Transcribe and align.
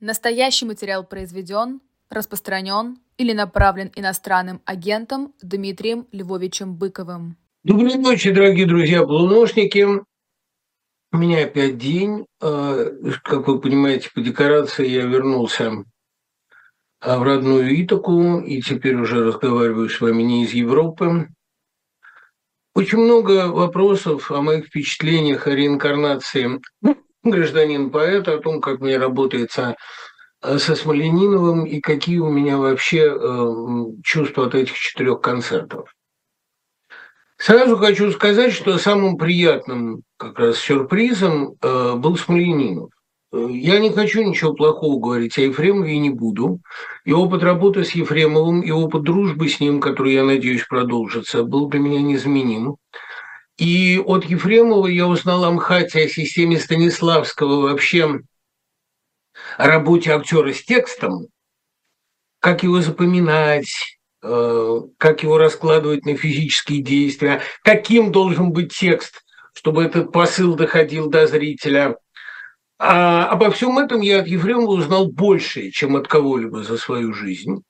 Настоящий 0.00 0.64
материал 0.64 1.04
произведен, 1.04 1.82
распространен 2.08 2.96
или 3.18 3.34
направлен 3.34 3.92
иностранным 3.94 4.62
агентом 4.64 5.34
Дмитрием 5.42 6.06
Львовичем 6.10 6.74
Быковым. 6.74 7.36
Доброй 7.64 7.96
ночи, 7.96 8.30
дорогие 8.30 8.64
друзья 8.64 9.04
полуношники. 9.04 9.86
У 11.12 11.16
меня 11.18 11.44
опять 11.44 11.76
день. 11.76 12.24
А, 12.40 12.86
как 13.22 13.46
вы 13.46 13.60
понимаете, 13.60 14.08
по 14.14 14.22
декорации 14.22 14.88
я 14.88 15.04
вернулся 15.04 15.84
а, 17.00 17.18
в 17.18 17.22
родную 17.22 17.84
Итаку 17.84 18.40
и 18.40 18.62
теперь 18.62 18.94
уже 18.94 19.22
разговариваю 19.22 19.90
с 19.90 20.00
вами 20.00 20.22
не 20.22 20.44
из 20.44 20.54
Европы. 20.54 21.28
Очень 22.74 23.00
много 23.00 23.48
вопросов 23.48 24.30
о 24.30 24.40
моих 24.40 24.68
впечатлениях 24.68 25.46
о 25.46 25.54
реинкарнации 25.54 26.58
гражданин-поэта, 27.22 28.34
о 28.34 28.38
том, 28.38 28.60
как 28.60 28.80
мне 28.80 28.98
работается 28.98 29.76
э, 30.42 30.58
со 30.58 30.74
Смолениновым 30.74 31.64
и 31.64 31.80
какие 31.80 32.18
у 32.18 32.30
меня 32.30 32.58
вообще 32.58 33.12
э, 33.12 33.52
чувства 34.02 34.46
от 34.46 34.54
этих 34.54 34.74
четырех 34.74 35.20
концертов. 35.20 35.94
Сразу 37.36 37.76
хочу 37.78 38.10
сказать, 38.10 38.52
что 38.52 38.76
самым 38.76 39.16
приятным 39.16 40.02
как 40.18 40.38
раз 40.38 40.58
сюрпризом 40.58 41.54
э, 41.62 41.94
был 41.96 42.16
Смоленинов. 42.16 42.90
Я 43.32 43.78
не 43.78 43.90
хочу 43.90 44.22
ничего 44.22 44.54
плохого 44.54 45.00
говорить 45.00 45.38
о 45.38 45.42
Ефремове 45.42 45.94
и 45.94 45.98
не 45.98 46.10
буду. 46.10 46.60
И 47.04 47.12
опыт 47.12 47.44
работы 47.44 47.84
с 47.84 47.92
Ефремовым, 47.92 48.60
и 48.60 48.72
опыт 48.72 49.04
дружбы 49.04 49.48
с 49.48 49.60
ним, 49.60 49.80
который, 49.80 50.14
я 50.14 50.24
надеюсь, 50.24 50.66
продолжится, 50.66 51.44
был 51.44 51.68
для 51.68 51.78
меня 51.78 52.02
незаменим. 52.02 52.76
И 53.60 53.98
от 53.98 54.24
Ефремова 54.24 54.86
я 54.86 55.06
узнал 55.06 55.44
о 55.44 55.50
МХАТе, 55.50 56.04
о 56.04 56.08
системе 56.08 56.58
Станиславского, 56.58 57.60
вообще 57.60 58.20
о 59.58 59.66
работе 59.66 60.14
актера 60.14 60.50
с 60.54 60.64
текстом, 60.64 61.26
как 62.38 62.62
его 62.62 62.80
запоминать, 62.80 63.70
э, 64.22 64.80
как 64.96 65.22
его 65.22 65.36
раскладывать 65.36 66.06
на 66.06 66.16
физические 66.16 66.82
действия, 66.82 67.42
каким 67.62 68.12
должен 68.12 68.50
быть 68.50 68.74
текст, 68.74 69.22
чтобы 69.52 69.84
этот 69.84 70.10
посыл 70.10 70.54
доходил 70.54 71.10
до 71.10 71.26
зрителя. 71.26 71.98
А 72.78 73.26
обо 73.26 73.50
всем 73.50 73.78
этом 73.78 74.00
я 74.00 74.20
от 74.20 74.26
Ефремова 74.26 74.70
узнал 74.70 75.12
больше, 75.12 75.70
чем 75.70 75.96
от 75.96 76.08
кого-либо 76.08 76.62
за 76.62 76.78
свою 76.78 77.12
жизнь. 77.12 77.62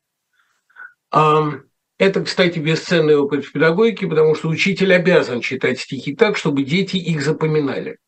Это, 2.00 2.22
кстати, 2.22 2.58
бесценный 2.58 3.14
опыт 3.14 3.44
в 3.44 3.52
педагогике, 3.52 4.06
потому 4.06 4.34
что 4.34 4.48
учитель 4.48 4.94
обязан 4.94 5.42
читать 5.42 5.78
стихи 5.78 6.16
так, 6.16 6.38
чтобы 6.38 6.62
дети 6.62 6.96
их 6.96 7.20
запоминали. 7.20 7.98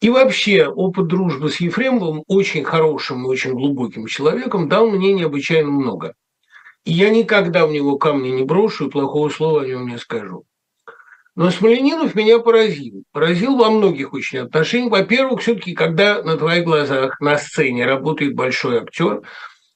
И 0.00 0.10
вообще 0.10 0.66
опыт 0.66 1.06
дружбы 1.06 1.50
с 1.50 1.60
Ефремовым, 1.60 2.24
очень 2.26 2.64
хорошим 2.64 3.22
и 3.22 3.28
очень 3.28 3.52
глубоким 3.52 4.06
человеком, 4.06 4.68
дал 4.68 4.90
мне 4.90 5.12
необычайно 5.12 5.70
много. 5.70 6.14
И 6.84 6.90
я 6.90 7.10
никогда 7.10 7.64
в 7.64 7.70
него 7.70 7.96
камня 7.96 8.30
не 8.30 8.42
брошу 8.42 8.88
и 8.88 8.90
плохого 8.90 9.28
слова 9.28 9.62
о 9.62 9.66
нем 9.66 9.86
не 9.86 9.96
скажу. 9.96 10.42
Но 11.36 11.52
Смоленинов 11.52 12.16
меня 12.16 12.40
поразил. 12.40 13.04
Поразил 13.12 13.56
во 13.56 13.70
многих 13.70 14.14
очень 14.14 14.40
отношениях. 14.40 14.90
Во-первых, 14.90 15.42
все-таки, 15.42 15.74
когда 15.74 16.24
на 16.24 16.36
твоих 16.36 16.64
глазах 16.64 17.20
на 17.20 17.38
сцене 17.38 17.86
работает 17.86 18.34
большой 18.34 18.78
актер, 18.78 19.22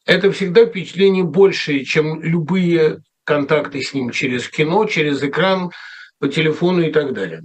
это 0.04 0.30
всегда 0.32 0.66
впечатление 0.66 1.24
большее, 1.24 1.84
чем 1.84 2.22
любые 2.22 3.02
контакты 3.24 3.80
с 3.80 3.94
ним 3.94 4.10
через 4.10 4.48
кино, 4.48 4.84
через 4.86 5.22
экран, 5.22 5.70
по 6.18 6.28
телефону 6.28 6.82
и 6.82 6.92
так 6.92 7.12
далее. 7.12 7.42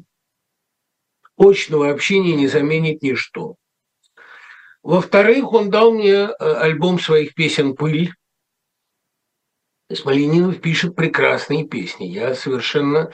Очного 1.37 1.89
общения 1.89 2.35
не 2.35 2.47
заменит 2.47 3.01
ничто. 3.01 3.55
Во-вторых, 4.83 5.53
он 5.53 5.69
дал 5.69 5.91
мне 5.91 6.13
э, 6.13 6.33
альбом 6.39 6.99
своих 6.99 7.33
песен 7.33 7.75
«Пыль». 7.75 8.11
Смоленинов 9.91 10.61
пишет 10.61 10.95
прекрасные 10.95 11.67
песни. 11.67 12.05
Я 12.05 12.35
совершенно 12.35 13.11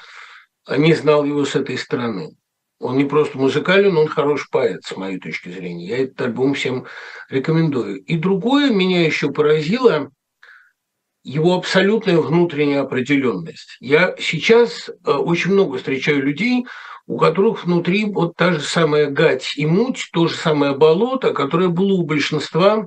не 0.67 0.94
знал 0.94 1.23
его 1.23 1.45
с 1.45 1.55
этой 1.55 1.78
стороны. 1.78 2.36
Он 2.80 2.97
не 2.97 3.05
просто 3.05 3.37
музыкален, 3.37 3.97
он 3.97 4.08
хороший 4.08 4.49
поэт, 4.52 4.83
с 4.83 4.95
моей 4.97 5.19
точки 5.19 5.49
зрения. 5.49 5.87
Я 5.87 5.97
этот 6.03 6.21
альбом 6.21 6.53
всем 6.53 6.86
рекомендую. 7.30 8.02
И 8.03 8.17
другое 8.17 8.69
меня 8.69 9.05
еще 9.05 9.31
поразило 9.31 10.11
его 11.23 11.55
абсолютная 11.55 12.17
внутренняя 12.17 12.81
определенность. 12.81 13.77
Я 13.80 14.15
сейчас 14.19 14.89
э, 14.89 15.11
очень 15.11 15.53
много 15.53 15.77
встречаю 15.77 16.21
людей, 16.21 16.65
у 17.08 17.17
которых 17.17 17.65
внутри 17.65 18.05
вот 18.05 18.36
та 18.36 18.53
же 18.53 18.59
самая 18.59 19.09
гать 19.09 19.53
и 19.57 19.65
муть, 19.65 20.09
то 20.11 20.27
же 20.27 20.36
самое 20.36 20.75
болото, 20.75 21.33
которое 21.33 21.69
было 21.69 21.93
у 21.93 22.03
большинства 22.03 22.86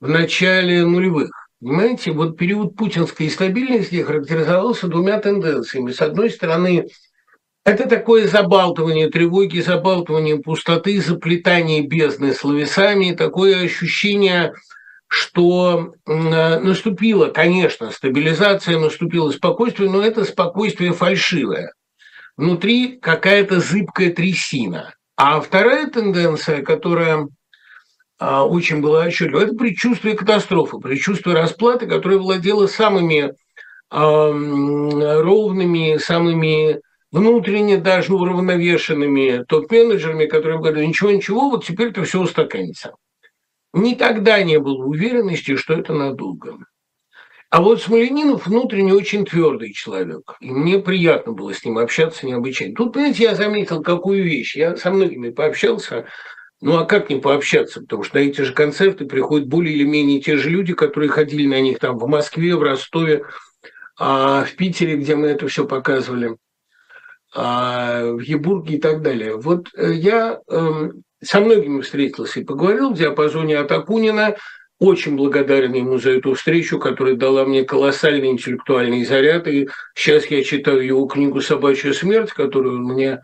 в 0.00 0.08
начале 0.08 0.84
нулевых. 0.86 1.30
Понимаете, 1.60 2.12
вот 2.12 2.38
период 2.38 2.76
путинской 2.76 3.28
стабильности 3.28 4.02
характеризовался 4.02 4.88
двумя 4.88 5.18
тенденциями. 5.18 5.92
С 5.92 6.00
одной 6.00 6.30
стороны, 6.30 6.86
это 7.70 7.88
такое 7.88 8.26
забалтывание 8.26 9.08
тревоги, 9.08 9.60
забалтывание 9.60 10.38
пустоты, 10.38 11.00
заплетание 11.00 11.86
бездны 11.86 12.34
словесами, 12.34 13.12
такое 13.12 13.64
ощущение, 13.64 14.52
что 15.06 15.94
наступила, 16.06 17.28
конечно, 17.28 17.90
стабилизация, 17.90 18.78
наступило 18.78 19.30
спокойствие, 19.30 19.90
но 19.90 20.02
это 20.02 20.24
спокойствие 20.24 20.92
фальшивое. 20.92 21.72
Внутри 22.36 22.98
какая-то 23.00 23.60
зыбкая 23.60 24.10
трясина. 24.10 24.94
А 25.16 25.40
вторая 25.40 25.86
тенденция, 25.88 26.62
которая 26.62 27.28
а, 28.18 28.44
очень 28.44 28.80
была 28.80 29.04
отчетлива, 29.04 29.42
это 29.42 29.54
предчувствие 29.54 30.16
катастрофы, 30.16 30.78
предчувствие 30.78 31.36
расплаты, 31.36 31.86
которое 31.86 32.18
владело 32.18 32.66
самыми 32.66 33.32
ровными, 33.90 35.98
самыми 35.98 36.80
внутренне 37.12 37.76
даже 37.78 38.14
уравновешенными 38.14 39.44
топ-менеджерами, 39.48 40.26
которые 40.26 40.58
говорят, 40.58 40.86
ничего-ничего, 40.86 41.50
вот 41.50 41.64
теперь 41.64 41.88
это 41.88 42.04
все 42.04 42.20
устаканится. 42.20 42.94
Никогда 43.72 44.42
не 44.42 44.58
было 44.58 44.84
уверенности, 44.84 45.56
что 45.56 45.74
это 45.74 45.94
надолго. 45.94 46.58
А 47.50 47.62
вот 47.62 47.82
Смоленинов 47.82 48.46
внутренне 48.46 48.94
очень 48.94 49.24
твердый 49.24 49.72
человек. 49.72 50.36
И 50.40 50.50
мне 50.50 50.78
приятно 50.78 51.32
было 51.32 51.52
с 51.52 51.64
ним 51.64 51.78
общаться 51.78 52.24
необычайно. 52.24 52.76
Тут, 52.76 52.92
понимаете, 52.92 53.24
я 53.24 53.34
заметил 53.34 53.82
какую 53.82 54.22
вещь. 54.22 54.54
Я 54.54 54.76
со 54.76 54.92
многими 54.92 55.30
пообщался. 55.30 56.06
Ну 56.60 56.76
а 56.76 56.84
как 56.84 57.10
не 57.10 57.16
пообщаться? 57.16 57.80
Потому 57.80 58.04
что 58.04 58.18
на 58.18 58.20
эти 58.20 58.42
же 58.42 58.52
концерты 58.52 59.04
приходят 59.04 59.48
более 59.48 59.74
или 59.74 59.84
менее 59.84 60.20
те 60.20 60.36
же 60.36 60.48
люди, 60.48 60.74
которые 60.74 61.08
ходили 61.08 61.46
на 61.46 61.60
них 61.60 61.80
там 61.80 61.98
в 61.98 62.06
Москве, 62.06 62.54
в 62.54 62.62
Ростове, 62.62 63.24
а 63.98 64.44
в 64.44 64.54
Питере, 64.54 64.96
где 64.96 65.16
мы 65.16 65.28
это 65.28 65.48
все 65.48 65.66
показывали. 65.66 66.36
А, 67.32 68.02
в 68.12 68.20
Ебурге 68.20 68.76
и 68.76 68.80
так 68.80 69.02
далее. 69.02 69.36
Вот 69.36 69.68
э, 69.76 69.92
я 69.92 70.40
эм, 70.48 71.04
со 71.22 71.40
многими 71.40 71.80
встретился 71.80 72.40
и 72.40 72.44
поговорил 72.44 72.90
в 72.90 72.98
диапазоне 72.98 73.58
от 73.58 73.70
Акунина. 73.70 74.36
Очень 74.80 75.14
благодарен 75.14 75.74
ему 75.74 75.98
за 75.98 76.10
эту 76.12 76.34
встречу, 76.34 76.80
которая 76.80 77.14
дала 77.14 77.44
мне 77.44 77.64
колоссальный 77.64 78.30
интеллектуальный 78.30 79.04
заряд. 79.04 79.46
И 79.46 79.68
сейчас 79.94 80.26
я 80.26 80.42
читаю 80.42 80.84
его 80.84 81.06
книгу 81.06 81.40
«Собачья 81.40 81.92
смерть», 81.92 82.32
которую 82.32 82.78
он 82.78 82.84
мне 82.84 83.20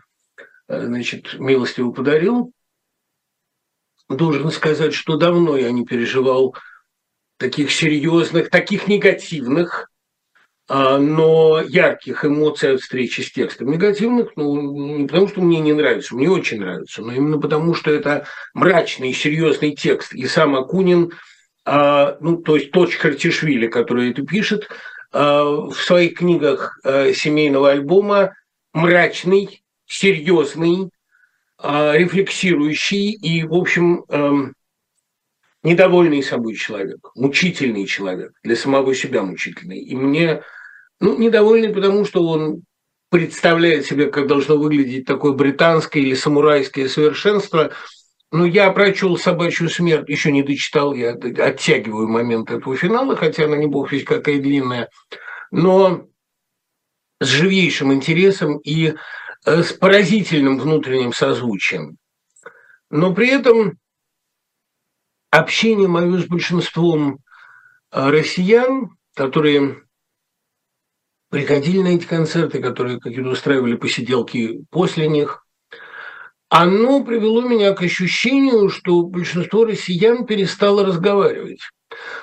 э, 0.69 0.85
значит, 0.85 1.37
милостиво 1.37 1.91
подарил. 1.91 2.53
Должен 4.07 4.51
сказать, 4.51 4.93
что 4.93 5.17
давно 5.17 5.57
я 5.57 5.69
не 5.71 5.83
переживал 5.83 6.55
таких 7.37 7.71
серьезных, 7.71 8.49
таких 8.49 8.87
негативных 8.87 9.83
а, 9.83 9.96
но 10.69 11.61
ярких 11.61 12.25
эмоций 12.25 12.73
от 12.73 12.81
встречи 12.81 13.21
с 13.21 13.31
текстом. 13.31 13.71
Негативных, 13.71 14.31
ну, 14.35 14.97
не 14.97 15.07
потому 15.07 15.27
что 15.29 15.41
мне 15.41 15.59
не 15.59 15.71
нравится, 15.73 16.13
мне 16.15 16.29
очень 16.29 16.59
нравится, 16.59 17.01
но 17.01 17.13
именно 17.13 17.39
потому 17.39 17.73
что 17.73 17.89
это 17.89 18.27
мрачный, 18.53 19.13
серьезный 19.13 19.75
текст. 19.75 20.13
И 20.13 20.27
сам 20.27 20.55
Акунин, 20.55 21.13
а, 21.63 22.17
ну, 22.19 22.37
то 22.37 22.57
есть 22.57 22.71
тот 22.71 22.93
Хартишвили, 22.93 23.67
который 23.67 24.11
это 24.11 24.23
пишет, 24.23 24.67
а, 25.13 25.43
в 25.43 25.75
своих 25.75 26.15
книгах 26.15 26.79
семейного 26.83 27.71
альбома 27.71 28.33
мрачный, 28.73 29.63
серьезный, 29.85 30.89
рефлексирующий 31.59 33.13
и, 33.13 33.43
в 33.43 33.55
общем, 33.55 34.03
эм, 34.09 34.53
недовольный 35.63 36.21
собой 36.21 36.55
человек, 36.55 36.99
мучительный 37.15 37.85
человек, 37.85 38.31
для 38.43 38.55
самого 38.55 38.93
себя 38.93 39.23
мучительный. 39.23 39.79
И 39.79 39.95
мне 39.95 40.43
ну, 40.99 41.17
недовольный, 41.17 41.73
потому 41.73 42.05
что 42.05 42.25
он 42.27 42.63
представляет 43.09 43.85
себе, 43.85 44.09
как 44.09 44.27
должно 44.27 44.57
выглядеть 44.57 45.05
такое 45.05 45.33
британское 45.33 46.01
или 46.03 46.13
самурайское 46.13 46.87
совершенство. 46.87 47.71
Но 48.31 48.45
я 48.45 48.71
прочел 48.71 49.17
«Собачью 49.17 49.69
смерть», 49.69 50.09
еще 50.09 50.31
не 50.31 50.43
дочитал, 50.43 50.93
я 50.93 51.11
оттягиваю 51.11 52.09
момент 52.09 52.51
этого 52.51 52.75
финала, 52.75 53.15
хотя 53.15 53.45
она 53.45 53.55
не 53.55 53.67
бог 53.67 53.91
весь 53.91 54.03
какая 54.03 54.39
длинная, 54.39 54.89
но 55.49 56.07
с 57.21 57.27
живейшим 57.27 57.93
интересом 57.93 58.57
и 58.57 58.93
э, 59.45 59.63
с 59.63 59.71
поразительным 59.71 60.59
внутренним 60.59 61.13
созвучием. 61.13 61.97
Но 62.89 63.13
при 63.13 63.29
этом 63.29 63.77
общение 65.31 65.87
мое 65.87 66.19
с 66.19 66.25
большинством 66.25 67.19
а, 67.91 68.11
россиян, 68.11 68.97
которые 69.13 69.86
приходили 71.29 71.79
на 71.79 71.95
эти 71.95 72.05
концерты, 72.05 72.59
которые 72.59 72.99
какие-то 72.99 73.29
устраивали 73.29 73.75
посиделки 73.75 74.61
после 74.69 75.07
них, 75.07 75.43
оно 76.49 77.03
привело 77.03 77.41
меня 77.41 77.73
к 77.73 77.81
ощущению, 77.81 78.69
что 78.69 79.03
большинство 79.03 79.65
россиян 79.65 80.25
перестало 80.25 80.85
разговаривать. 80.85 81.59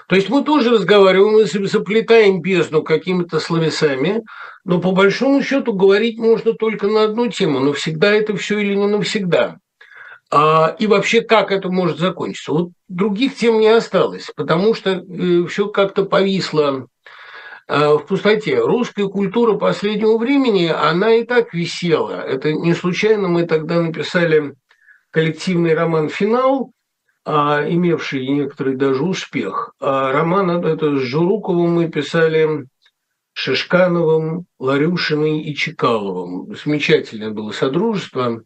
То 0.09 0.17
есть 0.17 0.29
мы 0.29 0.45
тоже 0.45 0.71
разговариваем, 0.71 1.35
мы 1.35 1.45
заплетаем 1.67 2.41
бездну 2.41 2.83
какими-то 2.83 3.41
словесами, 3.41 4.23
но 4.65 4.81
по 4.81 4.93
большому 4.93 5.43
счету 5.43 5.73
говорить 5.73 6.19
можно 6.19 6.53
только 6.53 6.87
на 6.87 7.05
одну 7.05 7.29
тему, 7.29 7.61
но 7.61 7.73
всегда 7.73 8.13
это 8.13 8.37
все 8.37 8.59
или 8.59 8.75
не 8.75 8.87
навсегда. 8.87 9.59
А, 10.31 10.75
и 10.79 10.87
вообще, 10.87 11.21
как 11.21 11.53
это 11.53 11.69
может 11.69 11.99
закончиться? 11.99 12.53
Вот 12.53 12.71
других 12.89 13.37
тем 13.37 13.61
не 13.61 13.69
осталось, 13.69 14.31
потому 14.35 14.75
что 14.75 14.91
э, 14.91 15.47
все 15.47 15.69
как-то 15.69 16.05
повисло 16.05 16.87
в 17.69 18.01
пустоте. 18.01 18.59
Русская 18.59 19.07
культура 19.07 19.57
последнего 19.57 20.19
времени, 20.19 20.67
она 20.67 21.15
и 21.15 21.25
так 21.25 21.55
висела. 21.55 22.21
Это 22.21 22.53
не 22.53 22.75
случайно 22.75 23.29
мы 23.29 23.47
тогда 23.47 23.81
написали 23.81 24.55
коллективный 25.11 25.75
роман 25.75 26.09
«Финал», 26.09 26.73
а, 27.27 27.65
имевший 27.67 28.29
некоторый 28.29 28.77
даже 28.77 29.03
успех. 29.03 29.73
А 29.81 30.13
роман 30.13 30.51
это 30.51 30.99
с 30.99 31.01
Журуковым 31.01 31.73
мы 31.75 31.89
писали 31.89 32.67
Шишкановым, 33.33 34.47
Ларюшиной 34.59 35.41
и 35.41 35.55
Чекаловым. 35.55 36.55
Замечательное 36.55 37.31
было 37.31 37.53
содружество. 37.53 38.43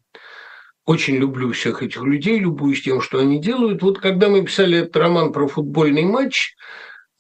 Очень 0.87 1.17
люблю 1.17 1.53
всех 1.53 1.83
этих 1.83 2.03
людей, 2.03 2.39
любуюсь 2.39 2.83
тем, 2.83 3.03
что 3.03 3.19
они 3.19 3.41
делают. 3.41 3.83
Вот 3.83 3.99
когда 3.99 4.29
мы 4.29 4.45
писали 4.45 4.79
этот 4.79 4.97
роман 4.97 5.33
про 5.33 5.49
футбольный 5.49 6.05
матч, 6.05 6.55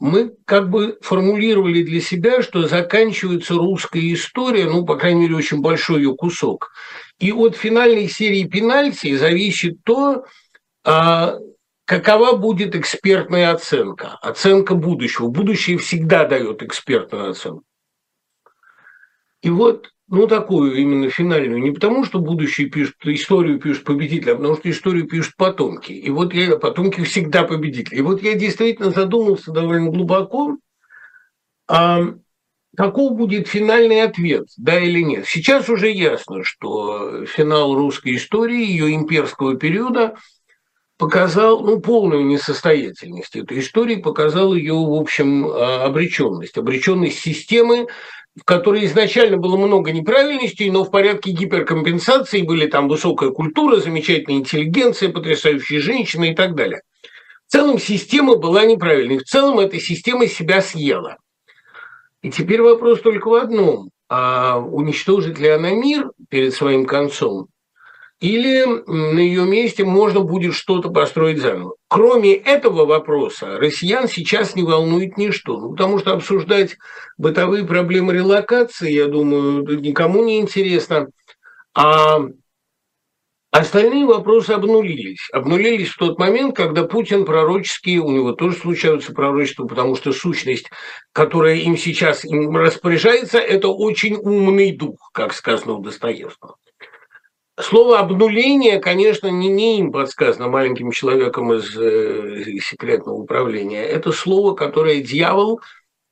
мы 0.01 0.37
как 0.45 0.71
бы 0.71 0.99
формулировали 1.03 1.83
для 1.83 2.01
себя, 2.01 2.43
что 2.43 2.69
заканчивается 2.69 3.55
русская 3.55 4.13
история, 4.13 4.67
ну, 4.67 4.85
по 4.85 4.97
крайней 4.97 5.23
мере, 5.23 5.37
очень 5.37 5.61
большой 5.61 6.03
ее 6.03 6.15
кусок. 6.15 6.73
И 7.19 7.33
от 7.33 7.57
финальной 7.57 8.09
серии 8.09 8.45
пенальти 8.45 9.17
зависит 9.17 9.83
то, 9.85 10.25
а, 10.85 11.35
какова 11.85 12.37
будет 12.37 12.77
экспертная 12.77 13.51
оценка, 13.51 14.19
оценка 14.23 14.75
будущего. 14.75 15.29
Будущее 15.29 15.79
всегда 15.79 16.27
дает 16.27 16.63
экспертную 16.63 17.31
оценку. 17.31 17.65
И 19.43 19.51
вот, 19.51 19.91
ну, 20.09 20.27
такую 20.27 20.77
именно 20.77 21.11
финальную, 21.11 21.61
не 21.61 21.71
потому, 21.71 22.05
что 22.05 22.19
будущее 22.19 22.69
пишут, 22.69 22.97
историю 23.05 23.61
пишут 23.61 23.85
победители, 23.85 24.31
а 24.31 24.37
потому 24.37 24.57
что 24.57 24.71
историю 24.71 25.07
пишут 25.07 25.37
потомки. 25.37 25.93
И 25.93 26.11
вот 26.11 26.33
я, 26.35 26.57
потомки 26.57 27.03
всегда 27.05 27.45
победители. 27.45 27.97
И 27.97 28.03
вот 28.03 28.23
я 28.23 28.35
действительно 28.35 28.91
задумался 28.91 29.53
довольно 29.53 29.91
глубоко, 29.91 30.57
а 31.69 32.15
каков 32.77 33.17
будет 33.17 33.49
финальный 33.49 34.03
ответ, 34.03 34.47
да 34.57 34.79
или 34.79 35.03
нет. 35.03 35.27
Сейчас 35.27 35.69
уже 35.69 35.91
ясно, 35.91 36.43
что 36.43 37.27
финал 37.27 37.75
русской 37.75 38.17
истории, 38.17 38.65
ее 38.65 38.95
имперского 38.95 39.57
периода– 39.57 40.15
показал 40.99 41.61
ну, 41.61 41.81
полную 41.81 42.27
несостоятельность 42.27 43.37
этой 43.37 43.61
истории, 43.61 43.97
показал 43.97 44.55
ее, 44.55 44.75
в 44.75 44.93
общем, 44.93 45.47
а, 45.47 45.85
обреченность. 45.85 46.59
Обреченность 46.59 47.21
системы, 47.21 47.87
в 48.39 48.45
которой 48.45 48.85
изначально 48.87 49.37
было 49.37 49.57
много 49.57 49.93
неправильностей, 49.93 50.71
но 50.71 50.85
в 50.85 50.91
порядке 50.91 51.33
гиперкомпенсации 51.33 52.43
были 52.43 52.67
там 52.67 52.89
высокая 52.89 53.31
культура, 53.31 53.77
замечательная 53.77 54.39
интеллигенция, 54.39 55.11
потрясающие 55.11 55.81
женщины 55.81 56.33
и 56.33 56.35
так 56.35 56.55
далее. 56.55 56.83
В 57.47 57.53
целом 57.53 57.79
система 57.79 58.37
была 58.37 58.65
неправильной. 58.65 59.19
В 59.19 59.25
целом 59.25 59.59
эта 59.59 59.81
система 59.81 60.27
себя 60.27 60.61
съела. 60.61 61.17
И 62.23 62.31
теперь 62.31 62.63
вопрос 62.63 63.01
только 63.01 63.29
в 63.29 63.35
одном. 63.35 63.91
А 64.09 64.59
уничтожит 64.59 65.39
ли 65.39 65.49
она 65.49 65.71
мир 65.71 66.11
перед 66.31 66.55
своим 66.55 66.87
концом? 66.87 67.49
Или 68.21 68.65
на 68.87 69.21
ее 69.21 69.45
месте 69.45 69.85
можно 69.85 70.21
будет 70.21 70.55
что-то 70.55 70.91
построить 70.91 71.39
заново. 71.39 71.75
Кроме 71.89 72.35
этого 72.35 72.85
вопроса, 72.85 73.59
россиян 73.59 74.09
сейчас 74.09 74.57
не 74.57 74.65
волнует 74.65 75.17
ничто, 75.17 75.59
ну, 75.59 75.71
потому 75.71 75.99
что 75.99 76.13
обсуждать 76.13 76.77
бытовые 77.17 77.65
проблемы 77.65 78.13
релокации, 78.13 78.91
я 78.91 79.07
думаю, 79.07 79.63
никому 79.81 80.25
не 80.25 80.41
интересно. 80.41 81.09
А 81.75 82.19
остальные 83.53 84.05
вопросы 84.05 84.51
обнулились. 84.51 85.29
Обнулились 85.33 85.91
в 85.91 85.99
тот 85.99 86.19
момент, 86.19 86.57
когда 86.57 86.83
Путин 86.83 87.25
пророческий, 87.25 87.99
у 87.99 88.11
него 88.11 88.33
тоже 88.33 88.57
случаются 88.57 89.13
пророчества, 89.15 89.65
потому 89.65 89.95
что 89.95 90.13
сущность, 90.13 90.69
которая 91.13 91.55
им 91.55 91.77
сейчас 91.77 92.25
им 92.25 92.57
распоряжается, 92.57 93.39
это 93.39 93.69
очень 93.69 94.17
умный 94.17 94.73
дух, 94.73 95.11
как 95.13 95.33
сказано 95.33 95.75
у 95.75 95.83
Достоевского. 95.83 96.57
Слово 97.61 97.99
обнуление, 97.99 98.79
конечно, 98.79 99.27
не, 99.29 99.49
не 99.49 99.81
им 99.81 99.91
подсказано 99.91 100.49
маленьким 100.49 100.93
человеком 100.93 101.53
из 101.53 101.77
э, 101.77 102.59
секретного 102.61 103.17
управления. 103.17 103.83
Это 103.83 104.13
слово, 104.13 104.55
которое 104.55 105.03
дьявол 105.03 105.61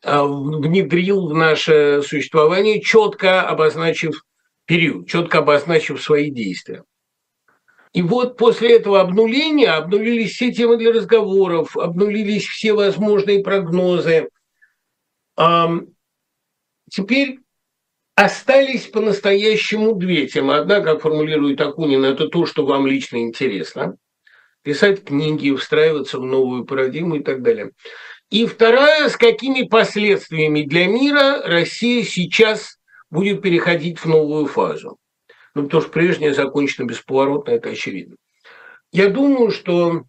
э, 0.03 0.23
внедрил 0.23 1.29
в 1.29 1.35
наше 1.35 2.03
существование, 2.03 2.81
четко 2.81 3.43
обозначив 3.43 4.25
период, 4.65 5.09
четко 5.09 5.39
обозначив 5.39 6.03
свои 6.03 6.31
действия. 6.31 6.83
И 7.93 8.03
вот 8.03 8.37
после 8.37 8.77
этого 8.77 9.01
обнуления 9.01 9.71
обнулились 9.71 10.33
все 10.33 10.53
темы 10.53 10.77
для 10.77 10.93
разговоров, 10.93 11.77
обнулились 11.77 12.45
все 12.47 12.75
возможные 12.75 13.43
прогнозы. 13.43 14.29
Теперь 16.91 17.39
Остались 18.17 18.87
по-настоящему 18.87 19.95
две 19.95 20.27
темы. 20.27 20.57
Одна, 20.57 20.81
как 20.81 21.03
формулирует 21.03 21.61
Акунин, 21.61 22.03
это 22.03 22.29
то, 22.29 22.47
что 22.47 22.65
вам 22.65 22.87
лично 22.87 23.19
интересно. 23.19 23.99
Писать 24.63 25.05
книги, 25.05 25.55
встраиваться 25.55 26.19
в 26.19 26.25
новую 26.25 26.65
парадигму 26.65 27.17
и 27.17 27.23
так 27.23 27.43
далее. 27.43 27.73
И 28.31 28.47
вторая, 28.47 29.11
с 29.11 29.19
какими 29.19 29.69
последствиями 29.69 30.63
для 30.63 30.87
мира 30.87 31.43
Россия 31.45 32.03
сейчас 32.05 32.79
будет 33.11 33.43
переходить 33.43 33.99
в 33.99 34.07
новую 34.07 34.47
фазу. 34.47 34.97
Ну, 35.55 35.65
потому 35.65 35.83
что 35.83 35.91
прежняя 35.91 36.33
закончена 36.33 36.87
бесповоротно, 36.87 37.51
это 37.51 37.69
очевидно. 37.69 38.17
Я 38.93 39.11
думаю, 39.11 39.51
что 39.51 40.05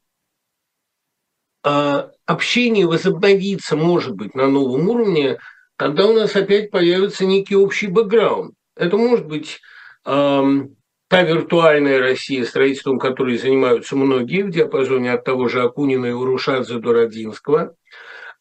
э, 1.66 2.10
общение 2.26 2.88
возобновится, 2.88 3.76
может 3.76 4.16
быть, 4.16 4.34
на 4.34 4.48
новом 4.48 4.88
уровне– 4.88 5.40
тогда 5.78 6.08
у 6.08 6.14
нас 6.14 6.36
опять 6.36 6.72
появится 6.72 7.26
некий 7.26 7.56
общий 7.56 7.88
бэкграунд. 7.88 8.54
Это 8.76 8.98
может 8.98 9.26
быть 9.26 9.60
эм, 10.06 10.76
та 11.08 11.24
виртуальная 11.24 12.00
Россия, 12.00 12.44
строительством 12.44 13.00
которой 13.00 13.38
занимаются 13.38 13.96
многие 13.96 14.44
в 14.44 14.50
диапазоне 14.50 15.14
от 15.14 15.24
того 15.24 15.48
же 15.48 15.64
Акунина 15.64 16.08
и 16.08 16.12
Урушадзе 16.12 16.80
до 16.80 16.94
Родинского. 16.94 17.76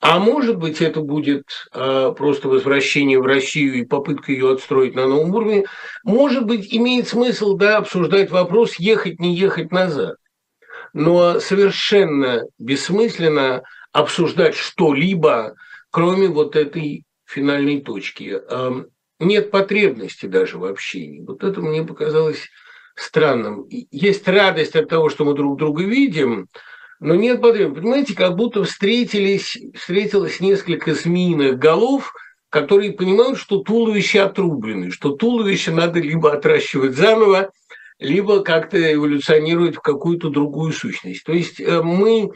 А 0.00 0.18
может 0.18 0.58
быть, 0.58 0.82
это 0.82 1.00
будет 1.00 1.44
э, 1.72 2.12
просто 2.16 2.48
возвращение 2.48 3.18
в 3.18 3.24
Россию 3.24 3.76
и 3.76 3.84
попытка 3.84 4.30
ее 4.30 4.52
отстроить 4.52 4.94
на 4.94 5.06
новом 5.06 5.34
уровне. 5.34 5.64
Может 6.04 6.44
быть, 6.44 6.72
имеет 6.74 7.08
смысл 7.08 7.56
да, 7.56 7.78
обсуждать 7.78 8.30
вопрос, 8.30 8.74
ехать, 8.78 9.20
не 9.20 9.34
ехать 9.34 9.72
назад. 9.72 10.16
Но 10.92 11.40
совершенно 11.40 12.42
бессмысленно 12.58 13.62
обсуждать 13.92 14.54
что-либо, 14.54 15.54
кроме 15.90 16.28
вот 16.28 16.56
этой 16.56 17.05
финальной 17.26 17.80
точки. 17.80 18.40
Нет 19.18 19.50
потребности 19.50 20.26
даже 20.26 20.58
в 20.58 20.64
общении. 20.64 21.24
Вот 21.24 21.42
это 21.42 21.60
мне 21.60 21.82
показалось 21.82 22.48
странным. 22.94 23.66
Есть 23.68 24.26
радость 24.28 24.76
от 24.76 24.88
того, 24.88 25.08
что 25.08 25.24
мы 25.24 25.34
друг 25.34 25.58
друга 25.58 25.84
видим, 25.84 26.48
но 27.00 27.14
нет 27.14 27.40
потребности. 27.40 27.80
Понимаете, 27.82 28.14
как 28.14 28.36
будто 28.36 28.64
встретились, 28.64 29.56
встретилось 29.74 30.40
несколько 30.40 30.94
змеиных 30.94 31.58
голов, 31.58 32.12
которые 32.48 32.92
понимают, 32.92 33.38
что 33.38 33.58
туловище 33.58 34.20
отрублены, 34.20 34.90
что 34.90 35.10
туловище 35.10 35.72
надо 35.72 36.00
либо 36.00 36.32
отращивать 36.32 36.96
заново, 36.96 37.50
либо 37.98 38.42
как-то 38.42 38.92
эволюционировать 38.92 39.76
в 39.76 39.80
какую-то 39.80 40.28
другую 40.28 40.72
сущность. 40.72 41.24
То 41.24 41.32
есть 41.32 41.60
э, 41.60 41.82
мы 41.82 42.32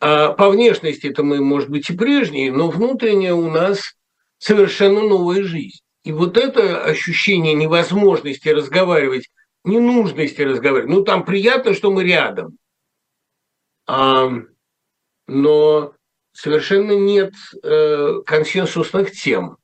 а, 0.00 0.32
по 0.32 0.50
внешности 0.50 1.08
это 1.08 1.22
мы, 1.22 1.40
может 1.40 1.68
быть, 1.68 1.90
и 1.90 1.96
прежние, 1.96 2.52
но 2.52 2.70
внутренне 2.70 3.34
у 3.34 3.50
нас 3.50 3.94
совершенно 4.40 5.02
новая 5.02 5.44
жизнь. 5.44 5.80
И 6.02 6.12
вот 6.12 6.36
это 6.36 6.82
ощущение 6.82 7.54
невозможности 7.54 8.48
разговаривать, 8.48 9.28
ненужности 9.64 10.40
разговаривать, 10.40 10.90
ну 10.90 11.04
там 11.04 11.24
приятно, 11.24 11.74
что 11.74 11.92
мы 11.92 12.04
рядом, 12.04 12.56
а, 13.86 14.30
но 15.26 15.92
совершенно 16.32 16.92
нет 16.92 17.34
э, 17.62 18.22
консенсусных 18.24 19.12
тем. 19.12 19.58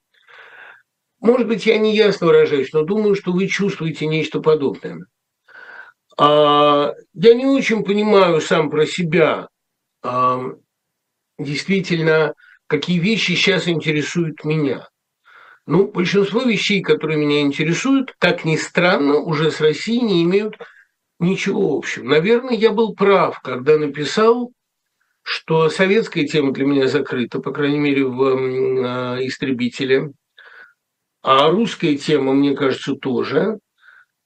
Может 1.21 1.49
быть, 1.49 1.65
я 1.65 1.79
не 1.79 1.97
ясно 1.97 2.27
выражаюсь, 2.27 2.73
но 2.73 2.83
думаю, 2.83 3.15
что 3.15 3.33
вы 3.33 3.47
чувствуете 3.47 4.07
нечто 4.07 4.41
подобное. 4.41 5.07
А, 6.19 6.93
я 7.15 7.35
не 7.35 7.47
очень 7.47 7.83
понимаю 7.83 8.43
сам 8.43 8.69
про 8.69 8.85
себя, 8.85 9.49
действительно, 11.39 12.35
какие 12.67 12.99
вещи 12.99 13.33
сейчас 13.33 13.69
интересуют 13.69 14.45
меня. 14.45 14.89
Ну, 15.67 15.89
большинство 15.91 16.43
вещей, 16.43 16.81
которые 16.81 17.19
меня 17.19 17.41
интересуют, 17.41 18.15
как 18.19 18.45
ни 18.45 18.57
странно, 18.57 19.17
уже 19.17 19.51
с 19.51 19.61
Россией 19.61 20.03
не 20.03 20.23
имеют 20.23 20.57
ничего 21.19 21.77
общего. 21.77 22.05
Наверное, 22.05 22.55
я 22.55 22.71
был 22.71 22.95
прав, 22.95 23.41
когда 23.41 23.77
написал, 23.77 24.53
что 25.23 25.69
советская 25.69 26.25
тема 26.25 26.53
для 26.53 26.65
меня 26.65 26.87
закрыта, 26.87 27.41
по 27.41 27.53
крайней 27.53 27.79
мере, 27.79 28.05
в 28.05 28.23
э, 28.23 29.27
«Истребителе», 29.27 30.13
а 31.23 31.51
русская 31.51 31.97
тема, 31.97 32.33
мне 32.35 32.55
кажется, 32.55 32.95
тоже. 32.95 33.59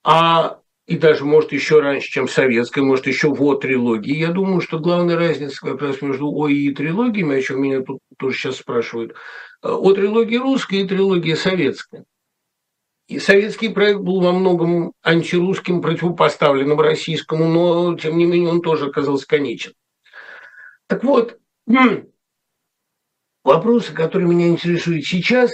А 0.03 0.59
и 0.87 0.97
даже, 0.97 1.25
может, 1.25 1.51
еще 1.51 1.79
раньше, 1.79 2.09
чем 2.09 2.27
советская, 2.27 2.83
может, 2.83 3.07
еще 3.07 3.29
в 3.29 3.55
трилогии. 3.59 4.15
Я 4.15 4.31
думаю, 4.31 4.61
что 4.61 4.79
главная 4.79 5.15
разница 5.15 5.61
как 5.61 5.81
раз 5.81 6.01
между 6.01 6.27
О 6.27 6.47
и 6.47 6.73
трилогиями, 6.73 7.37
о 7.37 7.41
чем 7.41 7.61
меня 7.61 7.81
тут 7.81 7.99
тоже 8.17 8.37
сейчас 8.37 8.57
спрашивают, 8.57 9.11
э, 9.11 9.69
о 9.69 9.93
трилогии 9.93 10.37
русская 10.37 10.81
и 10.81 10.87
трилогия 10.87 11.35
советская. 11.35 12.05
И 13.07 13.19
советский 13.19 13.69
проект 13.69 13.99
был 13.99 14.21
во 14.21 14.31
многом 14.31 14.93
антирусским, 15.03 15.81
противопоставленным 15.81 16.79
российскому, 16.79 17.47
но, 17.47 17.97
тем 17.97 18.17
не 18.17 18.25
менее, 18.25 18.49
он 18.49 18.61
тоже 18.61 18.87
оказался 18.87 19.27
конечен. 19.27 19.73
Так 20.87 21.03
вот, 21.03 21.37
вопросы, 23.43 23.93
которые 23.93 24.29
меня 24.29 24.47
интересуют 24.47 25.05
сейчас, 25.05 25.51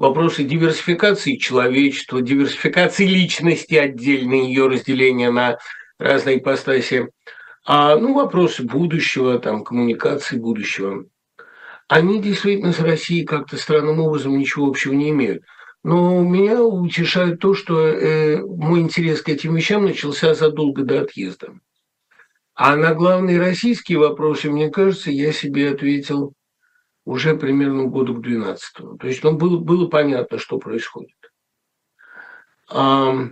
вопросы 0.00 0.44
диверсификации 0.44 1.36
человечества, 1.36 2.22
диверсификации 2.22 3.04
личности 3.04 3.74
отдельной, 3.74 4.46
ее 4.46 4.66
разделения 4.66 5.30
на 5.30 5.58
разные 5.98 6.38
ипостаси, 6.38 7.10
а, 7.66 7.96
ну, 7.96 8.14
вопросы 8.14 8.62
будущего, 8.64 9.38
там, 9.38 9.62
коммуникации 9.62 10.38
будущего, 10.38 11.04
они 11.86 12.20
действительно 12.22 12.72
с 12.72 12.80
Россией 12.80 13.26
как-то 13.26 13.58
странным 13.58 14.00
образом 14.00 14.38
ничего 14.38 14.68
общего 14.68 14.94
не 14.94 15.10
имеют. 15.10 15.42
Но 15.84 16.22
меня 16.22 16.62
утешает 16.62 17.38
то, 17.38 17.52
что 17.52 17.86
э, 17.86 18.42
мой 18.42 18.80
интерес 18.80 19.20
к 19.20 19.28
этим 19.28 19.54
вещам 19.54 19.84
начался 19.84 20.32
задолго 20.34 20.82
до 20.82 21.02
отъезда. 21.02 21.58
А 22.54 22.74
на 22.76 22.94
главные 22.94 23.38
российские 23.38 23.98
вопросы, 23.98 24.50
мне 24.50 24.70
кажется, 24.70 25.10
я 25.10 25.32
себе 25.32 25.70
ответил 25.70 26.32
уже 27.04 27.34
примерно 27.36 27.84
году 27.86 28.14
к 28.14 28.22
12 28.22 28.74
То 28.98 29.06
есть 29.06 29.22
ну, 29.24 29.36
было, 29.36 29.58
было 29.58 29.88
понятно, 29.88 30.38
что 30.38 30.58
происходит. 30.58 31.16
А, 32.68 33.28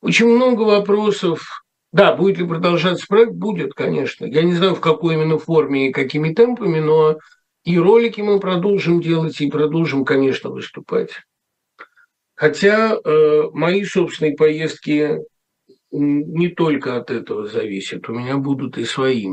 очень 0.00 0.26
много 0.26 0.62
вопросов. 0.62 1.64
Да, 1.92 2.14
будет 2.16 2.38
ли 2.38 2.46
продолжаться 2.46 3.06
проект? 3.08 3.32
Будет, 3.32 3.74
конечно. 3.74 4.24
Я 4.24 4.42
не 4.42 4.54
знаю, 4.54 4.74
в 4.74 4.80
какой 4.80 5.14
именно 5.14 5.38
форме 5.38 5.88
и 5.88 5.92
какими 5.92 6.32
темпами, 6.32 6.80
но 6.80 7.18
и 7.64 7.78
ролики 7.78 8.20
мы 8.20 8.40
продолжим 8.40 9.00
делать, 9.00 9.40
и 9.40 9.50
продолжим, 9.50 10.04
конечно, 10.04 10.50
выступать. 10.50 11.10
Хотя 12.34 12.96
э, 12.96 13.42
мои 13.52 13.84
собственные 13.84 14.36
поездки 14.36 15.20
не 15.90 16.48
только 16.48 16.96
от 16.96 17.10
этого 17.10 17.46
зависят. 17.46 18.08
У 18.08 18.12
меня 18.12 18.36
будут 18.36 18.76
и 18.78 18.84
свои. 18.84 19.28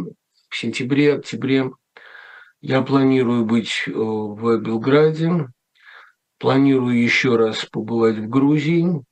В 0.49 0.55
сентябре, 0.55 1.15
октябре 1.15 1.71
я 2.61 2.81
планирую 2.81 3.45
быть 3.45 3.83
э, 3.87 3.91
в 3.91 4.57
Белграде, 4.59 5.47
планирую 6.37 7.01
еще 7.01 7.35
раз 7.35 7.65
побывать 7.65 8.17
в 8.17 8.29
Грузии, 8.29 9.03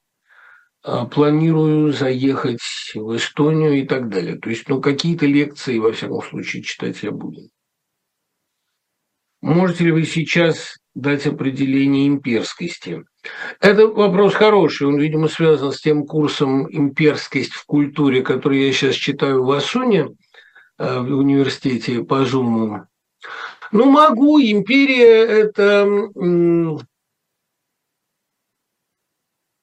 а 0.83 1.05
планирую 1.05 1.91
заехать 1.91 2.61
в 2.93 3.15
Эстонию 3.15 3.79
и 3.79 3.85
так 3.85 4.09
далее. 4.09 4.37
То 4.37 4.49
есть, 4.49 4.69
ну, 4.69 4.79
какие-то 4.81 5.25
лекции, 5.25 5.79
во 5.79 5.91
всяком 5.91 6.21
случае, 6.21 6.63
читать 6.63 7.03
я 7.03 7.11
буду. 7.11 7.49
Можете 9.41 9.85
ли 9.85 9.91
вы 9.91 10.05
сейчас 10.05 10.77
дать 10.93 11.25
определение 11.25 12.07
имперскости? 12.07 13.03
Это 13.59 13.87
вопрос 13.87 14.33
хороший, 14.33 14.87
он, 14.87 14.99
видимо, 14.99 15.27
связан 15.27 15.71
с 15.71 15.81
тем 15.81 16.05
курсом 16.05 16.67
«Имперскость 16.69 17.53
в 17.53 17.65
культуре», 17.65 18.21
который 18.21 18.65
я 18.65 18.71
сейчас 18.71 18.95
читаю 18.95 19.43
в 19.43 19.51
Асуне, 19.51 20.09
э, 20.77 20.99
в 20.99 21.17
университете 21.17 22.03
по 22.03 22.25
Зуму. 22.25 22.88
Ну, 23.71 23.85
могу, 23.85 24.39
империя– 24.39 25.25
это 25.27 25.87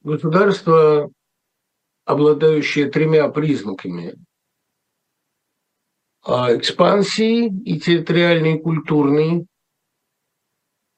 государство, 0.03 1.11
обладающее 2.05 2.91
тремя 2.91 3.29
признаками– 3.29 4.15
экспансии 6.27 7.47
и 7.47 7.79
территориальной, 7.79 8.57
и 8.57 8.61
культурной, 8.61 9.47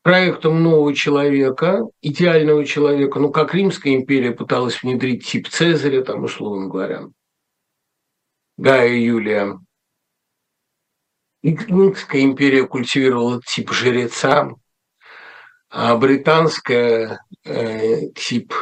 проектом 0.02 0.62
нового 0.62 0.94
человека, 0.94 1.82
идеального 2.00 2.64
человека, 2.64 3.18
ну, 3.18 3.30
как 3.30 3.52
Римская 3.54 3.94
империя 3.94 4.32
пыталась 4.32 4.82
внедрить 4.82 5.26
тип 5.26 5.48
Цезаря, 5.48 6.02
там, 6.02 6.24
условно 6.24 6.68
говоря, 6.68 7.08
Гая 8.56 8.94
Юлия. 8.94 9.60
Римская 11.42 12.22
империя 12.22 12.66
культивировала 12.66 13.40
тип 13.42 13.70
жреца, 13.72 14.50
а 15.70 15.96
британская 15.96 17.20
э, 17.44 18.08
тип 18.14 18.52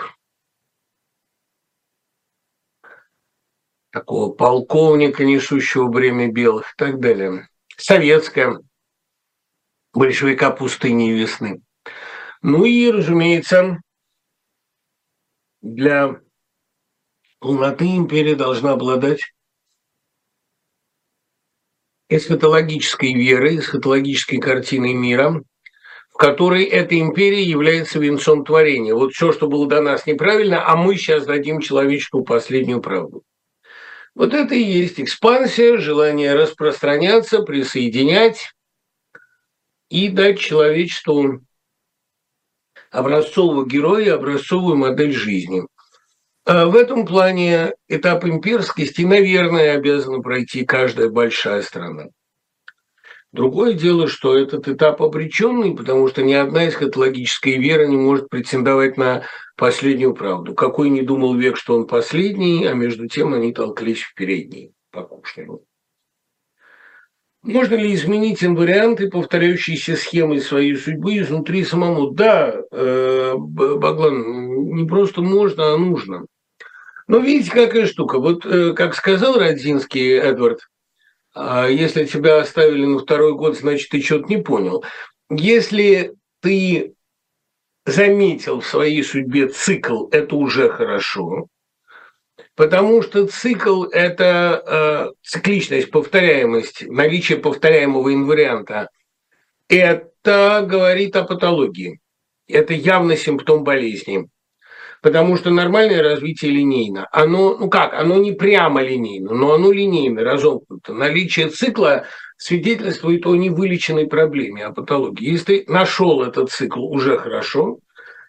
такого 3.90 4.32
полковника, 4.34 5.24
несущего 5.24 5.88
бремя 5.88 6.30
белых 6.30 6.72
и 6.72 6.74
так 6.76 7.00
далее. 7.00 7.48
Советская 7.78 8.60
большевика 9.94 10.50
пустыни 10.50 11.10
и 11.10 11.18
весны. 11.18 11.62
Ну 12.42 12.66
и, 12.66 12.90
разумеется, 12.90 13.80
для 15.62 16.20
полноты 17.38 17.96
империя 17.96 18.34
должна 18.34 18.72
обладать 18.72 19.32
эсхатологической 22.08 23.14
верой, 23.14 23.58
эсхатологической 23.58 24.38
картиной 24.38 24.94
мира, 24.94 25.42
в 26.10 26.16
которой 26.16 26.64
эта 26.64 26.98
империя 26.98 27.42
является 27.42 27.98
венцом 27.98 28.44
творения. 28.44 28.94
Вот 28.94 29.12
все, 29.12 29.32
что 29.32 29.48
было 29.48 29.66
до 29.66 29.80
нас 29.80 30.06
неправильно, 30.06 30.66
а 30.66 30.76
мы 30.76 30.96
сейчас 30.96 31.26
дадим 31.26 31.60
человечеству 31.60 32.24
последнюю 32.24 32.80
правду. 32.80 33.22
Вот 34.14 34.32
это 34.32 34.54
и 34.54 34.62
есть 34.62 34.98
экспансия, 34.98 35.76
желание 35.76 36.34
распространяться, 36.34 37.42
присоединять, 37.42 38.56
и 39.88 40.08
дать 40.08 40.38
человечеству 40.40 41.40
образцового 42.90 43.66
героя, 43.66 44.14
образцовую 44.14 44.76
модель 44.76 45.12
жизни. 45.12 45.66
А 46.46 46.66
в 46.66 46.76
этом 46.76 47.04
плане 47.04 47.72
этап 47.88 48.24
имперскости, 48.24 49.02
наверное, 49.02 49.74
обязана 49.74 50.20
пройти 50.20 50.64
каждая 50.64 51.08
большая 51.08 51.60
страна. 51.62 52.04
Другое 53.32 53.72
дело, 53.72 54.06
что 54.06 54.38
этот 54.38 54.68
этап 54.68 55.02
обреченный, 55.02 55.74
потому 55.76 56.06
что 56.06 56.22
ни 56.22 56.32
одна 56.32 56.68
эсхатологическая 56.68 57.58
вера 57.58 57.86
не 57.86 57.96
может 57.96 58.28
претендовать 58.28 58.96
на 58.96 59.24
последнюю 59.56 60.14
правду. 60.14 60.54
Какой 60.54 60.88
не 60.88 61.02
думал 61.02 61.34
век, 61.34 61.56
что 61.56 61.74
он 61.74 61.88
последний, 61.88 62.64
а 62.64 62.74
между 62.74 63.08
тем 63.08 63.34
они 63.34 63.52
толклись 63.52 64.02
в 64.02 64.14
передней 64.14 64.70
покушению. 64.92 65.64
Можно 67.42 67.74
ли 67.74 67.92
изменить 67.92 68.44
инварианты, 68.44 69.10
повторяющиеся 69.10 69.96
схемы 69.96 70.40
своей 70.40 70.76
судьбы 70.76 71.18
изнутри 71.18 71.64
самому? 71.64 72.12
Да, 72.12 72.54
э, 72.70 73.34
Баглан, 73.36 74.74
не 74.76 74.86
просто 74.86 75.22
можно, 75.22 75.74
а 75.74 75.76
нужно. 75.76 76.26
Но 77.08 77.18
видите, 77.18 77.52
какая 77.52 77.86
штука. 77.86 78.18
Вот, 78.18 78.44
э, 78.44 78.72
как 78.72 78.94
сказал 78.94 79.38
Родзинский 79.38 80.18
Эдвард, 80.18 80.60
«А 81.34 81.68
если 81.68 82.04
тебя 82.04 82.40
оставили 82.40 82.84
на 82.84 82.98
второй 82.98 83.34
год, 83.34 83.56
значит, 83.58 83.90
ты 83.90 84.02
что-то 84.02 84.28
не 84.28 84.38
понял. 84.38 84.84
Если 85.30 86.14
ты 86.40 86.94
заметил 87.84 88.60
в 88.60 88.66
своей 88.66 89.02
судьбе 89.04 89.48
цикл, 89.48 90.08
это 90.10 90.34
уже 90.34 90.68
хорошо. 90.68 91.46
Потому 92.54 93.02
что 93.02 93.26
цикл– 93.26 93.84
это 93.92 94.62
э, 94.66 95.12
цикличность, 95.22 95.90
повторяемость, 95.90 96.86
наличие 96.88 97.38
повторяемого 97.38 98.12
инварианта. 98.12 98.88
Это 99.68 100.66
говорит 100.66 101.16
о 101.16 101.24
патологии. 101.24 102.00
Это 102.48 102.72
явно 102.72 103.16
симптом 103.16 103.62
болезни. 103.62 104.28
Потому 105.06 105.36
что 105.36 105.50
нормальное 105.50 106.02
развитие 106.02 106.50
линейно. 106.50 107.06
Оно, 107.12 107.56
ну 107.56 107.70
как, 107.70 107.94
оно 107.94 108.16
не 108.16 108.32
прямо 108.32 108.82
линейно, 108.82 109.34
но 109.34 109.52
оно 109.54 109.70
линейно, 109.70 110.24
разомкнуто. 110.24 110.92
Наличие 110.92 111.48
цикла 111.48 112.06
свидетельствует 112.38 113.24
о 113.24 113.36
невылеченной 113.36 114.08
проблеме, 114.08 114.64
о 114.64 114.72
патологии. 114.72 115.30
Если 115.30 115.58
ты 115.58 115.72
нашел 115.72 116.24
этот 116.24 116.50
цикл, 116.50 116.80
уже 116.86 117.18
хорошо. 117.18 117.78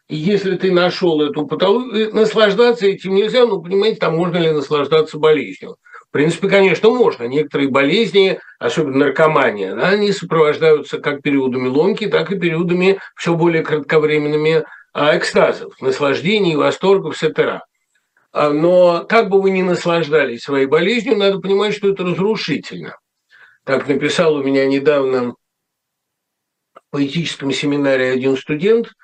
И 0.08 0.16
если 0.16 0.56
ты 0.56 0.72
нашел 0.72 1.20
эту 1.24 1.48
патологию, 1.48 2.14
наслаждаться 2.14 2.86
этим 2.86 3.16
нельзя, 3.16 3.48
ну, 3.48 3.60
понимаете, 3.60 3.98
там 3.98 4.16
можно 4.16 4.38
ли 4.38 4.52
наслаждаться 4.52 5.18
болезнью. 5.18 5.78
принципе, 6.12 6.48
конечно, 6.48 6.92
можно. 6.92 7.24
Некоторые 7.24 7.70
болезни, 7.70 8.40
особенно 8.60 9.06
наркомания, 9.06 9.74
да, 9.74 9.90
они 9.90 10.12
сопровождаются 10.12 11.00
как 11.00 11.24
периодами 11.24 11.70
ломки, 11.70 12.06
так 12.06 12.32
и 12.32 12.40
периодами 12.40 13.00
все 13.16 13.34
более 13.34 13.64
кратковременными 13.64 14.64
экстазов, 14.98 15.80
наслаждений, 15.82 16.56
восторгов, 16.56 17.22
etc. 17.22 17.60
А, 18.32 18.50
но 18.50 19.06
как 19.08 19.30
бы 19.30 19.42
вы 19.42 19.52
ни 19.52 19.62
наслаждались 19.62 20.42
своей 20.42 20.66
болезнью, 20.66 21.18
надо 21.18 21.40
понимать, 21.40 21.76
что 21.76 21.90
это 21.90 22.04
разрушительно. 22.04 22.98
Так 23.64 23.88
написал 23.88 24.36
у 24.36 24.44
меня 24.44 24.66
недавно 24.66 25.36
в 26.74 26.82
поэтическом 26.92 27.52
семинаре 27.52 28.12
один 28.12 28.38
студент– 28.38 28.90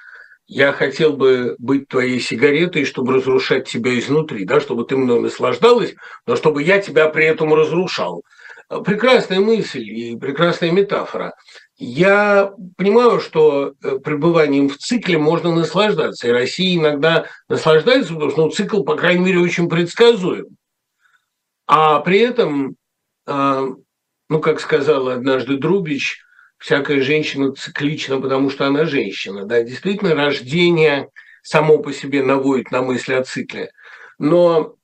я 0.47 0.73
хотел 0.73 1.13
бы 1.13 1.55
быть 1.57 1.87
твоей 1.87 2.19
сигаретой, 2.19 2.85
чтобы 2.85 3.13
разрушать 3.13 3.67
тебя 3.67 3.97
изнутри, 3.97 4.45
да, 4.45 4.59
чтобы 4.59 4.85
ты 4.85 4.97
мной 4.97 5.21
наслаждалась, 5.21 5.95
но 6.27 6.35
чтобы 6.35 6.63
я 6.63 6.81
тебя 6.81 7.07
при 7.09 7.25
этом 7.25 7.53
разрушал. 7.53 8.23
Прекрасная 8.85 9.39
мысль 9.39 9.83
и 9.83 10.17
прекрасная 10.17 10.71
метафора. 10.71 11.33
Я 11.77 12.53
понимаю, 12.77 13.19
что 13.19 13.73
э, 13.81 13.97
пребыванием 13.97 14.69
в 14.69 14.77
цикле 14.77 15.17
можно 15.17 15.53
наслаждаться, 15.53 16.27
и 16.27 16.31
Россия 16.31 16.77
иногда 16.77 17.25
наслаждается, 17.49 18.13
потому 18.13 18.31
что 18.31 18.45
ну, 18.45 18.51
цикл, 18.51 18.83
по 18.83 18.95
крайней 18.95 19.25
мере, 19.25 19.39
очень 19.39 19.67
предсказуем. 19.67 20.55
А 21.65 21.99
при 22.01 22.19
этом, 22.19 22.75
а, 23.25 23.65
ну, 24.29 24.39
как 24.39 24.59
сказал 24.59 25.09
однажды 25.09 25.57
Друбич, 25.57 26.23
всякая 26.57 27.01
женщина 27.01 27.53
циклична, 27.53 28.21
потому 28.21 28.49
что 28.49 28.67
она 28.67 28.85
женщина. 28.85 29.45
Да, 29.45 29.63
действительно, 29.63 30.13
рождение 30.13 31.09
само 31.41 31.79
по 31.79 31.91
себе 31.91 32.21
наводит 32.21 32.71
на 32.71 32.83
мысли 32.83 33.13
о 33.13 33.23
цикле. 33.23 33.71
Но 34.19 34.75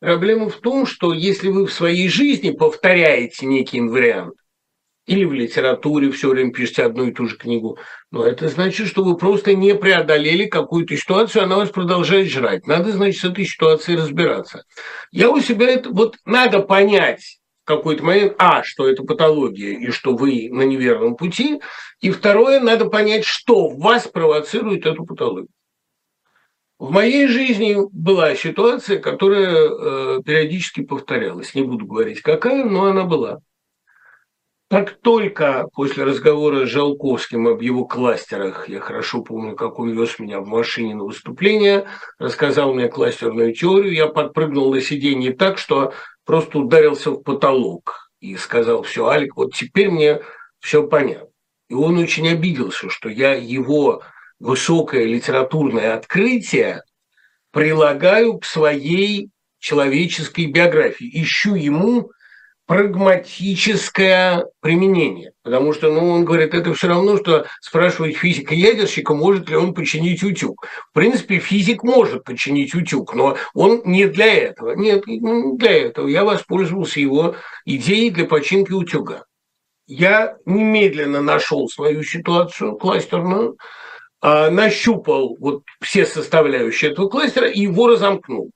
проблема 0.00 0.48
в 0.48 0.56
том, 0.56 0.86
что 0.86 1.12
если 1.12 1.48
вы 1.48 1.66
в 1.66 1.72
своей 1.72 2.08
жизни 2.08 2.50
повторяете 2.52 3.46
некий 3.46 3.78
инвариант, 3.78 4.34
или 5.10 5.24
в 5.24 5.32
литературе 5.32 6.12
все 6.12 6.28
время 6.28 6.52
пишете 6.52 6.84
одну 6.84 7.08
и 7.08 7.12
ту 7.12 7.26
же 7.26 7.36
книгу, 7.36 7.78
но 8.12 8.24
это 8.24 8.48
значит, 8.48 8.86
что 8.86 9.02
вы 9.02 9.16
просто 9.16 9.56
не 9.56 9.74
преодолели 9.74 10.46
какую-то 10.46 10.96
ситуацию, 10.96 11.42
она 11.42 11.56
вас 11.56 11.70
продолжает 11.70 12.28
жрать. 12.28 12.68
Надо, 12.68 12.92
значит, 12.92 13.20
с 13.20 13.24
этой 13.24 13.44
ситуацией 13.44 13.98
разбираться. 13.98 14.64
Я 15.10 15.30
у 15.30 15.40
себя 15.40 15.68
это... 15.68 15.90
Вот 15.90 16.16
надо 16.24 16.60
понять, 16.60 17.40
какой-то 17.64 18.04
момент, 18.04 18.34
а, 18.38 18.62
что 18.62 18.86
это 18.86 19.02
патология 19.02 19.72
и 19.72 19.90
что 19.90 20.14
вы 20.14 20.48
на 20.48 20.62
неверном 20.62 21.16
пути, 21.16 21.60
и 22.00 22.12
второе, 22.12 22.60
надо 22.60 22.88
понять, 22.88 23.24
что 23.24 23.68
вас 23.68 24.06
провоцирует 24.06 24.86
эту 24.86 25.04
патологию. 25.04 25.48
В 26.78 26.92
моей 26.92 27.26
жизни 27.26 27.76
была 27.90 28.36
ситуация, 28.36 29.00
которая 29.00 29.48
э, 29.48 30.22
периодически 30.24 30.82
повторялась. 30.82 31.56
Не 31.56 31.62
буду 31.62 31.84
говорить, 31.84 32.22
какая, 32.22 32.64
но 32.64 32.84
она 32.84 33.02
была. 33.02 33.40
Как 34.70 35.00
только 35.00 35.66
после 35.72 36.04
разговора 36.04 36.64
с 36.64 36.68
Жалковским 36.68 37.48
об 37.48 37.60
его 37.60 37.86
кластерах, 37.86 38.68
я 38.68 38.78
хорошо 38.78 39.20
помню, 39.20 39.56
как 39.56 39.80
он 39.80 39.90
вез 39.90 40.20
меня 40.20 40.38
в 40.38 40.46
машине 40.46 40.94
на 40.94 41.02
выступление, 41.02 41.88
рассказал 42.20 42.72
мне 42.72 42.86
кластерную 42.86 43.52
теорию, 43.52 43.92
я 43.92 44.06
подпрыгнул 44.06 44.72
на 44.72 44.80
сиденье 44.80 45.32
так, 45.32 45.58
что 45.58 45.92
просто 46.24 46.60
ударился 46.60 47.10
в 47.10 47.20
потолок 47.20 48.12
и 48.20 48.36
сказал, 48.36 48.84
все, 48.84 49.08
Алик, 49.08 49.34
вот 49.34 49.54
теперь 49.54 49.90
мне 49.90 50.20
все 50.60 50.86
понятно. 50.86 51.30
И 51.68 51.74
он 51.74 51.98
очень 51.98 52.28
обиделся, 52.28 52.90
что 52.90 53.08
я 53.08 53.34
его 53.34 54.04
высокое 54.38 55.04
литературное 55.04 55.94
открытие 55.94 56.84
прилагаю 57.50 58.38
к 58.38 58.44
своей 58.44 59.30
человеческой 59.58 60.46
биографии, 60.46 61.10
ищу 61.12 61.56
ему 61.56 62.12
прагматическое 62.70 64.46
применение. 64.60 65.32
Потому 65.42 65.72
что, 65.72 65.92
ну, 65.92 66.08
он 66.10 66.24
говорит, 66.24 66.54
это 66.54 66.72
все 66.72 66.86
равно, 66.86 67.16
что 67.16 67.46
спрашивать 67.60 68.16
физика-ядерщика, 68.16 69.12
может 69.12 69.50
ли 69.50 69.56
он 69.56 69.74
починить 69.74 70.22
утюг. 70.22 70.64
В 70.90 70.94
принципе, 70.94 71.40
физик 71.40 71.82
может 71.82 72.22
починить 72.22 72.72
утюг, 72.72 73.12
но 73.12 73.36
он 73.54 73.82
не 73.84 74.06
для 74.06 74.32
этого. 74.32 74.76
Нет, 74.76 75.04
не 75.08 75.56
для 75.56 75.86
этого. 75.86 76.06
Я 76.06 76.24
воспользовался 76.24 77.00
его 77.00 77.34
идеей 77.64 78.10
для 78.10 78.26
починки 78.26 78.70
утюга. 78.70 79.24
Я 79.88 80.36
немедленно 80.46 81.20
нашел 81.20 81.68
свою 81.68 82.04
ситуацию 82.04 82.76
кластерную, 82.76 83.58
а, 84.20 84.48
нащупал 84.48 85.36
вот 85.40 85.64
все 85.80 86.06
составляющие 86.06 86.92
этого 86.92 87.08
кластера 87.08 87.48
и 87.48 87.62
его 87.62 87.88
разомкнул. 87.88 88.52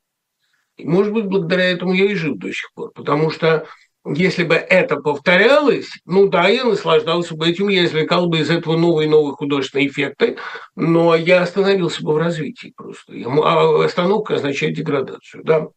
И, 0.76 0.84
может 0.84 1.12
быть, 1.12 1.24
благодаря 1.24 1.64
этому 1.64 1.94
я 1.94 2.04
и 2.04 2.14
жив 2.14 2.36
до 2.36 2.52
сих 2.52 2.72
пор, 2.74 2.92
потому 2.92 3.30
что 3.30 3.66
если 4.06 4.44
бы 4.44 4.54
это 4.54 4.96
повторялось, 4.96 5.88
ну 6.04 6.28
да, 6.28 6.48
я 6.48 6.64
наслаждался 6.64 7.34
бы 7.34 7.48
этим, 7.48 7.68
я 7.68 7.84
извлекал 7.84 8.26
бы 8.26 8.38
из 8.38 8.50
этого 8.50 8.76
новые 8.76 9.06
и 9.06 9.10
новые 9.10 9.34
художественные 9.34 9.88
эффекты, 9.88 10.36
но 10.76 11.14
я 11.14 11.42
остановился 11.42 12.02
бы 12.04 12.12
в 12.12 12.18
развитии 12.18 12.74
просто. 12.76 13.14
А 13.42 13.84
остановка 13.84 14.34
означает 14.34 14.74
деградацию, 14.74 15.42
да. 15.44 15.68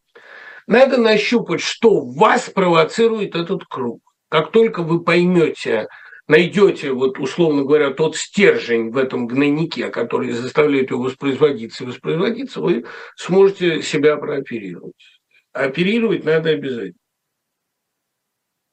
Надо 0.66 0.98
нащупать, 0.98 1.62
что 1.62 2.00
вас 2.00 2.50
провоцирует 2.50 3.34
этот 3.34 3.64
круг. 3.64 4.02
Как 4.28 4.52
только 4.52 4.82
вы 4.82 5.02
поймете, 5.02 5.86
найдете, 6.26 6.92
вот 6.92 7.18
условно 7.18 7.62
говоря, 7.62 7.90
тот 7.90 8.14
стержень 8.14 8.90
в 8.90 8.98
этом 8.98 9.26
гнойнике, 9.26 9.88
который 9.88 10.32
заставляет 10.32 10.90
его 10.90 11.04
воспроизводиться 11.04 11.84
и 11.84 11.86
воспроизводиться, 11.86 12.60
вы 12.60 12.84
сможете 13.16 13.80
себя 13.80 14.16
прооперировать. 14.18 14.92
Оперировать 15.54 16.24
надо 16.24 16.50
обязательно. 16.50 16.98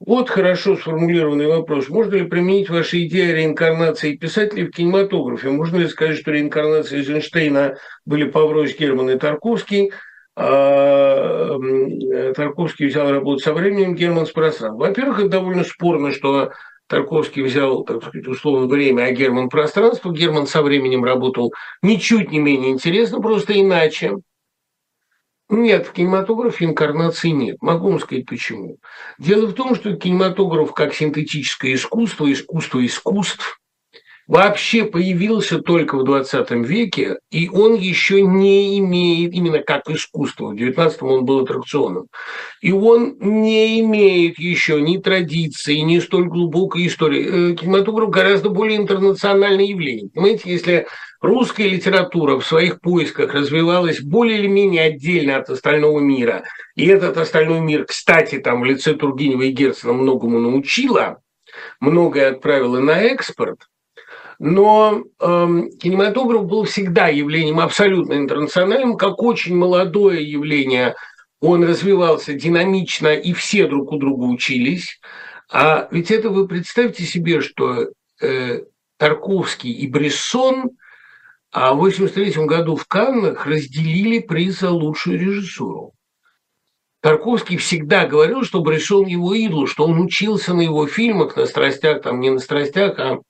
Вот 0.04 0.28
хорошо 0.28 0.76
сформулированный 0.76 1.46
вопрос. 1.46 1.88
Можно 1.88 2.16
ли 2.16 2.26
применить 2.26 2.68
ваши 2.68 3.04
идеи 3.06 3.30
о 3.30 3.34
реинкарнации 3.34 4.14
писателей 4.14 4.66
в 4.66 4.70
кинематографе? 4.70 5.48
Можно 5.48 5.78
ли 5.78 5.88
сказать, 5.88 6.18
что 6.18 6.32
реинкарнации 6.32 6.98
Эйзенштейна 6.98 7.78
были 8.04 8.24
Павлович 8.24 8.78
Герман 8.78 9.10
и 9.10 9.18
Тарковский, 9.18 9.92
а 10.36 11.56
Тарковский 12.36 12.88
взял 12.88 13.10
работу 13.10 13.38
со 13.38 13.54
временем, 13.54 13.94
Герман 13.94 14.26
с 14.26 14.32
пространством? 14.32 14.80
Во-первых, 14.80 15.20
это 15.20 15.28
довольно 15.30 15.64
спорно, 15.64 16.12
что 16.12 16.52
Тарковский 16.88 17.42
взял, 17.42 17.82
так 17.82 18.02
сказать, 18.02 18.28
условно 18.28 18.66
время, 18.66 19.04
а 19.04 19.12
Герман 19.12 19.48
пространство. 19.48 20.12
Герман 20.12 20.46
со 20.46 20.62
временем 20.62 21.04
работал 21.04 21.54
ничуть 21.82 22.30
не 22.30 22.38
менее 22.38 22.70
интересно, 22.70 23.22
просто 23.22 23.58
иначе. 23.58 24.12
Нет, 25.48 25.86
в 25.86 25.92
кинематографе 25.92 26.64
инкарнации 26.64 27.28
нет. 27.28 27.58
Могу 27.60 27.90
вам 27.90 28.00
сказать 28.00 28.26
почему. 28.26 28.78
Дело 29.18 29.46
в 29.46 29.54
том, 29.54 29.76
что 29.76 29.94
кинематограф 29.94 30.74
как 30.74 30.92
синтетическое 30.92 31.74
искусство, 31.74 32.30
искусство 32.32 32.84
искусств, 32.84 33.60
вообще 34.26 34.84
появился 34.84 35.60
только 35.60 35.96
в 35.96 36.04
20 36.04 36.50
веке, 36.66 37.18
и 37.30 37.48
он 37.48 37.74
еще 37.74 38.22
не 38.22 38.78
имеет, 38.78 39.32
именно 39.32 39.60
как 39.60 39.88
искусство, 39.88 40.48
в 40.48 40.54
19-м 40.54 41.06
он 41.06 41.24
был 41.24 41.40
аттракционом, 41.40 42.06
и 42.60 42.72
он 42.72 43.16
не 43.20 43.80
имеет 43.80 44.38
еще 44.38 44.80
ни 44.80 44.98
традиции, 44.98 45.76
ни 45.76 45.98
столь 46.00 46.26
глубокой 46.26 46.86
истории. 46.86 47.52
Э, 47.52 47.54
кинематограф 47.54 48.10
гораздо 48.10 48.50
более 48.50 48.78
интернациональное 48.78 49.64
явление. 49.64 50.08
Понимаете, 50.12 50.50
если 50.50 50.86
русская 51.20 51.68
литература 51.68 52.38
в 52.38 52.46
своих 52.46 52.80
поисках 52.80 53.34
развивалась 53.34 54.00
более 54.00 54.38
или 54.38 54.46
менее 54.46 54.82
отдельно 54.82 55.36
от 55.36 55.50
остального 55.50 56.00
мира, 56.00 56.44
и 56.74 56.86
этот 56.86 57.16
остальной 57.16 57.60
мир, 57.60 57.84
кстати, 57.84 58.38
там 58.38 58.60
в 58.60 58.64
лице 58.64 58.94
Тургенева 58.94 59.42
и 59.42 59.50
Герцена 59.50 59.92
многому 59.92 60.38
научила, 60.38 61.18
многое 61.80 62.30
отправила 62.30 62.80
на 62.80 63.00
экспорт– 63.00 63.60
но 64.38 65.02
э, 65.18 65.24
кинематограф 65.80 66.44
был 66.44 66.64
всегда 66.64 67.08
явлением 67.08 67.60
абсолютно 67.60 68.14
интернациональным, 68.14 68.96
как 68.96 69.22
очень 69.22 69.56
молодое 69.56 70.30
явление. 70.30 70.94
Он 71.40 71.64
развивался 71.64 72.34
динамично, 72.34 73.14
и 73.14 73.32
все 73.32 73.66
друг 73.66 73.92
у 73.92 73.98
друга 73.98 74.24
учились. 74.24 75.00
А 75.50 75.88
ведь 75.90 76.10
это 76.10 76.28
вы 76.30 76.46
представьте 76.46 77.04
себе, 77.04 77.40
что 77.40 77.88
э, 78.20 78.60
Тарковский 78.98 79.72
и 79.72 79.86
Брессон 79.86 80.70
а 81.56 81.72
в 81.72 81.78
1983 81.78 82.44
году 82.44 82.76
в 82.76 82.86
Каннах 82.86 83.46
разделили 83.46 84.18
приз 84.18 84.60
за 84.60 84.70
лучшую 84.72 85.18
режиссуру. 85.18 85.94
Тарковский 87.00 87.56
всегда 87.56 88.06
говорил, 88.06 88.42
что 88.42 88.60
Брешон 88.60 89.06
его 89.06 89.32
идол, 89.32 89.66
что 89.66 89.84
он 89.84 89.98
учился 89.98 90.52
на 90.52 90.60
его 90.60 90.86
фильмах, 90.86 91.34
на 91.34 91.46
страстях, 91.46 92.02
там 92.02 92.20
не 92.20 92.28
на 92.28 92.40
страстях, 92.40 92.98
а 92.98 93.20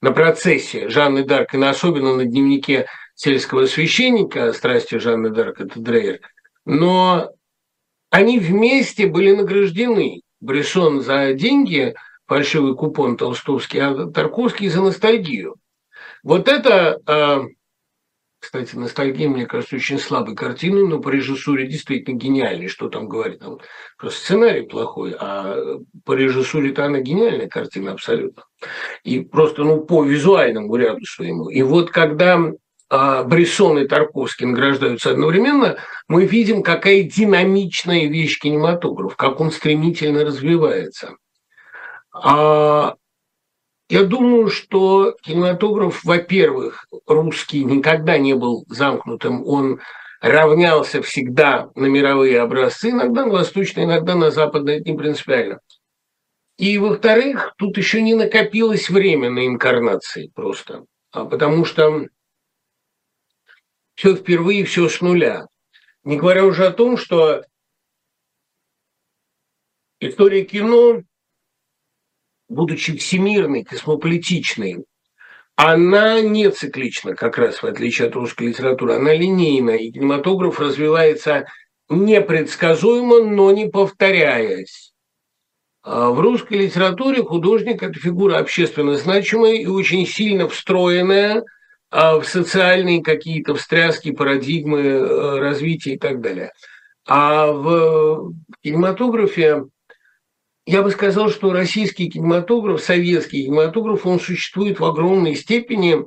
на 0.00 0.12
процессе 0.12 0.88
Жанны 0.90 1.24
Дарк 1.24 1.54
и 1.54 1.60
особенно 1.60 2.14
на 2.14 2.24
дневнике 2.24 2.86
сельского 3.16 3.66
священника 3.66 4.52
«Страсти 4.52 4.98
Жанны 4.98 5.30
Дарк»– 5.30 5.60
это 5.62 5.80
Дрейер. 5.80 6.20
Но 6.64 7.30
они 8.10 8.38
вместе 8.38 9.08
были 9.08 9.34
награждены. 9.34 10.22
Брешон 10.38 11.00
за 11.00 11.32
деньги, 11.32 11.96
фальшивый 12.26 12.76
купон 12.76 13.16
толстовский, 13.16 13.80
а 13.80 14.06
Тарковский 14.06 14.68
за 14.68 14.82
ностальгию. 14.82 15.56
Вот 16.22 16.46
это 16.46 17.00
э, 17.04 17.40
кстати, 18.42 18.74
ностальгия, 18.74 19.28
мне 19.28 19.46
кажется, 19.46 19.76
очень 19.76 20.00
слабой 20.00 20.34
картиной, 20.34 20.84
но 20.84 20.98
по 20.98 21.10
режиссуре 21.10 21.68
действительно 21.68 22.16
гениальной. 22.16 22.66
Что 22.66 22.88
там 22.88 23.06
говорить? 23.08 23.38
Там 23.38 23.60
просто 23.96 24.18
сценарий 24.18 24.62
плохой, 24.62 25.14
а 25.16 25.76
по 26.04 26.14
режиссуре-то 26.14 26.84
она 26.84 26.98
гениальная 26.98 27.48
картина 27.48 27.92
абсолютно. 27.92 28.42
И 29.04 29.20
просто 29.20 29.62
ну, 29.62 29.82
по 29.82 30.02
визуальному 30.02 30.74
ряду 30.74 31.04
своему. 31.04 31.50
И 31.50 31.62
вот 31.62 31.92
когда 31.92 32.50
а, 32.90 33.22
Брессон 33.22 33.78
и 33.78 33.86
Тарковский 33.86 34.46
награждаются 34.46 35.12
одновременно, 35.12 35.76
мы 36.08 36.26
видим, 36.26 36.64
какая 36.64 37.04
динамичная 37.04 38.06
вещь 38.08 38.40
кинематограф, 38.40 39.14
как 39.14 39.38
он 39.38 39.52
стремительно 39.52 40.24
развивается. 40.24 41.14
А 42.12 42.96
я 43.92 44.04
думаю, 44.04 44.48
что 44.48 45.18
кинематограф, 45.20 46.02
во-первых, 46.02 46.86
русский 47.06 47.62
никогда 47.62 48.16
не 48.16 48.32
был 48.32 48.64
замкнутым, 48.68 49.46
он 49.46 49.82
равнялся 50.22 51.02
всегда 51.02 51.70
на 51.74 51.84
мировые 51.84 52.40
образцы, 52.40 52.88
иногда 52.88 53.26
на 53.26 53.32
восточные, 53.32 53.84
иногда 53.84 54.14
на 54.14 54.30
западные, 54.30 54.80
это 54.80 54.90
не 54.90 54.96
принципиально. 54.96 55.60
И, 56.56 56.78
во-вторых, 56.78 57.52
тут 57.58 57.76
еще 57.76 58.00
не 58.00 58.14
накопилось 58.14 58.88
время 58.88 59.28
на 59.28 59.46
инкарнации 59.46 60.32
просто, 60.34 60.86
а 61.10 61.26
потому 61.26 61.66
что 61.66 62.06
все 63.94 64.16
впервые, 64.16 64.64
все 64.64 64.88
с 64.88 65.02
нуля. 65.02 65.48
Не 66.02 66.16
говоря 66.16 66.46
уже 66.46 66.64
о 66.64 66.72
том, 66.72 66.96
что 66.96 67.42
история 70.00 70.44
кино 70.46 71.02
будучи 72.52 72.96
всемирной, 72.96 73.64
космополитичной, 73.64 74.84
она 75.56 76.20
не 76.20 76.50
циклична, 76.50 77.14
как 77.14 77.38
раз 77.38 77.62
в 77.62 77.64
отличие 77.64 78.08
от 78.08 78.14
русской 78.14 78.48
литературы, 78.48 78.94
она 78.94 79.12
линейна, 79.14 79.70
и 79.70 79.90
кинематограф 79.90 80.58
развивается 80.60 81.46
непредсказуемо, 81.88 83.22
но 83.22 83.52
не 83.52 83.68
повторяясь. 83.68 84.92
А 85.82 86.10
в 86.10 86.20
русской 86.20 86.54
литературе 86.54 87.22
художник– 87.22 87.82
это 87.84 87.98
фигура 87.98 88.38
общественно 88.38 88.96
значимая 88.96 89.54
и 89.54 89.66
очень 89.66 90.06
сильно 90.06 90.48
встроенная 90.48 91.42
а, 91.90 92.20
в 92.20 92.24
социальные 92.24 93.02
какие-то 93.02 93.54
встряски, 93.54 94.12
парадигмы 94.12 94.80
э, 94.80 95.38
развития 95.38 95.94
и 95.94 95.98
так 95.98 96.20
далее. 96.20 96.52
А 97.06 97.50
в 97.50 98.32
кинематографе 98.62 99.64
я 100.66 100.82
бы 100.82 100.90
сказал, 100.90 101.28
что 101.28 101.52
российский 101.52 102.08
кинематограф, 102.08 102.82
советский 102.82 103.44
кинематограф, 103.44 104.06
он 104.06 104.20
существует 104.20 104.78
в 104.78 104.84
огромной 104.84 105.34
степени 105.34 106.04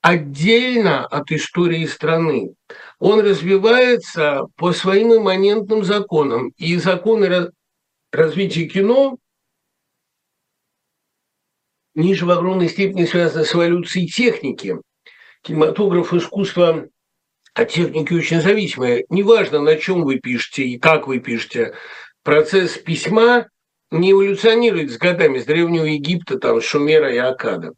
отдельно 0.00 1.04
от 1.04 1.30
истории 1.32 1.84
страны. 1.84 2.54
Он 2.98 3.20
развивается 3.20 4.42
по 4.56 4.72
своим 4.72 5.14
имманентным 5.14 5.84
законам. 5.84 6.52
И 6.56 6.76
законы 6.76 7.50
развития 8.12 8.66
кино 8.66 9.18
ниже 11.94 12.24
в 12.24 12.30
огромной 12.30 12.68
степени 12.68 13.04
связаны 13.04 13.44
с 13.44 13.54
эволюцией 13.54 14.06
техники. 14.06 14.76
Кинематограф 15.42 16.14
искусство 16.14 16.88
от 17.52 17.70
техники 17.70 18.14
очень 18.14 18.40
зависимое. 18.40 19.04
Неважно, 19.10 19.60
на 19.60 19.76
чем 19.76 20.04
вы 20.04 20.18
пишете 20.18 20.64
и 20.64 20.78
как 20.78 21.08
вы 21.08 21.18
пишете. 21.18 21.74
Процесс 22.22 22.78
письма 22.78 23.48
не 23.90 24.12
эволюционирует 24.12 24.90
с 24.90 24.98
годами, 24.98 25.38
с 25.38 25.44
Древнего 25.44 25.84
Египта, 25.84 26.38
там, 26.38 26.60
Шумера 26.60 27.12
и 27.12 27.18
Акада. 27.18 27.72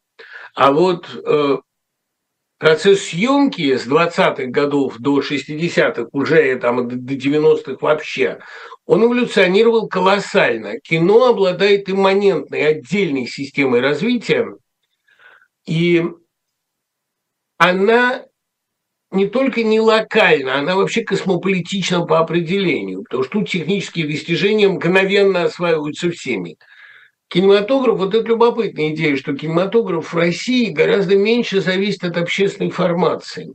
А 0.55 0.73
вот 0.73 1.07
э, 1.15 1.59
процесс 2.59 3.09
съемки 3.09 3.77
с 3.77 3.87
20-х 3.87 4.47
годов 4.47 4.99
до 4.99 5.21
60-х, 5.21 6.09
уже 6.13 6.57
там, 6.57 6.89
до 6.89 7.15
90-х 7.15 7.77
вообще, 7.81 8.41
он 8.87 9.05
эволюционировал 9.05 9.89
колоссально. 9.89 10.81
Кино 10.81 11.27
обладает 11.27 11.91
имманентной, 11.91 12.67
отдельной 12.67 13.27
системой 13.27 13.81
развития, 13.81 14.49
и 15.67 16.05
она 17.59 18.25
не 19.11 19.27
только 19.27 19.63
не 19.63 19.81
локальна, 19.81 20.59
она 20.59 20.77
вообще 20.77 21.03
космополитична 21.03 22.05
по 22.05 22.19
определению, 22.19 23.03
потому 23.03 23.23
что 23.23 23.33
тут 23.33 23.49
технические 23.49 24.07
достижения 24.07 24.69
мгновенно 24.69 25.45
осваиваются 25.45 26.11
всеми. 26.11 26.57
Кинематограф, 27.29 27.99
вот 27.99 28.15
это 28.15 28.27
любопытная 28.27 28.91
идея, 28.91 29.17
что 29.17 29.35
кинематограф 29.35 30.13
в 30.13 30.17
России 30.17 30.71
гораздо 30.71 31.17
меньше 31.17 31.61
зависит 31.61 32.05
от 32.05 32.17
общественной 32.17 32.71
формации. 32.71 33.53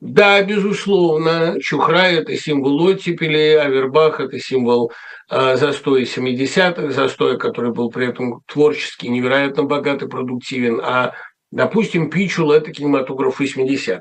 Да, 0.00 0.42
безусловно, 0.42 1.56
Чухра– 1.60 1.98
это 2.10 2.34
символ 2.36 2.80
оттепели, 2.82 3.54
Авербах– 3.54 4.18
это 4.20 4.38
символ 4.38 4.92
э, 5.28 5.56
застоя 5.56 6.04
70-х, 6.04 6.90
застоя, 6.92 7.36
который 7.36 7.72
был 7.72 7.90
при 7.90 8.08
этом 8.08 8.40
творчески 8.46 9.06
невероятно 9.06 9.64
богат 9.64 10.02
и 10.02 10.08
продуктивен, 10.08 10.80
а, 10.82 11.12
допустим, 11.50 12.08
Пичул– 12.08 12.50
это 12.52 12.72
кинематограф 12.72 13.40
80-х. 13.40 14.00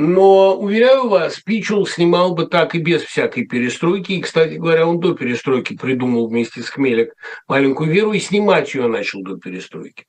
Но, 0.00 0.56
уверяю 0.56 1.08
вас, 1.08 1.40
Пичул 1.40 1.84
снимал 1.84 2.32
бы 2.32 2.46
так 2.46 2.76
и 2.76 2.78
без 2.78 3.02
всякой 3.02 3.46
перестройки. 3.46 4.12
И, 4.12 4.20
кстати 4.20 4.54
говоря, 4.54 4.86
он 4.86 5.00
до 5.00 5.12
перестройки 5.12 5.76
придумал 5.76 6.28
вместе 6.28 6.62
с 6.62 6.68
Хмелек 6.68 7.14
маленькую 7.48 7.90
веру 7.90 8.12
и 8.12 8.20
снимать 8.20 8.72
ее 8.76 8.86
начал 8.86 9.24
до 9.24 9.38
перестройки. 9.38 10.04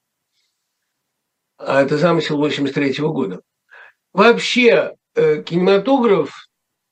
А 1.58 1.82
это 1.82 1.98
замысел 1.98 2.38
83 2.38 3.02
-го 3.02 3.12
года. 3.12 3.42
Вообще, 4.14 4.94
э, 5.16 5.42
кинематограф, 5.42 6.36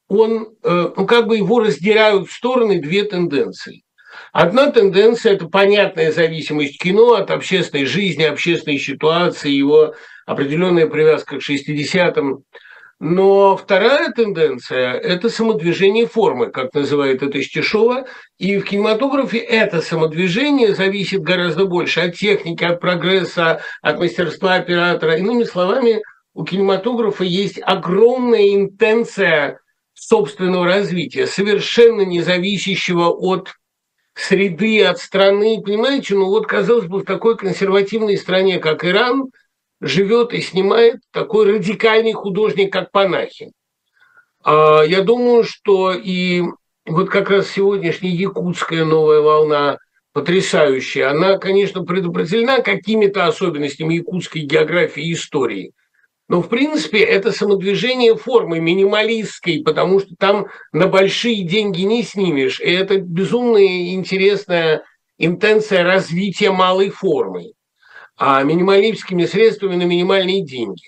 он, 0.07 0.55
э, 0.63 0.91
ну, 0.97 1.05
как 1.05 1.27
бы 1.27 1.37
его 1.37 1.59
раздирают 1.59 2.27
в 2.27 2.33
стороны 2.33 2.81
две 2.81 3.03
тенденции. 3.03 3.83
Одна 4.33 4.71
тенденция– 4.71 5.33
это 5.35 5.47
понятная 5.47 6.11
зависимость 6.11 6.81
кино 6.81 7.13
от 7.13 7.29
общественной 7.29 7.85
жизни, 7.85 8.23
общественной 8.23 8.79
ситуации, 8.79 9.51
его 9.51 9.93
определенная 10.25 10.87
привязка 10.87 11.37
к 11.37 11.43
60-м, 11.43 12.43
но 12.99 13.55
вторая 13.55 14.11
тенденция– 14.11 14.93
это 14.93 15.29
самодвижение 15.29 16.07
формы, 16.07 16.47
как 16.47 16.73
называет 16.73 17.21
это 17.21 17.43
Стешова. 17.43 18.07
И 18.39 18.57
в 18.57 18.65
кинематографе 18.65 19.37
это 19.37 19.81
самодвижение 19.81 20.73
зависит 20.73 21.21
гораздо 21.21 21.65
больше 21.65 21.99
от 22.01 22.15
техники, 22.15 22.63
от 22.63 22.79
прогресса, 22.79 23.61
от 23.83 23.99
мастерства 23.99 24.55
оператора. 24.55 25.17
Иными 25.17 25.43
словами, 25.43 26.01
у 26.33 26.43
кинематографа 26.43 27.23
есть 27.23 27.59
огромная 27.61 28.55
интенция 28.55 29.59
собственного 29.93 30.65
развития, 30.65 31.27
совершенно 31.27 32.01
не 32.01 32.21
зависящего 32.21 33.09
от 33.09 33.53
среды, 34.15 34.83
от 34.83 34.97
страны. 34.97 35.61
Понимаете, 35.63 36.15
ну 36.15 36.25
вот, 36.25 36.47
казалось 36.47 36.87
бы, 36.87 36.99
в 36.99 37.05
такой 37.05 37.37
консервативной 37.37 38.17
стране, 38.17 38.57
как 38.57 38.83
Иран– 38.83 39.25
живет 39.81 40.33
и 40.33 40.41
снимает 40.41 41.01
такой 41.11 41.53
радикальный 41.53 42.13
художник, 42.13 42.71
как 42.71 42.91
Панахин. 42.91 43.51
А 44.43 44.81
я 44.83 45.01
думаю, 45.01 45.43
что 45.43 45.91
и 45.93 46.43
вот 46.85 47.09
как 47.09 47.29
раз 47.29 47.49
сегодняшняя 47.49 48.11
якутская 48.11 48.85
новая 48.85 49.21
волна 49.21 49.77
потрясающая, 50.13 51.09
она, 51.09 51.37
конечно, 51.37 51.83
предопределена 51.83 52.61
какими-то 52.61 53.27
особенностями 53.27 53.95
якутской 53.95 54.41
географии 54.41 55.03
и 55.03 55.13
истории. 55.13 55.73
Но, 56.29 56.41
в 56.41 56.49
принципе, 56.49 56.99
это 56.99 57.31
самодвижение 57.31 58.15
формы 58.15 58.59
минималистской, 58.59 59.61
потому 59.63 59.99
что 59.99 60.15
там 60.17 60.47
на 60.73 60.87
большие 60.87 61.43
деньги 61.43 61.81
не 61.81 62.03
снимешь. 62.03 62.59
И 62.59 62.69
это 62.69 62.99
безумно 62.99 63.63
интересная 63.93 64.83
интенция 65.17 65.83
развития 65.83 66.51
малой 66.51 66.89
формы 66.89 67.53
а 68.17 68.41
минималистскими 68.43 69.25
средствами 69.25 69.75
на 69.75 69.83
минимальные 69.83 70.43
деньги. 70.43 70.83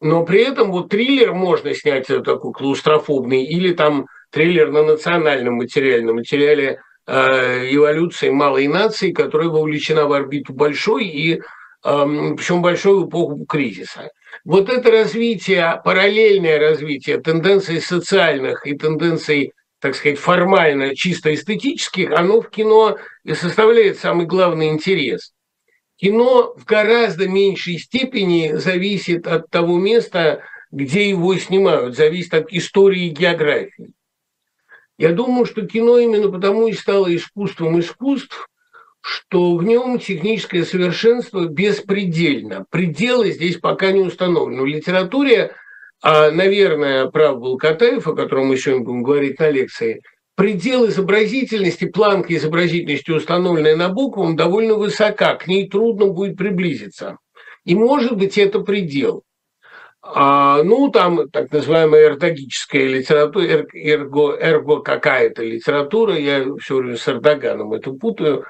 Но 0.00 0.24
при 0.24 0.42
этом 0.42 0.72
вот 0.72 0.88
триллер 0.88 1.32
можно 1.32 1.74
снять 1.74 2.06
такой 2.06 2.52
клаустрофобный, 2.52 3.44
или 3.44 3.72
там 3.72 4.06
триллер 4.30 4.70
на 4.70 4.82
национальном 4.82 5.54
материале 5.54 6.80
э, 7.06 7.74
эволюции 7.74 8.30
малой 8.30 8.66
нации, 8.66 9.12
которая 9.12 9.48
вовлечена 9.48 10.06
в 10.06 10.12
орбиту 10.12 10.52
большой, 10.52 11.06
и 11.06 11.34
э, 11.34 11.40
причем 11.84 12.62
большой 12.62 13.04
в 13.04 13.08
эпоху 13.08 13.44
кризиса. 13.46 14.10
Вот 14.44 14.68
это 14.68 14.90
развитие, 14.90 15.80
параллельное 15.84 16.58
развитие 16.58 17.18
тенденций 17.18 17.80
социальных 17.80 18.66
и 18.66 18.76
тенденций, 18.76 19.52
так 19.80 19.94
сказать, 19.94 20.18
формально 20.18 20.96
чисто 20.96 21.32
эстетических, 21.32 22.10
оно 22.10 22.40
в 22.40 22.50
кино 22.50 22.96
и 23.22 23.34
составляет 23.34 23.98
самый 23.98 24.26
главный 24.26 24.68
интерес 24.68 25.33
кино 25.96 26.54
в 26.56 26.64
гораздо 26.64 27.28
меньшей 27.28 27.78
степени 27.78 28.52
зависит 28.54 29.26
от 29.26 29.50
того 29.50 29.78
места, 29.78 30.42
где 30.70 31.08
его 31.08 31.36
снимают, 31.36 31.96
зависит 31.96 32.34
от 32.34 32.52
истории 32.52 33.06
и 33.06 33.10
географии. 33.10 33.92
Я 34.98 35.12
думаю, 35.12 35.44
что 35.44 35.66
кино 35.66 35.98
именно 35.98 36.30
потому 36.30 36.68
и 36.68 36.72
стало 36.72 37.14
искусством 37.14 37.80
искусств, 37.80 38.48
что 39.00 39.56
в 39.56 39.64
нем 39.64 39.98
техническое 39.98 40.64
совершенство 40.64 41.46
беспредельно. 41.46 42.64
Пределы 42.70 43.32
здесь 43.32 43.58
пока 43.58 43.92
не 43.92 44.00
установлены. 44.00 44.62
В 44.62 44.66
литературе 44.66 45.52
а, 46.06 46.30
наверное, 46.30 47.06
прав 47.06 47.38
был 47.38 47.56
Катаев, 47.56 48.06
о 48.06 48.14
котором 48.14 48.48
мы 48.48 48.58
сегодня 48.58 48.84
будем 48.84 49.02
говорить 49.02 49.38
на 49.38 49.48
лекции, 49.48 50.02
предел 50.36 50.86
изобразительности, 50.86 51.86
планка 51.86 52.34
изобразительности, 52.34 53.10
установленная 53.10 53.76
на 53.76 53.88
буквам, 53.88 54.36
довольно 54.36 54.74
высока, 54.74 55.34
к 55.36 55.46
ней 55.46 55.68
трудно 55.68 56.06
будет 56.06 56.36
приблизиться. 56.36 57.18
И, 57.64 57.74
может 57.74 58.16
быть, 58.16 58.36
это 58.36 58.60
предел. 58.60 59.22
А, 60.02 60.62
ну, 60.62 60.90
там 60.90 61.30
так 61.30 61.50
называемая 61.50 62.08
эрдогическая 62.08 62.86
литература, 62.86 63.66
эрго, 63.72 64.36
эрго 64.38 64.80
какая-то 64.80 65.42
литература, 65.42 66.14
я 66.14 66.44
все 66.60 66.76
время 66.76 66.96
с 66.96 67.08
Эрдоганом 67.08 67.72
это 67.72 67.90
путаю, 67.92 68.44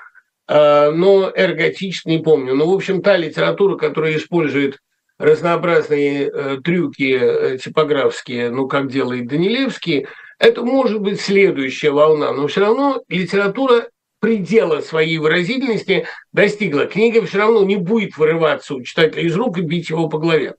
а, 0.48 0.90
но 0.90 1.30
эрготически 1.32 2.08
не 2.08 2.18
помню. 2.18 2.54
Но, 2.54 2.64
ну, 2.64 2.72
в 2.72 2.74
общем, 2.74 3.02
та 3.02 3.16
литература, 3.16 3.76
которая 3.76 4.16
использует 4.16 4.78
разнообразные 5.16 6.28
э, 6.28 6.56
трюки 6.64 7.16
э, 7.16 7.58
типографские, 7.58 8.50
ну, 8.50 8.66
как 8.66 8.90
делает 8.90 9.28
Данилевский, 9.28 10.08
это 10.38 10.62
может 10.62 11.00
быть 11.00 11.20
следующая 11.20 11.90
волна, 11.90 12.32
но 12.32 12.46
все 12.46 12.60
равно 12.60 13.02
литература 13.08 13.88
предела 14.20 14.80
своей 14.80 15.18
выразительности 15.18 16.06
достигла. 16.32 16.86
Книга 16.86 17.24
все 17.26 17.38
равно 17.38 17.62
не 17.64 17.76
будет 17.76 18.16
вырываться 18.16 18.74
у 18.74 18.82
читателя 18.82 19.22
из 19.22 19.36
рук 19.36 19.58
и 19.58 19.62
бить 19.62 19.90
его 19.90 20.08
по 20.08 20.18
голове. 20.18 20.54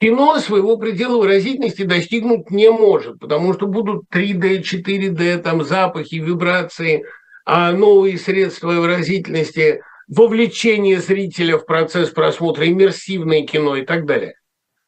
Кино 0.00 0.38
своего 0.38 0.76
предела 0.76 1.18
выразительности 1.18 1.82
достигнуть 1.82 2.50
не 2.50 2.70
может, 2.70 3.18
потому 3.18 3.52
что 3.54 3.66
будут 3.66 4.04
3D, 4.12 4.62
4D, 4.62 5.38
там 5.38 5.64
запахи, 5.64 6.16
вибрации, 6.16 7.04
а 7.44 7.72
новые 7.72 8.18
средства 8.18 8.72
выразительности– 8.72 9.80
вовлечение 10.08 11.00
зрителя 11.00 11.58
в 11.58 11.66
процесс 11.66 12.10
просмотра, 12.10 12.66
иммерсивное 12.66 13.42
кино 13.42 13.76
и 13.76 13.84
так 13.84 14.06
далее. 14.06 14.34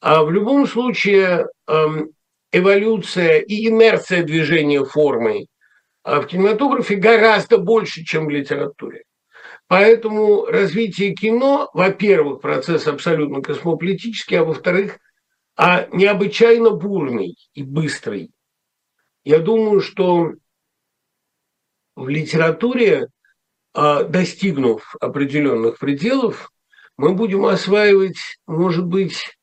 А 0.01 0.25
в 0.25 0.31
любом 0.31 0.67
случае 0.67 1.47
эм, 1.69 2.11
эволюция 2.53 3.39
и 3.41 3.69
инерция 3.69 4.23
движения 4.23 4.85
формой 4.85 5.49
а 6.03 6.21
в 6.21 6.27
кинематографе 6.27 6.97
гораздо 6.97 7.59
больше, 7.59 8.05
чем 8.05 8.27
в 8.27 8.31
литературе. 8.31 9.05
Поэтому 9.67 10.47
развитие 10.47 11.15
кино, 11.15 11.71
во-первых, 11.75 12.41
процесс 12.41 12.87
абсолютно 12.87 13.43
космополитический, 13.43 14.39
а 14.39 14.45
во-вторых, 14.45 14.99
а 15.57 15.87
необычайно 15.93 16.71
бурный 16.71 17.37
и 17.55 17.63
быстрый. 17.63 18.31
Я 19.25 19.39
думаю, 19.39 19.81
что 19.81 20.33
в 21.95 22.09
литературе 22.09 23.09
а 23.73 24.03
достигнув 24.03 24.97
определенных 25.01 25.79
пределов, 25.79 26.51
мы 26.97 27.15
будем 27.15 27.45
осваивать, 27.45 28.19
может 28.47 28.85
быть, 28.85 29.39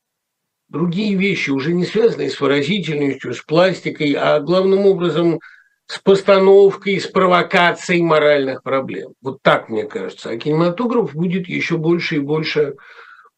другие 0.68 1.14
вещи, 1.14 1.50
уже 1.50 1.72
не 1.72 1.84
связанные 1.84 2.30
с 2.30 2.40
выразительностью, 2.40 3.34
с 3.34 3.42
пластикой, 3.42 4.12
а 4.12 4.40
главным 4.40 4.86
образом 4.86 5.40
с 5.86 5.98
постановкой, 5.98 7.00
с 7.00 7.06
провокацией 7.06 8.02
моральных 8.02 8.62
проблем. 8.62 9.14
Вот 9.22 9.42
так, 9.42 9.70
мне 9.70 9.84
кажется. 9.84 10.30
А 10.30 10.36
кинематограф 10.36 11.14
будет 11.14 11.48
еще 11.48 11.78
больше 11.78 12.16
и 12.16 12.20
больше 12.20 12.74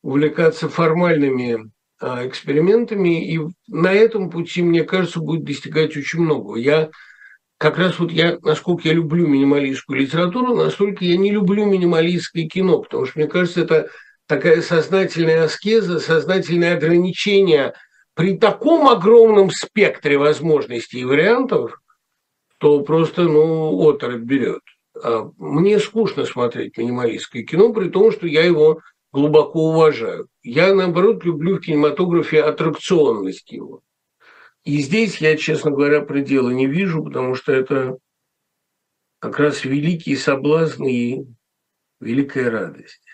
увлекаться 0.02 0.68
формальными 0.68 1.70
а, 2.00 2.26
экспериментами, 2.26 3.34
и 3.34 3.40
на 3.68 3.92
этом 3.92 4.30
пути, 4.30 4.62
мне 4.62 4.82
кажется, 4.82 5.20
будет 5.20 5.44
достигать 5.44 5.96
очень 5.96 6.20
много. 6.20 6.58
Я 6.58 6.90
как 7.58 7.78
раз 7.78 7.98
вот 7.98 8.10
я, 8.10 8.38
насколько 8.42 8.88
я 8.88 8.94
люблю 8.94 9.26
минималистскую 9.28 10.00
литературу, 10.00 10.56
настолько 10.56 11.04
я 11.04 11.18
не 11.18 11.30
люблю 11.30 11.66
минималистское 11.66 12.48
кино, 12.48 12.80
потому 12.80 13.04
что, 13.04 13.18
мне 13.18 13.28
кажется, 13.28 13.60
это 13.60 13.90
такая 14.30 14.62
сознательная 14.62 15.42
аскеза, 15.42 15.98
сознательное 15.98 16.76
ограничение 16.76 17.74
при 18.14 18.38
таком 18.38 18.88
огромном 18.88 19.50
спектре 19.50 20.18
возможностей 20.18 21.00
и 21.00 21.04
вариантов, 21.04 21.80
то 22.58 22.80
просто, 22.82 23.24
ну, 23.24 23.76
оторопь 23.88 24.20
берет. 24.20 24.62
А 25.02 25.28
мне 25.36 25.80
скучно 25.80 26.26
смотреть 26.26 26.78
минималистское 26.78 27.42
кино, 27.42 27.72
при 27.72 27.88
том, 27.88 28.12
что 28.12 28.28
я 28.28 28.44
его 28.44 28.80
глубоко 29.12 29.70
уважаю. 29.70 30.28
Я, 30.44 30.72
наоборот, 30.74 31.24
люблю 31.24 31.56
в 31.56 31.60
кинематографе 31.60 32.40
аттракционность 32.40 33.50
его. 33.50 33.80
И 34.62 34.78
здесь 34.78 35.16
я, 35.16 35.36
честно 35.36 35.72
говоря, 35.72 36.02
предела 36.02 36.50
не 36.50 36.68
вижу, 36.68 37.02
потому 37.02 37.34
что 37.34 37.50
это 37.50 37.96
как 39.18 39.40
раз 39.40 39.64
великий 39.64 40.14
соблазн 40.14 40.84
и 40.84 41.24
великая 41.98 42.48
радость. 42.48 43.09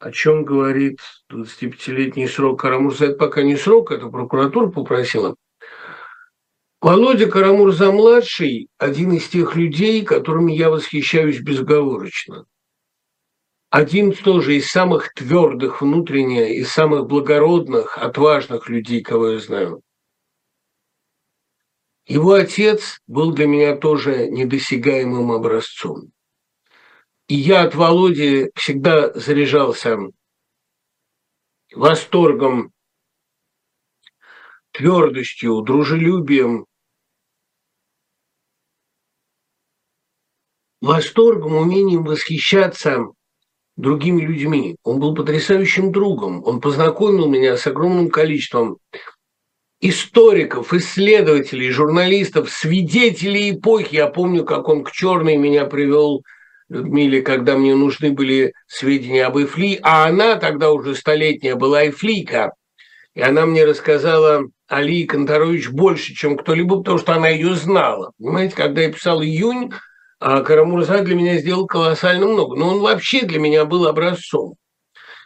О 0.00 0.10
чем 0.10 0.44
говорит 0.44 0.98
25-летний 1.30 2.26
срок 2.26 2.60
Карамурза? 2.60 3.06
Это 3.06 3.18
пока 3.18 3.42
не 3.42 3.56
срок, 3.56 3.92
это 3.92 4.08
прокуратура 4.08 4.68
попросила. 4.68 5.36
Володя 6.80 7.30
Карамурза-младший– 7.30 8.68
один 8.78 9.12
из 9.12 9.28
тех 9.28 9.54
людей, 9.54 10.04
которыми 10.04 10.52
я 10.52 10.70
восхищаюсь 10.70 11.38
безоговорочно 11.40 12.46
один 13.70 14.12
тоже 14.12 14.56
из 14.56 14.68
самых 14.68 15.14
твердых 15.14 15.80
внутренне, 15.80 16.56
из 16.56 16.72
самых 16.72 17.06
благородных, 17.06 17.96
отважных 17.96 18.68
людей, 18.68 19.00
кого 19.00 19.30
я 19.30 19.38
знаю. 19.38 19.80
Его 22.06 22.32
отец 22.32 22.98
был 23.06 23.32
для 23.32 23.46
меня 23.46 23.76
тоже 23.76 24.28
недосягаемым 24.28 25.30
образцом. 25.30 26.10
И 27.30 27.36
я 27.36 27.62
от 27.62 27.76
Володи 27.76 28.50
всегда 28.56 29.12
заряжался 29.12 29.98
восторгом, 31.72 32.72
твердостью, 34.72 35.60
дружелюбием, 35.60 36.66
восторгом, 40.80 41.54
умением 41.54 42.02
восхищаться 42.02 42.98
другими 43.76 44.22
людьми. 44.22 44.74
Он 44.82 44.98
был 44.98 45.14
потрясающим 45.14 45.92
другом. 45.92 46.42
Он 46.44 46.60
познакомил 46.60 47.28
меня 47.28 47.56
с 47.56 47.64
огромным 47.64 48.10
количеством 48.10 48.78
историков, 49.78 50.74
исследователей, 50.74 51.70
журналистов, 51.70 52.50
свидетелей 52.50 53.52
эпохи. 53.52 53.94
Я 53.94 54.08
помню, 54.08 54.44
как 54.44 54.66
он 54.66 54.82
к 54.82 54.90
черной 54.90 55.36
меня 55.36 55.66
привел 55.66 56.24
Людмиле, 56.70 57.20
когда 57.20 57.56
мне 57.56 57.74
нужны 57.74 58.12
были 58.12 58.54
сведения 58.68 59.26
об 59.26 59.36
Эфли, 59.38 59.78
а 59.82 60.06
она 60.06 60.36
тогда 60.36 60.70
уже 60.70 60.94
столетняя 60.94 61.56
была 61.56 61.88
Эфлийка. 61.88 62.52
И 63.14 63.20
она 63.20 63.44
мне 63.44 63.64
рассказала 63.64 64.44
Алии 64.68 65.04
Конторович 65.04 65.70
больше, 65.70 66.14
чем 66.14 66.36
кто-либо, 66.36 66.76
потому 66.76 66.98
что 66.98 67.14
она 67.14 67.28
ее 67.28 67.54
знала. 67.54 68.12
Понимаете, 68.18 68.54
когда 68.54 68.82
я 68.82 68.92
писал 68.92 69.20
«Июнь», 69.20 69.72
а 70.20 70.42
Карамурза 70.42 71.02
для 71.02 71.16
меня 71.16 71.38
сделал 71.38 71.66
колоссально 71.66 72.26
много. 72.26 72.54
Но 72.56 72.68
он 72.68 72.80
вообще 72.80 73.22
для 73.22 73.40
меня 73.40 73.64
был 73.64 73.88
образцом. 73.88 74.54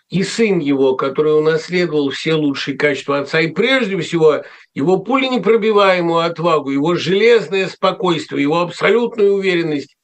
И 0.08 0.22
сын 0.22 0.60
его, 0.60 0.96
который 0.96 1.36
унаследовал 1.36 2.08
все 2.10 2.34
лучшие 2.34 2.78
качества 2.78 3.18
отца, 3.18 3.40
и 3.40 3.48
прежде 3.48 3.98
всего 3.98 4.44
его 4.72 4.98
пуленепробиваемую 4.98 6.20
отвагу, 6.20 6.70
его 6.70 6.94
железное 6.94 7.68
спокойствие, 7.68 8.42
его 8.42 8.60
абсолютную 8.60 9.34
уверенность 9.34 9.94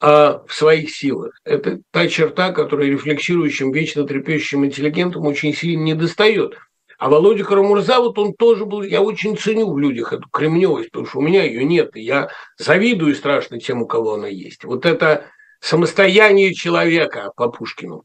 а, 0.00 0.42
в 0.46 0.54
своих 0.54 0.90
силах. 0.90 1.38
Это 1.44 1.80
та 1.90 2.08
черта, 2.08 2.52
которая 2.52 2.88
рефлексирующим, 2.88 3.72
вечно 3.72 4.04
трепещущим 4.04 4.64
интеллигентам 4.64 5.26
очень 5.26 5.54
сильно 5.54 5.82
не 5.82 5.94
достает– 5.94 6.56
а 6.98 7.08
Володя 7.08 7.44
Карамурза, 7.44 8.00
вот 8.00 8.18
он 8.18 8.34
тоже 8.34 8.66
был, 8.66 8.82
я 8.82 9.00
очень 9.00 9.38
ценю 9.38 9.72
в 9.72 9.78
людях 9.78 10.12
эту 10.12 10.28
кремневость, 10.30 10.90
потому 10.90 11.06
что 11.06 11.20
у 11.20 11.22
меня 11.22 11.44
ее 11.44 11.64
нет, 11.64 11.96
и 11.96 12.00
я 12.00 12.28
завидую 12.56 13.14
страшно 13.14 13.60
тем, 13.60 13.82
у 13.82 13.86
кого 13.86 14.14
она 14.14 14.26
есть. 14.26 14.64
Вот 14.64 14.84
это 14.84 15.26
самостояние 15.60 16.54
человека 16.54 17.30
по 17.36 17.48
Пушкину, 17.50 18.02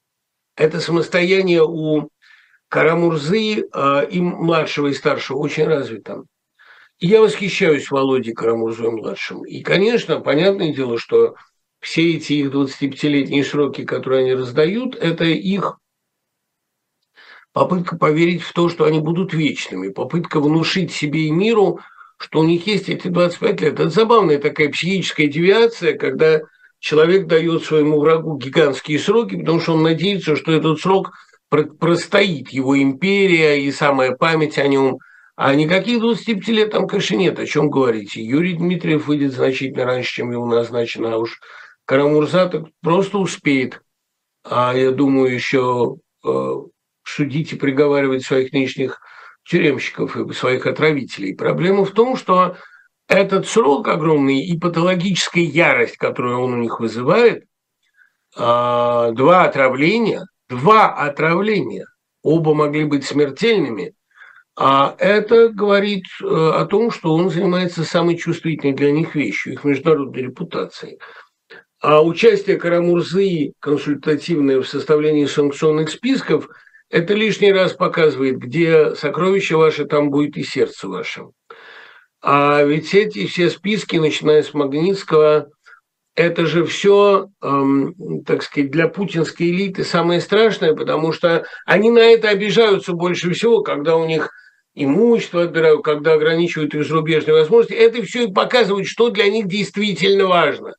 это 0.56 0.80
состояние 0.80 1.64
у 1.64 2.10
Карамурзы 2.70 3.64
э, 3.64 4.08
и 4.12 4.22
младшего, 4.22 4.88
и 4.88 4.94
старшего 4.94 5.40
очень 5.40 5.66
развито. 5.66 6.26
И 7.00 7.08
я 7.08 7.20
восхищаюсь 7.20 7.90
Володей 7.90 8.34
Карамурзой 8.34 8.92
младшим. 8.92 9.44
И, 9.44 9.64
конечно, 9.64 10.20
понятное 10.20 10.72
дело, 10.72 11.00
что 11.00 11.34
все 11.84 12.16
эти 12.16 12.34
их 12.34 12.52
25-летние 12.52 13.44
сроки, 13.44 13.84
которые 13.84 14.22
они 14.22 14.34
раздают, 14.34 14.96
это 14.96 15.26
их 15.26 15.78
попытка 17.52 17.98
поверить 17.98 18.42
в 18.42 18.54
то, 18.54 18.70
что 18.70 18.86
они 18.86 19.00
будут 19.00 19.34
вечными, 19.34 19.90
попытка 19.90 20.40
внушить 20.40 20.94
себе 20.94 21.28
и 21.28 21.32
миру, 21.32 21.82
что 22.18 22.40
у 22.40 22.44
них 22.44 22.66
есть 22.68 22.88
эти 22.88 23.10
25 23.10 23.62
лет. 23.62 23.74
Это 23.74 23.90
забавная 23.90 24.40
такая 24.40 24.70
психическая 24.70 25.28
девиация, 25.28 25.98
когда 25.98 26.40
человек 26.80 27.28
дает 27.28 27.66
своему 27.66 28.00
врагу 28.00 28.38
гигантские 28.38 28.98
сроки, 28.98 29.36
потому 29.36 29.60
что 29.60 29.74
он 29.74 29.84
надеется, 29.84 30.38
что 30.38 30.54
этот 30.54 30.80
срок 30.80 31.12
простоит 31.50 32.50
его 32.50 32.82
империя 32.82 33.62
и 33.62 33.72
самая 33.72 34.16
память 34.16 34.58
о 34.58 34.68
нем. 34.68 35.00
А 35.36 35.54
никаких 35.54 36.00
25 36.00 36.48
лет 36.48 36.72
там, 36.72 36.88
конечно, 36.88 37.16
нет, 37.16 37.40
о 37.40 37.46
чем 37.46 37.70
говорить. 37.70 38.16
И 38.16 38.24
Юрий 38.24 38.54
Дмитриев 38.54 39.08
выйдет 39.08 39.34
значительно 39.34 39.84
раньше, 39.84 40.14
чем 40.14 40.32
его 40.32 40.46
назначено, 40.46 41.16
а 41.16 41.18
уж 41.18 41.40
Карамурза 41.86 42.48
так 42.48 42.64
просто 42.82 43.18
успеет. 43.18 43.82
А 44.44 44.74
я 44.76 44.92
думаю, 44.92 45.34
еще 45.34 45.98
э, 46.26 46.54
судить 47.04 47.54
и 47.54 47.58
приговаривать 47.58 48.24
своих 48.26 48.52
нынешних 48.54 49.00
тюремщиков 49.46 50.16
и 50.16 50.34
своих 50.34 50.66
отравителей. 50.66 51.36
Проблема 51.36 51.86
в 51.86 51.92
том, 51.92 52.16
что 52.16 52.58
этот 53.08 53.48
срок 53.48 53.88
огромный 53.88 54.40
и 54.40 54.58
патологическая 54.58 55.44
ярость, 55.44 55.98
которую 55.98 56.40
он 56.40 56.54
у 56.54 56.58
них 56.58 56.80
вызывает, 56.80 57.46
а, 58.36 59.12
два 59.12 59.44
отравления, 59.44 60.26
два 60.50 60.94
отравления, 60.94 61.86
оба 62.22 62.54
могли 62.54 62.86
быть 62.86 63.06
смертельными, 63.06 63.94
а 64.56 64.96
это 65.00 65.50
говорит 65.50 66.04
э, 66.22 66.26
о 66.26 66.66
том, 66.66 66.92
что 66.92 67.16
он 67.16 67.32
занимается 67.32 67.84
самой 67.84 68.18
чувствительной 68.18 68.74
для 68.74 68.92
них 68.92 69.16
вещью, 69.16 69.54
их 69.54 69.64
международной 69.64 70.22
репутацией. 70.22 71.00
А 71.84 72.02
участие 72.02 72.56
Карамурзы 72.56 73.52
консультативное 73.60 74.62
в 74.62 74.68
составлении 74.70 75.26
санкционных 75.26 75.90
списков– 75.90 76.48
это 76.90 77.14
лишний 77.14 77.52
раз 77.52 77.74
показывает, 77.74 78.38
где 78.38 78.96
сокровище 78.96 79.58
ваше, 79.58 79.84
там 79.84 80.10
будет 80.10 80.38
и 80.38 80.44
сердце 80.44 80.88
ваше. 80.88 81.24
А 82.22 82.64
ведь 82.64 82.94
эти 82.94 83.26
все 83.28 83.50
списки, 83.50 83.98
начиная 83.98 84.44
с 84.44 84.54
Магнитского, 84.54 85.50
это 86.16 86.46
же 86.46 86.64
все, 86.64 87.28
эм, 87.42 88.24
так 88.26 88.44
сказать, 88.44 88.72
для 88.72 88.88
путинской 88.88 89.50
элиты 89.50 89.84
самое 89.84 90.22
страшное, 90.22 90.74
потому 90.76 91.12
что 91.12 91.44
они 91.66 91.92
на 91.92 92.00
это 92.00 92.30
обижаются 92.30 92.94
больше 92.94 93.34
всего, 93.34 93.62
когда 93.62 93.98
у 93.98 94.08
них 94.08 94.30
имущество 94.74 95.44
отбирают, 95.44 95.84
когда 95.84 96.14
ограничивают 96.14 96.74
их 96.76 96.86
зарубежные 96.86 97.34
возможности. 97.34 97.74
Это 97.74 98.02
все 98.04 98.28
и 98.28 98.32
показывает, 98.32 98.88
что 98.88 99.10
для 99.10 99.28
них 99.28 99.50
действительно 99.50 100.28
важно. 100.28 100.76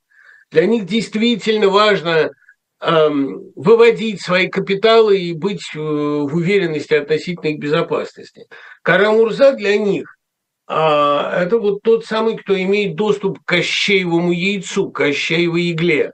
Для 0.54 0.66
них 0.66 0.86
действительно 0.86 1.68
важно 1.68 2.30
эм, 2.80 3.50
выводить 3.56 4.22
свои 4.22 4.46
капиталы 4.46 5.18
и 5.18 5.32
быть 5.32 5.64
э, 5.74 5.78
в 5.80 6.32
уверенности 6.32 6.94
относительно 6.94 7.50
их 7.50 7.58
безопасности. 7.58 8.46
Карамурза 8.82 9.54
для 9.54 9.76
них 9.76 10.16
а, 10.68 11.42
это 11.42 11.58
вот 11.58 11.82
тот 11.82 12.04
самый, 12.04 12.36
кто 12.36 12.56
имеет 12.56 12.94
доступ 12.94 13.40
к 13.40 13.48
Кощеевому 13.48 14.30
яйцу, 14.30 14.92
к 14.92 14.98
Кощеевой 14.98 15.72
игле. 15.72 16.12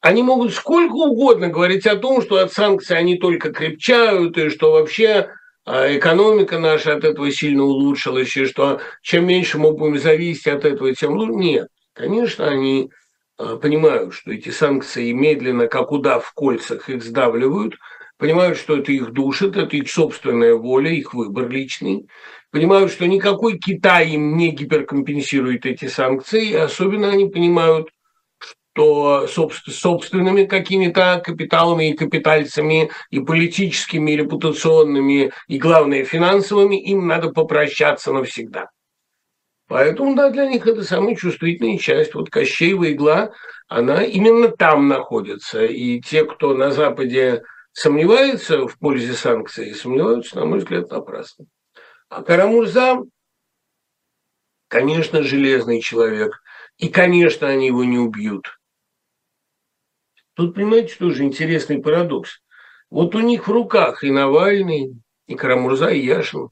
Они 0.00 0.22
могут 0.22 0.54
сколько 0.54 0.94
угодно 0.94 1.48
говорить 1.48 1.86
о 1.86 1.96
том, 1.96 2.22
что 2.22 2.36
от 2.38 2.54
санкций 2.54 2.96
они 2.96 3.18
только 3.18 3.52
крепчают, 3.52 4.38
и 4.38 4.48
что 4.48 4.72
вообще 4.72 5.28
а, 5.66 5.94
экономика 5.94 6.58
наша 6.58 6.94
от 6.94 7.04
этого 7.04 7.30
сильно 7.32 7.64
улучшилась, 7.64 8.34
и 8.34 8.46
что 8.46 8.80
чем 9.02 9.26
меньше 9.26 9.58
мы 9.58 9.72
будем 9.72 9.98
зависеть 9.98 10.46
от 10.46 10.64
этого, 10.64 10.94
тем 10.94 11.12
лучше. 11.12 11.34
Нет, 11.34 11.68
конечно, 11.98 12.48
они 12.48 12.90
а, 13.36 13.56
понимают, 13.56 14.14
что 14.14 14.32
эти 14.32 14.50
санкции 14.50 15.12
медленно, 15.12 15.66
как 15.66 15.92
удав 15.92 16.24
в 16.24 16.32
кольцах, 16.32 16.88
их 16.88 17.02
сдавливают, 17.02 17.74
понимают, 18.16 18.56
что 18.56 18.78
это 18.78 18.92
их 18.92 19.12
душит, 19.12 19.56
это 19.56 19.76
их 19.76 19.90
собственная 19.90 20.54
воля, 20.54 20.90
их 20.90 21.12
выбор 21.12 21.48
личный, 21.48 22.08
понимают, 22.50 22.90
что 22.90 23.06
никакой 23.06 23.58
Китай 23.58 24.10
им 24.10 24.36
не 24.36 24.50
гиперкомпенсирует 24.52 25.66
эти 25.66 25.86
санкции, 25.86 26.50
и 26.50 26.54
особенно 26.54 27.10
они 27.10 27.26
понимают, 27.26 27.88
что 28.38 29.26
собственными 29.26 30.44
какими-то 30.44 31.20
капиталами 31.24 31.90
и 31.90 31.96
капитальцами, 31.96 32.90
и 33.10 33.18
политическими, 33.18 34.12
и 34.12 34.16
репутационными, 34.16 35.32
и, 35.48 35.58
главное, 35.58 36.04
финансовыми, 36.04 36.80
им 36.80 37.08
надо 37.08 37.30
попрощаться 37.30 38.12
навсегда. 38.12 38.70
Поэтому, 39.68 40.16
да, 40.16 40.30
для 40.30 40.46
них 40.46 40.66
это 40.66 40.82
самая 40.82 41.14
чувствительная 41.14 41.76
часть. 41.76 42.14
Вот 42.14 42.30
Кощеева 42.30 42.90
игла, 42.90 43.32
она 43.68 44.02
именно 44.02 44.48
там 44.48 44.88
находится. 44.88 45.64
И 45.66 46.00
те, 46.00 46.24
кто 46.24 46.54
на 46.54 46.70
Западе 46.70 47.42
сомневается 47.72 48.66
в 48.66 48.78
пользе 48.78 49.12
санкций, 49.12 49.74
сомневаются, 49.74 50.36
на 50.36 50.46
мой 50.46 50.60
взгляд, 50.60 50.90
напрасно. 50.90 51.44
А 52.08 52.22
Карамурза, 52.22 53.02
конечно, 54.68 55.22
железный 55.22 55.82
человек. 55.82 56.40
И, 56.78 56.88
конечно, 56.88 57.46
они 57.46 57.66
его 57.66 57.84
не 57.84 57.98
убьют. 57.98 58.58
Тут, 60.32 60.54
понимаете, 60.54 60.94
тоже 60.98 61.24
интересный 61.24 61.82
парадокс. 61.82 62.40
Вот 62.88 63.14
у 63.14 63.20
них 63.20 63.48
в 63.48 63.52
руках 63.52 64.02
и 64.02 64.10
Навальный, 64.10 64.94
и 65.26 65.34
Карамурза, 65.34 65.90
и 65.90 66.00
Яшин. 66.00 66.48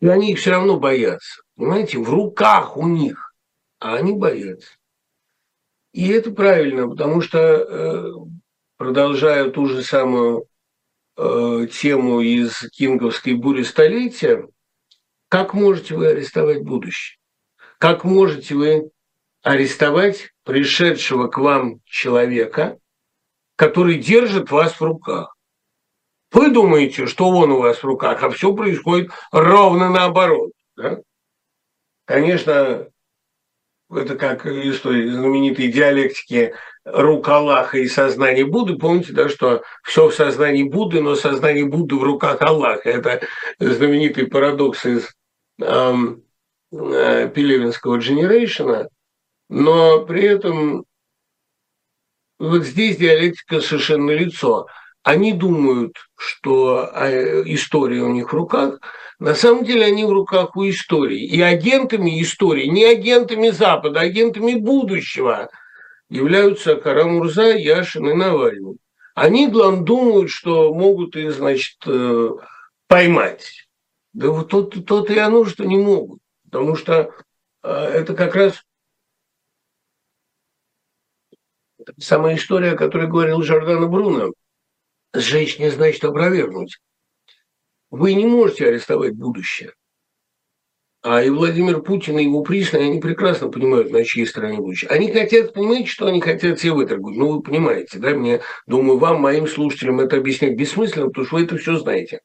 И 0.00 0.08
они 0.08 0.32
их 0.32 0.38
все 0.38 0.50
равно 0.50 0.78
боятся. 0.78 1.42
Понимаете, 1.56 1.98
в 1.98 2.08
руках 2.08 2.76
у 2.76 2.86
них, 2.88 3.34
а 3.78 3.94
они 3.94 4.12
боятся. 4.12 4.70
И 5.92 6.08
это 6.08 6.30
правильно, 6.30 6.88
потому 6.88 7.20
что, 7.20 7.38
э, 7.38 8.12
продолжая 8.76 9.50
ту 9.50 9.66
же 9.66 9.82
самую 9.82 10.46
э, 11.16 11.66
тему 11.70 12.20
из 12.20 12.60
кинговской 12.70 13.34
бури 13.34 13.62
столетия, 13.62 14.48
как 15.28 15.52
можете 15.52 15.94
вы 15.94 16.08
арестовать 16.08 16.62
будущее? 16.62 17.18
Как 17.78 18.04
можете 18.04 18.54
вы 18.54 18.90
арестовать 19.42 20.32
пришедшего 20.44 21.28
к 21.28 21.38
вам 21.38 21.80
человека, 21.84 22.78
который 23.56 23.98
держит 23.98 24.50
вас 24.50 24.72
в 24.74 24.82
руках? 24.82 25.36
Вы 26.32 26.50
думаете, 26.50 27.06
что 27.06 27.28
он 27.28 27.50
у 27.50 27.58
вас 27.58 27.78
в 27.78 27.84
руках, 27.84 28.22
а 28.22 28.30
все 28.30 28.54
происходит 28.54 29.10
ровно 29.32 29.90
наоборот. 29.90 30.52
Да? 30.76 31.00
Конечно, 32.04 32.86
это 33.92 34.16
как 34.16 34.44
той 34.44 35.10
знаменитой 35.10 35.72
диалектики 35.72 36.54
рук 36.84 37.28
Аллаха 37.28 37.78
и 37.78 37.88
сознание 37.88 38.46
Будды. 38.46 38.76
Помните, 38.76 39.12
да, 39.12 39.28
что 39.28 39.62
все 39.82 40.08
в 40.08 40.14
сознании 40.14 40.62
Будды, 40.62 41.00
но 41.00 41.16
сознание 41.16 41.64
Будды 41.64 41.96
в 41.96 42.02
руках 42.04 42.40
Аллаха. 42.42 42.88
Это 42.88 43.20
знаменитый 43.58 44.28
парадокс 44.28 44.86
из 44.86 45.08
эм, 45.60 46.22
э, 46.72 47.28
Пелевинского 47.28 47.96
«Дженерейшена». 47.96 48.88
Но 49.48 50.04
при 50.06 50.22
этом 50.22 50.84
вот 52.38 52.62
здесь 52.62 52.96
диалектика 52.98 53.60
совершенно 53.60 54.12
лицо– 54.12 54.68
они 55.02 55.32
думают, 55.32 55.96
что 56.16 56.90
а, 56.92 57.08
история 57.44 58.02
у 58.02 58.12
них 58.12 58.32
в 58.32 58.36
руках, 58.36 58.80
на 59.18 59.34
самом 59.34 59.64
деле 59.64 59.86
они 59.86 60.04
в 60.04 60.10
руках 60.10 60.56
у 60.56 60.68
истории. 60.68 61.24
И 61.24 61.40
агентами 61.40 62.20
истории, 62.22 62.66
не 62.66 62.84
агентами 62.84 63.50
Запада, 63.50 64.00
а 64.00 64.04
агентами 64.04 64.54
будущего 64.54 65.50
являются 66.08 66.76
Карамурза, 66.76 67.56
Яшин 67.56 68.08
и 68.08 68.14
Навальный. 68.14 68.78
Они, 69.14 69.48
думают, 69.48 70.30
что 70.30 70.72
могут 70.72 71.16
их, 71.16 71.32
значит, 71.32 71.76
э, 71.86 72.30
поймать. 72.86 73.68
Да 74.12 74.30
вот 74.30 74.48
тот, 74.48 74.86
тот 74.86 75.10
и 75.10 75.18
оно, 75.18 75.44
что 75.44 75.64
не 75.64 75.76
могут. 75.76 76.20
Потому 76.44 76.76
что 76.76 77.12
э, 77.62 77.70
это 77.70 78.14
как 78.14 78.34
раз 78.34 78.62
самая 81.98 82.36
история, 82.36 82.72
о 82.72 82.76
которой 82.76 83.08
говорил 83.08 83.42
Жордано 83.42 83.86
Бруно 83.86 84.32
сжечь 85.12 85.58
значит 85.58 86.04
опровергнуть. 86.04 86.78
Вы 87.90 88.14
не 88.14 88.26
можете 88.26 88.68
арестовать 88.68 89.16
будущее. 89.16 89.72
А 91.02 91.22
и 91.22 91.30
Владимир 91.30 91.80
Путин, 91.80 92.18
и 92.18 92.24
его 92.24 92.42
пришлые, 92.42 92.84
они 92.84 93.00
прекрасно 93.00 93.48
понимают, 93.48 93.90
на 93.90 94.04
чьей 94.04 94.26
стороне 94.26 94.58
будущее. 94.58 94.90
Они 94.90 95.10
хотят, 95.10 95.54
понимаете, 95.54 95.88
что 95.88 96.06
они 96.06 96.20
хотят 96.20 96.60
себе 96.60 96.72
выторгнуть? 96.72 97.16
Ну, 97.16 97.32
вы 97.32 97.42
понимаете, 97.42 97.98
да, 97.98 98.10
мне, 98.10 98.42
думаю, 98.66 98.98
вам, 98.98 99.22
моим 99.22 99.46
слушателям 99.46 100.00
это 100.00 100.18
объяснять 100.18 100.56
бессмысленно, 100.56 101.06
потому 101.06 101.26
что 101.26 101.36
вы 101.36 101.44
это 101.44 101.56
все 101.56 101.76
знаете. 101.76 102.20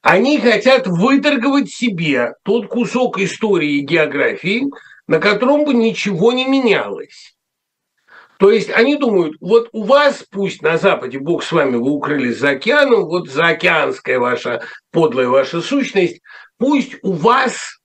Они 0.00 0.38
хотят 0.38 0.86
выторговать 0.86 1.70
себе 1.70 2.34
тот 2.44 2.68
кусок 2.68 3.18
истории 3.18 3.78
и 3.78 3.84
географии, 3.84 4.66
на 5.08 5.18
котором 5.18 5.64
бы 5.64 5.74
ничего 5.74 6.32
не 6.32 6.46
менялось. 6.46 7.33
То 8.44 8.50
есть 8.50 8.68
они 8.70 8.96
думают, 8.96 9.36
вот 9.40 9.70
у 9.72 9.84
вас, 9.84 10.22
пусть 10.30 10.60
на 10.60 10.76
Западе, 10.76 11.18
Бог 11.18 11.42
с 11.42 11.50
вами, 11.50 11.76
вы 11.76 11.92
укрылись 11.92 12.36
за 12.36 12.50
океаном, 12.50 13.06
вот 13.06 13.30
заокеанская 13.30 14.18
ваша 14.18 14.62
подлая 14.92 15.28
ваша 15.28 15.62
сущность, 15.62 16.20
пусть 16.58 16.96
у 17.00 17.12
вас 17.12 17.80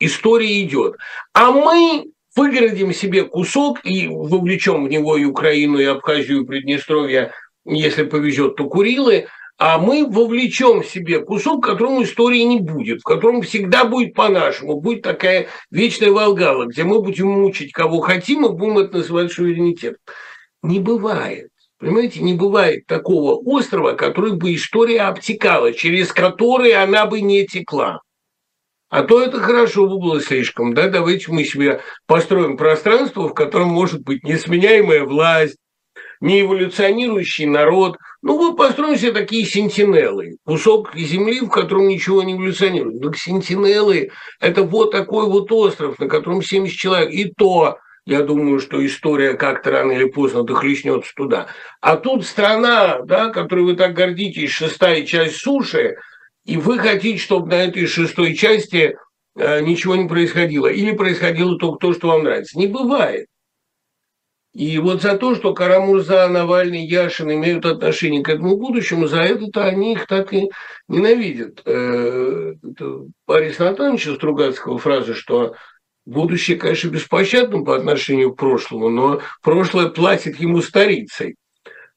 история 0.00 0.64
идет. 0.64 0.96
А 1.32 1.52
мы 1.52 2.06
выгородим 2.34 2.92
себе 2.92 3.22
кусок 3.22 3.78
и 3.84 4.08
вовлечем 4.08 4.84
в 4.84 4.88
него 4.88 5.16
и 5.16 5.24
Украину, 5.24 5.78
и 5.78 5.84
Абхазию, 5.84 6.42
и 6.42 6.44
Приднестровье, 6.44 7.30
если 7.64 8.02
повезет, 8.02 8.56
то 8.56 8.68
Курилы– 8.68 9.28
а 9.60 9.76
мы 9.76 10.06
вовлечем 10.10 10.80
в 10.80 10.86
себе 10.86 11.20
кусок, 11.20 11.62
которому 11.62 12.02
истории 12.02 12.40
не 12.40 12.60
будет, 12.60 13.02
в 13.02 13.04
котором 13.04 13.42
всегда 13.42 13.84
будет 13.84 14.14
по-нашему, 14.14 14.80
будет 14.80 15.02
такая 15.02 15.48
вечная 15.70 16.10
Волгала, 16.10 16.64
где 16.64 16.82
мы 16.82 17.02
будем 17.02 17.26
мучить 17.28 17.70
кого 17.70 18.00
хотим, 18.00 18.46
и 18.46 18.48
будем 18.48 18.78
это 18.78 18.96
называть 18.96 19.30
суверенитет. 19.30 19.98
Не 20.62 20.80
бывает. 20.80 21.50
Понимаете, 21.78 22.22
не 22.22 22.32
бывает 22.32 22.86
такого 22.86 23.34
острова, 23.34 23.92
который 23.92 24.32
бы 24.32 24.54
история 24.54 25.02
обтекала, 25.02 25.74
через 25.74 26.10
который 26.10 26.72
она 26.72 27.04
бы 27.04 27.20
не 27.20 27.46
текла. 27.46 28.00
А 28.88 29.02
то 29.02 29.22
это 29.22 29.40
хорошо 29.40 29.86
бы 29.86 29.98
было 29.98 30.22
слишком, 30.22 30.72
да, 30.72 30.88
давайте 30.88 31.30
мы 31.30 31.44
себе 31.44 31.82
построим 32.06 32.56
пространство, 32.56 33.28
в 33.28 33.34
котором 33.34 33.68
может 33.68 34.00
быть 34.04 34.24
несменяемая 34.24 35.04
власть, 35.04 35.58
не 36.22 36.40
эволюционирующий 36.40 37.44
народ, 37.44 37.98
Ну 38.22 38.36
вот 38.36 38.56
построим 38.56 38.98
себе 38.98 39.12
такие 39.12 39.46
сентинелы, 39.46 40.36
кусок 40.44 40.94
земли, 40.94 41.40
в 41.40 41.48
котором 41.48 41.88
ничего 41.88 42.22
не 42.22 42.34
эволюционирует. 42.34 43.00
Так 43.00 43.16
сентинелы– 43.16 44.10
это 44.40 44.62
вот 44.62 44.90
такой 44.90 45.26
вот 45.26 45.50
остров, 45.52 45.98
на 45.98 46.06
котором 46.06 46.42
70 46.42 46.76
человек. 46.76 47.12
И 47.12 47.32
то, 47.34 47.78
я 48.04 48.22
думаю, 48.22 48.60
что 48.60 48.84
история 48.84 49.34
как-то 49.34 49.70
рано 49.70 49.92
или 49.92 50.04
поздно 50.04 50.42
дохлестнется 50.42 51.12
туда. 51.16 51.46
А 51.80 51.96
тут 51.96 52.26
страна, 52.26 53.00
да, 53.00 53.30
которой 53.30 53.64
вы 53.64 53.74
так 53.74 53.94
гордитесь, 53.94 54.50
шестая 54.50 55.06
часть 55.06 55.36
суши, 55.36 55.96
и 56.44 56.58
вы 56.58 56.78
хотите, 56.78 57.18
чтобы 57.18 57.48
на 57.48 57.64
этой 57.64 57.86
шестой 57.86 58.34
части 58.34 58.96
э, 59.38 59.60
ничего 59.62 59.96
не 59.96 60.06
происходило. 60.06 60.66
Или 60.66 60.92
происходило 60.92 61.56
только 61.56 61.86
то, 61.86 61.94
что 61.94 62.08
вам 62.08 62.24
нравится. 62.24 62.58
Не 62.58 62.66
бывает. 62.66 63.28
И 64.52 64.78
вот 64.78 65.00
за 65.00 65.16
то, 65.16 65.36
что 65.36 65.54
Карамурза, 65.54 66.26
Навальный, 66.28 66.84
Яшин 66.84 67.30
имеют 67.32 67.64
отношение 67.64 68.22
к 68.22 68.28
этому 68.28 68.56
будущему, 68.56 69.06
за 69.06 69.20
это-то 69.20 69.64
они 69.64 69.92
их 69.92 70.06
так 70.06 70.32
и 70.32 70.50
ненавидят. 70.88 71.62
Э, 71.64 72.54
это 72.62 73.06
Бориса 73.28 73.66
Натановича 73.66 74.14
Стругацкого 74.14 74.78
фраза, 74.78 75.14
что 75.14 75.54
будущее, 76.04 76.56
конечно, 76.56 76.88
беспощадно 76.88 77.62
по 77.62 77.76
отношению 77.76 78.32
к 78.32 78.38
прошлому, 78.38 78.88
но 78.88 79.20
прошлое 79.42 79.88
платит 79.88 80.40
ему 80.40 80.62
старицей. 80.62 81.36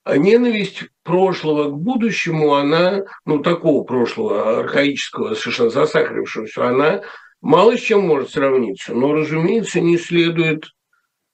А 0.03 0.17
ненависть 0.17 0.83
прошлого 1.03 1.71
к 1.71 1.77
будущему, 1.77 2.53
она, 2.53 3.03
ну, 3.25 3.39
такого 3.39 3.83
прошлого, 3.83 4.59
архаического, 4.59 5.33
совершенно 5.33 5.69
засахарившегося, 5.71 6.67
она 6.67 7.01
мало 7.41 7.77
с 7.77 7.81
чем 7.81 8.01
может 8.01 8.29
сравниться. 8.29 8.93
Но, 8.93 9.13
разумеется, 9.13 9.79
не 9.79 9.97
следует 9.97 10.65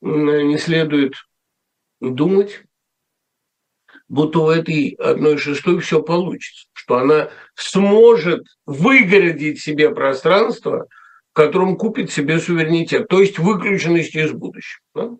не 0.02 0.58
следует 0.58 1.14
думать, 2.00 2.64
будто 4.08 4.40
у 4.40 4.50
этой 4.50 4.92
одной 5.00 5.38
шестой 5.38 5.80
все 5.80 6.02
получится, 6.02 6.68
что 6.74 6.98
она 6.98 7.30
сможет 7.56 8.46
выгородить 8.66 9.62
себе 9.62 9.94
пространство, 9.94 10.88
в 11.32 11.34
котором 11.34 11.78
купит 11.78 12.12
себе 12.12 12.40
суверенитет, 12.40 13.08
то 13.08 13.22
есть 13.22 13.40
выключенность 13.40 14.16
из 14.16 14.32
будущего. 14.32 15.20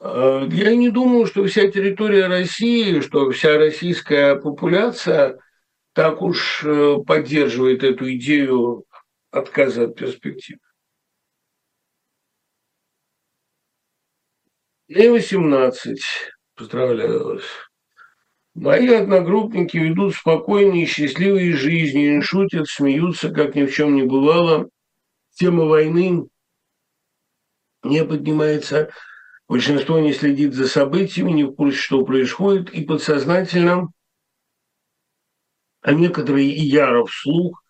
А, 0.00 0.46
я 0.50 0.74
не 0.74 0.90
думаю, 0.90 1.26
что 1.26 1.44
вся 1.46 1.70
территория 1.70 2.26
России, 2.26 3.00
что 3.00 3.30
вся 3.30 3.56
российская 3.56 4.36
популяция 4.36 5.38
так 5.92 6.22
уж 6.22 6.62
э, 6.64 6.98
поддерживает 7.04 7.82
эту 7.82 8.12
идею 8.14 8.84
отказа 9.32 9.84
от 9.84 9.96
перспектив. 9.96 10.58
Мне 14.88 15.10
18. 15.10 15.98
Поздравляю 16.56 17.34
вас. 17.34 17.42
Мои 18.54 18.88
одногруппники 18.88 19.76
ведут 19.76 20.14
спокойные 20.14 20.84
и 20.84 20.86
счастливые 20.86 21.54
жизни, 21.54 22.20
шутят, 22.22 22.68
смеются, 22.68 23.28
как 23.28 23.54
ни 23.54 23.66
в 23.66 23.74
чем 23.74 23.96
не 23.96 24.04
бывало. 24.04 24.70
Тема 25.34 25.64
войны 25.64 26.26
не 27.82 28.02
поднимается. 28.02 28.90
Большинство 29.46 29.98
не 29.98 30.14
следит 30.14 30.54
за 30.54 30.66
событиями, 30.66 31.32
не 31.32 31.44
в 31.44 31.52
курсе, 31.52 31.76
что 31.76 32.02
происходит, 32.02 32.70
и 32.70 32.82
подсознательно, 32.82 33.88
а 35.82 35.92
некоторые 35.92 36.50
и 36.50 36.64
яро 36.64 37.04
вслух 37.04 37.62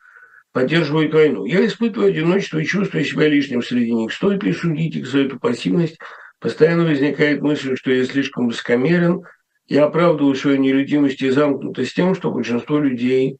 поддерживают 0.52 1.12
войну. 1.12 1.46
Я 1.46 1.66
испытываю 1.66 2.10
одиночество 2.10 2.58
и 2.58 2.64
чувствую 2.64 3.04
себя 3.04 3.28
лишним 3.28 3.62
среди 3.62 3.92
них. 3.92 4.12
Стоит 4.12 4.44
ли 4.44 4.52
судить 4.52 4.94
их 4.94 5.06
за 5.08 5.22
эту 5.22 5.40
пассивность? 5.40 5.98
Постоянно 6.40 6.84
возникает 6.84 7.42
мысль, 7.42 7.76
что 7.76 7.90
я 7.90 8.04
слишком 8.04 8.46
высокомерен, 8.46 9.22
я 9.66 9.84
оправдываю 9.84 10.34
свою 10.34 10.58
нелюдимость 10.58 11.20
и 11.22 11.30
замкнутость 11.30 11.94
тем, 11.94 12.14
что 12.14 12.30
большинство 12.30 12.78
людей 12.78 13.38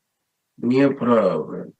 не 0.56 0.90
правы. 0.90 1.72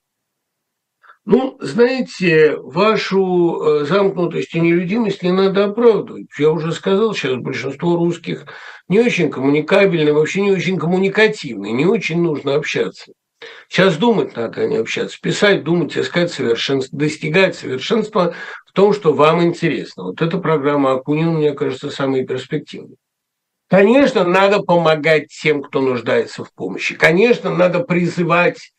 Ну, 1.24 1.58
знаете, 1.60 2.56
вашу 2.56 3.60
э, 3.60 3.84
замкнутость 3.84 4.54
и 4.54 4.60
нелюдимость 4.60 5.22
не 5.22 5.30
надо 5.30 5.66
оправдывать. 5.66 6.28
Я 6.38 6.50
уже 6.50 6.72
сказал, 6.72 7.12
сейчас 7.12 7.36
большинство 7.36 7.96
русских 7.96 8.46
не 8.88 9.00
очень 9.00 9.28
коммуникабельны, 9.28 10.14
вообще 10.14 10.40
не 10.40 10.52
очень 10.52 10.78
коммуникативны, 10.78 11.72
не 11.72 11.84
очень 11.84 12.22
нужно 12.22 12.54
общаться. 12.54 13.12
Сейчас 13.68 13.96
думать 13.96 14.36
надо, 14.36 14.62
а 14.62 14.66
не 14.66 14.76
общаться. 14.76 15.18
Писать, 15.20 15.62
думать, 15.62 15.96
искать 15.96 16.32
совершенство, 16.32 16.98
достигать 16.98 17.54
совершенства 17.54 18.34
в 18.66 18.72
том, 18.72 18.92
что 18.92 19.12
вам 19.12 19.42
интересно. 19.42 20.04
Вот 20.04 20.22
эта 20.22 20.38
программа 20.38 20.92
Акунина, 20.92 21.32
мне 21.32 21.52
кажется, 21.52 21.90
самая 21.90 22.24
перспективная. 22.26 22.96
Конечно, 23.68 24.24
надо 24.24 24.60
помогать 24.60 25.28
тем, 25.28 25.62
кто 25.62 25.80
нуждается 25.80 26.42
в 26.42 26.52
помощи. 26.54 26.94
Конечно, 26.94 27.50
надо 27.50 27.80
призывать 27.80 28.72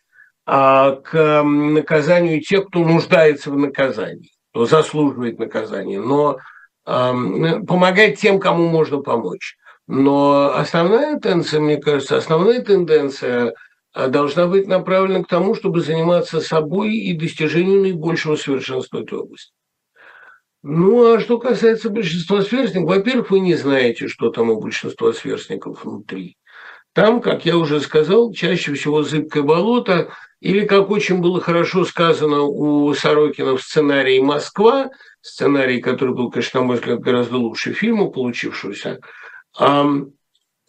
а, 0.48 0.96
к 0.96 1.44
наказанию 1.44 2.42
тех, 2.42 2.68
кто 2.68 2.80
нуждается 2.80 3.52
в 3.52 3.58
наказании, 3.58 4.32
кто 4.52 4.66
заслуживает 4.66 5.38
наказания. 5.38 6.00
Но 6.00 6.40
а, 6.86 7.14
помогать 7.14 8.20
тем, 8.20 8.40
кому 8.40 8.68
можно 8.68 8.98
помочь. 8.98 9.56
Но 9.86 10.54
основная 10.56 11.20
тенденция, 11.20 11.60
мне 11.60 11.78
кажется, 11.78 12.18
основная 12.18 12.62
тенденция– 12.62 13.54
должна 13.94 14.48
быть 14.48 14.68
направлена 14.68 15.24
к 15.24 15.28
тому, 15.28 15.56
чтобы 15.56 15.82
заниматься 15.82 16.42
собой 16.42 16.96
и 16.96 17.18
достижению 17.18 17.82
наибольшего 17.82 18.36
совершенства 18.36 19.02
этой 19.02 19.20
области. 19.20 19.52
Ну, 20.62 21.14
а 21.14 21.20
что 21.20 21.40
касается 21.40 21.90
большинства 21.90 22.42
сверстников, 22.42 22.90
во-первых, 22.90 23.32
вы 23.32 23.40
не 23.40 23.56
знаете, 23.56 24.08
что 24.08 24.30
там 24.30 24.50
у 24.50 24.60
большинства 24.60 25.14
сверстников 25.14 25.86
внутри. 25.86 26.38
Там, 26.94 27.22
как 27.22 27.46
я 27.46 27.58
уже 27.58 27.80
сказал, 27.80 28.34
чаще 28.34 28.74
всего 28.74 29.04
зыбкое 29.04 29.44
болото, 29.44 30.12
или, 30.42 30.66
как 30.66 30.90
очень 30.90 31.20
было 31.20 31.40
хорошо 31.40 31.86
сказано 31.86 32.42
у 32.42 32.94
Сорокина 32.94 33.56
в 33.56 33.62
сценарии 33.62 34.20
«Москва», 34.20 34.90
сценарий, 35.22 35.82
который 35.82 36.14
был, 36.14 36.30
конечно, 36.30 36.60
на 36.60 36.66
мой 36.66 36.76
взгляд, 36.76 37.00
гораздо 37.00 37.38
лучше 37.38 37.74
фильма 37.74 38.10
получившегося, 38.10 39.00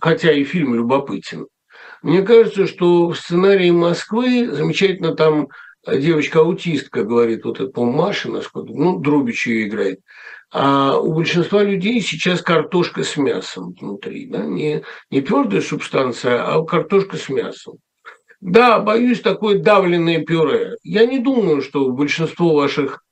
хотя 0.00 0.32
и 0.32 0.44
фильм 0.44 0.74
любопытен– 0.74 1.46
мне 2.02 2.22
кажется, 2.22 2.66
что 2.66 3.08
в 3.10 3.16
сценарии 3.16 3.70
Москвы 3.70 4.50
замечательно 4.50 5.14
там 5.14 5.48
девочка-аутистка 5.86 7.04
говорит, 7.04 7.44
вот 7.44 7.60
это, 7.60 7.70
по-моему, 7.70 7.98
Маша, 7.98 8.30
насколько, 8.30 8.72
ну, 8.72 8.98
Дробич 8.98 9.46
ее 9.46 9.68
играет. 9.68 10.00
А 10.52 10.98
у 10.98 11.12
большинства 11.12 11.62
людей 11.62 12.00
сейчас 12.00 12.42
картошка 12.42 13.04
с 13.04 13.16
мясом 13.16 13.74
внутри, 13.80 14.26
да, 14.26 14.44
не, 14.44 14.82
не 15.10 15.20
твердая 15.20 15.60
субстанция, 15.60 16.42
а 16.44 16.64
картошка 16.64 17.16
с 17.16 17.28
мясом. 17.28 17.76
Да, 18.40 18.80
боюсь, 18.80 19.20
такое 19.20 19.58
давленное 19.58 20.24
пюре. 20.24 20.72
Я 20.82 21.06
не 21.06 21.18
думаю, 21.18 21.62
что 21.62 21.90
большинство 21.90 22.54
ваших 22.54 23.04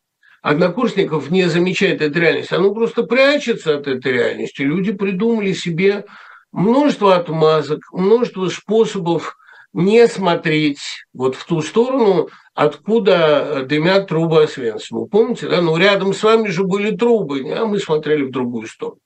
однокурсников 0.42 1.30
не 1.30 1.44
замечает 1.48 2.00
эту 2.00 2.18
реальность. 2.18 2.52
Оно 2.52 2.74
просто 2.74 3.02
прячется 3.02 3.76
от 3.76 3.86
этой 3.86 4.12
реальности. 4.12 4.62
Люди 4.62 4.92
придумали 4.92 5.52
себе 5.52 6.06
множество 6.52 7.16
отмазок, 7.16 7.80
множество 7.92 8.48
способов 8.48 9.36
не 9.72 10.06
смотреть 10.08 10.80
вот 11.12 11.34
в 11.36 11.44
ту 11.44 11.60
сторону, 11.62 12.28
откуда 12.54 13.64
дымят 13.68 14.08
трубы 14.08 14.42
Освенцима. 14.42 15.06
Помните, 15.06 15.48
да? 15.48 15.60
Ну, 15.60 15.76
рядом 15.76 16.14
с 16.14 16.22
вами 16.22 16.48
же 16.48 16.64
были 16.64 16.96
трубы, 16.96 17.44
а 17.52 17.66
мы 17.66 17.78
смотрели 17.78 18.22
в 18.22 18.30
другую 18.30 18.66
сторону. 18.66 19.00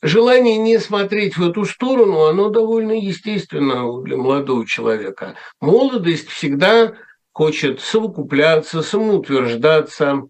Желание 0.00 0.56
не 0.56 0.78
смотреть 0.78 1.36
в 1.36 1.48
эту 1.48 1.64
сторону, 1.64 2.24
оно 2.24 2.48
довольно 2.48 2.92
естественно 2.92 4.02
для 4.02 4.16
молодого 4.16 4.66
человека. 4.66 5.36
Молодость 5.60 6.28
всегда 6.28 6.94
хочет 7.32 7.80
совокупляться, 7.80 8.82
самоутверждаться, 8.82 10.22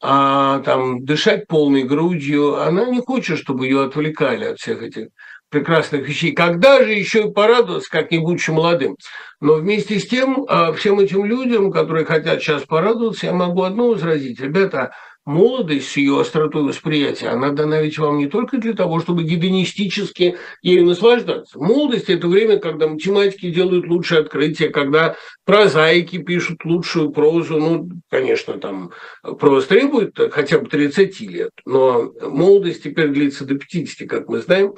а, 0.00 0.60
там, 0.60 1.04
дышать 1.04 1.46
полной 1.46 1.82
грудью. 1.82 2.60
Она 2.60 2.86
не 2.86 3.00
хочет, 3.00 3.38
чтобы 3.38 3.66
ее 3.66 3.84
отвлекали 3.84 4.46
от 4.46 4.58
всех 4.58 4.82
этих 4.82 5.08
прекрасных 5.52 6.08
вещей. 6.08 6.32
Когда 6.32 6.82
же 6.82 6.92
еще 6.92 7.28
и 7.28 7.30
порадоваться, 7.30 7.90
как 7.90 8.10
не 8.10 8.18
будучи 8.18 8.50
молодым? 8.50 8.96
Но 9.40 9.54
вместе 9.54 10.00
с 10.00 10.08
тем, 10.08 10.44
а, 10.48 10.72
всем 10.72 10.98
этим 10.98 11.24
людям, 11.24 11.70
которые 11.70 12.04
хотят 12.04 12.40
сейчас 12.40 12.62
порадоваться, 12.62 13.26
я 13.26 13.32
могу 13.32 13.62
одно 13.62 13.88
возразить. 13.88 14.40
Ребята, 14.40 14.92
молодость 15.24 15.90
с 15.90 15.96
ее 15.96 16.20
остротой 16.20 16.62
восприятия, 16.64 17.28
она 17.28 17.50
дана 17.50 17.80
ведь 17.80 17.98
вам 17.98 18.18
не 18.18 18.26
только 18.26 18.58
для 18.58 18.72
того, 18.72 19.00
чтобы 19.00 19.22
гедонистически 19.22 20.36
ею 20.62 20.86
наслаждаться. 20.86 21.58
Молодость– 21.58 22.08
это 22.08 22.26
время, 22.26 22.58
когда 22.58 22.88
математики 22.88 23.50
делают 23.50 23.86
лучшие 23.86 24.22
открытия, 24.22 24.70
когда 24.70 25.16
прозаики 25.44 26.18
пишут 26.18 26.64
лучшую 26.64 27.10
прозу. 27.10 27.58
Ну, 27.58 27.88
конечно, 28.10 28.54
там 28.54 28.90
проза 29.38 29.68
требует 29.68 30.18
хотя 30.32 30.58
бы 30.58 30.68
30 30.68 31.20
лет, 31.20 31.50
но 31.64 32.12
молодость 32.20 32.82
теперь 32.82 33.08
длится 33.08 33.44
до 33.44 33.54
50, 33.54 34.08
как 34.08 34.28
мы 34.28 34.40
знаем. 34.40 34.74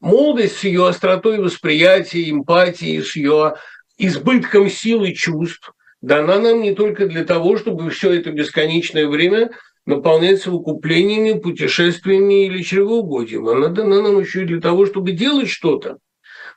Молодость 0.00 0.58
с 0.58 0.64
ее 0.64 0.86
остротой 0.86 1.38
восприятия, 1.38 2.30
эмпатии, 2.30 3.00
с 3.00 3.16
ее 3.16 3.56
избытком 3.98 4.70
сил 4.70 5.04
и 5.04 5.12
чувств 5.12 5.72
дана 6.00 6.38
нам 6.38 6.62
не 6.62 6.74
только 6.74 7.06
для 7.06 7.24
того, 7.24 7.56
чтобы 7.56 7.90
все 7.90 8.12
это 8.12 8.30
бесконечное 8.30 9.08
время 9.08 9.50
наполнять 9.86 10.42
совокуплениями, 10.42 11.38
путешествиями 11.38 12.46
или 12.46 12.62
чревоугодием. 12.62 13.48
Она 13.48 13.68
дана 13.68 14.02
нам 14.02 14.20
еще 14.20 14.42
и 14.42 14.46
для 14.46 14.60
того, 14.60 14.86
чтобы 14.86 15.12
делать 15.12 15.48
что-то. 15.48 15.98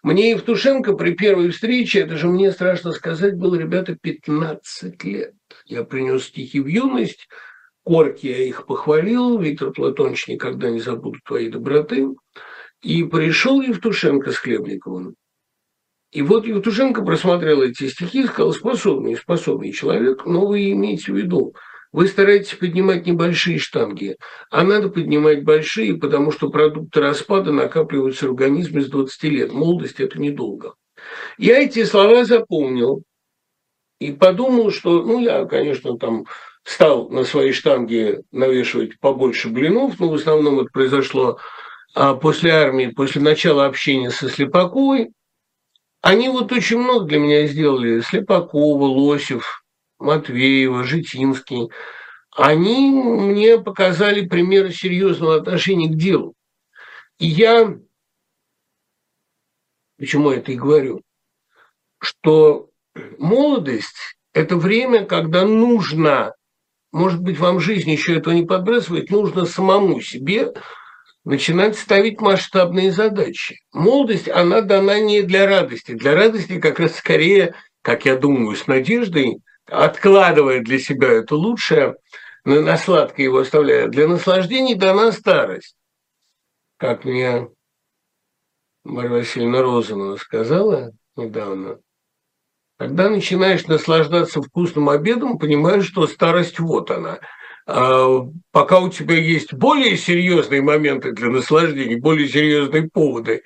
Мне 0.03 0.31
Евтушенко 0.31 0.93
при 0.93 1.13
первой 1.13 1.51
встрече, 1.51 2.01
это 2.01 2.17
же 2.17 2.27
мне 2.27 2.51
страшно 2.51 2.91
сказать, 2.91 3.35
было, 3.35 3.55
ребята, 3.55 3.95
15 3.99 5.03
лет. 5.03 5.33
Я 5.65 5.83
принес 5.83 6.25
стихи 6.25 6.59
в 6.59 6.67
юность, 6.67 7.27
Корки 7.83 8.27
я 8.27 8.37
их 8.37 8.67
похвалил, 8.67 9.39
Виктор 9.39 9.71
Платонович 9.71 10.27
никогда 10.27 10.69
не 10.69 10.79
забуду 10.79 11.19
твоей 11.25 11.49
доброты. 11.49 12.09
И 12.81 13.03
пришел 13.03 13.61
Евтушенко 13.61 14.31
с 14.31 14.37
Хлебниковым. 14.37 15.15
И 16.11 16.21
вот 16.21 16.45
Евтушенко 16.45 17.03
просмотрел 17.03 17.61
эти 17.61 17.87
стихи 17.87 18.23
и 18.23 18.27
сказал, 18.27 18.51
способный, 18.51 19.15
способный 19.15 19.71
человек, 19.71 20.25
но 20.25 20.45
вы 20.45 20.71
имеете 20.71 21.13
в 21.13 21.15
виду, 21.15 21.53
вы 21.93 22.07
стараетесь 22.07 22.55
поднимать 22.55 23.05
небольшие 23.05 23.59
штанги, 23.59 24.17
а 24.49 24.63
надо 24.63 24.89
поднимать 24.89 25.43
большие, 25.43 25.97
потому 25.97 26.31
что 26.31 26.49
продукты 26.49 26.99
распада 26.99 27.51
накапливаются 27.51 28.27
в 28.27 28.31
организме 28.31 28.81
с 28.81 28.89
20 28.89 29.23
лет. 29.23 29.53
Молодость– 29.53 29.99
это 29.99 30.19
недолго. 30.19 30.73
Я 31.37 31.59
эти 31.59 31.83
слова 31.83 32.25
запомнил 32.25 33.03
и 33.99 34.11
подумал, 34.11 34.71
что, 34.71 35.03
ну, 35.03 35.19
я, 35.19 35.45
конечно, 35.45 35.97
там 35.97 36.25
стал 36.63 37.09
на 37.09 37.23
свои 37.23 37.51
штанги 37.51 38.19
навешивать 38.31 38.99
побольше 38.99 39.49
блинов, 39.49 39.99
но 39.99 40.09
в 40.09 40.13
основном 40.13 40.59
это 40.59 40.69
произошло 40.71 41.39
после 41.93 42.51
армии, 42.51 42.87
после 42.87 43.21
начала 43.21 43.65
общения 43.65 44.11
со 44.11 44.29
Слепаковой. 44.29 45.11
Они 46.01 46.29
вот 46.29 46.51
очень 46.51 46.79
много 46.79 47.05
для 47.05 47.19
меня 47.19 47.45
сделали. 47.47 48.01
Слепакова, 48.01 48.85
Лосев, 48.85 49.63
Матвеева, 49.99 50.83
Житинский, 50.83 51.69
они 52.35 52.89
мне 52.89 53.59
показали 53.59 54.25
примеры 54.25 54.71
серьезного 54.71 55.35
отношения 55.35 55.87
к 55.87 55.97
делу. 55.97 56.33
И 57.19 57.27
я, 57.27 57.77
почему 59.97 60.31
я 60.31 60.37
это 60.37 60.51
и 60.51 60.55
говорю, 60.55 61.01
что 61.99 62.69
молодость– 63.19 64.15
это 64.33 64.55
время, 64.55 65.05
когда 65.05 65.45
нужно, 65.45 66.33
может 66.91 67.21
быть, 67.21 67.37
вам 67.37 67.59
жизнь 67.59 67.91
еще 67.91 68.17
этого 68.17 68.33
не 68.33 68.45
подбрасывает, 68.45 69.11
нужно 69.11 69.45
самому 69.45 70.01
себе 70.01 70.53
начинать 71.23 71.77
ставить 71.77 72.19
масштабные 72.21 72.91
задачи. 72.91 73.61
Молодость, 73.71 74.29
она 74.29 74.61
дана 74.61 74.99
не 74.99 75.21
для 75.21 75.47
радости. 75.47 75.93
Для 75.93 76.15
радости 76.15 76.59
как 76.59 76.79
раз 76.79 76.95
скорее, 76.95 77.55
как 77.81 78.05
я 78.05 78.15
думаю, 78.15 78.55
с 78.55 78.67
надеждой– 78.67 79.37
откладывая 79.71 80.61
для 80.61 80.79
себя 80.79 81.09
это 81.09 81.35
лучшее, 81.35 81.95
на 82.43 82.77
сладкое 82.77 83.25
его 83.25 83.39
оставляя, 83.39 83.87
для 83.87 84.07
наслаждений 84.07 84.75
дана 84.75 85.11
старость. 85.11 85.75
Как 86.77 87.05
мне 87.05 87.49
Марья 88.83 89.09
Васильевна 89.09 89.61
Розанова 89.61 90.17
сказала 90.17 90.91
недавно, 91.15 91.79
когда 92.77 93.09
начинаешь 93.09 93.67
наслаждаться 93.67 94.41
вкусным 94.41 94.89
обедом, 94.89 95.37
понимаешь, 95.37 95.85
что 95.85 96.07
старость 96.07 96.59
вот 96.59 96.89
она. 96.89 97.19
А 97.73 98.27
пока 98.51 98.79
у 98.79 98.89
тебя 98.89 99.15
есть 99.15 99.53
более 99.53 99.95
серьезные 99.95 100.61
моменты 100.61 101.13
для 101.13 101.29
наслаждения, 101.29 101.97
более 101.97 102.27
серьезные 102.27 102.89
поводы, 102.89 103.43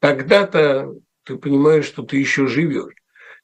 тогда-то 0.00 0.94
ты 1.24 1.36
понимаешь, 1.36 1.84
что 1.84 2.02
ты 2.02 2.16
еще 2.16 2.48
живешь. 2.48 2.94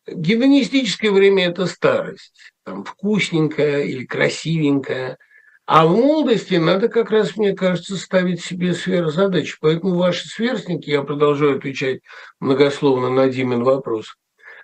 Гедонистическое 0.08 1.12
время– 1.12 1.46
это 1.48 1.66
старость, 1.66 2.52
там, 2.64 2.84
вкусненькая 2.84 3.82
или 3.82 4.04
красивенькая. 4.06 5.18
А 5.66 5.86
в 5.86 5.90
молодости 5.90 6.54
надо 6.54 6.88
как 6.88 7.10
раз, 7.10 7.36
мне 7.36 7.52
кажется, 7.52 7.96
ставить 7.96 8.42
себе 8.42 8.72
сверхзадачи. 8.72 9.56
Поэтому 9.60 9.94
ваши 9.96 10.26
сверстники, 10.26 10.90
я 10.90 11.02
продолжаю 11.02 11.58
отвечать 11.58 12.00
многословно 12.40 13.10
на 13.10 13.28
Димин 13.28 13.62
вопрос, 13.62 14.16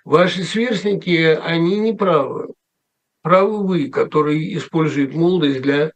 ваши 0.03 0.43
сверстники, 0.43 1.39
они 1.41 1.79
не 1.79 1.93
правы. 1.93 2.47
Правы 3.25 3.65
вы, 3.65 3.89
которые 3.89 4.55
используют 4.55 5.15
молодость 5.15 5.63
для 5.63 5.93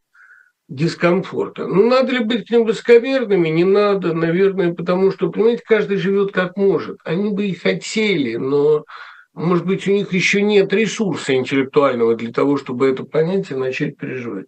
дискомфорта. 0.68 1.68
Ну, 1.68 1.88
надо 1.88 2.12
ли 2.14 2.24
быть 2.24 2.48
к 2.48 2.50
ним 2.50 2.66
высоковерными? 2.66 3.50
Не 3.50 3.66
надо, 3.66 4.16
наверное, 4.16 4.74
потому 4.74 5.12
что, 5.12 5.30
понимаете, 5.30 5.62
каждый 5.64 5.98
живет 5.98 6.32
как 6.32 6.58
может. 6.58 6.98
Они 7.04 7.30
бы 7.30 7.46
и 7.46 7.54
хотели, 7.54 8.36
но 8.38 8.84
может 9.34 9.68
быть, 9.68 9.88
у 9.88 9.92
них 9.92 10.12
еще 10.12 10.42
нет 10.42 10.74
ресурса 10.74 11.36
интеллектуального 11.36 12.16
для 12.16 12.34
того, 12.34 12.58
чтобы 12.58 12.90
это 12.90 13.04
понять 13.04 13.52
и 13.52 13.54
начать 13.54 13.96
переживать. 13.96 14.48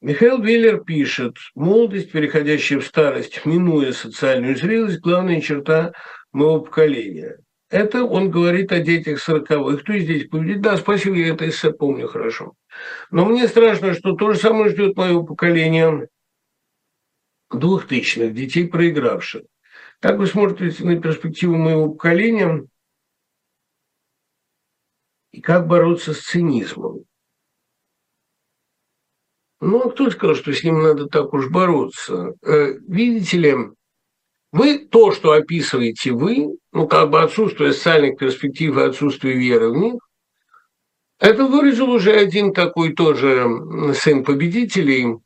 Михаил 0.00 0.40
Веллер 0.40 0.84
пишет, 0.84 1.34
молодость, 1.56 2.12
переходящая 2.12 2.78
в 2.78 2.86
старость, 2.86 3.44
минуя 3.44 3.90
социальную 3.90 4.54
зрелость, 4.54 5.00
главная 5.00 5.40
черта 5.40 5.92
моего 6.30 6.60
поколения. 6.60 7.38
Это 7.72 8.04
он 8.04 8.30
говорит 8.30 8.70
о 8.70 8.80
детях 8.80 9.18
сороковых. 9.18 9.82
Кто 9.82 9.96
здесь 9.96 10.28
победит? 10.28 10.60
Да, 10.60 10.76
спасибо, 10.76 11.16
я 11.16 11.32
это 11.32 11.48
эссе 11.48 11.72
помню 11.72 12.06
хорошо. 12.06 12.52
Но 13.10 13.24
мне 13.24 13.48
страшно, 13.48 13.94
что 13.94 14.12
то 14.12 14.30
же 14.30 14.38
самое 14.38 14.68
ждет 14.68 14.94
моего 14.94 15.24
поколения 15.24 16.06
двухтысячных, 17.50 18.34
детей 18.34 18.68
проигравших. 18.68 19.44
Как 20.00 20.18
вы 20.18 20.26
смотрите 20.26 20.84
на 20.84 21.00
перспективу 21.00 21.56
моего 21.56 21.88
поколения, 21.88 22.66
и 25.30 25.40
как 25.40 25.66
бороться 25.66 26.12
с 26.12 26.20
цинизмом. 26.20 27.06
Ну, 29.62 29.80
а 29.80 29.90
кто 29.90 30.10
сказал, 30.10 30.34
что 30.34 30.52
с 30.52 30.62
ним 30.62 30.82
надо 30.82 31.06
так 31.06 31.32
уж 31.32 31.48
бороться? 31.48 32.34
Э, 32.42 32.74
видите 32.86 33.38
ли, 33.38 33.56
вы 34.52 34.78
то, 34.78 35.12
что 35.12 35.32
описываете 35.32 36.12
вы, 36.12 36.58
ну, 36.72 36.86
как 36.86 37.10
бы 37.10 37.20
отсутствие 37.22 37.72
социальных 37.72 38.18
перспектив 38.18 38.76
и 38.76 38.82
отсутствие 38.82 39.36
веры 39.36 39.70
в 39.70 39.76
них, 39.76 39.94
это 41.18 41.46
выразил 41.46 41.90
уже 41.90 42.12
один 42.12 42.52
такой 42.52 42.92
тоже 42.94 43.48
сын 43.94 44.24
победителей, 44.24 45.16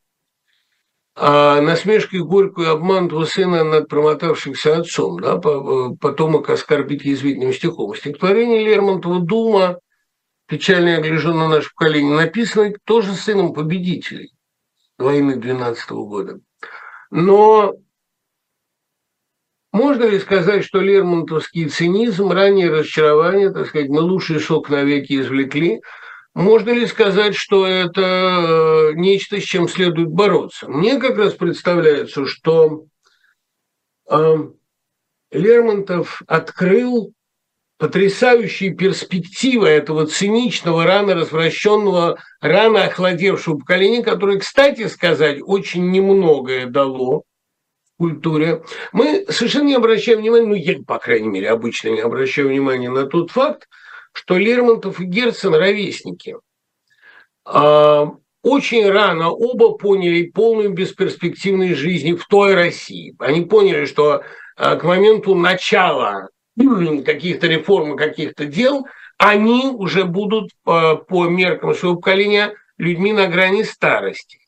а 1.18 1.60
насмешкой 1.62 2.20
горькую 2.20 2.70
обманутого 2.70 3.24
сына 3.24 3.64
над 3.64 3.88
промотавшимся 3.88 4.76
отцом, 4.76 5.18
да, 5.20 5.38
потомок 5.38 6.50
оскорбит 6.50 7.04
язвительным 7.04 7.54
стихом. 7.54 7.94
Стихотворение 7.94 8.64
Лермонтова 8.64 9.20
«Дума» 9.20 9.78
печально 10.46 11.00
на 11.00 11.48
наше 11.48 11.70
поколение, 11.74 12.14
написано 12.14 12.72
тоже 12.84 13.14
сыном 13.14 13.54
победителей 13.54 14.30
войны 14.98 15.36
12 15.36 15.90
года. 15.90 16.38
Но 17.10 17.74
можно 19.76 20.04
ли 20.04 20.18
сказать, 20.18 20.64
что 20.64 20.80
лермонтовский 20.80 21.68
цинизм, 21.68 22.30
раннее 22.30 22.70
разочарование, 22.70 23.50
так 23.50 23.66
сказать, 23.66 23.90
мы 23.90 24.00
лучший 24.00 24.40
сок 24.40 24.70
навеки 24.70 25.20
извлекли, 25.20 25.82
можно 26.34 26.70
ли 26.70 26.86
сказать, 26.86 27.34
что 27.34 27.66
это 27.66 28.00
э, 28.00 28.92
нечто, 28.94 29.38
с 29.38 29.44
чем 29.44 29.68
следует 29.68 30.08
бороться? 30.08 30.66
Мне 30.66 30.98
как 30.98 31.18
раз 31.18 31.34
представляется, 31.34 32.24
что 32.24 32.86
э, 34.10 34.36
Лермонтов 35.30 36.22
открыл 36.26 37.12
потрясающие 37.78 38.74
перспективы 38.74 39.68
этого 39.68 40.06
циничного, 40.06 40.84
рано 40.84 41.14
развращенного, 41.14 42.18
рано 42.40 42.84
охладевшего 42.84 43.58
поколения, 43.58 44.02
которое, 44.02 44.38
кстати 44.38 44.86
сказать, 44.88 45.40
очень 45.42 45.90
немногое 45.90 46.64
дало 46.64 47.24
культуре. 47.98 48.62
Мы 48.92 49.24
совершенно 49.28 49.68
не 49.68 49.74
обращаем 49.74 50.20
внимания, 50.20 50.46
ну, 50.46 50.54
я, 50.54 50.76
по 50.86 50.98
крайней 50.98 51.28
мере, 51.28 51.50
обычно 51.50 51.88
не 51.88 52.00
обращаю 52.00 52.48
внимания 52.48 52.90
на 52.90 53.06
тот 53.06 53.30
факт, 53.30 53.68
что 54.12 54.36
Лермонтов 54.36 55.00
и 55.00 55.04
Герцен– 55.04 55.54
ровесники. 55.54 56.36
А, 57.44 58.12
очень 58.42 58.88
рано 58.88 59.30
оба 59.30 59.72
поняли 59.72 60.30
полную 60.30 60.70
бесперспективность 60.70 61.78
жизни 61.78 62.14
в 62.14 62.26
той 62.26 62.54
России. 62.54 63.14
Они 63.18 63.42
поняли, 63.42 63.86
что 63.86 64.22
а, 64.56 64.76
к 64.76 64.84
моменту 64.84 65.34
начала 65.34 66.28
каких-то 67.04 67.46
реформ 67.46 67.96
каких-то 67.96 68.46
дел, 68.46 68.86
они 69.18 69.68
уже 69.68 70.04
будут 70.04 70.50
по, 70.64 70.96
по 70.96 71.26
меркам 71.26 71.74
своего 71.74 71.96
поколения 71.96 72.54
людьми 72.78 73.12
на 73.12 73.26
грани 73.26 73.62
старости. 73.62 74.38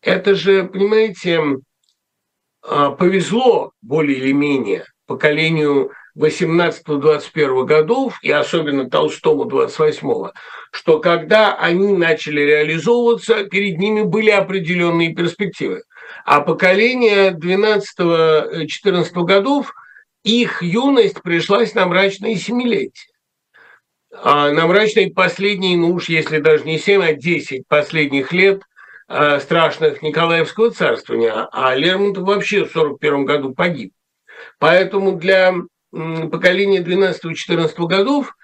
Это 0.00 0.34
же, 0.34 0.64
понимаете, 0.64 1.40
а, 1.40 1.44
повезло 2.66 3.72
более 3.82 4.18
или 4.18 4.32
менее 4.32 4.86
поколению 5.06 5.90
18-21 6.18 7.64
годов 7.64 8.18
и 8.22 8.30
особенно 8.30 8.88
Толстому 8.88 9.44
28-го, 9.44 10.32
что 10.70 11.00
когда 11.00 11.54
они 11.56 11.92
начали 11.92 12.40
реализовываться, 12.40 13.44
перед 13.44 13.78
ними 13.78 14.02
были 14.02 14.30
определенные 14.30 15.14
перспективы. 15.14 15.82
А 16.24 16.40
поколение 16.40 17.32
12-14 17.32 19.12
годов– 19.24 19.72
их 20.24 20.62
юность 20.62 21.22
пришлась 21.22 21.74
на 21.74 21.86
мрачные 21.86 22.36
семилетия. 22.36 23.12
А 24.10 24.50
на 24.50 24.66
мрачные 24.66 25.12
последние, 25.12 25.76
ну 25.76 25.92
уж 25.92 26.08
если 26.08 26.38
даже 26.38 26.64
не 26.64 26.78
7, 26.78 27.02
а 27.02 27.12
10 27.12 27.68
последних 27.68 28.32
лет 28.32 28.62
а, 29.06 29.40
страшных 29.40 30.02
Николаевского 30.02 30.70
царствования, 30.70 31.48
а 31.52 31.74
Лермонтов 31.74 32.24
вообще 32.24 32.64
в 32.64 32.72
41 32.72 33.24
году 33.24 33.54
погиб. 33.54 33.92
Поэтому 34.58 35.12
для 35.12 35.54
поколения 35.90 36.80
12-14 36.80 37.74
годов 37.86 38.34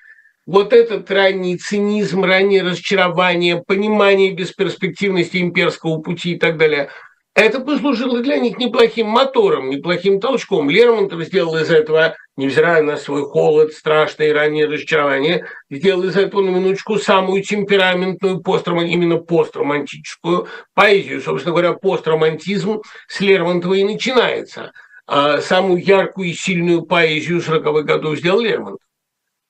вот 0.47 0.73
этот 0.73 1.11
ранний 1.11 1.57
цинизм, 1.57 2.25
раннее 2.25 2.63
разочарование, 2.63 3.63
понимание 3.67 4.33
бесперспективности 4.33 5.39
имперского 5.39 5.99
пути 6.01 6.35
и 6.35 6.39
так 6.39 6.57
далее– 6.57 6.91
это 7.35 7.61
послужило 7.61 8.21
для 8.21 8.39
них 8.39 8.59
неплохим 8.59 9.07
мотором, 9.07 9.71
неплохим 9.71 10.21
толчком. 10.21 10.69
Лермонтов 10.69 11.23
сделал 11.23 11.57
из 11.57 11.71
этого, 11.71 12.17
невзирая 12.41 12.83
на 12.83 12.97
свой 12.97 13.23
холод, 13.23 13.73
страшное 13.73 14.33
раннее 14.33 14.67
разочарование, 14.67 15.47
сделал 15.71 16.05
из 16.05 16.17
этого 16.17 16.41
на 16.41 16.49
минуточку 16.49 16.97
самую 16.97 17.43
темпераментную, 17.43 18.41
построман, 18.41 18.87
именно 18.87 19.19
постромантическую 19.19 20.49
поэзию. 20.75 21.21
Собственно 21.21 21.53
говоря, 21.53 21.75
постромантизм 21.75 22.81
с 23.07 23.21
Лермонтова 23.21 23.75
и 23.75 23.85
начинается. 23.85 24.73
А 25.07 25.41
самую 25.41 25.85
яркую 25.85 26.31
и 26.31 26.33
сильную 26.33 26.83
поэзию 26.83 27.41
40-х 27.41 27.83
годов 27.83 28.19
сделал 28.19 28.41
Лермонтов. 28.41 28.81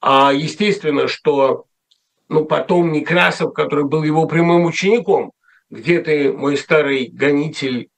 А 0.00 0.32
естественно, 0.32 1.06
что 1.06 1.66
ну, 2.28 2.44
потом 2.44 2.92
Некрасов, 2.92 3.52
который 3.52 3.84
был 3.84 4.02
его 4.02 4.26
прямым 4.26 4.64
учеником, 4.64 5.32
где 5.68 6.00
ты, 6.00 6.32
мой 6.32 6.56
старый 6.56 7.08
гонитель, 7.12 7.88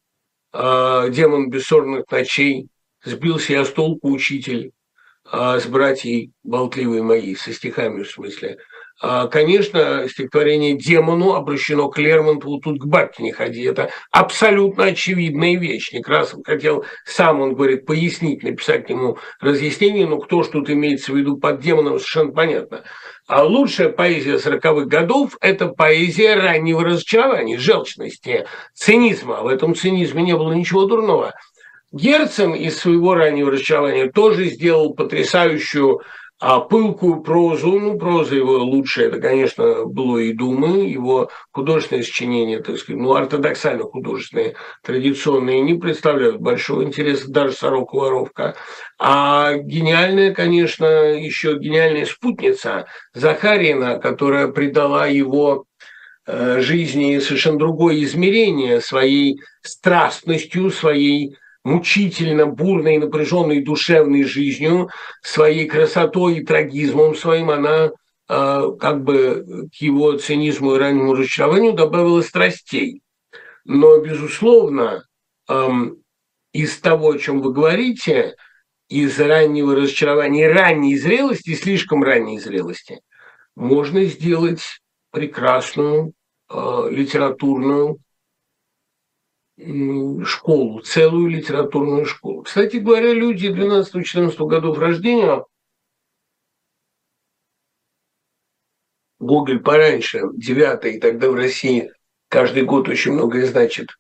э, 0.53 1.09
демон 1.11 1.51
бессорных 1.51 2.11
ночей, 2.11 2.69
сбился 3.05 3.53
я 3.53 3.65
с 3.65 3.71
толку, 3.71 4.11
учитель, 4.11 4.73
с 5.33 5.67
братьей 5.67 6.33
болтливой 6.45 7.03
моей, 7.03 7.35
со 7.35 7.53
стихами 7.53 8.03
в 8.03 8.11
смысле. 8.11 8.59
А, 9.05 9.27
конечно, 9.27 10.07
стихотворение 10.09 10.77
«Демону» 10.77 11.33
обращено 11.33 11.89
к 11.89 11.99
Лермонтову, 11.99 12.61
тут 12.61 12.79
к 12.79 12.85
бабке 12.85 13.25
не 13.25 13.33
ходи. 13.33 13.63
Это 13.63 13.91
абсолютно 14.13 14.85
очевидная 14.85 15.59
вещь. 15.59 15.93
Некрасов 15.93 16.41
хотел, 16.45 16.85
сам 17.05 17.41
он 17.41 17.55
говорит, 17.55 17.85
пояснить, 17.85 18.45
написать 18.45 18.87
к 18.87 18.91
нему 18.91 19.19
разъяснение, 19.41 20.07
но 20.07 20.19
кто 20.19 20.45
ж 20.45 20.49
тут 20.49 20.71
имеется 20.71 21.13
в 21.13 21.17
виду 21.17 21.37
под 21.37 21.61
демоном, 21.61 21.99
совершенно 21.99 22.33
понятно. 22.33 22.85
А 23.27 23.43
лучшая 23.43 23.89
поэзия 23.89 24.37
40-х 24.37 24.85
годов– 24.85 25.37
это 25.41 25.67
поэзия 25.67 26.37
раннего 26.37 26.85
разочарования, 26.85 27.59
желчности, 27.59 28.47
цинизма. 28.73 29.43
В 29.43 29.49
этом 29.49 29.75
цинизме 29.75 30.23
не 30.23 30.37
было 30.37 30.53
ничего 30.53 30.85
дурного. 30.85 31.33
Герцен 31.93 32.55
из 32.55 32.79
своего 32.79 33.15
раннего 33.15 33.51
разочарования 33.51 34.11
тоже 34.11 34.47
сделал 34.47 34.95
потрясающую 34.95 36.01
а 36.45 36.59
пылкую 36.59 37.23
прозу, 37.23 37.79
ну, 37.79 37.97
проза 37.97 38.35
его 38.35 38.59
лучшая, 38.59 39.07
это, 39.07 39.21
конечно, 39.21 39.85
было 39.85 40.19
и 40.19 40.33
Думы, 40.33 40.89
его 40.89 41.31
художественные 41.53 42.03
сочинения, 42.03 42.59
так 42.59 42.79
сказать, 42.79 43.01
ну, 43.01 43.15
ортодоксально 43.15 43.85
художественные, 43.85 44.57
традиционные, 44.83 45.61
не 45.61 45.75
представляют 45.75 46.41
большого 46.41 46.83
интереса, 46.83 47.31
даже 47.31 47.53
«Сорока 47.55 47.97
воровка». 47.97 48.57
А 48.99 49.55
гениальная, 49.55 50.35
конечно, 50.35 50.85
еще 50.85 51.57
гениальная 51.59 52.07
спутница 52.07 52.87
Захарина, 53.15 54.01
которая 54.01 54.49
придала 54.49 55.07
его 55.07 55.67
э, 56.27 56.59
жизни 56.61 57.21
совершенно 57.21 57.61
другое 57.61 58.03
измерение 58.03 58.81
своей 58.81 59.41
страстностью, 59.63 60.73
своей 60.73 61.37
мучительно 61.65 62.47
бурной, 62.47 62.99
напряженной 62.99 63.63
душевной 63.63 64.25
жизнью, 64.25 64.91
своей 65.23 65.67
красотой 65.67 66.39
и 66.39 66.45
трагизмом 66.45 67.15
своим, 67.15 67.51
она 67.51 67.93
а, 68.29 68.71
как 68.73 69.05
бы 69.05 69.69
к 69.71 69.75
его 69.81 70.17
цинизму 70.17 70.75
и 70.75 70.79
раннему 70.79 71.15
разочарованию 71.15 71.73
добавила 71.73 72.23
страстей. 72.23 73.03
Но, 73.65 73.99
безусловно, 74.01 75.05
из 76.53 76.79
того, 76.79 77.13
о 77.13 77.19
чем 77.19 77.41
вы 77.41 77.53
говорите, 77.53 78.35
из 78.89 79.19
раннего 79.19 79.75
разочарования, 79.75 80.53
ранней 80.53 80.97
зрелости, 80.97 81.55
слишком 81.55 82.03
ранней 82.03 82.39
зрелости, 82.39 83.01
можно 83.57 84.05
сделать 84.05 84.63
прекрасную 85.11 86.13
э, 86.51 86.89
литературную 86.91 87.99
школу, 90.25 90.81
целую 90.81 91.29
литературную 91.29 92.07
школу. 92.07 92.43
Кстати 92.43 92.77
говоря, 92.77 93.13
люди 93.13 93.47
12-14 93.47 94.37
годов 94.47 94.79
рождения, 94.79 95.45
Гоголь 99.19 99.61
пораньше, 99.61 100.23
9 100.35 101.01
тогда 101.01 101.31
в 101.31 101.35
России 101.35 101.93
каждый 102.29 102.65
год 102.65 102.89
очень 102.89 103.13
многое 103.13 103.47
значит, 103.47 103.91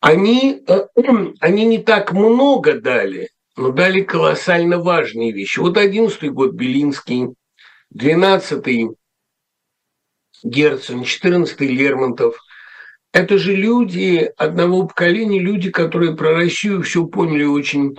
они, 0.00 0.62
э, 0.66 0.86
они 1.40 1.64
не 1.66 1.78
так 1.78 2.12
много 2.12 2.80
дали, 2.80 3.28
но 3.56 3.70
дали 3.72 4.02
колоссально 4.02 4.78
важные 4.78 5.32
вещи. 5.32 5.58
Вот 5.58 5.76
11 5.76 6.30
год 6.32 6.52
Белинский, 6.52 7.34
12-й 7.94 8.96
Герцен, 10.42 11.02
14-й 11.02 11.66
Лермонтов– 11.66 12.36
это 13.12 13.38
же 13.38 13.54
люди 13.54 14.32
одного 14.36 14.86
поколения, 14.86 15.38
люди, 15.38 15.70
которые 15.70 16.16
про 16.16 16.32
Россию 16.32 16.82
все 16.82 17.04
поняли 17.04 17.44
очень 17.44 17.96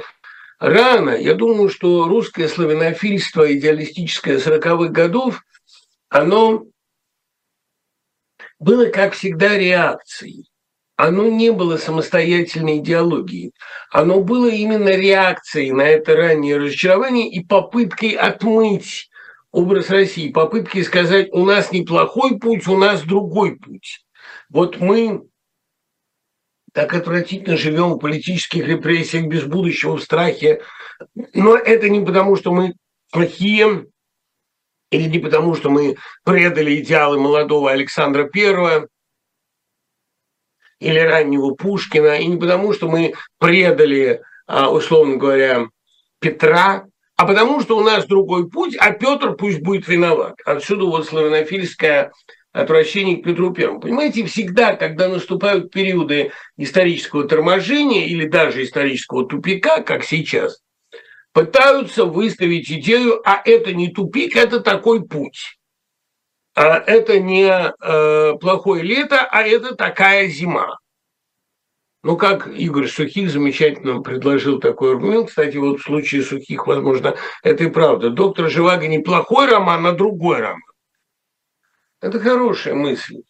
рано. 0.59 1.11
Я 1.11 1.36
думаю, 1.36 1.70
что 1.70 2.07
русское 2.07 2.47
славянофильство 2.47 3.51
идеалистическое 3.53 4.39
40-х 4.39 4.89
годов, 4.89 5.43
оно 6.09 6.66
было, 8.59 8.88
как 8.88 9.14
всегда, 9.14 9.57
реакцией. 9.57 10.49
Оно 10.95 11.28
не 11.28 11.51
было 11.51 11.78
самостоятельной 11.78 12.78
идеологией. 12.78 13.51
Оно 13.91 14.22
было 14.22 14.49
именно 14.49 14.89
реакцией 14.89 15.72
на 15.72 15.82
это 15.82 16.16
раннее 16.16 16.57
разочарование 16.57 17.30
и 17.30 17.43
попыткой 17.43 18.11
отмыть 18.11 19.09
образ 19.51 19.89
России, 19.89 20.32
попыткой 20.32 20.84
сказать, 20.84 21.30
у 21.32 21.45
нас 21.45 21.72
неплохой 21.72 22.39
путь, 22.39 22.68
у 22.68 22.78
нас 22.78 23.01
другой 23.01 23.57
путь. 23.57 24.03
Вот 24.54 24.80
мы 24.80 25.24
так 26.74 26.93
отвратительно 26.93 27.58
живем 27.58 27.93
в 27.93 27.97
политических 27.97 28.68
репрессиях, 28.68 29.26
без 29.26 29.43
будущего, 29.45 29.97
в 29.97 30.04
страхе. 30.04 30.62
Но 31.34 31.58
это 31.58 31.89
не 31.89 32.06
потому, 32.06 32.36
что 32.36 32.54
мы 32.54 32.76
плохие, 33.12 33.88
или 34.91 35.10
не 35.10 35.18
потому, 35.18 35.56
что 35.56 35.72
мы 35.72 35.97
предали 36.24 36.80
идеалы 36.80 37.20
молодого 37.20 37.72
Александра 37.72 38.26
Первого 38.26 38.88
или 40.80 40.99
раннего 40.99 41.56
Пушкина, 41.56 42.20
и 42.20 42.28
не 42.28 42.38
потому, 42.38 42.74
что 42.74 42.88
мы 42.88 43.16
предали, 43.39 44.22
а, 44.45 44.70
условно 44.70 45.18
говоря, 45.18 45.66
Петра, 46.20 46.86
а 47.16 47.26
потому 47.26 47.60
что 47.62 47.76
у 47.76 47.82
нас 47.82 48.06
другой 48.06 48.49
путь, 48.49 48.76
а 48.78 48.91
Петр 48.91 49.36
пусть 49.36 49.62
будет 49.62 49.88
виноват. 49.88 50.36
Отсюда 50.45 50.86
вот 50.86 51.08
славянофильская 51.08 52.12
отвращение 52.54 53.18
к 53.18 53.24
Петру 53.24 53.51
Первому. 53.51 53.82
Понимаете, 53.82 54.24
всегда, 54.26 54.76
когда 54.76 55.10
наступают 55.10 55.72
периоды 55.72 56.32
исторического 56.56 57.28
торможения 57.28 58.06
или 58.06 58.28
даже 58.28 58.64
исторического 58.64 59.28
тупика, 59.28 59.82
как 59.82 60.04
сейчас, 60.04 60.62
пытаются 61.34 62.06
выставить 62.06 62.72
идею, 62.72 63.22
а 63.26 63.41
это 63.43 63.74
не 63.74 63.89
тупик, 63.89 64.38
это 64.38 64.62
такой 64.62 65.06
путь. 65.06 65.58
А 66.56 66.78
это 66.78 67.20
не 67.20 67.49
э, 67.49 68.38
плохое 68.39 68.84
лето, 68.84 69.28
а 69.30 69.41
это 69.41 69.76
такая 69.76 70.28
зима. 70.28 70.78
Ну, 72.04 72.18
как 72.18 72.47
Игорь 72.47 72.88
Сухих 72.88 73.32
замечательно 73.32 74.01
предложил 74.01 74.60
такой 74.60 74.91
аргумент, 74.91 75.30
кстати, 75.30 75.58
вот 75.58 75.80
в 75.80 75.84
случае 75.84 76.22
Сухих, 76.22 76.68
возможно, 76.68 77.16
это 77.41 77.64
и 77.64 77.70
правда. 77.70 78.10
«Доктор 78.10 78.49
Живаго» 78.49 78.88
не 78.88 78.99
плохой 78.99 79.47
роман, 79.47 79.88
а 79.88 79.93
другой 79.93 80.41
роман. 80.41 80.73
Это 82.04 82.20
хорошая 82.20 82.76
мысль. 82.76 83.22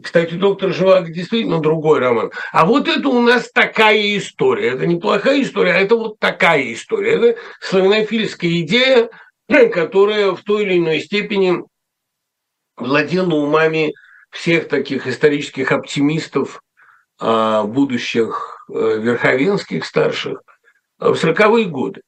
Кстати, 0.00 0.34
доктор 0.34 0.72
Живаго 0.72 1.10
действительно 1.10 1.58
другой 1.58 1.98
роман. 1.98 2.30
А 2.52 2.64
вот 2.64 2.86
это 2.86 3.08
у 3.08 3.20
нас 3.20 3.50
такая 3.50 4.16
история. 4.16 4.68
Это 4.68 4.86
не 4.86 4.94
плохая 4.94 5.42
история, 5.42 5.72
а 5.72 5.78
это 5.78 5.96
вот 5.96 6.20
такая 6.20 6.72
история. 6.72 7.14
Это 7.14 7.40
славянофильская 7.60 8.60
идея, 8.60 9.10
которая 9.48 10.30
в 10.36 10.42
той 10.44 10.62
или 10.62 10.78
иной 10.78 11.00
степени 11.00 11.64
владела 12.76 13.34
умами 13.34 13.92
всех 14.30 14.68
таких 14.68 15.08
исторических 15.08 15.72
оптимистов, 15.72 16.62
а, 17.18 17.64
будущих 17.64 18.64
э, 18.72 18.98
верховенских 19.00 19.84
старших 19.84 20.42
в 21.00 21.12
40-е 21.14 21.64
годы. 21.64 22.02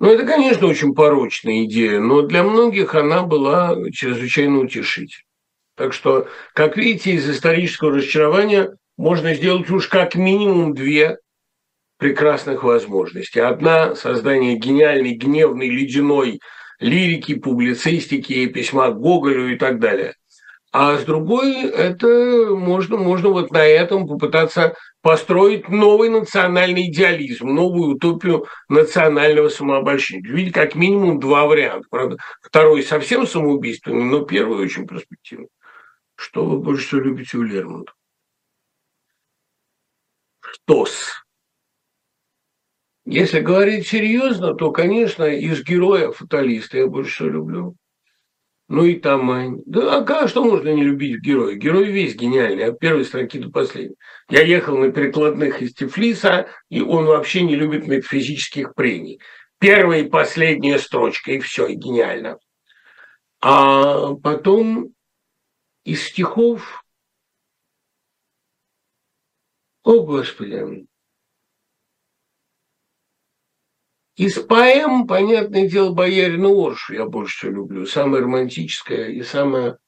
Ну, 0.00 0.10
это, 0.10 0.26
конечно, 0.26 0.66
очень 0.66 0.94
порочная 0.94 1.64
идея, 1.64 2.00
но 2.00 2.22
для 2.22 2.42
многих 2.42 2.96
она 2.96 3.22
была 3.22 3.76
чрезвычайно 3.92 4.58
утешительной. 4.58 5.24
Так 5.76 5.92
что, 5.92 6.28
как 6.54 6.76
видите, 6.76 7.12
из 7.12 7.28
исторического 7.28 7.92
разочарования 7.92 8.76
можно 8.96 9.34
сделать 9.34 9.68
уж 9.70 9.88
как 9.88 10.14
минимум 10.14 10.74
две 10.74 11.18
прекрасных 11.98 12.62
возможности. 12.62 13.38
Одна– 13.38 13.94
создание 13.96 14.56
гениальной, 14.56 15.14
гневной, 15.14 15.68
ледяной 15.68 16.40
лирики, 16.80 17.34
публицистики, 17.34 18.46
письма 18.46 18.90
Гоголю 18.90 19.52
и 19.52 19.56
так 19.56 19.80
далее. 19.80 20.14
А 20.72 20.98
с 20.98 21.04
другой, 21.04 21.70
это 21.70 22.48
можно, 22.50 22.96
можно 22.96 23.28
вот 23.28 23.52
на 23.52 23.64
этом 23.64 24.08
попытаться 24.08 24.74
построить 25.02 25.68
новый 25.68 26.08
национальный 26.08 26.88
идеализм, 26.88 27.46
новую 27.46 27.94
утопию 27.94 28.46
национального 28.68 29.50
самообольщения. 29.50 30.28
Видите, 30.28 30.52
как 30.52 30.74
минимум 30.74 31.20
два 31.20 31.46
варианта. 31.46 31.86
Правда, 31.90 32.16
второй 32.42 32.82
совсем 32.82 33.24
самоубийственный, 33.24 34.02
но 34.02 34.22
первый 34.22 34.64
очень 34.64 34.86
перспективный. 34.86 35.48
Что 36.24 36.46
вы 36.46 36.58
больше 36.58 36.86
всего 36.86 37.00
любите 37.02 37.36
у 37.36 37.42
Лермонтова? 37.42 37.94
Штос. 40.40 41.12
Если 43.04 43.40
говорить 43.40 43.86
серьезно, 43.86 44.54
то, 44.54 44.70
конечно, 44.70 45.24
из 45.24 45.62
героя 45.62 46.12
фаталиста 46.12 46.78
я 46.78 46.86
больше 46.86 47.12
всего 47.12 47.28
люблю 47.28 47.76
ну 48.68 48.86
и 48.86 48.94
Тамань. 48.98 49.60
Да 49.66 49.98
а 49.98 50.02
как, 50.02 50.30
что 50.30 50.42
можно 50.42 50.70
не 50.70 50.82
любить 50.82 51.20
героя? 51.20 51.54
Герой 51.56 51.90
весь 51.90 52.16
гениальный, 52.16 52.64
от 52.64 52.78
первой 52.78 53.04
строки 53.04 53.38
до 53.38 53.50
последней. 53.50 53.96
Я 54.30 54.42
ехал 54.42 54.78
на 54.78 54.90
перекладных 54.90 55.60
из 55.60 55.74
Тифлиса, 55.74 56.48
и 56.70 56.80
он 56.80 57.04
вообще 57.04 57.42
не 57.42 57.56
любит 57.56 57.86
метафизических 57.86 58.74
прений. 58.74 59.20
Первая 59.60 60.00
и 60.00 60.08
последняя 60.08 60.78
строчка, 60.78 61.32
и 61.32 61.40
все, 61.40 61.66
и 61.66 61.74
гениально. 61.74 62.38
А 63.42 64.14
потом 64.14 64.94
из 65.84 66.02
стихов 66.08 66.84
о, 69.82 70.02
Господи, 70.02 70.86
Из 74.16 74.38
поэм, 74.38 75.06
понятное 75.06 75.68
дело, 75.68 75.92
«Боярина 75.92 76.48
Оршу» 76.48 76.94
я 76.94 77.04
больше 77.04 77.36
всего 77.36 77.52
люблю. 77.52 77.84
Самая 77.84 78.22
романтическая 78.22 79.08
и 79.08 79.22
самая 79.22 79.78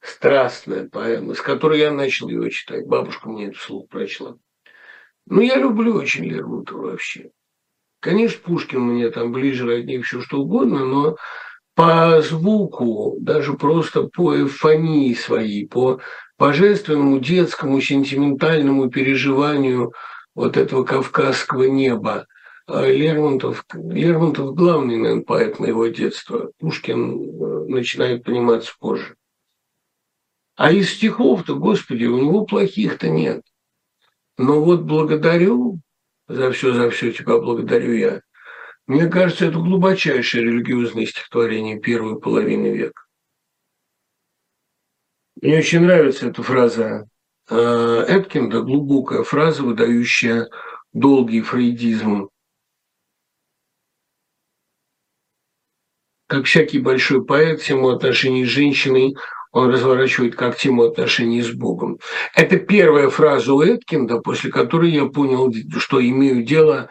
страстная 0.00 0.88
поэма, 0.88 1.34
с 1.34 1.40
которой 1.40 1.80
я 1.80 1.90
начал 1.90 2.28
ее 2.28 2.50
читать. 2.50 2.86
Бабушка 2.86 3.28
мне 3.28 3.46
это 3.46 3.58
вслух 3.58 3.88
прочла. 3.88 4.36
Ну, 5.24 5.40
я 5.40 5.56
люблю 5.56 5.94
очень 5.94 6.24
Лермонтова 6.26 6.90
вообще. 6.90 7.30
Конечно, 8.00 8.40
Пушкин 8.44 8.80
мне 8.80 9.10
там 9.10 9.32
ближе, 9.32 9.66
роднее, 9.66 10.02
все 10.02 10.20
что 10.20 10.42
угодно, 10.42 10.84
но 10.84 11.16
по 11.76 12.20
звуку, 12.22 13.16
даже 13.20 13.54
просто 13.54 14.08
по 14.08 14.34
эвфонии 14.34 15.14
своей, 15.14 15.68
по 15.68 16.00
божественному, 16.36 17.20
детскому, 17.20 17.80
сентиментальному 17.80 18.90
переживанию 18.90 19.92
вот 20.34 20.56
этого 20.56 20.82
кавказского 20.82 21.64
неба– 21.64 22.26
а 22.68 22.84
Лермонтов, 22.84 23.64
Лермонтов 23.74 24.56
главный, 24.56 24.96
наверное, 24.96 25.22
поэт 25.22 25.60
моего 25.60 25.86
детства. 25.86 26.50
Пушкин 26.58 27.12
э, 27.12 27.64
начинает 27.68 28.24
пониматься 28.24 28.74
позже. 28.78 29.14
А 30.56 30.72
из 30.72 30.90
стихов-то, 30.90 31.54
господи, 31.54 32.06
у 32.06 32.18
него 32.18 32.44
плохих-то 32.44 33.08
нет. 33.08 33.42
Но 34.36 34.64
вот 34.64 34.82
благодарю 34.82 35.78
за 36.26 36.50
все, 36.50 36.72
за 36.74 36.90
все 36.90 37.12
тебя 37.12 37.38
благодарю 37.38 37.92
я. 37.92 38.22
Мне 38.86 39.08
кажется, 39.08 39.46
это 39.46 39.58
глубочайшее 39.58 40.44
религиозное 40.44 41.06
стихотворение 41.06 41.80
первой 41.80 42.20
половины 42.20 42.68
века. 42.68 43.02
Мне 45.42 45.58
очень 45.58 45.80
нравится 45.80 46.28
эта 46.28 46.42
фраза 46.42 47.08
э, 47.50 47.54
Эткинда, 48.08 48.62
глубокая 48.62 49.22
фраза, 49.22 49.62
выдающая 49.62 50.48
долгий 50.92 51.42
фрейдизм 51.42 52.28
как 56.26 56.46
всякий 56.46 56.78
большой 56.78 57.24
поэт, 57.24 57.62
тему 57.62 57.88
отношений 57.90 58.44
с 58.44 58.48
женщиной 58.48 59.16
он 59.52 59.70
разворачивает 59.70 60.36
как 60.36 60.56
тему 60.56 60.82
отношений 60.82 61.40
с 61.40 61.50
Богом. 61.50 61.98
Это 62.34 62.58
первая 62.58 63.08
фраза 63.08 63.54
у 63.54 63.62
Эткинда, 63.62 64.18
после 64.18 64.50
которой 64.50 64.90
я 64.90 65.06
понял, 65.06 65.52
что 65.78 66.00
имею 66.00 66.42
дело 66.44 66.90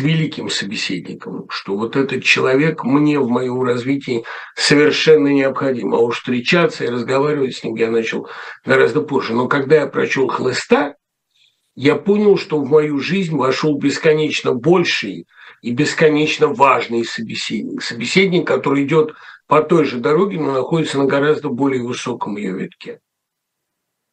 великим 0.00 0.50
собеседником, 0.50 1.46
что 1.50 1.76
вот 1.76 1.96
этот 1.96 2.24
человек 2.24 2.84
мне 2.84 3.18
в 3.18 3.28
моем 3.28 3.62
развитии 3.62 4.24
совершенно 4.54 5.28
необходим. 5.28 5.94
А 5.94 5.98
уж 5.98 6.18
встречаться 6.18 6.84
и 6.84 6.88
разговаривать 6.88 7.56
с 7.56 7.64
ним 7.64 7.76
я 7.76 7.90
начал 7.90 8.28
гораздо 8.64 9.02
позже. 9.02 9.34
Но 9.34 9.48
когда 9.48 9.76
я 9.76 9.86
прочел 9.86 10.28
«Хлыста», 10.28 10.96
я 11.74 11.94
понял, 11.94 12.36
что 12.36 12.58
в 12.58 12.68
мою 12.68 12.98
жизнь 12.98 13.36
вошел 13.36 13.78
бесконечно 13.78 14.52
больший 14.52 15.28
и 15.62 15.70
бесконечно 15.70 16.48
важный 16.48 17.04
собеседник. 17.04 17.82
Собеседник, 17.82 18.48
который 18.48 18.84
идет 18.84 19.14
по 19.46 19.62
той 19.62 19.84
же 19.84 19.98
дороге, 19.98 20.40
но 20.40 20.52
находится 20.52 20.98
на 20.98 21.06
гораздо 21.06 21.50
более 21.50 21.84
высоком 21.84 22.36
ее 22.36 22.52
витке. 22.52 23.00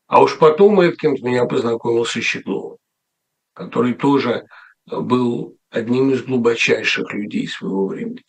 А 0.07 0.21
уж 0.21 0.37
потом 0.37 0.79
Эткинс 0.79 1.21
меня 1.21 1.45
познакомил 1.45 2.05
со 2.05 2.21
Щегловым, 2.21 2.77
который 3.53 3.95
тоже 3.95 4.45
был 4.85 5.54
одним 5.69 6.11
из 6.11 6.23
глубочайших 6.23 7.13
людей 7.13 7.47
своего 7.47 7.87
времени. 7.87 8.23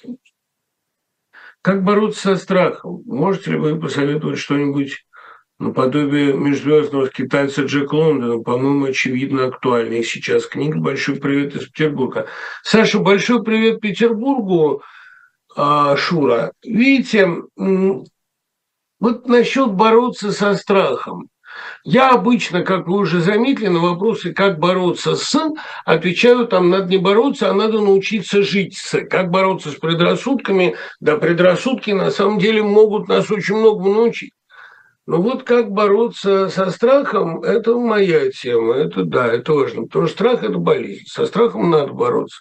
Как 1.62 1.82
бороться 1.82 2.20
со 2.20 2.36
страхом? 2.36 3.02
Можете 3.06 3.52
ли 3.52 3.58
вы 3.58 3.80
посоветовать 3.80 4.38
что-нибудь 4.38 5.04
наподобие 5.58 6.34
межзвездного 6.34 7.06
скитальца 7.06 7.62
Джек 7.62 7.92
Лондона, 7.92 8.42
по-моему, 8.42 8.86
очевидно 8.86 9.46
актуальная 9.46 10.02
сейчас 10.02 10.46
книга 10.46 10.78
«Большой 10.78 11.16
привет 11.16 11.56
из 11.56 11.68
Петербурга». 11.68 12.26
Саша, 12.62 12.98
большой 12.98 13.42
привет 13.42 13.80
Петербургу, 13.80 14.82
а, 15.56 15.96
Шура. 15.96 16.52
Видите, 16.62 17.28
вот 19.00 19.26
насчет 19.26 19.72
бороться 19.72 20.32
со 20.32 20.54
страхом. 20.54 21.28
Я 21.84 22.10
обычно, 22.10 22.62
как 22.62 22.86
вы 22.86 22.98
уже 22.98 23.20
заметили, 23.20 23.68
на 23.68 23.78
вопросы, 23.78 24.32
как 24.32 24.58
бороться 24.58 25.14
с, 25.14 25.38
отвечаю, 25.84 26.46
там 26.46 26.70
надо 26.70 26.88
не 26.88 26.98
бороться, 26.98 27.50
а 27.50 27.54
надо 27.54 27.80
научиться 27.80 28.42
жить 28.42 28.76
с. 28.76 29.04
Как 29.04 29.30
бороться 29.30 29.70
с 29.70 29.74
предрассудками? 29.74 30.76
Да, 31.00 31.16
предрассудки 31.16 31.90
на 31.92 32.10
самом 32.10 32.38
деле 32.38 32.62
могут 32.62 33.08
нас 33.08 33.30
очень 33.30 33.56
многому 33.56 33.94
научить. 33.94 34.32
Ну 35.06 35.22
вот 35.22 35.44
как 35.44 35.70
бороться 35.70 36.48
со 36.48 36.72
страхом, 36.72 37.40
это 37.44 37.76
моя 37.76 38.28
тема, 38.32 38.74
это 38.74 39.04
да, 39.04 39.28
это 39.28 39.52
важно, 39.52 39.82
потому 39.82 40.06
что 40.06 40.14
страх– 40.14 40.42
это 40.42 40.58
болезнь, 40.58 41.04
со 41.06 41.26
страхом 41.26 41.70
надо 41.70 41.92
бороться. 41.92 42.40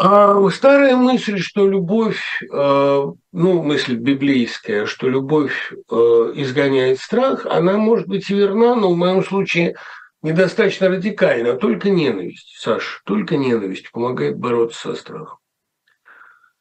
А 0.00 0.48
старая 0.50 0.94
мысль, 0.94 1.40
что 1.40 1.66
любовь, 1.66 2.22
э, 2.40 2.46
ну, 3.32 3.62
мысль 3.64 3.96
библейская, 3.96 4.86
что 4.86 5.08
любовь 5.08 5.72
э, 5.72 5.94
изгоняет 6.36 7.00
страх, 7.00 7.44
она 7.46 7.78
может 7.78 8.06
быть 8.06 8.30
и 8.30 8.34
верна, 8.34 8.76
но 8.76 8.92
в 8.92 8.96
моем 8.96 9.24
случае 9.24 9.74
недостаточно 10.22 10.88
радикальна. 10.88 11.54
Только 11.54 11.90
ненависть, 11.90 12.54
Саша, 12.60 13.00
только 13.04 13.36
ненависть 13.36 13.90
помогает 13.90 14.38
бороться 14.38 14.92
со 14.92 14.94
страхом. 14.94 15.38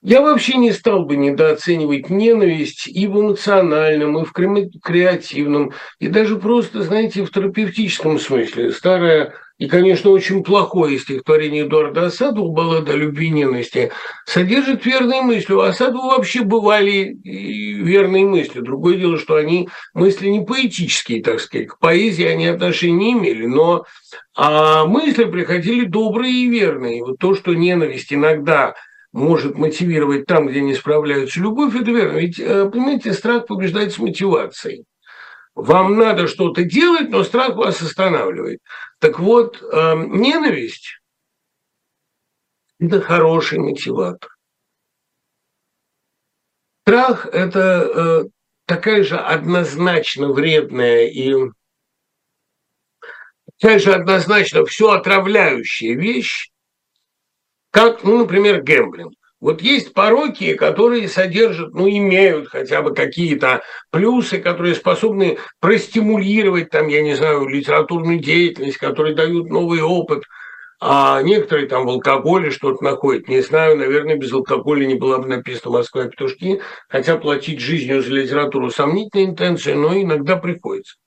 Я 0.02 0.22
вообще 0.22 0.58
не 0.58 0.72
стал 0.72 1.06
бы 1.06 1.16
недооценивать 1.16 2.10
ненависть 2.10 2.88
и 2.88 3.06
в 3.06 3.22
эмоциональном, 3.22 4.18
и 4.18 4.26
в 4.26 4.32
креативном, 4.32 5.74
и 6.00 6.08
даже 6.08 6.38
просто, 6.38 6.82
знаете, 6.82 7.24
в 7.24 7.32
терапевтическом 7.32 8.18
смысле. 8.18 8.72
Старое 8.72 9.36
и, 9.58 9.68
конечно, 9.68 10.12
очень 10.12 10.44
плохое 10.44 11.00
стихотворение 11.00 11.66
Эдуарда 11.66 12.06
Асадова 12.06 12.52
«Баллада 12.52 12.94
о 12.94 12.96
любви 12.96 13.28
и 13.28 13.32
ненависти» 13.32 13.92
содержит 14.26 14.86
верные 14.86 15.22
мысли. 15.22 15.54
У 15.54 15.62
Асадова 15.62 16.18
вообще 16.18 16.44
бывали 16.44 17.18
верные 17.24 18.26
мысли. 18.26 18.60
Другое 18.60 18.98
дело, 18.98 19.18
что 19.18 19.36
они 19.36 19.68
мысли 19.94 20.28
не 20.28 20.46
поэтические, 20.46 21.24
так 21.24 21.40
сказать. 21.40 21.68
К 21.68 21.80
поэзии 21.80 22.26
они 22.26 22.48
отношения 22.48 22.98
не 22.98 23.12
имели, 23.14 23.46
но 23.48 23.86
а 24.36 24.86
мысли 24.86 25.24
приходили 25.24 25.86
добрые 25.86 26.34
и 26.34 26.50
верные. 26.50 27.00
И 27.00 27.02
вот 27.02 27.18
то, 27.18 27.34
что 27.34 27.54
ненависть 27.54 28.14
иногда– 28.14 28.76
может 29.18 29.58
мотивировать 29.58 30.26
там, 30.26 30.48
где 30.48 30.62
не 30.62 30.76
справляются. 30.76 31.40
Любовь– 31.40 31.76
это 31.82 31.92
верно. 31.92 32.18
Ведь, 32.20 32.40
э, 32.40 32.70
понимаете, 32.70 33.14
страх 33.14 33.48
побеждает 33.48 33.98
мотивацией. 33.98 34.86
Вам 35.58 35.98
надо 35.98 36.28
что-то 36.28 36.64
делать, 36.64 37.10
но 37.10 37.24
страх 37.24 37.56
вас 37.56 37.82
останавливает. 37.82 38.60
Так 39.00 39.18
вот, 39.18 39.60
э, 39.60 39.96
ненависть– 39.96 41.02
это 42.80 43.02
хороший 43.02 43.58
мотиватор. 43.58 44.30
Страх– 46.84 47.26
это 47.34 47.60
э, 47.60 48.24
такая 48.68 49.04
же 49.04 49.18
однозначно 49.18 50.32
вредная 50.32 51.08
и 51.08 51.34
такая 53.60 53.80
же 53.80 53.96
однозначно 53.96 54.64
все 54.64 54.92
отравляющая 54.92 55.96
вещь, 55.96 56.52
как, 57.72 58.04
ну, 58.04 58.20
например, 58.20 58.62
гэмблинг. 58.62 59.17
Вот 59.40 59.62
есть 59.62 59.94
пороки, 59.94 60.56
которые 60.56 61.08
содержат, 61.08 61.74
ну, 61.74 61.88
имеют 61.88 62.48
хотя 62.48 62.82
бы 62.82 62.94
какие-то 62.96 63.62
плюсы, 63.92 64.40
которые 64.40 64.74
способны 64.74 65.38
простимулировать, 65.60 66.70
там, 66.72 66.88
я 66.88 67.02
не 67.04 67.16
знаю, 67.16 67.48
литературную 67.48 68.20
деятельность, 68.20 68.78
которые 68.78 69.16
дают 69.16 69.50
новый 69.50 69.82
опыт. 69.82 70.24
а 70.80 71.22
некоторые 71.24 71.68
там 71.68 71.86
в 71.86 71.90
алкоголе 71.90 72.52
что-то 72.52 72.84
находят. 72.84 73.28
Не 73.28 73.42
знаю, 73.42 73.78
наверное, 73.78 74.16
без 74.16 74.32
алкоголя 74.32 74.86
не 74.86 74.96
была 74.96 75.18
бы 75.20 75.28
написана 75.28 75.74
«Москва 75.78 76.06
и 76.06 76.10
петушки», 76.10 76.62
хотя 76.88 77.18
платить 77.18 77.60
жизнью 77.60 78.04
за 78.04 78.12
литературу 78.14 78.70
сомнительная 78.70 79.26
интенция, 79.28 79.76
но 79.76 80.00
иногда 80.00 80.38
приходится. 80.38 80.98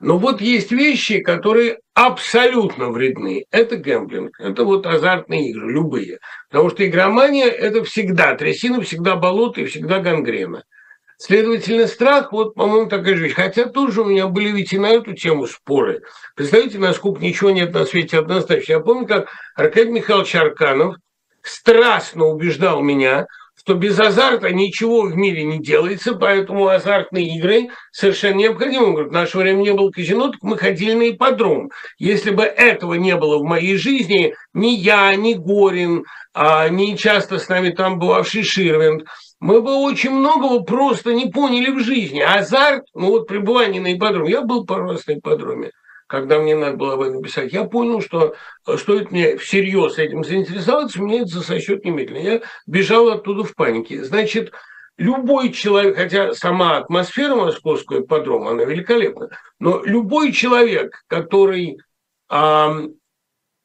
Но 0.00 0.18
вот 0.18 0.40
есть 0.40 0.72
вещи, 0.72 1.20
которые 1.20 1.78
абсолютно 1.94 2.90
вредны. 2.90 3.44
Это 3.50 3.76
гэмблинг, 3.76 4.38
это 4.40 4.64
вот 4.64 4.86
азартные 4.86 5.50
игры, 5.50 5.72
любые. 5.72 6.18
Потому 6.50 6.70
что 6.70 6.86
игромания– 6.86 7.46
это 7.48 7.84
всегда 7.84 8.34
трясина, 8.34 8.80
всегда 8.80 9.16
болото 9.16 9.60
и 9.60 9.66
всегда 9.66 10.00
гангрена. 10.00 10.64
Следовательно, 11.16 11.86
страх, 11.86 12.32
вот, 12.32 12.54
по-моему, 12.54 12.88
такая 12.88 13.14
же 13.16 13.24
вещь. 13.24 13.34
Хотя 13.34 13.66
тоже 13.66 14.02
у 14.02 14.06
меня 14.06 14.26
были 14.26 14.50
ведь 14.50 14.72
и 14.72 14.78
на 14.78 14.90
эту 14.90 15.14
тему 15.14 15.46
споры. 15.46 16.02
Представляете, 16.34 16.78
насколько 16.78 17.22
ничего 17.22 17.50
нет 17.50 17.72
на 17.72 17.84
свете 17.84 18.18
однозначно. 18.18 18.72
Я 18.72 18.80
помню, 18.80 19.06
как 19.06 19.28
Аркадий 19.54 19.92
Михайлович 19.92 20.34
Арканов 20.34 20.96
страстно 21.40 22.26
убеждал 22.26 22.82
меня, 22.82 23.26
что 23.64 23.74
без 23.74 23.98
азарта 23.98 24.52
ничего 24.52 25.02
в 25.02 25.16
мире 25.16 25.44
не 25.44 25.58
делается, 25.58 26.14
поэтому 26.14 26.68
азартные 26.68 27.34
игры 27.36 27.68
совершенно 27.92 28.36
необходимы. 28.36 28.86
Он 28.86 28.92
говорит, 28.92 29.10
в 29.10 29.14
наше 29.14 29.38
время 29.38 29.62
не 29.62 29.72
было 29.72 29.90
казино, 29.90 30.28
так 30.28 30.42
мы 30.42 30.58
ходили 30.58 30.92
на 30.92 31.10
ипподром. 31.10 31.70
Если 31.98 32.30
бы 32.30 32.42
этого 32.42 32.94
не 32.94 33.16
было 33.16 33.38
в 33.38 33.44
моей 33.44 33.76
жизни, 33.76 34.34
ни 34.52 34.68
я, 34.68 35.14
ни 35.14 35.32
Горин, 35.32 36.04
а, 36.34 36.68
ни 36.68 36.94
часто 36.96 37.38
с 37.38 37.48
нами 37.48 37.70
там 37.70 37.98
бывавший 37.98 38.42
Ширвинд, 38.42 39.04
мы 39.40 39.62
бы 39.62 39.76
очень 39.76 40.10
многого 40.10 40.62
просто 40.62 41.14
не 41.14 41.30
поняли 41.30 41.70
в 41.70 41.80
жизни. 41.80 42.20
Азарт, 42.20 42.84
ну 42.94 43.08
вот 43.08 43.26
пребывание 43.26 43.80
на 43.80 43.94
ипподроме. 43.94 44.30
Я 44.30 44.42
был 44.42 44.66
пару 44.66 44.90
раз 44.90 45.06
на 45.06 45.14
ипподроме, 45.14 45.70
когда 46.14 46.38
мне 46.38 46.54
надо 46.54 46.76
было 46.76 46.94
об 46.94 47.00
этом 47.00 47.22
писать. 47.22 47.52
Я 47.52 47.64
понял, 47.64 48.00
что 48.00 48.34
э, 48.66 48.76
стоит 48.76 49.10
мне 49.10 49.36
всерьез 49.36 49.98
этим 49.98 50.22
заинтересоваться, 50.22 51.02
мне 51.02 51.22
это 51.22 51.28
засосет 51.28 51.84
немедленно. 51.84 52.22
Я 52.22 52.42
бежал 52.66 53.08
оттуда 53.08 53.42
в 53.42 53.54
панике. 53.54 54.04
Значит, 54.04 54.52
любой 54.96 55.50
человек, 55.50 55.96
хотя 55.96 56.32
сама 56.34 56.76
атмосфера 56.76 57.34
московского 57.34 58.00
ипподрома, 58.00 58.52
она 58.52 58.64
великолепна, 58.64 59.30
но 59.58 59.82
любой 59.84 60.30
человек, 60.30 61.02
который 61.08 61.78
а, 62.28 62.76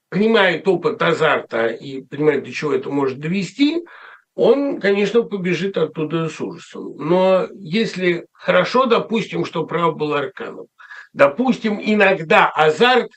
понимает 0.09 0.67
опыт 0.67 0.99
азарта 1.01 1.67
и 1.67 2.01
понимает, 2.01 2.45
до 2.45 2.51
чего 2.51 2.73
это 2.73 2.89
может 2.89 3.19
довести– 3.19 3.85
он, 4.39 4.79
конечно, 4.79 5.23
побежит 5.23 5.77
оттуда 5.77 6.29
с 6.29 6.39
ужасом. 6.39 6.95
Но 6.95 7.49
если 7.55 8.25
хорошо, 8.31 8.85
допустим, 8.85 9.43
что 9.43 9.65
прав 9.65 9.97
был 9.97 10.13
Арканов, 10.13 10.67
допустим, 11.13 11.79
иногда 11.81 12.49
азарт 12.49 13.11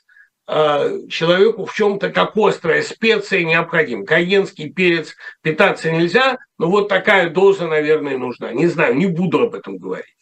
э, 0.47 1.07
человеку 1.09 1.65
в 1.65 1.73
чем-то 1.73 2.11
как 2.11 2.35
острая 2.35 2.81
специя 2.81 3.43
необходим. 3.43 4.05
Каенский 4.05 4.69
перец 4.71 5.15
питаться 5.41 5.91
нельзя, 5.91 6.37
но 6.57 6.69
вот 6.69 6.89
такая 6.89 7.29
доза, 7.29 7.67
наверное, 7.67 8.17
нужна. 8.17 8.51
Не 8.51 8.67
знаю, 8.67 8.95
не 8.95 9.07
буду 9.07 9.41
об 9.41 9.55
этом 9.55 9.77
говорить. 9.77 10.15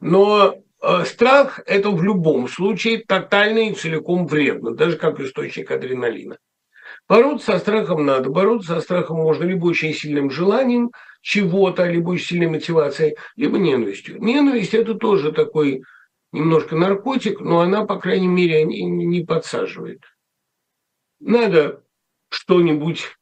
Но 0.00 0.56
э, 0.82 1.04
страх– 1.04 1.60
это 1.66 1.90
в 1.90 2.02
любом 2.02 2.48
случае 2.48 3.04
тотально 3.06 3.70
и 3.70 3.74
целиком 3.74 4.26
вредно, 4.26 4.74
даже 4.74 4.96
как 4.96 5.20
источник 5.20 5.70
адреналина. 5.70 6.38
Бороться 7.08 7.52
со 7.52 7.58
страхом 7.58 8.06
надо. 8.06 8.30
Бороться 8.30 8.74
со 8.74 8.80
страхом 8.80 9.18
можно 9.18 9.44
либо 9.44 9.66
очень 9.66 9.92
сильным 9.92 10.30
желанием 10.30 10.90
чего-то, 11.20 11.86
либо 11.86 12.10
очень 12.10 12.26
сильной 12.26 12.48
мотивацией, 12.48 13.16
либо 13.36 13.58
ненавистью. 13.58 14.20
Ненависть– 14.20 14.74
это 14.74 14.94
тоже 14.94 15.32
такой 15.32 15.82
немножко 16.32 16.76
наркотик, 16.76 17.40
но 17.40 17.60
она, 17.60 17.84
по 17.84 17.98
крайней 17.98 18.28
мере, 18.28 18.64
не, 18.64 18.82
не 18.82 19.24
подсаживает. 19.24 20.02
Надо 21.20 21.84
что-нибудь 22.30 23.16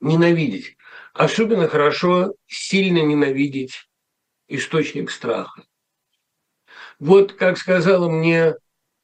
ненавидеть. 0.00 0.76
Особенно 1.14 1.68
хорошо 1.68 2.34
сильно 2.46 2.98
ненавидеть 2.98 3.88
источник 4.48 5.10
страха. 5.10 5.64
Вот, 6.98 7.32
как 7.32 7.56
сказала 7.56 8.10
мне 8.10 8.54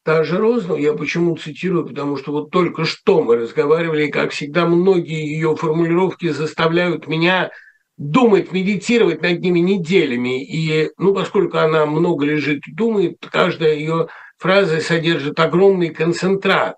Та 0.04 0.24
же 0.24 0.38
Розну 0.38 0.76
я 0.76 0.94
почему 0.94 1.36
цитирую, 1.36 1.86
потому 1.86 2.16
что 2.16 2.32
вот 2.32 2.50
только 2.50 2.84
что 2.84 3.22
мы 3.22 3.36
разговаривали, 3.36 4.06
и, 4.06 4.10
как 4.10 4.32
всегда, 4.32 4.66
многие 4.66 5.32
ее 5.32 5.54
формулировки 5.54 6.28
заставляют 6.30 7.06
меня 7.06 7.52
думать, 7.96 8.52
медитировать 8.52 9.22
над 9.22 9.40
ними 9.40 9.60
неделями. 9.60 10.44
И, 10.44 10.90
ну, 10.98 11.14
поскольку 11.14 11.58
она 11.58 11.86
много 11.86 12.24
лежит 12.24 12.66
и 12.66 12.72
думает, 12.72 13.18
каждая 13.30 13.74
ее 13.74 14.08
фраза 14.38 14.80
содержит 14.80 15.38
огромный 15.38 15.90
концентрат. 15.90 16.76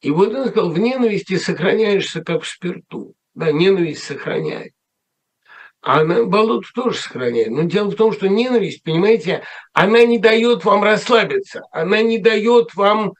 И 0.00 0.10
вот 0.10 0.34
он 0.34 0.48
сказал, 0.48 0.70
в 0.70 0.78
ненависти 0.78 1.36
сохраняешься, 1.36 2.22
как 2.22 2.42
в 2.42 2.48
спирту. 2.48 3.14
Да, 3.34 3.52
ненависть 3.52 4.04
сохраняет. 4.04 4.72
А 5.82 6.00
она 6.00 6.24
болото 6.24 6.68
тоже 6.74 6.98
сохраняет. 6.98 7.50
Но 7.50 7.62
дело 7.62 7.90
в 7.90 7.96
том, 7.96 8.12
что 8.12 8.28
ненависть, 8.28 8.82
понимаете, 8.82 9.42
она 9.72 10.04
не 10.04 10.18
дает 10.18 10.64
вам 10.64 10.82
расслабиться, 10.82 11.62
она 11.70 12.02
не 12.02 12.18
дает 12.18 12.74
вам 12.74 13.14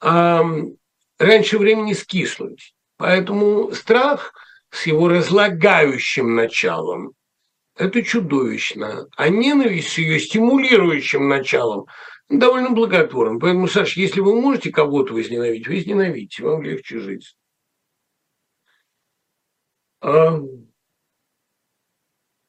эм, 0.00 0.76
раньше 1.18 1.58
времени 1.58 1.92
скиснуть. 1.92 2.74
Поэтому 2.96 3.72
страх 3.72 4.32
с 4.70 4.86
его 4.86 5.08
разлагающим 5.08 6.34
началом– 6.34 7.12
это 7.76 8.02
чудовищно. 8.02 9.08
А 9.16 9.28
ненависть 9.28 9.88
с 9.88 9.98
ее 9.98 10.18
стимулирующим 10.18 11.28
началом 11.28 11.86
довольно 12.28 12.70
благотворна. 12.70 13.38
Поэтому, 13.38 13.68
Саша, 13.68 14.00
если 14.00 14.20
вы 14.20 14.40
можете 14.40 14.70
кого-то 14.70 15.14
возненавидеть, 15.14 15.66
вы 15.66 15.76
возненавидите, 15.76 16.44
вам 16.44 16.62
легче 16.62 16.98
жить. 16.98 17.36
А 20.02 20.40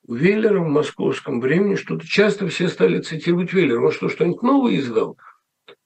Веллера 0.08 0.60
в 0.60 0.68
московском 0.68 1.40
времени 1.40 1.76
что-то 1.76 2.06
часто 2.06 2.48
все 2.48 2.68
стали 2.68 3.02
цитировать 3.02 3.54
Веллера. 3.54 3.86
Он 3.86 3.92
что, 3.92 4.10
что-нибудь 4.10 4.42
новое 4.42 4.78
издал? 4.78 5.18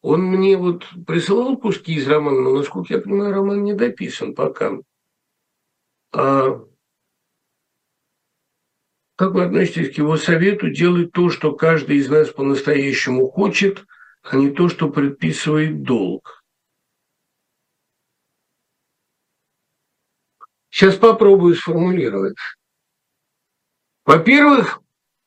Он 0.02 0.22
мне 0.22 0.58
вот 0.58 0.88
присылал 1.06 1.58
куски 1.58 1.94
из 1.94 2.08
романа, 2.08 2.42
но, 2.42 2.52
насколько 2.52 2.94
я 2.94 3.00
понимаю, 3.00 3.34
роман 3.34 3.64
не 3.64 3.74
дописан 3.74 4.34
пока. 4.34 4.78
А 6.18 6.63
как 9.18 9.34
вы 9.34 9.43
относитесь 9.43 9.93
к 9.93 9.97
его 9.97 10.16
совету 10.16 10.70
делать 10.70 11.11
то, 11.11 11.30
что 11.30 11.53
каждый 11.53 11.97
из 11.97 12.09
нас 12.09 12.30
по-настоящему 12.30 13.30
хочет, 13.30 13.86
а 14.24 14.38
не 14.38 14.49
то, 14.49 14.70
что 14.70 14.89
предписывает 14.89 15.84
долг? 15.84 16.41
Сейчас 20.70 20.95
попробую 20.95 21.55
сформулировать. 21.55 22.38
Во-первых, 24.05 24.82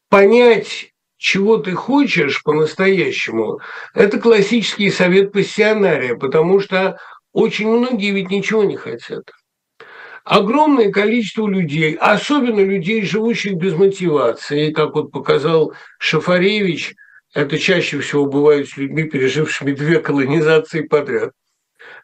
понять, 0.09 0.95
чего 1.19 1.59
ты 1.59 1.75
хочешь 1.75 2.43
по-настоящему, 2.43 3.61
это 3.93 4.19
классический 4.19 4.91
совет 4.91 5.33
пассионария, 5.33 6.17
потому 6.17 6.61
что 6.61 6.99
очень 7.33 7.69
многие 7.69 8.13
ведь 8.13 8.31
ничего 8.31 8.65
не 8.65 8.77
хотят. 8.77 9.25
Огромное 10.29 10.93
количество 10.93 11.49
людей, 11.49 11.95
особенно 11.95 12.61
людей, 12.61 13.01
живущих 13.01 13.55
без 13.55 13.73
мотивации, 13.73 14.73
как 14.73 14.95
вот 14.95 15.11
показал 15.11 15.73
Шафаревич, 15.99 16.95
это 17.33 17.59
чаще 17.59 17.99
всего 18.01 18.27
бывает 18.27 18.69
с 18.69 18.77
людьми, 18.77 19.05
пережившими 19.05 19.73
две 19.73 20.01
колонизации 20.01 20.83
подряд. 20.83 21.33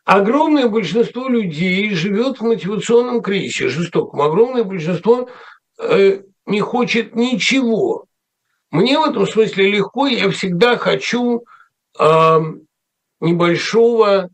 Огромное 0.06 0.68
большинство 0.68 1.28
людей 1.28 1.94
живет 1.94 2.38
в 2.38 2.44
мотивационном 2.44 3.20
кризисе, 3.20 3.68
жестоком. 3.68 4.22
Огромное 4.22 4.64
большинство 4.64 5.28
э, 5.78 6.22
не 6.46 6.60
хочет 6.62 7.14
ничего. 7.14 8.06
Мне 8.70 8.98
в 8.98 9.04
этом 9.04 9.26
смысле 9.26 9.70
легко, 9.70 10.06
я 10.06 10.30
всегда 10.30 10.78
хочу 10.78 11.44
э, 12.00 12.38
небольшого 13.20 14.30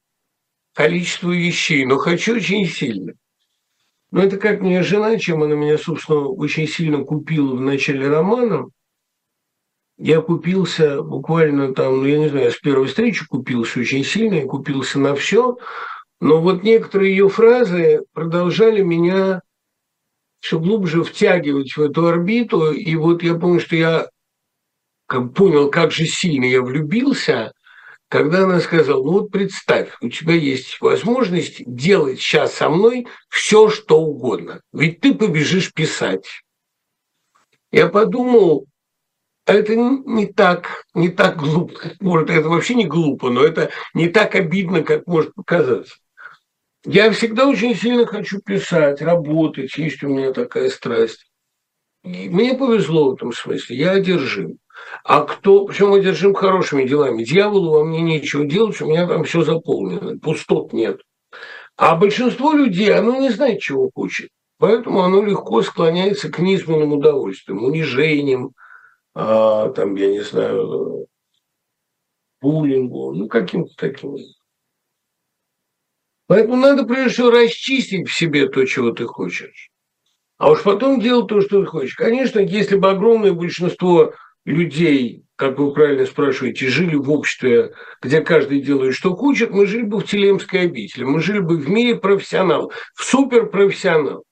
количества 0.74 1.32
вещей, 1.32 1.84
но 1.86 1.96
хочу 1.96 2.36
очень 2.36 2.66
сильно. 2.66 3.14
Но 4.10 4.22
это 4.22 4.36
как 4.38 4.60
мне 4.60 4.82
жена, 4.82 5.18
чем 5.18 5.42
она 5.42 5.54
меня, 5.54 5.78
собственно, 5.78 6.20
очень 6.20 6.66
сильно 6.66 7.04
купила 7.04 7.54
в 7.54 7.60
начале 7.60 8.08
романа. 8.08 8.66
Я 9.98 10.20
купился 10.20 11.02
буквально 11.02 11.74
там, 11.74 11.98
ну, 11.98 12.06
я 12.06 12.18
не 12.18 12.28
знаю, 12.28 12.50
с 12.50 12.56
первой 12.56 12.86
встречи 12.86 13.26
купился 13.26 13.80
очень 13.80 14.04
сильно, 14.04 14.34
я 14.34 14.46
купился 14.46 14.98
на 14.98 15.14
все. 15.14 15.58
Но 16.20 16.40
вот 16.40 16.62
некоторые 16.64 17.12
ее 17.12 17.28
фразы 17.28 18.02
продолжали 18.12 18.82
меня 18.82 19.42
все 20.40 20.58
глубже 20.58 21.04
втягивать 21.04 21.76
в 21.76 21.82
эту 21.82 22.06
орбиту. 22.06 22.72
И 22.72 22.96
вот 22.96 23.22
я 23.22 23.34
помню, 23.34 23.60
что 23.60 23.76
я 23.76 24.08
как 25.06 25.34
понял, 25.34 25.70
как 25.70 25.92
же 25.92 26.06
сильно 26.06 26.44
я 26.44 26.62
влюбился, 26.62 27.52
когда 28.10 28.42
она 28.42 28.58
сказала, 28.58 29.02
ну 29.04 29.12
вот 29.12 29.30
представь, 29.30 29.90
у 30.00 30.08
тебя 30.08 30.34
есть 30.34 30.80
возможность 30.80 31.62
делать 31.64 32.18
сейчас 32.18 32.52
со 32.54 32.68
мной 32.68 33.06
все, 33.28 33.70
что 33.70 34.00
угодно. 34.00 34.62
Ведь 34.72 35.00
ты 35.00 35.14
побежишь 35.14 35.72
писать. 35.72 36.26
Я 37.70 37.86
подумал, 37.86 38.66
это 39.46 39.76
не 39.76 40.26
так, 40.26 40.82
не 40.92 41.08
так 41.08 41.36
глупо. 41.36 41.72
Может, 42.00 42.30
это 42.30 42.48
вообще 42.48 42.74
не 42.74 42.84
глупо, 42.84 43.30
но 43.30 43.44
это 43.44 43.70
не 43.94 44.08
так 44.08 44.34
обидно, 44.34 44.82
как 44.82 45.06
может 45.06 45.32
показаться. 45.34 45.94
Я 46.84 47.12
всегда 47.12 47.46
очень 47.46 47.76
сильно 47.76 48.06
хочу 48.06 48.40
писать, 48.40 49.00
работать, 49.02 49.76
есть 49.78 50.02
у 50.02 50.08
меня 50.08 50.32
такая 50.32 50.68
страсть. 50.68 51.29
Мне 52.02 52.54
повезло 52.54 53.10
в 53.10 53.14
этом 53.14 53.32
смысле, 53.32 53.76
я 53.76 53.90
одержим. 53.92 54.58
А 55.04 55.22
кто, 55.22 55.66
причем 55.66 55.92
одержим 55.92 56.34
хорошими 56.34 56.84
делами. 56.84 57.24
Дьяволу 57.24 57.72
во 57.72 57.84
мне 57.84 58.00
нечего 58.00 58.44
делать, 58.44 58.80
у 58.80 58.86
меня 58.86 59.06
там 59.06 59.24
все 59.24 59.42
заполнено, 59.42 60.18
пустот 60.18 60.72
нет. 60.72 61.00
А 61.76 61.96
большинство 61.96 62.52
людей, 62.52 62.92
оно 62.92 63.16
не 63.16 63.30
знает, 63.30 63.60
чего 63.60 63.90
хочет. 63.94 64.30
Поэтому 64.58 65.00
оно 65.02 65.22
легко 65.22 65.62
склоняется 65.62 66.30
к 66.30 66.38
низменным 66.38 66.92
удовольствиям, 66.92 67.64
унижениям, 67.64 68.52
а, 69.14 69.70
там, 69.70 69.94
я 69.96 70.08
не 70.08 70.20
знаю, 70.20 71.06
буллингу, 72.40 73.12
ну, 73.14 73.28
каким-то 73.28 73.72
таким. 73.76 74.16
Поэтому 76.26 76.56
надо, 76.56 76.84
прежде 76.84 77.10
всего, 77.10 77.30
расчистить 77.30 78.08
в 78.08 78.14
себе 78.14 78.48
то, 78.48 78.64
чего 78.64 78.92
ты 78.92 79.04
хочешь. 79.04 79.70
А 80.40 80.50
уж 80.50 80.62
потом 80.62 81.00
делать 81.00 81.28
то, 81.28 81.42
что 81.42 81.60
ты 81.60 81.66
хочешь. 81.66 81.94
Конечно, 81.96 82.40
если 82.40 82.76
бы 82.76 82.88
огромное 82.88 83.32
большинство 83.32 84.14
людей, 84.46 85.22
как 85.36 85.58
вы 85.58 85.70
правильно 85.74 86.06
спрашиваете, 86.06 86.66
жили 86.66 86.94
в 86.96 87.10
обществе, 87.10 87.74
где 88.00 88.22
каждый 88.22 88.62
делает, 88.62 88.94
что 88.94 89.14
хочет, 89.14 89.50
мы 89.50 89.66
жили 89.66 89.82
бы 89.82 90.00
в 90.00 90.06
Телемской 90.06 90.62
обители, 90.62 91.04
мы 91.04 91.20
жили 91.20 91.40
бы 91.40 91.58
в 91.58 91.68
мире 91.68 91.96
профессионалов, 91.96 92.72
в 92.94 93.04
суперпрофессионалов. 93.04 94.22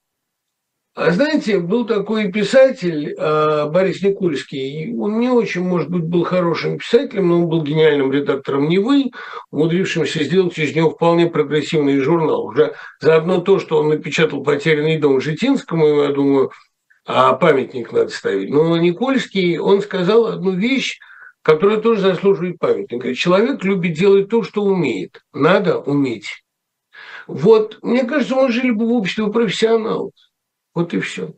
А 1.00 1.12
знаете, 1.12 1.60
был 1.60 1.86
такой 1.86 2.32
писатель 2.32 3.14
э, 3.16 3.66
Борис 3.70 4.02
Никульский. 4.02 4.92
Он 4.98 5.20
не 5.20 5.28
очень, 5.28 5.62
может 5.62 5.88
быть, 5.88 6.02
был 6.02 6.24
хорошим 6.24 6.78
писателем, 6.78 7.28
но 7.28 7.42
он 7.42 7.48
был 7.48 7.62
гениальным 7.62 8.10
редактором 8.10 8.68
«Невы», 8.68 9.12
умудрившимся 9.52 10.24
сделать 10.24 10.58
из 10.58 10.74
него 10.74 10.90
вполне 10.90 11.28
прогрессивный 11.28 12.00
журнал. 12.00 12.46
Уже 12.46 12.74
заодно 13.00 13.40
то, 13.40 13.60
что 13.60 13.78
он 13.78 13.90
напечатал 13.90 14.42
«Потерянный 14.42 14.98
дом» 14.98 15.20
Житинскому, 15.20 15.86
я 16.02 16.08
думаю, 16.08 16.50
а 17.06 17.32
памятник 17.34 17.92
надо 17.92 18.08
ставить. 18.08 18.50
Но 18.50 18.76
Никольский, 18.76 19.56
он 19.58 19.82
сказал 19.82 20.26
одну 20.26 20.50
вещь, 20.50 20.98
которая 21.42 21.76
тоже 21.76 22.00
заслуживает 22.00 22.58
памятника. 22.58 23.14
Человек 23.14 23.62
любит 23.62 23.92
делать 23.92 24.28
то, 24.30 24.42
что 24.42 24.64
умеет. 24.64 25.20
Надо 25.32 25.78
уметь. 25.78 26.42
Вот, 27.28 27.78
мне 27.82 28.02
кажется, 28.02 28.34
мы 28.34 28.50
жили 28.50 28.72
бы 28.72 28.88
в 28.88 28.92
обществе 28.94 29.28
профессионалов. 29.28 30.10
Вот 30.74 30.94
и 30.94 31.00
все. 31.00 31.34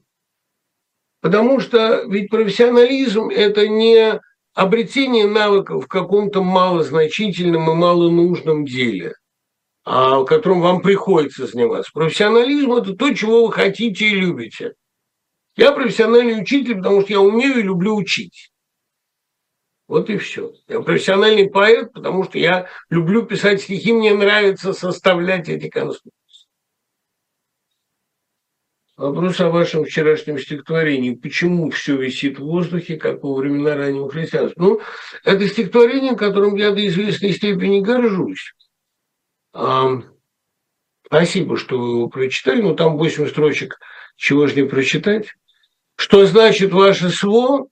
Потому 1.21 1.61
что 1.61 2.05
ведь 2.05 2.31
профессионализм– 2.31 3.29
это 3.31 3.69
не 3.69 4.21
обретение 4.55 5.27
навыков 5.27 5.85
в 5.85 5.89
каком-то 5.89 6.43
малозначительном 6.43 7.71
и 7.71 7.75
малонужном 7.75 8.65
деле, 8.65 9.15
а 9.85 10.25
которым 10.25 10.61
вам 10.61 10.81
приходится 10.81 11.47
заниматься. 11.47 11.91
Профессионализм– 11.93 12.73
это 12.75 12.95
то, 12.95 13.15
чего 13.15 13.47
вы 13.47 13.53
хотите 13.53 14.07
и 14.07 14.15
любите. 14.15 14.75
Я 15.57 15.73
профессиональный 15.73 16.41
учитель, 16.41 16.77
потому 16.77 17.03
что 17.03 17.13
я 17.13 17.21
умею 17.21 17.59
и 17.59 17.63
люблю 17.63 17.97
учить. 17.97 18.51
Вот 19.89 20.09
и 20.09 20.17
все. 20.19 20.53
Я 20.69 20.81
профессиональный 20.81 21.51
поэт, 21.51 21.93
потому 21.93 22.25
что 22.25 22.39
я 22.39 22.69
люблю 22.91 23.25
писать 23.25 23.61
стихи, 23.61 23.93
мне 23.93 24.15
нравится 24.15 24.73
составлять 24.73 25.49
эти 25.49 25.69
конструкции. 25.69 26.20
Вопрос 29.01 29.41
о 29.41 29.49
вашем 29.49 29.87
вчерашнем 29.87 30.39
стихотворении. 30.39 31.15
Почему 31.15 31.71
все 31.71 31.97
висит 31.97 32.39
в 32.39 32.45
воздухе, 32.45 32.99
как 32.99 33.23
во 33.23 33.35
времена 33.35 33.75
раннего 33.75 34.11
христианства? 34.11 34.63
Ну, 34.63 34.81
это 35.25 35.49
стихотворение, 35.49 36.17
которым 36.17 36.55
я 36.57 36.71
до 36.71 36.87
известной 36.87 37.33
степени 37.33 37.81
горжусь. 37.81 38.53
А, 39.55 40.03
спасибо, 41.07 41.57
что 41.57 41.79
вы 41.79 41.89
его 41.93 42.09
прочитали. 42.09 42.61
Ну, 42.61 42.77
там 42.77 42.99
8 42.99 43.29
строчек, 43.29 43.79
чего 44.17 44.47
же 44.47 44.57
не 44.57 44.69
прочитать. 44.69 45.33
Что 45.97 46.27
значит 46.27 46.71
ваше 46.73 47.09
СВО? 47.09 47.69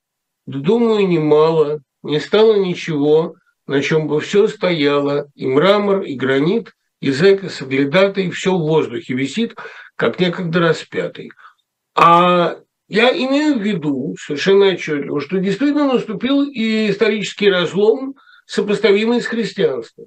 Думаю, 0.47 1.07
немало. 1.07 1.81
Не 2.03 2.21
стало 2.21 2.57
ничего, 2.57 3.35
на 3.67 3.83
чем 3.83 4.09
бы 4.09 4.23
все 4.23 4.49
стояло. 4.49 5.29
И 5.35 5.47
мрамор, 5.47 6.01
и 6.05 6.15
гранит, 6.15 6.73
и 7.03 7.11
зэк, 7.11 7.45
и 7.45 8.31
все 8.31 8.55
в 8.55 8.61
воздухе 8.61 9.13
висит, 9.13 9.55
как 9.99 10.21
некогда 10.21 10.61
распятый. 10.61 11.33
А 11.95 12.61
я 12.87 13.11
имею 13.11 13.59
в 13.59 13.63
виду 13.63 14.15
совершенно 14.19 14.69
отчетливо, 14.69 15.21
что 15.21 15.39
действительно 15.39 15.93
наступил 15.93 16.45
и 16.45 16.89
исторический 16.89 17.51
разлом, 17.51 18.15
сопоставимый 18.47 19.21
с 19.21 19.27
христианством. 19.27 20.07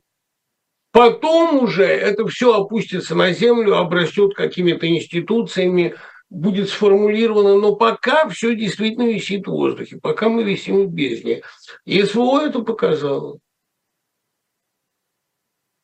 Потом 0.94 1.64
уже 1.64 1.84
это 1.84 2.26
все 2.28 2.54
опустится 2.54 3.16
на 3.16 3.34
землю, 3.34 3.76
обрастет 3.76 4.34
какими-то 4.34 4.88
институциями, 4.88 5.96
будет 6.30 6.70
сформулировано, 6.70 7.58
но 7.58 7.76
пока 7.76 8.30
все 8.30 8.56
действительно 8.56 9.12
висит 9.12 9.46
в 9.46 9.52
воздухе, 9.52 10.00
пока 10.02 10.30
мы 10.30 10.44
висим 10.44 10.86
в 10.86 10.94
бездне. 10.94 11.44
И 11.84 12.02
СВО 12.04 12.40
это 12.40 12.62
показало. 12.62 13.40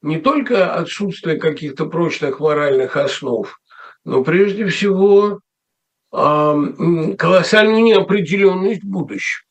Не 0.01 0.19
только 0.19 0.73
отсутствие 0.73 1.37
каких-то 1.37 1.87
прочных 1.87 2.39
моральных 2.39 2.95
основ, 2.95 3.59
но 4.07 4.23
прежде 4.23 4.65
всего 4.67 5.41
колоссальную 6.09 7.83
неопределенность 7.83 8.85
будущего. 8.85 9.45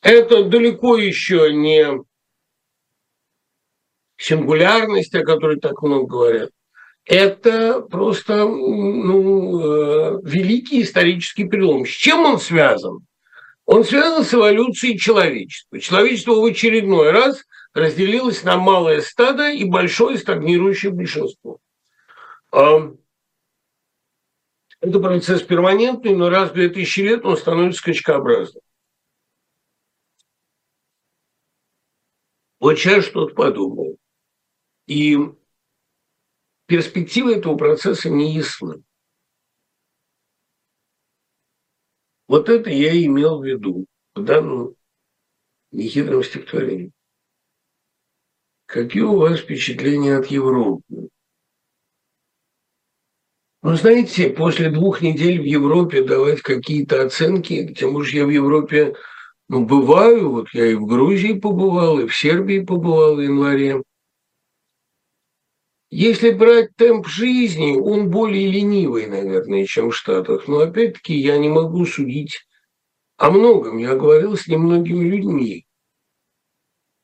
Это 0.00 0.44
далеко 0.44 0.96
еще 0.96 1.52
не 1.52 1.86
сингулярность, 4.16 5.14
о 5.14 5.24
которой 5.24 5.60
так 5.60 5.82
много 5.82 6.06
говорят. 6.06 6.50
Это 7.04 7.82
просто 7.82 8.46
ну, 8.46 9.60
э, 9.60 10.20
великий 10.24 10.82
исторический 10.82 11.46
перелом. 11.46 11.84
С 11.84 11.90
чем 11.90 12.24
он 12.24 12.40
связан? 12.40 13.06
Он 13.66 13.84
связан 13.84 14.24
с 14.24 14.32
эволюцией 14.32 14.98
человечества. 14.98 15.78
Человечество 15.78 16.32
в 16.32 16.44
очередной 16.46 17.10
раз 17.10 17.42
разделилось 17.74 18.42
на 18.42 18.56
малое 18.56 19.02
стадо 19.02 19.50
и 19.50 19.64
большое 19.64 20.16
стагнирующее 20.16 20.92
большинство. 20.92 21.58
Это 24.80 25.00
процесс 25.00 25.42
перманентный, 25.42 26.14
но 26.14 26.28
раз 26.28 26.50
в 26.50 26.54
2000 26.54 27.00
лет 27.00 27.24
он 27.24 27.36
становится 27.36 27.80
скачкообразным. 27.80 28.62
Вот 32.60 32.76
сейчас 32.76 33.04
что-то 33.04 33.34
подобное. 33.34 33.96
И 34.86 35.18
перспективы 36.66 37.34
этого 37.34 37.56
процесса 37.56 38.10
не 38.10 38.34
ясны. 38.34 38.82
Вот 42.28 42.48
это 42.48 42.70
я 42.70 42.92
имел 43.04 43.40
в 43.40 43.44
виду 43.44 43.86
в 44.14 44.24
данном 44.24 44.74
нехитром 45.70 46.24
стихотворении. 46.24 46.92
Какие 48.66 49.02
у 49.02 49.16
вас 49.16 49.40
впечатления 49.40 50.16
от 50.16 50.26
Европы? 50.26 50.82
Ну, 53.66 53.74
знаете, 53.74 54.30
после 54.30 54.70
двух 54.70 55.02
недель 55.02 55.40
в 55.40 55.44
Европе 55.44 56.00
давать 56.00 56.40
какие-то 56.40 57.02
оценки, 57.02 57.74
тем 57.74 57.94
более 57.94 58.18
я 58.18 58.24
в 58.24 58.30
Европе 58.30 58.94
ну, 59.48 59.66
бываю, 59.66 60.30
вот 60.30 60.46
я 60.52 60.66
и 60.66 60.74
в 60.74 60.86
Грузии 60.86 61.32
побывал, 61.32 61.98
и 61.98 62.06
в 62.06 62.16
Сербии 62.16 62.60
побывал 62.60 63.16
в 63.16 63.20
январе. 63.20 63.82
Если 65.90 66.30
брать 66.30 66.76
темп 66.76 67.08
жизни, 67.08 67.76
он 67.76 68.08
более 68.08 68.48
ленивый, 68.48 69.08
наверное, 69.08 69.66
чем 69.66 69.90
в 69.90 69.96
Штатах. 69.96 70.46
Но 70.46 70.60
опять-таки 70.60 71.16
я 71.16 71.36
не 71.36 71.48
могу 71.48 71.86
судить 71.86 72.46
о 73.16 73.32
многом. 73.32 73.78
Я 73.78 73.96
говорил 73.96 74.36
с 74.36 74.46
немногими 74.46 75.08
людьми. 75.08 75.66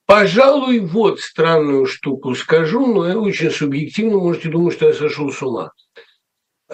Пожалуй, 0.06 0.78
вот 0.78 1.18
странную 1.18 1.86
штуку 1.86 2.36
скажу, 2.36 2.86
но 2.86 3.08
я 3.08 3.18
очень 3.18 3.50
субъективно, 3.50 4.18
можете 4.18 4.48
думать, 4.48 4.74
что 4.74 4.86
я 4.86 4.94
сошел 4.94 5.32
с 5.32 5.42
ума 5.42 5.72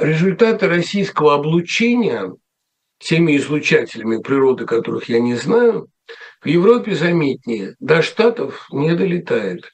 результаты 0.01 0.69
российского 0.69 1.35
облучения 1.35 2.35
теми 2.99 3.37
излучателями 3.37 4.21
природы, 4.21 4.67
которых 4.67 5.09
я 5.09 5.21
не 5.21 5.35
знаю, 5.35 5.89
в 6.41 6.47
Европе 6.47 6.95
заметнее, 6.95 7.75
до 7.81 8.03
Штатов 8.03 8.67
не 8.71 8.95
долетает. 8.95 9.73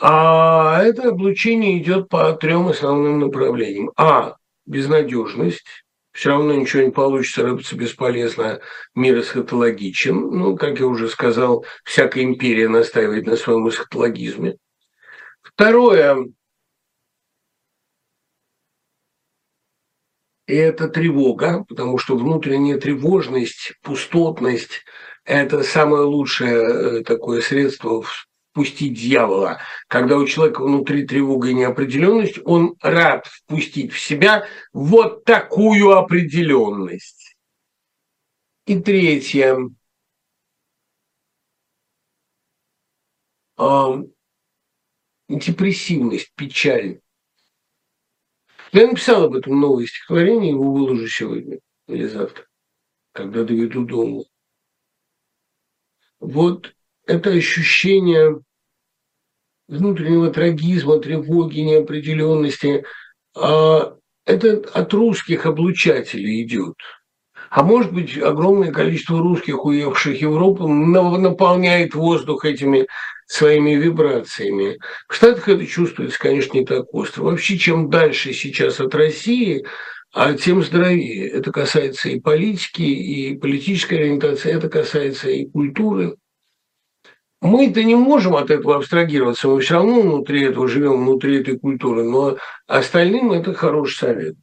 А 0.00 0.82
это 0.82 1.08
облучение 1.08 1.78
идет 1.78 2.08
по 2.08 2.32
трем 2.32 2.68
основным 2.68 3.20
направлениям. 3.20 3.90
А. 3.96 4.36
Безнадежность. 4.66 5.64
Все 6.12 6.30
равно 6.30 6.54
ничего 6.54 6.82
не 6.82 6.90
получится, 6.90 7.42
рыпаться 7.42 7.76
бесполезно, 7.76 8.60
мир 8.94 9.20
эсхатологичен. 9.20 10.14
Ну, 10.14 10.56
как 10.56 10.80
я 10.80 10.86
уже 10.86 11.08
сказал, 11.08 11.64
всякая 11.84 12.24
империя 12.24 12.68
настаивает 12.68 13.26
на 13.26 13.36
своем 13.36 13.68
эсхатологизме. 13.68 14.56
Второе 15.42 16.26
И 20.50 20.54
это 20.56 20.88
тревога, 20.88 21.64
потому 21.68 21.96
что 21.96 22.16
внутренняя 22.16 22.76
тревожность, 22.76 23.74
пустотность– 23.82 24.82
это 25.24 25.62
самое 25.62 26.02
лучшее 26.02 26.98
э, 26.98 27.04
такое 27.04 27.40
средство 27.40 28.02
впустить 28.02 28.94
дьявола. 28.94 29.60
Когда 29.86 30.16
у 30.16 30.26
человека 30.26 30.64
внутри 30.64 31.06
тревога 31.06 31.50
и 31.50 31.54
неопределенность, 31.54 32.40
он 32.44 32.74
рад 32.80 33.28
впустить 33.28 33.92
в 33.92 34.00
себя 34.00 34.44
вот 34.72 35.22
такую 35.24 35.92
определенность. 35.92 37.36
И 38.66 38.76
третье. 38.80 39.56
Депрессивность, 45.28 46.32
печаль. 46.34 46.98
Я 48.72 48.86
написал 48.86 49.24
об 49.24 49.34
этом 49.34 49.60
новое 49.60 49.86
стихотворение, 49.86 50.50
его 50.50 50.72
выложу 50.72 51.08
сегодня 51.08 51.58
или 51.88 52.06
завтра, 52.06 52.46
когда 53.12 53.42
доведу 53.42 53.84
дому. 53.84 54.24
Вот 56.20 56.74
это 57.06 57.30
ощущение 57.30 58.40
внутреннего 59.66 60.30
трагизма, 60.32 60.98
тревоги, 60.98 61.60
неопределенности, 61.60 62.84
а 63.34 63.96
это 64.24 64.58
от 64.72 64.92
русских 64.92 65.46
облучателей 65.46 66.42
идет. 66.42 66.76
А 67.50 67.64
может 67.64 67.92
быть, 67.92 68.16
огромное 68.16 68.70
количество 68.70 69.18
русских, 69.18 69.64
уехавших 69.64 70.16
в 70.16 70.20
Европу, 70.20 70.68
наполняет 70.68 71.94
воздух 71.96 72.44
этими 72.44 72.86
своими 73.26 73.74
вибрациями. 73.74 74.78
В 75.08 75.14
Штатах 75.14 75.48
это 75.48 75.66
чувствуется, 75.66 76.18
конечно, 76.18 76.56
не 76.56 76.64
так 76.64 76.94
остро. 76.94 77.24
Вообще, 77.24 77.58
чем 77.58 77.90
дальше 77.90 78.32
сейчас 78.32 78.78
от 78.78 78.94
России, 78.94 79.66
а 80.12 80.34
тем 80.34 80.62
здоровее. 80.62 81.28
Это 81.28 81.50
касается 81.50 82.08
и 82.08 82.20
политики, 82.20 82.82
и 82.82 83.36
политической 83.36 83.94
ориентации, 83.94 84.52
это 84.52 84.68
касается 84.68 85.28
и 85.28 85.46
культуры. 85.46 86.16
Мы-то 87.40 87.82
не 87.82 87.96
можем 87.96 88.36
от 88.36 88.50
этого 88.50 88.76
абстрагироваться, 88.76 89.48
мы 89.48 89.60
все 89.60 89.74
равно 89.74 90.02
внутри 90.02 90.44
этого 90.44 90.68
живем, 90.68 91.04
внутри 91.04 91.40
этой 91.40 91.58
культуры, 91.58 92.04
но 92.04 92.36
остальным 92.66 93.32
это 93.32 93.54
хороший 93.54 93.96
совет. 93.96 94.36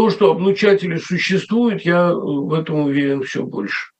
То, 0.00 0.08
что 0.08 0.30
облучатели 0.30 0.96
существуют, 0.96 1.82
я 1.82 2.14
в 2.14 2.54
этом 2.54 2.86
уверен 2.86 3.22
все 3.22 3.42
больше. 3.44 3.90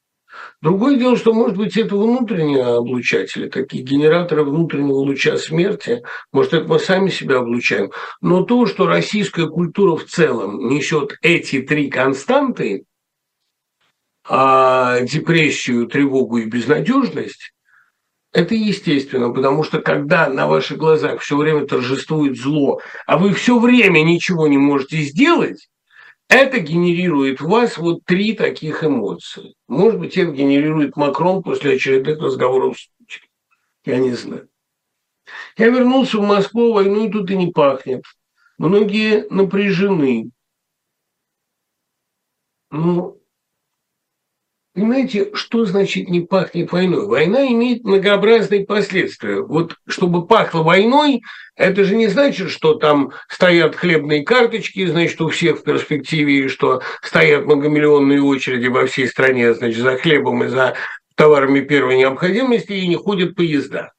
Другое 0.59 0.97
дело, 0.97 1.15
что, 1.15 1.31
может 1.31 1.55
быть, 1.55 1.77
это 1.77 1.95
внутренние 1.95 2.65
облучатели, 2.65 3.47
такие 3.47 3.83
генераторы 3.83 4.43
внутреннего 4.43 4.95
луча 4.95 5.37
смерти. 5.37 6.01
Может, 6.33 6.53
это 6.55 6.67
мы 6.67 6.79
сами 6.79 7.09
себя 7.09 7.37
облучаем. 7.37 7.91
Но 8.19 8.41
то, 8.43 8.65
что 8.65 8.87
российская 8.87 9.45
культура 9.45 9.95
в 9.95 10.05
целом 10.05 10.69
несет 10.69 11.19
эти 11.21 11.61
три 11.61 11.87
константы, 11.87 12.85
а 14.27 15.01
депрессию, 15.01 15.85
тревогу 15.85 16.39
и 16.39 16.45
безнадежность, 16.45 17.53
это 18.33 18.55
естественно, 18.55 19.29
потому 19.29 19.61
что 19.61 19.79
когда 19.79 20.29
на 20.29 20.47
ваших 20.47 20.79
глазах 20.79 21.21
все 21.21 21.37
время 21.37 21.67
торжествует 21.67 22.39
зло, 22.39 22.81
а 23.05 23.19
вы 23.19 23.33
все 23.33 23.59
время 23.59 24.01
ничего 24.01 24.47
не 24.47 24.57
можете 24.57 24.97
сделать, 25.01 25.67
это 26.31 26.59
генерирует 26.59 27.41
в 27.41 27.47
вас 27.47 27.77
вот 27.77 28.05
три 28.05 28.33
таких 28.33 28.85
эмоции. 28.85 29.53
Может 29.67 29.99
быть, 29.99 30.17
это 30.17 30.31
генерирует 30.31 30.95
Макрон 30.95 31.43
после 31.43 31.73
очередных 31.75 32.19
разговоров 32.21 32.79
с 32.79 32.87
Путиным. 32.97 33.29
Я 33.83 33.97
не 33.97 34.13
знаю. 34.13 34.47
Я 35.57 35.67
вернулся 35.67 36.17
в 36.17 36.21
Москву, 36.21 36.71
войну 36.71 37.07
и 37.07 37.11
тут 37.11 37.29
и 37.31 37.35
не 37.35 37.51
пахнет. 37.51 38.03
Многие 38.57 39.27
напряжены. 39.29 40.31
Ну, 42.69 43.20
Понимаете, 44.73 45.31
что 45.33 45.65
значит 45.65 46.07
не 46.07 46.21
пахнет 46.21 46.71
войной? 46.71 47.05
Война 47.05 47.45
имеет 47.47 47.83
многообразные 47.83 48.65
последствия. 48.65 49.41
Вот 49.41 49.75
чтобы 49.85 50.25
пахло 50.25 50.63
войной, 50.63 51.23
это 51.57 51.83
же 51.83 51.95
не 51.97 52.07
значит, 52.07 52.49
что 52.49 52.75
там 52.75 53.11
стоят 53.27 53.75
хлебные 53.75 54.23
карточки, 54.23 54.85
значит, 54.85 55.19
у 55.19 55.27
всех 55.27 55.59
в 55.59 55.63
перспективе, 55.63 56.47
что 56.47 56.81
стоят 57.01 57.45
многомиллионные 57.45 58.23
очереди 58.23 58.67
во 58.67 58.85
всей 58.85 59.07
стране, 59.07 59.53
значит, 59.53 59.81
за 59.81 59.97
хлебом 59.97 60.45
и 60.45 60.47
за 60.47 60.75
товарами 61.15 61.59
первой 61.59 61.97
необходимости, 61.97 62.71
и 62.71 62.87
не 62.87 62.95
ходят 62.95 63.35
поезда. 63.35 63.91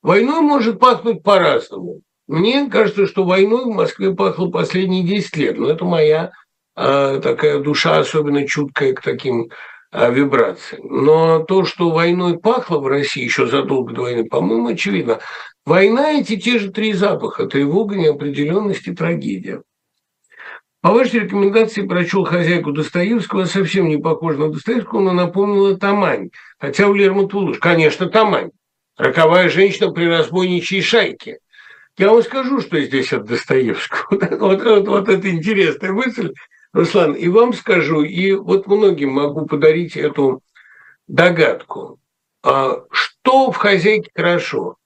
Войной 0.00 0.40
может 0.40 0.80
пахнуть 0.80 1.22
по-разному. 1.22 2.00
Мне 2.26 2.70
кажется, 2.70 3.06
что 3.06 3.24
войной 3.24 3.64
в 3.64 3.74
Москве 3.74 4.14
пахло 4.14 4.50
последние 4.50 5.04
10 5.04 5.36
лет, 5.36 5.58
но 5.58 5.68
это 5.68 5.84
моя 5.84 6.32
э, 6.74 7.20
такая 7.22 7.58
душа 7.58 7.98
особенно 7.98 8.46
чуткая 8.46 8.94
к 8.94 9.02
таким 9.02 9.50
вибрации. 9.92 10.78
Но 10.82 11.40
то, 11.40 11.64
что 11.64 11.90
войной 11.90 12.38
пахло 12.38 12.78
в 12.78 12.86
России 12.86 13.24
еще 13.24 13.46
задолго 13.46 13.92
до 13.92 14.02
войны, 14.02 14.24
по-моему, 14.24 14.68
очевидно. 14.68 15.18
Война– 15.64 16.12
эти 16.20 16.36
те 16.36 16.58
же 16.58 16.70
три 16.70 16.92
запаха– 16.92 17.46
тревога, 17.48 17.96
неопределенность 17.96 18.86
и 18.86 18.94
трагедия. 18.94 19.62
По 20.82 20.92
вашей 20.92 21.20
рекомендации 21.20 21.86
прочел 21.86 22.24
хозяйку 22.24 22.72
Достоевского, 22.72 23.44
совсем 23.44 23.88
не 23.88 23.98
похожа 23.98 24.38
на 24.38 24.48
Достоевского, 24.50 25.00
но 25.00 25.12
напомнила 25.12 25.76
Тамань. 25.76 26.30
Хотя 26.58 26.88
у 26.88 26.94
Лермонтова. 26.94 27.52
Конечно, 27.54 28.08
Тамань. 28.08 28.50
Роковая 28.96 29.50
женщина 29.50 29.90
при 29.92 30.06
разбойничьей 30.06 30.80
шайке. 30.80 31.38
Я 31.98 32.10
вам 32.10 32.22
скажу, 32.22 32.60
что 32.60 32.80
здесь 32.80 33.12
от 33.12 33.24
Достоевского. 33.24 34.18
Вот, 34.38 34.62
вот, 34.62 34.88
вот 34.88 35.08
это 35.10 35.30
интересная 35.30 35.92
мысль. 35.92 36.32
Руслан, 36.72 37.14
и 37.14 37.28
вам 37.28 37.52
скажу, 37.52 38.02
и 38.02 38.32
вот 38.32 38.66
многим 38.66 39.10
могу 39.10 39.46
подарить 39.46 39.96
эту 39.96 40.40
догадку. 41.08 41.98
А 42.42 42.84
что 42.90 43.50
в 43.50 43.56
хозяйке 43.56 44.10
хорошо? 44.14 44.76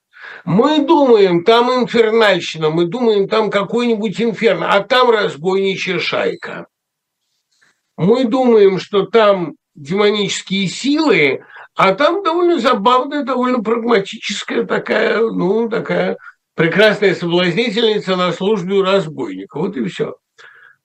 Мы 0.45 0.85
думаем, 0.85 1.45
там 1.45 1.71
инфернальщина, 1.71 2.71
мы 2.71 2.87
думаем, 2.87 3.29
там 3.29 3.51
какой-нибудь 3.51 4.21
инферно, 4.21 4.73
а 4.73 4.81
там 4.81 5.11
разбойничья 5.11 5.99
шайка. 5.99 6.67
Мы 7.97 8.25
думаем, 8.25 8.79
что 8.79 9.05
там 9.05 9.55
демонические 9.75 10.69
силы, 10.69 11.45
а 11.75 11.95
там 11.95 12.23
довольно 12.23 12.59
забавная, 12.59 13.25
довольно 13.25 13.63
прагматическая 13.63 14.65
такая, 14.65 15.19
ну, 15.21 15.69
такая 15.69 16.17
прекрасная 16.55 17.15
соблазнительница 17.15 18.17
на 18.17 18.33
службе 18.33 18.77
у 18.77 18.83
разбойника. 18.83 19.59
Вот 19.59 19.77
и 19.77 19.85
все. 19.87 20.15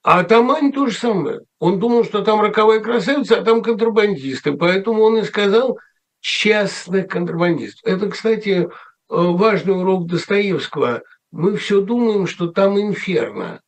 А 0.02 0.24
Тамань 0.24 0.72
то 0.72 0.88
же 0.88 0.98
самое. 0.98 1.42
Он 1.60 1.80
думал, 1.80 2.06
что 2.06 2.22
там 2.22 2.40
роковая 2.42 2.80
красавица, 2.80 3.40
а 3.40 3.44
там 3.44 3.62
контрабандисты. 3.62 4.54
Поэтому 4.54 5.04
он 5.04 5.18
и 5.18 5.24
сказал 5.24 5.78
частных 6.22 7.08
контрабандистов. 7.08 7.82
Это, 7.84 8.10
кстати, 8.10 8.50
э, 8.50 8.68
важный 9.10 9.78
урок 9.78 10.08
Достоевского. 10.08 11.04
Мы 11.32 11.58
все 11.58 11.82
думаем, 11.82 12.28
что 12.28 12.48
там 12.48 12.80
инферно, 12.80 13.62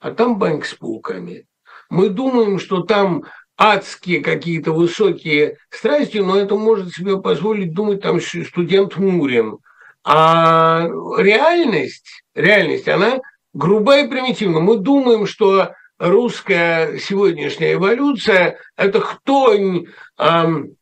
а 0.00 0.12
там 0.12 0.38
банк 0.38 0.64
с 0.64 0.74
пауками. 0.74 1.46
Мы 1.90 2.08
думаем, 2.08 2.58
что 2.58 2.82
там 2.82 3.24
адские 3.56 4.20
какие-то 4.22 4.72
высокие 4.72 5.58
страсти, 5.70 6.18
но 6.18 6.38
это 6.38 6.54
может 6.56 6.92
себе 6.92 7.20
позволить 7.20 7.74
думать 7.74 8.00
там 8.02 8.20
студент 8.20 8.96
Мурин. 8.96 9.58
А 10.04 10.86
реальность, 11.18 12.22
реальность, 12.34 12.88
она 12.88 13.18
груба 13.58 13.98
и 13.98 14.08
примитивна. 14.08 14.60
Мы 14.60 14.78
думаем, 14.78 15.26
что 15.26 15.74
русская 15.98 16.96
сегодняшняя 16.98 17.74
эволюция– 17.74 18.58
это 18.76 19.00
хтонь, 19.00 19.86
эм, 20.16 20.76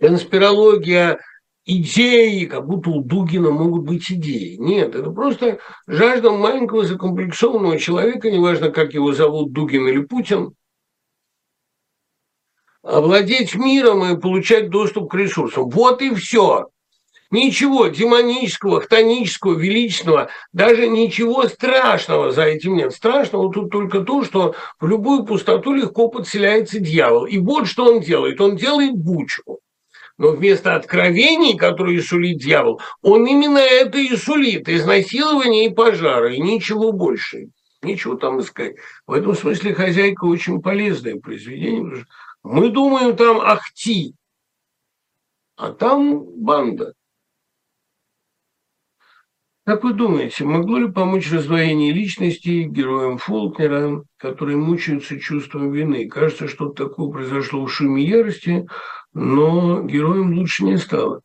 конспирология, 0.00 1.20
идеи, 1.66 2.46
как 2.46 2.66
будто 2.66 2.90
у 2.90 3.02
Дугина 3.02 3.50
могут 3.50 3.84
быть 3.84 4.10
идеи. 4.10 4.56
Нет, 4.56 4.94
это 4.94 5.10
просто 5.10 5.58
жажда 5.86 6.30
маленького 6.30 6.84
закомплексованного 6.84 7.78
человека, 7.78 8.30
неважно, 8.30 8.70
как 8.70 8.94
его 8.94 9.12
зовут, 9.12 9.52
Дугин 9.52 9.86
или 9.86 10.00
Путин, 10.00 10.54
овладеть 12.82 13.54
миром 13.54 14.04
и 14.04 14.18
получать 14.18 14.70
доступ 14.70 15.10
к 15.10 15.14
ресурсам. 15.14 15.68
Вот 15.68 16.00
и 16.00 16.14
все. 16.14 16.70
Ничего 17.30 17.88
демонического, 17.88 18.80
хтонического, 18.80 19.58
величественного, 19.58 20.28
даже 20.52 20.88
ничего 20.88 21.48
страшного 21.48 22.30
за 22.30 22.42
этим 22.42 22.76
нет. 22.76 22.92
Страшного 22.92 23.52
тут 23.52 23.70
только 23.70 24.00
то, 24.00 24.22
что 24.22 24.54
в 24.78 24.86
любую 24.86 25.24
пустоту 25.24 25.72
легко 25.72 26.08
подселяется 26.08 26.78
дьявол. 26.78 27.26
И 27.26 27.38
вот 27.38 27.66
что 27.66 27.86
он 27.86 28.00
делает. 28.00 28.40
Он 28.40 28.56
делает 28.56 28.94
бучу. 28.94 29.42
Но 30.16 30.30
вместо 30.30 30.76
откровений, 30.76 31.56
которые 31.56 32.00
сулит 32.02 32.38
дьявол, 32.38 32.80
он 33.02 33.26
именно 33.26 33.58
это 33.58 33.98
и 33.98 34.16
сулит. 34.16 34.68
Изнасилование 34.68 35.66
и 35.66 35.74
пожары, 35.74 36.36
и 36.36 36.40
ничего 36.40 36.92
больше. 36.92 37.48
Ничего 37.82 38.14
там 38.14 38.40
искать. 38.40 38.76
В 39.06 39.12
этом 39.12 39.34
смысле 39.34 39.74
«Хозяйка» 39.74 40.24
очень 40.24 40.62
полезное 40.62 41.16
произведение. 41.16 42.06
Мы 42.42 42.70
думаем 42.70 43.16
там 43.16 43.40
ахти, 43.40 44.14
а 45.56 45.72
там 45.72 46.24
банда. 46.24 46.94
Как 49.66 49.82
вы 49.82 49.94
думаете, 49.94 50.44
могло 50.44 50.76
ли 50.76 50.92
помочь 50.92 51.32
раздвоение 51.32 51.90
личности 51.90 52.64
героям 52.64 53.16
Фолкнера, 53.16 54.02
которые 54.18 54.58
мучаются 54.58 55.18
чувством 55.18 55.72
вины? 55.72 56.06
Кажется, 56.06 56.48
что-то 56.48 56.84
такое 56.84 57.10
произошло 57.10 57.64
в 57.64 57.72
шуме 57.72 58.04
ярости, 58.04 58.66
но 59.14 59.80
героем 59.82 60.34
лучше 60.34 60.64
не 60.64 60.76
стало. 60.76 61.22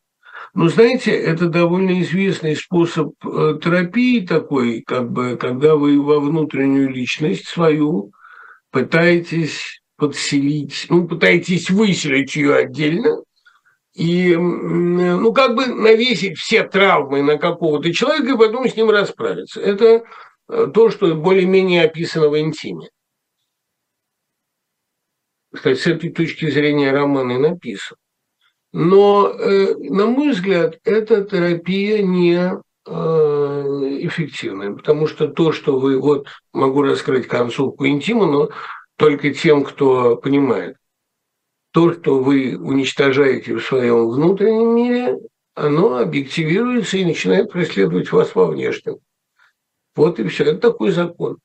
Но 0.54 0.68
знаете, 0.68 1.10
это 1.10 1.48
довольно 1.48 2.00
известный 2.00 2.56
способ 2.56 3.12
э, 3.24 3.58
терапии 3.62 4.26
такой, 4.26 4.82
как 4.86 5.12
бы, 5.12 5.36
когда 5.36 5.76
вы 5.76 6.00
во 6.00 6.18
внутреннюю 6.18 6.88
личность 6.88 7.46
свою 7.46 8.10
пытаетесь 8.70 9.82
подселить, 9.96 10.86
ну, 10.88 11.06
пытаетесь 11.06 11.68
выселить 11.68 12.34
ее 12.36 12.54
отдельно, 12.54 13.22
и, 14.00 14.34
ну, 14.34 15.30
как 15.34 15.54
бы 15.54 15.66
навесить 15.66 16.38
все 16.38 16.64
травмы 16.64 17.22
на 17.22 17.36
какого-то 17.36 17.92
человека 17.92 18.32
и 18.32 18.38
потом 18.38 18.66
с 18.66 18.74
ним 18.74 18.88
расправиться. 18.88 19.60
Это 19.60 20.04
э, 20.48 20.68
то, 20.72 20.88
что 20.88 21.14
более-менее 21.14 21.84
описано 21.84 22.30
в 22.30 22.40
интиме. 22.40 22.88
Кстати, 25.52 25.78
с 25.78 25.86
этой 25.86 26.10
точки 26.10 26.48
зрения 26.48 26.92
роман 26.92 27.30
и 27.30 27.36
написан. 27.36 27.98
Но, 28.72 29.28
э, 29.28 29.74
на 29.76 30.06
мой 30.06 30.30
взгляд, 30.30 30.78
эта 30.84 31.22
терапия 31.22 32.02
не 32.02 32.52
э, 32.86 32.92
эффективная, 34.00 34.72
потому 34.72 35.08
что 35.08 35.28
то, 35.28 35.52
что 35.52 35.78
вы, 35.78 36.00
вот 36.00 36.26
могу 36.54 36.80
раскрыть 36.80 37.28
концовку 37.28 37.86
интима, 37.86 38.24
но 38.24 38.48
только 38.96 39.34
тем, 39.34 39.62
кто 39.62 40.16
понимает 40.16 40.78
то, 41.72 41.92
что 41.92 42.22
вы 42.22 42.56
уничтожаете 42.56 43.54
в 43.54 43.64
своем 43.64 44.08
внутреннем 44.08 44.74
мире, 44.74 45.18
оно 45.54 45.98
объективируется 45.98 46.96
и 46.96 47.04
начинает 47.04 47.50
преследовать 47.50 48.10
вас 48.12 48.34
во 48.34 48.46
внешнем. 48.46 48.98
Вот 49.94 50.18
и 50.18 50.26
все. 50.28 50.44
Это 50.44 50.58
такой 50.58 50.90
закон. 50.90 51.38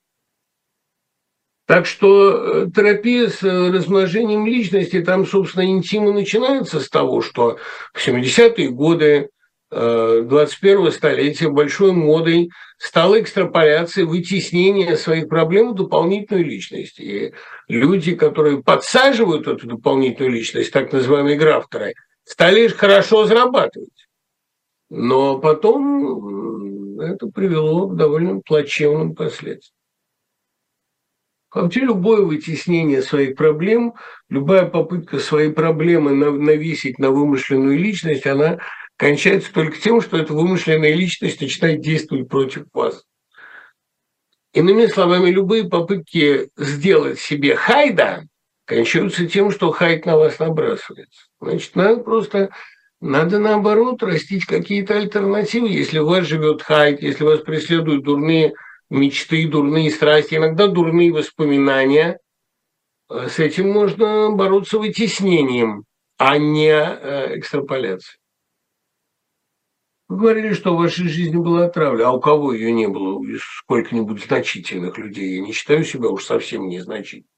Так 1.68 1.88
что 1.88 2.66
э, 2.66 2.72
терапия 2.74 3.28
с 3.28 3.42
э, 3.42 3.72
размножением 3.72 4.46
личности, 4.46 5.02
там, 5.02 5.26
собственно, 5.26 5.66
интима 5.66 6.14
начинается 6.14 6.80
с 6.80 6.90
того, 6.90 7.22
что 7.22 7.58
в 7.92 8.08
70-е 8.08 8.70
годы 8.70 9.30
21-го 9.76 10.90
столетия 10.90 11.50
большой 11.50 11.92
модой 11.92 12.50
стала 12.78 13.20
экстраполяция, 13.20 14.06
вытеснение 14.06 14.96
своих 14.96 15.28
проблем 15.28 15.72
в 15.72 15.76
дополнительную 15.76 16.46
личность. 16.46 17.00
И 17.00 17.34
люди, 17.68 18.16
которые 18.16 18.64
подсаживают 18.64 19.48
эту 19.48 19.68
дополнительную 19.68 20.34
личность, 20.34 20.72
так 20.72 20.94
называемые 20.94 21.38
графтеры, 21.38 21.94
стали 22.24 22.68
хорошо 22.68 23.26
зарабатывать. 23.26 24.08
Но 24.90 25.40
потом 25.40 27.00
это 27.00 27.28
привело 27.28 27.88
к 27.88 27.98
довольно 27.98 28.40
плачевным 28.40 29.14
последствиям. 29.14 29.74
Вообще 31.54 31.82
любое 31.82 32.22
вытеснение 32.22 33.02
своих 33.02 33.36
проблем, 33.38 33.94
любая 34.30 34.66
попытка 34.66 35.20
свои 35.20 35.52
проблемы 35.52 36.14
навесить 36.14 37.00
на 37.00 37.12
вымышленную 37.12 37.78
личность, 37.80 38.26
она 38.28 38.60
кончается 38.98 39.54
только 39.54 39.80
тем, 39.80 40.02
что 40.02 40.18
эта 40.18 40.34
вымышленная 40.34 40.94
личность 40.94 41.42
начинает 41.42 41.82
действовать 41.82 42.30
против 42.30 42.66
вас. 42.74 43.04
Иными 44.54 44.86
словами, 44.86 45.30
любые 45.32 45.66
попытки 45.66 46.50
сделать 46.56 47.20
себе 47.20 47.56
хайда 47.56 48.24
кончаются 48.66 49.28
тем, 49.28 49.52
что 49.52 49.72
хайд 49.72 50.06
на 50.06 50.18
вас 50.18 50.40
набрасывается. 50.40 51.28
Значит, 51.42 51.76
надо 51.76 52.02
просто, 52.02 52.50
надо 53.02 53.40
наоборот 53.40 54.02
растить 54.02 54.46
какие-то 54.46 54.96
альтернативы. 54.96 55.68
Если 55.68 56.00
у 56.00 56.08
вас 56.08 56.26
живет 56.26 56.62
хайд, 56.62 57.02
если 57.02 57.26
вас 57.26 57.42
преследуют 57.42 58.06
дурные 58.06 58.54
мечты, 58.90 59.48
дурные 59.48 59.92
страсти, 59.92 60.36
иногда 60.36 60.68
дурные 60.68 61.12
воспоминания, 61.12 62.20
э, 63.10 63.28
с 63.28 63.40
этим 63.40 63.72
можно 63.72 64.32
бороться 64.32 64.80
вытеснением, 64.80 65.84
а 66.18 66.38
не 66.38 66.72
э, 66.72 67.38
экстраполяцией. 67.38 68.20
Вы 70.08 70.18
говорили, 70.18 70.54
что 70.54 70.74
в 70.74 70.78
вашей 70.78 71.08
жизни 71.08 71.38
была 71.38 71.68
травля. 71.70 72.08
А 72.08 72.12
у 72.12 72.20
кого 72.20 72.54
ее 72.54 72.72
не 72.72 72.88
было? 72.88 73.22
Сколько-нибудь 73.60 74.24
значительных 74.24 74.98
людей. 74.98 75.38
Я 75.38 75.42
не 75.42 75.52
считаю 75.52 75.84
себя 75.84 76.10
уж 76.10 76.24
совсем 76.24 76.68
незначительным. 76.68 77.30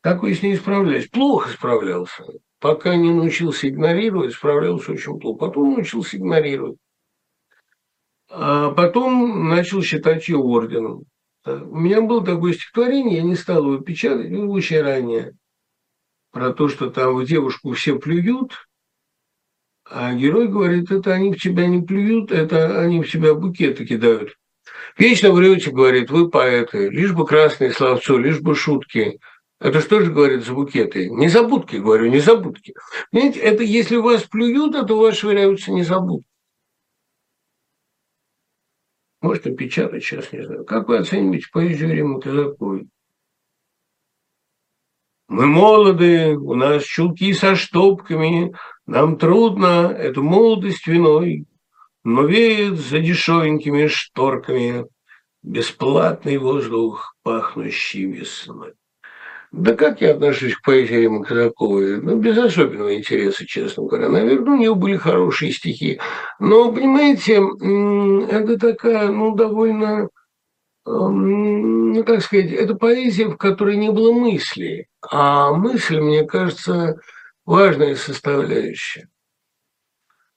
Как 0.00 0.22
вы 0.22 0.34
с 0.34 0.42
ней 0.42 0.56
справлялись? 0.56 1.08
Плохо 1.08 1.50
справлялся. 1.50 2.24
Пока 2.60 2.96
не 2.96 3.12
научился 3.12 3.68
игнорировать, 3.68 4.32
справлялся 4.32 4.92
очень 4.92 5.18
плохо. 5.20 5.46
Потом 5.46 5.74
научился 5.74 6.16
игнорировать. 6.16 6.78
А 8.30 8.70
потом 8.70 9.48
начал 9.48 9.82
считать 9.82 10.28
ее 10.28 10.38
орденом. 10.38 11.04
У 11.44 11.76
меня 11.76 12.02
было 12.02 12.24
такое 12.24 12.52
стихотворение, 12.52 13.18
я 13.18 13.22
не 13.22 13.34
стал 13.34 13.64
его 13.64 13.78
печатать, 13.78 14.30
очень 14.32 14.82
ранее, 14.82 15.32
про 16.30 16.52
то, 16.52 16.68
что 16.68 16.90
там 16.90 17.24
девушку 17.24 17.72
все 17.72 17.98
плюют, 17.98 18.67
а 19.90 20.14
герой 20.14 20.48
говорит, 20.48 20.90
это 20.90 21.14
они 21.14 21.32
в 21.32 21.40
тебя 21.40 21.66
не 21.66 21.82
плюют, 21.82 22.30
это 22.30 22.80
они 22.80 23.02
в 23.02 23.10
тебя 23.10 23.34
букеты 23.34 23.86
кидают. 23.86 24.36
Вечно 24.96 25.32
врете, 25.32 25.70
говорит, 25.70 26.10
вы 26.10 26.28
поэты, 26.28 26.88
лишь 26.90 27.12
бы 27.12 27.24
красные 27.26 27.72
словцо, 27.72 28.18
лишь 28.18 28.40
бы 28.40 28.54
шутки. 28.54 29.18
Это 29.60 29.80
что 29.80 30.00
же, 30.00 30.12
говорит, 30.12 30.44
за 30.44 30.52
букеты? 30.52 31.08
Незабудки, 31.10 31.76
говорю, 31.76 32.10
незабудки. 32.10 32.74
Понимаете, 33.10 33.40
это 33.40 33.62
если 33.62 33.96
вас 33.96 34.22
плюют, 34.24 34.74
это 34.74 34.94
у 34.94 35.00
вас 35.00 35.16
швыряются 35.16 35.72
незабудки. 35.72 36.28
Может, 39.20 39.46
и 39.46 39.54
печатать 39.54 40.04
сейчас, 40.04 40.32
не 40.32 40.44
знаю. 40.44 40.64
Как 40.64 40.88
вы 40.88 40.98
оцениваете 40.98 41.46
поэзию 41.52 41.92
Римы 41.92 42.20
Казаковой? 42.20 42.88
Мы 45.28 45.46
молоды, 45.46 46.36
у 46.36 46.54
нас 46.54 46.82
чулки 46.84 47.34
со 47.34 47.54
штопками, 47.54 48.54
нам 48.86 49.18
трудно 49.18 49.94
эту 49.96 50.22
молодость 50.22 50.86
виной, 50.86 51.44
но 52.02 52.22
веет 52.22 52.78
за 52.78 53.00
дешевенькими 53.00 53.86
шторками 53.88 54.86
бесплатный 55.42 56.38
воздух, 56.38 57.14
пахнущий 57.22 58.06
весной. 58.06 58.72
Да 59.50 59.74
как 59.74 60.02
я 60.02 60.12
отношусь 60.12 60.54
к 60.54 60.62
поэзии 60.62 60.94
Римы 60.94 61.24
Казаковой? 61.24 62.02
Ну, 62.02 62.16
без 62.16 62.36
особенного 62.36 62.94
интереса, 62.94 63.46
честно 63.46 63.84
говоря. 63.84 64.08
Наверное, 64.10 64.54
у 64.54 64.58
нее 64.58 64.74
были 64.74 64.96
хорошие 64.96 65.52
стихи. 65.52 66.00
Но, 66.38 66.70
понимаете, 66.70 67.42
это 68.30 68.58
такая, 68.58 69.08
ну, 69.08 69.34
довольно, 69.34 70.08
ну, 70.88 72.04
как 72.04 72.22
сказать, 72.22 72.50
это 72.52 72.74
поэзия, 72.74 73.28
в 73.28 73.36
которой 73.36 73.76
не 73.76 73.90
было 73.90 74.12
мысли. 74.12 74.88
А 75.02 75.52
мысль, 75.52 76.00
мне 76.00 76.24
кажется, 76.24 76.98
важная 77.44 77.94
составляющая. 77.94 79.08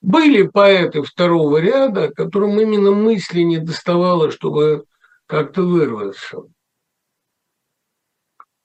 Были 0.00 0.42
поэты 0.42 1.02
второго 1.02 1.58
ряда, 1.58 2.10
которым 2.10 2.60
именно 2.60 2.90
мысли 2.90 3.42
не 3.42 3.58
доставало, 3.58 4.30
чтобы 4.30 4.84
как-то 5.26 5.62
вырваться. 5.62 6.42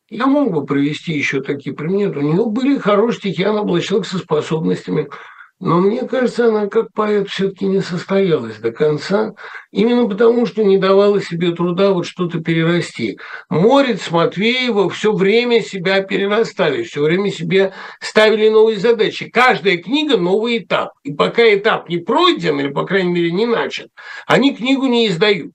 Я 0.10 0.26
мог 0.26 0.52
бы 0.52 0.66
привести 0.66 1.14
еще 1.14 1.42
такие 1.42 1.76
примеры. 1.76 2.20
У 2.20 2.24
нее 2.24 2.46
были 2.46 2.80
хорошие 2.80 3.34
стихи, 3.34 3.44
человек 3.44 4.08
со 4.08 4.18
способностями 4.18 5.10
но 5.60 5.80
мне 5.80 6.08
кажется, 6.08 6.50
она 6.50 6.68
как 6.68 6.94
поэт 6.94 7.30
все-таки 7.30 7.66
не 7.66 7.82
состоялась 7.82 8.58
до 8.58 8.72
конца, 8.72 9.34
именно 9.72 10.08
потому, 10.08 10.46
что 10.46 10.64
не 10.64 10.78
давала 10.78 11.20
себе 11.20 11.52
труда 11.52 11.94
вот 11.94 12.06
что-то 12.06 12.40
перерасти. 12.40 13.18
Морец, 13.50 14.12
Матвеева 14.12 14.88
все 14.90 15.12
время 15.14 15.62
себя 15.62 16.04
перерастали, 16.04 16.84
все 16.84 17.02
время 17.02 17.32
себе 17.32 17.74
ставили 18.00 18.50
новые 18.50 18.78
задачи. 18.78 19.30
Каждая 19.30 19.78
книга– 19.78 20.18
новый 20.18 20.60
этап. 20.60 20.92
И 21.04 21.12
пока 21.14 21.42
этап 21.44 21.90
не 21.90 21.98
пройден, 21.98 22.60
или, 22.60 22.70
по 22.70 22.86
крайней 22.86 23.12
мере, 23.12 23.32
не 23.32 23.48
начат, 23.48 23.90
они 24.28 24.56
книгу 24.56 24.86
не 24.86 25.08
издают. 25.08 25.54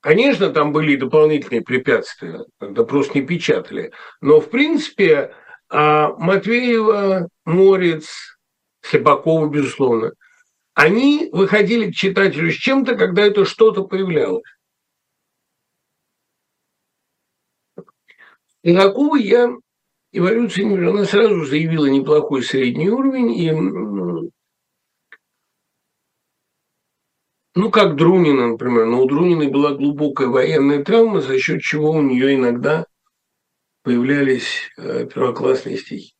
Конечно, 0.00 0.50
там 0.50 0.72
были 0.72 0.94
дополнительные 0.96 1.62
препятствия, 1.62 2.44
когда 2.60 2.84
просто 2.84 3.18
не 3.18 3.26
печатали. 3.26 3.92
Но, 4.20 4.40
в 4.40 4.50
принципе, 4.50 5.32
а 5.68 6.14
Матвеева, 6.16 7.28
Морец, 7.44 8.38
Слепакова, 8.82 9.48
безусловно, 9.48 10.12
они 10.74 11.30
выходили 11.32 11.90
к 11.90 11.94
читателю 11.94 12.50
с 12.52 12.56
чем-то, 12.56 12.96
когда 12.96 13.22
это 13.22 13.44
что-то 13.44 13.84
появлялось. 13.84 14.44
Слепакова 18.62 19.16
я 19.16 19.48
эволюция 20.12 20.66
она 20.88 21.04
сразу 21.04 21.44
заявила 21.44 21.86
неплохой 21.86 22.42
средний 22.42 22.90
уровень, 22.90 23.32
и 23.32 23.52
ну, 27.54 27.70
как 27.70 27.96
Друнина, 27.96 28.48
например. 28.48 28.84
Но 28.84 29.02
у 29.02 29.06
Друниной 29.06 29.48
была 29.48 29.72
глубокая 29.72 30.28
военная 30.28 30.84
травма, 30.84 31.22
за 31.22 31.38
счет 31.38 31.62
чего 31.62 31.92
у 31.92 32.02
нее 32.02 32.34
иногда 32.34 32.86
появлялись 33.86 34.72
э, 34.76 35.06
первоклассные 35.06 35.78
стихи. 35.78 36.12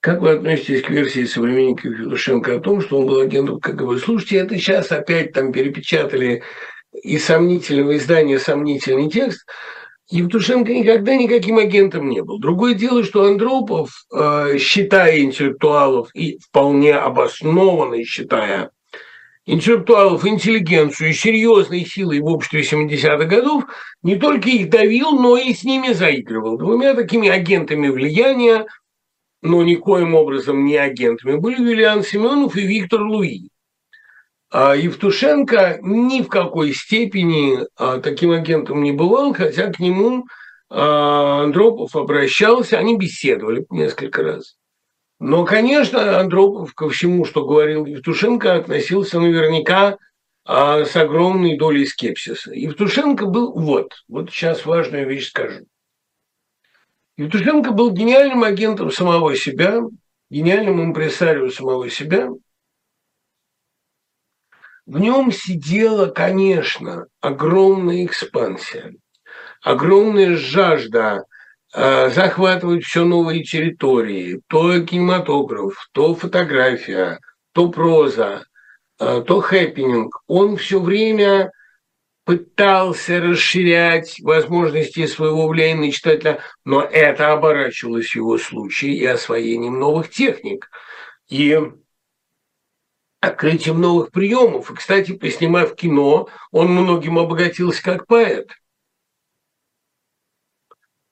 Как 0.00 0.20
вы 0.20 0.32
относитесь 0.32 0.82
к 0.82 0.90
версии 0.90 1.24
современников 1.24 1.84
Юлушенко 1.84 2.56
о 2.56 2.60
том, 2.60 2.80
что 2.80 2.98
он 2.98 3.06
был 3.06 3.20
агентом 3.20 3.60
КГБ? 3.60 3.98
Слушайте, 3.98 4.38
это 4.38 4.56
сейчас 4.56 4.90
опять 4.90 5.32
там 5.32 5.52
перепечатали 5.52 6.42
и 7.00 7.16
сомнительного 7.18 7.96
издания 7.96 8.40
сомнительный 8.40 9.08
текст. 9.08 9.48
Евтушенко 10.10 10.74
никогда 10.74 11.14
никаким 11.14 11.58
агентом 11.58 12.08
не 12.08 12.24
был. 12.24 12.40
Другое 12.40 12.74
дело, 12.74 13.04
что 13.04 13.26
Андропов, 13.26 14.04
э, 14.12 14.58
считая 14.58 15.20
интеллектуалов 15.20 16.12
и 16.12 16.40
вполне 16.40 16.96
обоснованно 16.96 18.02
считая 18.02 18.72
интеллектуалов, 19.48 20.24
интеллигенцию 20.24 21.10
и 21.10 21.14
серьезной 21.14 21.84
силой 21.84 22.20
в 22.20 22.26
обществе 22.26 22.60
70-х 22.60 23.24
годов, 23.24 23.64
не 24.02 24.16
только 24.16 24.48
их 24.48 24.70
давил, 24.70 25.12
но 25.12 25.36
и 25.36 25.52
с 25.52 25.64
ними 25.64 25.92
заигрывал. 25.92 26.58
Двумя 26.58 26.94
такими 26.94 27.28
агентами 27.28 27.88
влияния 27.88 28.66
но 29.42 29.62
никоим 29.62 30.14
образом 30.14 30.64
не 30.64 30.76
агентами, 30.76 31.36
были 31.36 31.60
Юлиан 31.60 32.02
Семенов 32.02 32.56
и 32.56 32.62
Виктор 32.62 33.02
Луи. 33.02 33.50
А 34.50 34.74
Евтушенко 34.74 35.78
ни 35.82 36.22
в 36.22 36.28
какой 36.28 36.72
степени 36.72 37.58
а, 37.76 38.00
таким 38.00 38.30
агентом 38.30 38.82
не 38.82 38.92
бывал, 38.92 39.34
хотя 39.34 39.70
к 39.70 39.78
нему 39.78 40.24
а, 40.70 41.42
Андропов 41.44 41.94
обращался, 41.94 42.78
они 42.78 42.96
беседовали 42.96 43.66
несколько 43.70 44.22
раз. 44.22 44.56
Но, 45.20 45.44
конечно, 45.44 46.20
Андропов 46.20 46.74
ко 46.74 46.88
всему, 46.88 47.24
что 47.24 47.44
говорил 47.44 47.86
Евтушенко, 47.86 48.54
относился 48.54 49.18
наверняка 49.18 49.98
а, 50.44 50.84
с 50.84 50.94
огромной 50.94 51.58
долей 51.58 51.86
скепсиса. 51.86 52.52
Евтушенко 52.52 53.26
был 53.26 53.52
вот, 53.52 53.92
вот 54.08 54.30
сейчас 54.30 54.64
важную 54.64 55.08
вещь 55.08 55.28
скажу. 55.28 55.66
Евтушенко 57.16 57.72
был 57.72 57.90
гениальным 57.90 58.44
агентом 58.44 58.92
самого 58.92 59.34
себя, 59.34 59.82
гениальным 60.30 60.82
импресарио 60.84 61.50
самого 61.50 61.90
себя. 61.90 62.30
В 64.86 64.98
нем 65.00 65.32
сидела, 65.32 66.06
конечно, 66.06 67.08
огромная 67.20 68.06
экспансия, 68.06 68.94
огромная 69.62 70.36
жажда 70.36 71.24
э, 71.74 72.10
захватывать 72.10 72.84
все 72.84 73.04
новые 73.04 73.42
территории, 73.42 74.40
то 74.48 74.80
кинематограф, 74.80 75.88
то 75.92 76.14
фотография, 76.14 77.18
то 77.52 77.68
проза, 77.68 78.44
э, 78.98 79.22
то 79.26 79.40
хэппенинг. 79.40 80.22
Он 80.26 80.56
все 80.56 80.80
время 80.80 81.50
пытался 82.24 83.20
расширять 83.20 84.20
возможности 84.20 85.06
своего 85.06 85.48
влияния 85.48 85.86
на 85.86 85.92
читателя, 85.92 86.40
но 86.64 86.82
это 86.82 87.32
оборачивалось 87.32 88.10
в 88.10 88.16
его 88.16 88.36
случае 88.36 88.96
и 88.96 89.06
освоением 89.06 89.78
новых 89.78 90.10
техник, 90.10 90.68
и 91.30 91.58
открытием 93.20 93.80
новых 93.80 94.10
приемов. 94.10 94.70
И, 94.70 94.74
кстати, 94.74 95.12
поснимав 95.12 95.74
кино, 95.74 96.28
он 96.50 96.68
многим 96.68 97.18
обогатился 97.18 97.82
как 97.82 98.06
поэт. 98.06 98.50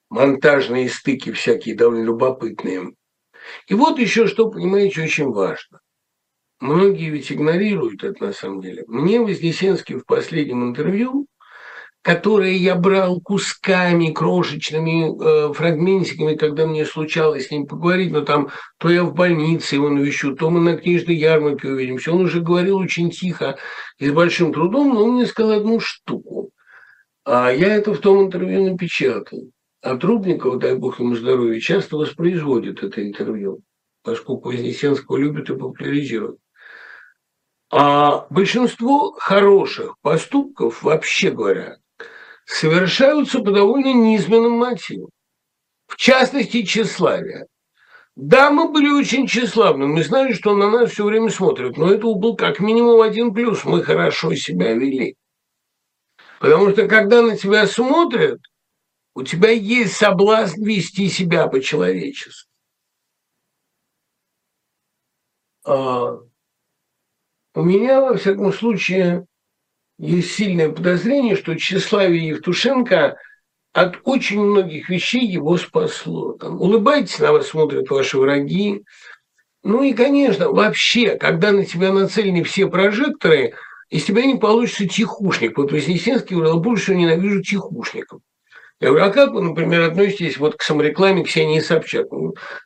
Монтажные 0.09 0.89
стыки 0.89 1.33
всякие 1.33 1.75
довольно 1.75 2.05
любопытные. 2.05 2.93
И 3.69 3.75
вот 3.75 3.99
еще 3.99 4.27
что, 4.27 4.51
понимаете, 4.51 5.03
очень 5.03 5.31
важно. 5.31 5.81
Многие 6.61 7.11
ведь 7.11 7.31
игнорируют 7.31 8.03
это 8.03 8.25
на 8.25 8.33
самом 8.33 8.61
деле. 8.61 8.85
Мне 8.87 9.21
Вознесенский 9.21 9.97
в 9.97 10.07
последнем 10.07 10.69
интервью, 10.69 11.27
которое 12.01 12.53
я 12.53 12.77
брал 12.77 13.21
кусками, 13.21 14.13
крошечными 14.13 15.11
э, 15.11 15.53
фрагментиками, 15.53 16.37
когда 16.37 16.67
мне 16.67 16.87
случалось 16.87 17.49
с 17.49 17.51
ним 17.51 17.67
поговорить, 17.67 18.13
но 18.13 18.23
там 18.23 18.51
то 18.79 18.89
я 18.89 19.03
в 19.03 19.13
больнице 19.13 19.75
его 19.75 19.91
навещу, 19.91 20.35
то 20.35 20.49
мы 20.49 20.61
на 20.61 20.77
книжной 20.77 21.17
ярмарке 21.17 21.69
увидимся. 21.69 22.13
Он 22.13 22.23
уже 22.23 22.41
говорил 22.41 22.79
очень 22.79 23.11
тихо 23.11 23.59
и 23.99 24.09
с 24.09 24.13
большим 24.13 24.53
трудом, 24.53 24.95
но 24.95 25.05
он 25.05 25.15
мне 25.15 25.27
сказал 25.27 25.59
одну 25.59 25.81
штуку. 25.81 26.51
А 27.25 27.51
я 27.51 27.75
это 27.75 27.93
в 27.93 27.99
том 27.99 28.27
интервью 28.27 28.71
напечатал. 28.71 29.51
А 29.83 29.97
Трубников, 29.97 30.59
дай 30.59 30.75
бог 30.75 30.99
ему 31.01 31.15
здоровья, 31.15 31.61
часто 31.61 31.97
воспроизводит 31.97 32.83
это 32.83 33.07
интервью, 33.07 33.61
поскольку 34.03 34.51
Вознесенского 34.51 35.17
любят 35.17 35.51
и 35.51 35.57
популяризируют. 35.57 36.39
А 37.71 38.27
большинство 38.31 39.13
хороших 39.13 39.97
поступков, 40.01 40.83
вообще 40.83 41.31
говоря, 41.31 41.77
совершаются 42.45 43.41
по 43.41 43.51
довольно 43.51 43.93
низменным 43.93 44.53
мотивам. 44.53 45.11
В 45.87 45.97
частности, 45.97 46.65
тщеславие. 46.65 47.47
Да, 48.17 48.51
мы 48.51 48.69
были 48.69 48.89
очень 48.89 49.27
тщеславны, 49.27 49.87
мы 49.87 50.03
знали, 50.03 50.33
что 50.33 50.57
на 50.57 50.71
нас 50.71 50.91
все 50.91 51.05
время 51.05 51.29
смотрят, 51.29 51.77
но 51.77 51.93
это 51.93 52.07
был 52.15 52.35
как 52.35 52.61
минимум 52.61 53.03
один 53.03 53.35
плюс, 53.35 53.65
мы 53.65 53.83
хорошо 53.83 54.35
себя 54.35 54.73
вели. 54.73 55.17
Потому 56.41 56.71
что 56.71 56.89
когда 56.89 57.21
на 57.21 57.37
тебя 57.37 57.67
смотрят, 57.67 58.41
у 59.17 59.23
тебя 59.23 59.51
есть 59.51 59.97
соблазн 59.97 60.63
вести 60.63 61.09
себя 61.09 61.47
по-человечески. 61.49 62.51
А 65.65 66.19
у 67.55 67.63
меня, 67.63 68.03
во 68.03 68.19
всяком 68.19 68.53
случае, 68.53 69.25
есть 69.99 70.35
сильное 70.35 70.71
подозрение, 70.71 71.35
что 71.35 71.55
тщеславие 71.55 72.29
Евтушенко 72.29 73.17
от 73.73 73.99
очень 74.05 74.39
многих 74.39 74.91
вещей 74.91 75.27
его 75.27 75.57
спасло. 75.57 76.35
Там, 76.35 76.61
улыбайтесь, 76.61 77.19
на 77.19 77.33
вас 77.33 77.47
смотрят 77.47 77.89
ваши 77.89 78.19
враги. 78.19 78.85
Ну 79.63 79.83
и, 79.83 79.95
конечно, 79.95 80.51
вообще, 80.51 81.17
когда 81.17 81.53
на 81.53 81.65
тебя 81.65 81.91
нацелены 81.91 82.45
все 82.45 82.69
прожекторы, 82.69 83.55
из 83.89 84.05
тебя 84.05 84.27
не 84.27 84.35
получится 84.35 84.87
тихушник. 84.87 85.57
Вот 85.57 85.73
Вознесенский 85.73 86.37
говорил, 86.37 86.61
больше 86.61 86.95
ненавижу 86.95 87.43
тихушников. 87.43 88.21
Я 88.79 88.89
говорю, 88.91 89.07
а 89.07 89.11
как 89.11 89.33
вы, 89.33 89.43
например, 89.43 89.83
относитесь 89.83 90.37
вот 90.37 90.57
к 90.57 90.63
саморекламе 90.63 91.25
Ксении 91.25 91.61
Собчак? 91.61 92.09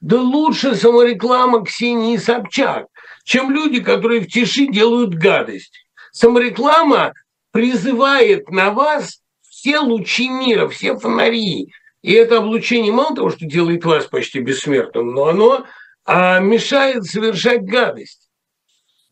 Да 0.00 0.20
лучше 0.20 0.74
самореклама 0.74 1.64
Ксении 1.64 2.16
Собчак, 2.16 2.86
чем 3.24 3.52
люди, 3.52 3.80
которые 3.80 4.20
в 4.20 4.26
тиши 4.26 4.66
делают 4.66 5.14
гадость. 5.14 5.72
Самореклама 6.10 7.12
призывает 7.52 8.50
на 8.50 8.72
вас 8.72 9.20
все 9.48 9.78
лучи 9.78 10.28
мира, 10.28 10.68
все 10.68 10.96
фонари. 10.98 11.72
И 12.02 12.12
это 12.12 12.38
облучение 12.38 12.92
мало 12.92 13.14
того, 13.14 13.30
что 13.30 13.46
делает 13.46 13.84
вас 13.84 14.06
почти 14.06 14.40
бессмертным, 14.40 15.12
но 15.12 15.26
оно 15.26 15.66
а, 16.04 16.40
мешает 16.40 17.04
совершать 17.04 17.62
гадость. 17.62 18.28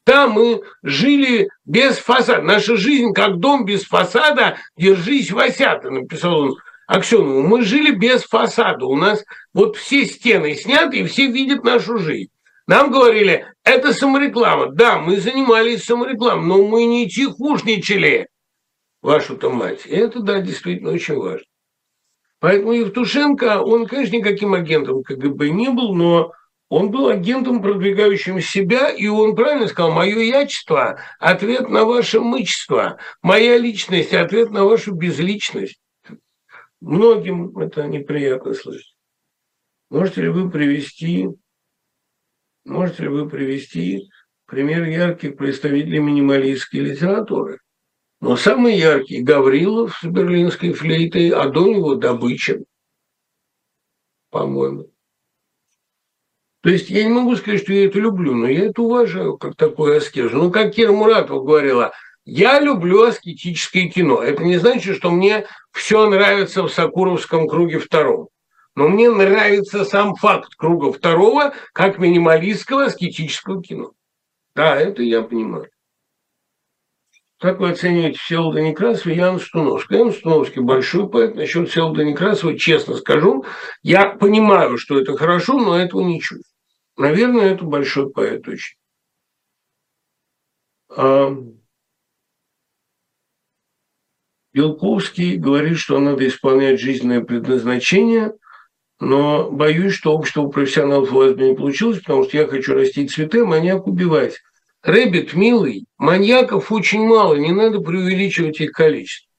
Там 0.02 0.32
мы 0.32 0.62
жили 0.82 1.50
без 1.66 1.98
фасада. 1.98 2.40
Наша 2.40 2.76
жизнь 2.76 3.12
как 3.12 3.38
дом 3.38 3.66
без 3.66 3.84
фасада. 3.84 4.56
Держись, 4.76 5.30
Васята, 5.30 5.90
написал 5.90 6.38
он 6.40 6.56
Аксенову. 6.88 7.42
Мы 7.42 7.62
жили 7.62 7.92
без 7.92 8.24
фасада. 8.24 8.86
У 8.86 8.96
нас 8.96 9.22
вот 9.52 9.76
все 9.76 10.06
стены 10.06 10.54
сняты, 10.54 11.00
и 11.00 11.04
все 11.04 11.26
видят 11.26 11.62
нашу 11.62 11.98
жизнь. 11.98 12.30
Нам 12.66 12.90
говорили, 12.90 13.46
это 13.62 13.92
самореклама. 13.92 14.72
Да, 14.72 14.98
мы 14.98 15.18
занимались 15.18 15.84
саморекламой, 15.84 16.46
но 16.46 16.66
мы 16.66 16.84
не 16.86 17.08
тихушничали, 17.08 18.28
вашу-то 19.02 19.50
мать. 19.50 19.86
И 19.86 19.94
это, 19.94 20.20
да, 20.20 20.40
действительно 20.40 20.92
очень 20.92 21.16
важно. 21.16 21.44
Поэтому 22.40 22.72
Евтушенко, 22.72 23.62
он, 23.62 23.86
конечно, 23.86 24.16
никаким 24.16 24.54
агентом 24.54 25.02
КГБ 25.02 25.50
не 25.50 25.70
был, 25.70 25.94
но 25.94 26.32
он 26.70 26.90
был 26.90 27.08
агентом, 27.08 27.62
продвигающим 27.62 28.40
себя, 28.40 28.90
и 28.90 29.08
он 29.08 29.34
правильно 29.34 29.66
сказал, 29.68 29.90
мое 29.90 30.20
ячество– 30.20 31.00
ответ 31.18 31.68
на 31.68 31.84
ваше 31.84 32.20
мычество, 32.20 32.98
моя 33.22 33.58
личность– 33.58 34.12
ответ 34.14 34.50
на 34.50 34.64
вашу 34.64 34.94
безличность. 34.94 35.80
Многим 36.80 37.56
это 37.58 37.86
неприятно 37.86 38.54
слышать. 38.54 38.96
Можете 39.90 40.22
ли 40.22 40.28
вы 40.28 40.50
привести 40.50 41.28
Можете 42.68 43.04
ли 43.04 43.08
вы 43.08 43.28
привести 43.28 44.10
пример 44.44 44.84
ярких 44.84 45.36
представителей 45.36 46.00
минималистской 46.00 46.80
литературы? 46.80 47.60
Но 48.20 48.36
самый 48.36 48.76
яркий– 48.76 49.22
Гаврилов 49.22 49.98
с 50.02 50.04
берлинской 50.04 50.74
флейтой, 50.74 51.30
а 51.30 51.48
до 51.48 51.66
него 51.66 51.94
Добычин, 51.94 52.66
по-моему. 54.30 54.90
То 56.60 56.68
есть 56.68 56.90
я 56.90 57.04
не 57.04 57.10
могу 57.10 57.36
сказать, 57.36 57.62
что 57.62 57.72
я 57.72 57.86
это 57.86 58.00
люблю, 58.00 58.34
но 58.34 58.48
я 58.48 58.66
это 58.66 58.82
уважаю, 58.82 59.38
как 59.38 59.56
такое 59.56 59.98
аскезу. 59.98 60.36
Ну, 60.36 60.50
как 60.50 60.74
Кира 60.74 60.92
Муратова 60.92 61.42
говорила, 61.42 61.92
я 62.26 62.60
люблю 62.60 63.04
аскетическое 63.04 63.88
кино. 63.88 64.20
Это 64.20 64.44
не 64.44 64.58
значит, 64.58 64.96
что 64.96 65.10
мне 65.10 65.46
все 65.78 66.08
нравится 66.08 66.62
в 66.62 66.68
Сакуровском 66.70 67.48
круге 67.48 67.78
втором. 67.78 68.28
Но 68.74 68.88
мне 68.88 69.10
нравится 69.10 69.84
сам 69.84 70.14
факт 70.14 70.54
круга 70.56 70.92
второго 70.92 71.54
как 71.72 71.98
минималистского 71.98 72.84
аскетического 72.84 73.62
кино. 73.62 73.92
Да, 74.54 74.76
это 74.76 75.02
я 75.02 75.22
понимаю. 75.22 75.68
Как 77.40 77.60
вы 77.60 77.70
оцениваете 77.70 78.18
Всеволода 78.18 78.60
Некрасова 78.60 79.12
и 79.12 79.16
Яна 79.16 79.38
Стуновского? 79.38 79.96
Ян 79.96 80.12
Стуновский 80.12 80.60
большой 80.60 81.08
поэт. 81.08 81.36
Насчет 81.36 81.68
Всеволода 81.68 82.04
Некрасова, 82.04 82.58
честно 82.58 82.96
скажу, 82.96 83.44
я 83.82 84.10
понимаю, 84.10 84.76
что 84.76 84.98
это 84.98 85.16
хорошо, 85.16 85.58
но 85.58 85.78
этого 85.78 86.00
не 86.02 86.20
чувствую. 86.20 86.44
Наверное, 86.96 87.54
это 87.54 87.64
большой 87.64 88.10
поэт 88.10 88.46
очень. 88.48 88.76
Белковский 94.58 95.36
говорит, 95.36 95.78
что 95.78 96.00
надо 96.00 96.26
исполнять 96.26 96.80
жизненное 96.80 97.20
предназначение, 97.20 98.32
но 98.98 99.48
боюсь, 99.52 99.94
что 99.94 100.12
общество 100.12 100.48
профессионалов 100.48 101.12
у 101.12 101.16
вас 101.16 101.34
бы 101.34 101.44
не 101.44 101.54
получилось, 101.54 102.00
потому 102.00 102.24
что 102.24 102.38
я 102.38 102.46
хочу 102.48 102.74
растить 102.74 103.12
цветы, 103.12 103.44
маньяк 103.44 103.86
убивать. 103.86 104.40
Рэббит, 104.82 105.34
милый, 105.34 105.86
маньяков 105.96 106.72
очень 106.72 107.06
мало, 107.06 107.36
не 107.36 107.52
надо 107.52 107.78
преувеличивать 107.78 108.60
их 108.60 108.72
количество. 108.72 109.30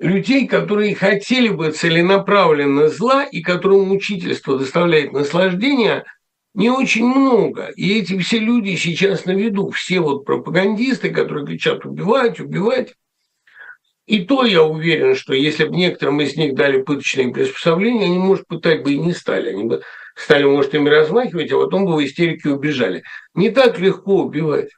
Людей, 0.00 0.48
которые 0.48 0.96
хотели 0.96 1.50
бы 1.50 1.70
целенаправленно 1.70 2.88
зла 2.88 3.22
и 3.22 3.42
которым 3.42 3.92
учительство 3.92 4.58
доставляет 4.58 5.12
наслаждение– 5.12 6.04
не 6.54 6.68
очень 6.68 7.06
много. 7.06 7.68
И 7.76 8.00
эти 8.00 8.18
все 8.18 8.38
люди 8.38 8.74
сейчас 8.74 9.24
на 9.24 9.30
виду, 9.30 9.70
все 9.70 10.00
вот 10.00 10.24
пропагандисты, 10.24 11.10
которые 11.10 11.46
кричат 11.46 11.84
убивать, 11.84 12.40
убивать. 12.40 12.94
И 14.10 14.24
то 14.24 14.44
я 14.44 14.64
уверен, 14.64 15.14
что 15.14 15.34
если 15.34 15.66
бы 15.66 15.76
некоторым 15.76 16.20
из 16.20 16.36
них 16.36 16.56
дали 16.56 16.82
пыточные 16.82 17.32
приспособления, 17.32 18.06
они, 18.06 18.18
может, 18.18 18.44
пытать 18.48 18.82
бы 18.82 18.94
и 18.94 18.98
не 18.98 19.12
стали. 19.12 19.50
Они 19.50 19.62
бы 19.62 19.82
стали, 20.16 20.42
может, 20.42 20.74
ими 20.74 20.88
размахивать, 20.88 21.52
а 21.52 21.58
потом 21.58 21.84
бы 21.84 21.94
в 21.94 22.04
истерике 22.04 22.48
убежали. 22.48 23.04
Не 23.34 23.50
так 23.50 23.78
легко 23.78 24.24
убивать. 24.24 24.70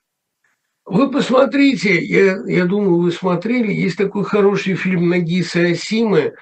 Вы 0.84 1.10
посмотрите, 1.10 1.98
я, 1.98 2.42
я 2.46 2.66
думаю, 2.66 2.98
вы 2.98 3.10
смотрели, 3.10 3.72
есть 3.72 3.96
такой 3.96 4.24
хороший 4.24 4.74
фильм 4.74 5.08
Нагиса 5.08 5.62
Асимы. 5.62 6.34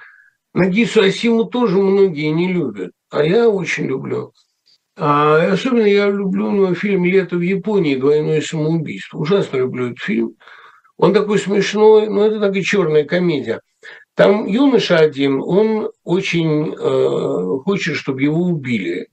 Нагису 0.53 1.01
Асиму 1.01 1.45
тоже 1.45 1.79
многие 1.79 2.33
не 2.33 2.53
любят, 2.53 2.91
а 3.09 3.23
я 3.23 3.49
очень 3.49 3.87
люблю. 3.87 4.33
А 4.97 5.53
особенно 5.53 5.87
я 5.87 6.11
люблю 6.11 6.49
у 6.49 6.51
него 6.51 6.75
фильм 6.75 7.05
«Лето 7.05 7.37
в 7.37 7.41
Японии. 7.41 7.95
Двойное 7.95 8.41
самоубийство». 8.41 9.19
Ужасно 9.19 9.59
люблю 9.59 9.93
этот 9.93 10.01
фильм. 10.01 10.35
Он 11.01 11.15
такой 11.15 11.39
смешной, 11.39 12.09
но 12.09 12.27
это 12.27 12.41
такая 12.41 12.63
черная 12.63 13.05
комедия. 13.05 13.63
Там 14.15 14.47
юноша 14.47 14.99
один, 14.99 15.41
он 15.41 15.91
очень 16.05 16.75
э, 16.75 17.59
хочет, 17.65 17.97
чтобы 17.97 18.23
его 18.23 18.43
убили. 18.43 19.09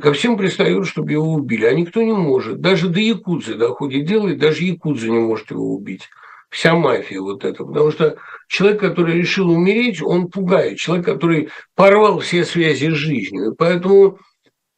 Ко 0.00 0.12
всем 0.12 0.36
пристает, 0.36 0.86
чтобы 0.86 1.12
его 1.12 1.32
убили, 1.32 1.66
а 1.66 1.74
никто 1.74 2.02
не 2.02 2.12
может. 2.12 2.60
Даже 2.60 2.88
до 2.88 2.98
Якудзы 3.00 3.56
доходит 3.56 4.06
дело, 4.06 4.28
и 4.28 4.36
даже 4.36 4.64
Якудза 4.64 5.08
не 5.08 5.18
может 5.18 5.50
его 5.50 5.74
убить. 5.74 6.08
Вся 6.50 6.74
мафия 6.74 7.20
вот 7.20 7.44
эта. 7.44 7.64
Потому 7.64 7.90
что 7.90 8.16
человек, 8.48 8.80
который 8.80 9.16
решил 9.18 9.50
умереть, 9.50 10.00
он 10.00 10.28
пугает. 10.28 10.78
Человек, 10.78 11.04
который 11.04 11.48
порвал 11.74 12.20
все 12.20 12.44
связи 12.44 12.90
с 12.90 12.94
жизнью. 12.94 13.54
Поэтому 13.58 14.18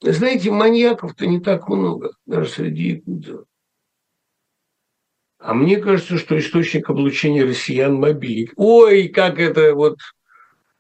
знаете, 0.02 0.50
маньяков-то 0.50 1.26
не 1.26 1.40
так 1.40 1.68
много, 1.68 2.12
даже 2.26 2.50
среди 2.50 2.88
якудзов. 2.88 3.44
А 5.46 5.54
мне 5.54 5.76
кажется, 5.76 6.18
что 6.18 6.36
источник 6.36 6.90
облучения 6.90 7.44
россиян– 7.44 7.94
мобильник. 8.00 8.52
Ой, 8.56 9.06
как 9.06 9.38
это 9.38 9.76
вот, 9.76 9.98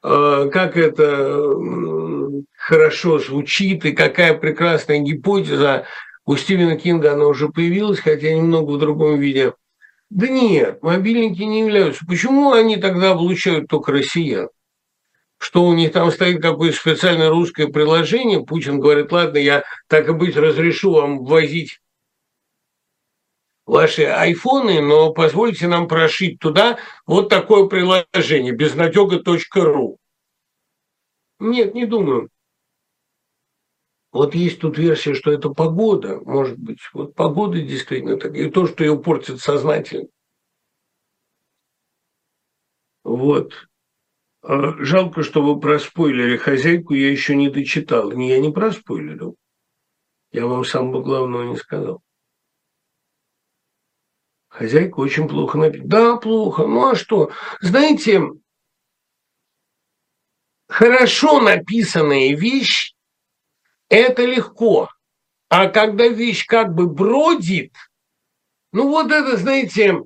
э, 0.02 0.50
как 0.52 0.76
это 0.76 2.42
хорошо 2.56 3.20
звучит, 3.20 3.84
и 3.84 3.92
какая 3.92 4.34
прекрасная 4.34 4.98
гипотеза. 4.98 5.86
У 6.24 6.34
Стивена 6.34 6.74
Кинга 6.74 7.12
она 7.12 7.26
уже 7.26 7.48
появилась, 7.48 8.00
хотя 8.00 8.34
немного 8.34 8.72
в 8.72 8.80
другом 8.80 9.20
виде. 9.20 9.54
Да 10.10 10.26
нет, 10.26 10.82
мобильники 10.82 11.42
не 11.42 11.60
являются. 11.60 12.04
Почему 12.04 12.52
они 12.52 12.76
тогда 12.76 13.12
облучают 13.12 13.68
только 13.68 13.92
россиян? 13.92 14.48
что 15.38 15.64
у 15.64 15.74
них 15.74 15.92
там 15.92 16.10
стоит 16.10 16.40
какое-то 16.40 16.76
специальное 16.78 17.28
русское 17.28 17.68
приложение. 17.68 18.44
Путин 18.44 18.80
говорит, 18.80 19.12
ладно, 19.12 19.36
я 19.36 19.64
так 19.86 20.08
и 20.08 20.12
быть 20.12 20.34
разрешу 20.34 20.92
вам 20.92 21.24
ввозить 21.24 21.78
ваши 23.66 24.04
айфоны, 24.04 24.80
но 24.80 25.12
позвольте 25.12 25.66
нам 25.66 25.88
прошить 25.88 26.38
туда 26.38 26.78
вот 27.04 27.28
такое 27.28 27.66
приложение, 27.66 28.52
безнадега.ру. 28.52 29.98
Нет, 31.38 31.74
не 31.74 31.84
думаю. 31.84 32.30
Вот 34.12 34.34
есть 34.34 34.60
тут 34.60 34.78
версия, 34.78 35.12
что 35.12 35.30
это 35.30 35.50
погода, 35.50 36.18
может 36.20 36.56
быть. 36.56 36.78
Вот 36.94 37.14
погода 37.14 37.60
действительно 37.60 38.16
так. 38.16 38.34
И 38.34 38.48
то, 38.48 38.66
что 38.66 38.82
ее 38.82 38.98
портит 38.98 39.40
сознательно. 39.40 40.08
Вот. 43.04 43.52
А, 44.42 44.72
жалко, 44.82 45.22
что 45.22 45.42
вы 45.42 45.60
проспойлили 45.60 46.38
хозяйку, 46.38 46.94
я 46.94 47.10
еще 47.10 47.36
не 47.36 47.50
дочитал. 47.50 48.10
Я 48.12 48.40
не 48.40 48.50
проспойлерил. 48.50 49.36
Я 50.32 50.46
вам 50.46 50.64
самого 50.64 51.02
главного 51.02 51.50
не 51.50 51.56
сказал. 51.56 52.00
Хозяйка 54.56 55.00
очень 55.00 55.28
плохо 55.28 55.58
написана. 55.58 55.88
Да, 55.88 56.16
плохо. 56.16 56.66
Ну 56.66 56.88
а 56.88 56.94
что? 56.94 57.30
Знаете, 57.60 58.22
хорошо 60.66 61.42
написанная 61.42 62.34
вещь– 62.34 62.94
это 63.90 64.24
легко. 64.24 64.88
А 65.50 65.68
когда 65.68 66.08
вещь 66.08 66.46
как 66.46 66.74
бы 66.74 66.86
бродит, 66.88 67.74
ну 68.72 68.88
вот 68.88 69.12
это, 69.12 69.36
знаете, 69.36 70.00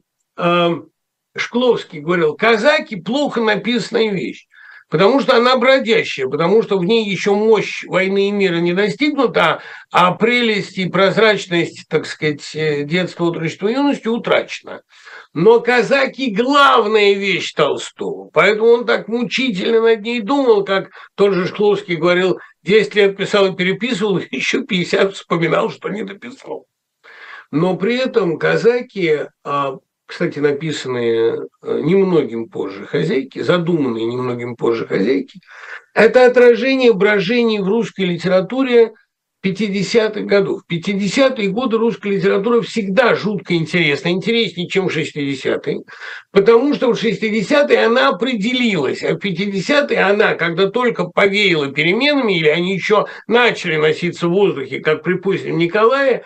Шкловский 1.36 2.00
говорил, 2.00 2.34
казаки– 2.34 2.96
плохо 3.00 3.40
написанная 3.40 4.10
вещь, 4.10 4.48
потому 4.90 5.20
что 5.20 5.36
она 5.36 5.56
бродящая, 5.56 6.26
потому 6.26 6.62
что 6.62 6.76
в 6.76 6.84
ней 6.84 7.08
еще 7.08 7.32
мощь 7.32 7.84
войны 7.84 8.28
и 8.28 8.32
мира 8.32 8.56
не 8.56 8.74
достигнута, 8.74 9.62
а 9.90 10.12
прелесть 10.12 10.76
и 10.76 10.88
прозрачность, 10.88 11.86
так 11.88 12.06
сказать, 12.06 12.54
э, 12.54 12.82
детства, 12.82 13.26
отрочества 13.26 13.68
юности 13.68 14.08
утрачена. 14.08 14.82
Но 15.32 15.60
казаки– 15.60 16.34
главная 16.36 17.14
вещь 17.14 17.52
Толстого, 17.52 18.28
поэтому 18.32 18.68
он 18.68 18.84
так 18.84 19.06
мучительно 19.06 19.80
над 19.80 20.02
ней 20.02 20.20
думал, 20.20 20.64
как 20.64 20.90
тот 21.14 21.34
же 21.34 21.46
Шкловский 21.46 21.94
говорил, 21.94 22.38
10 22.64 22.94
лет 22.96 23.16
писал 23.16 23.52
и 23.52 23.56
переписывал, 23.56 24.18
еще 24.30 24.64
50 24.64 25.14
вспоминал, 25.14 25.70
что 25.70 25.88
не 25.88 26.02
дописал. 26.02 26.66
Но 27.52 27.76
при 27.76 27.96
этом 27.96 28.38
казаки 28.38 29.26
а, 29.44 29.74
кстати, 30.10 30.40
написанные 30.40 31.36
э, 31.62 31.80
немногим 31.82 32.48
позже 32.48 32.84
хозяйки, 32.84 33.38
задуманные 33.42 34.06
немногим 34.06 34.56
позже 34.56 34.84
хозяйки, 34.84 35.38
это 35.94 36.26
отражение 36.26 36.92
брожений 36.92 37.60
в 37.60 37.68
русской 37.68 38.06
литературе 38.06 38.92
50-х 39.46 40.22
годов. 40.22 40.62
В 40.66 40.72
50-е 40.72 41.48
годы 41.50 41.78
русская 41.78 42.10
литература 42.10 42.60
всегда 42.60 43.14
жутко 43.14 43.54
интересна, 43.54 44.08
интереснее, 44.08 44.66
чем 44.66 44.88
в 44.88 44.96
60-е, 44.96 45.78
потому 46.32 46.74
что 46.74 46.92
в 46.92 47.00
60-е 47.00 47.86
она 47.86 48.08
определилась, 48.08 49.04
а 49.04 49.14
в 49.14 49.24
50-е 49.24 50.02
она, 50.02 50.34
когда 50.34 50.68
только 50.68 51.04
повеяла 51.04 51.68
переменами, 51.68 52.36
или 52.36 52.48
они 52.48 52.74
еще 52.74 53.06
начали 53.28 53.76
носиться 53.76 54.26
в 54.26 54.32
воздухе, 54.32 54.80
как 54.80 55.04
при 55.04 55.14
позднем 55.14 55.56
Николае, 55.56 56.24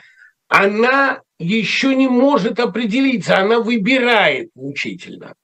она 0.49 1.21
еще 1.39 1.95
не 1.95 2.09
может 2.09 2.59
определиться, 2.61 3.39
она 3.39 3.61
выбирает 3.61 4.51
мучительно. 4.55 5.35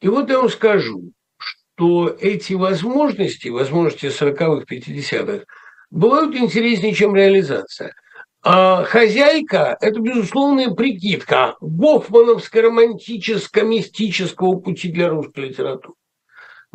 И 0.00 0.08
вот 0.08 0.30
я 0.30 0.38
вам 0.38 0.48
скажу, 0.50 1.12
что 1.38 2.16
эти 2.20 2.54
возможности, 2.54 3.48
возможности 3.48 4.06
40-х, 4.06 4.64
50-х, 4.70 5.44
бывают 5.90 6.36
интереснее, 6.36 6.94
чем 6.94 7.16
реализация. 7.16 7.92
А 8.42 8.84
хозяйка– 8.84 9.76
это 9.80 9.98
безусловная 9.98 10.70
прикидка 10.70 11.56
гофмановско-романтическо-мистического 11.60 14.60
пути 14.60 14.92
для 14.92 15.08
русской 15.08 15.48
литературы. 15.48 15.96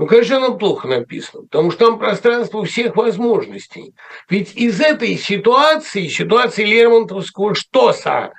Ну, 0.01 0.07
конечно, 0.07 0.37
оно 0.37 0.57
плохо 0.57 0.87
написано, 0.87 1.43
потому 1.43 1.69
что 1.69 1.85
там 1.85 1.99
пространство 1.99 2.65
всех 2.65 2.95
возможностей. 2.95 3.93
Ведь 4.27 4.55
из 4.55 4.81
этой 4.81 5.15
ситуации, 5.15 6.07
ситуации 6.07 6.65
Лермонтовского 6.65 7.53
штоса, 7.53 8.33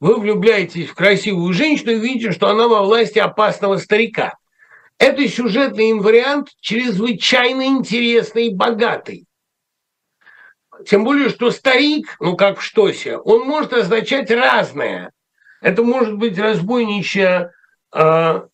вы 0.00 0.18
влюбляетесь 0.18 0.88
в 0.88 0.94
красивую 0.94 1.52
женщину 1.52 1.90
и 1.90 1.98
видите, 1.98 2.32
что 2.32 2.48
она 2.48 2.68
во 2.68 2.82
власти 2.84 3.18
опасного 3.18 3.76
старика. 3.76 4.38
Это 4.96 5.28
сюжетный 5.28 5.90
инвариант 5.90 6.48
чрезвычайно 6.62 7.66
интересный 7.66 8.46
и 8.46 8.54
богатый. 8.54 9.26
Тем 10.86 11.04
более, 11.04 11.28
что 11.28 11.50
старик, 11.50 12.16
ну 12.18 12.34
как 12.34 12.60
в 12.60 12.62
Штосе, 12.62 13.18
он 13.18 13.46
может 13.46 13.74
означать 13.74 14.30
разное. 14.30 15.12
Это 15.60 15.82
может 15.82 16.16
быть 16.16 16.38
разбойничья 16.38 17.52
а, 17.92 18.46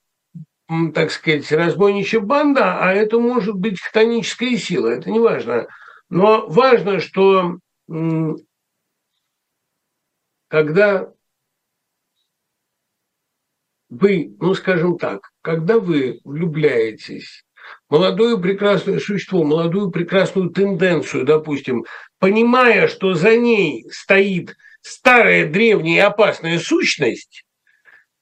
так 0.94 1.10
сказать, 1.10 1.50
разбойничья 1.50 2.20
банда, 2.20 2.78
а 2.80 2.92
это 2.92 3.18
может 3.18 3.56
быть 3.56 3.80
хтоническая 3.80 4.56
сила, 4.56 4.88
это 4.88 5.10
не 5.10 5.18
важно. 5.18 5.66
Но 6.08 6.46
важно, 6.48 7.00
что 7.00 7.58
когда 10.48 11.12
вы, 13.88 14.36
ну 14.40 14.54
скажем 14.54 14.96
так, 14.98 15.30
когда 15.42 15.78
вы 15.78 16.20
влюбляетесь 16.24 17.44
молодое 17.88 18.38
прекрасное 18.38 19.00
существо, 19.00 19.42
молодую 19.42 19.90
прекрасную 19.90 20.50
тенденцию, 20.50 21.24
допустим, 21.24 21.84
понимая, 22.18 22.86
что 22.86 23.14
за 23.14 23.36
ней 23.36 23.86
стоит 23.90 24.56
старая, 24.82 25.50
древняя 25.50 25.96
и 25.96 26.06
опасная 26.06 26.58
сущность, 26.58 27.44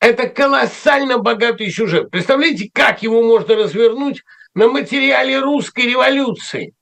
это 0.01 0.29
колоссально 0.29 1.19
богатый 1.19 1.71
сюжет. 1.71 2.11
Представляете, 2.11 2.71
как 2.73 3.03
его 3.03 3.23
можно 3.23 3.57
развернуть 3.57 4.23
на 4.55 4.69
материале 4.69 5.39
русской 5.41 5.87
революции? 5.87 6.75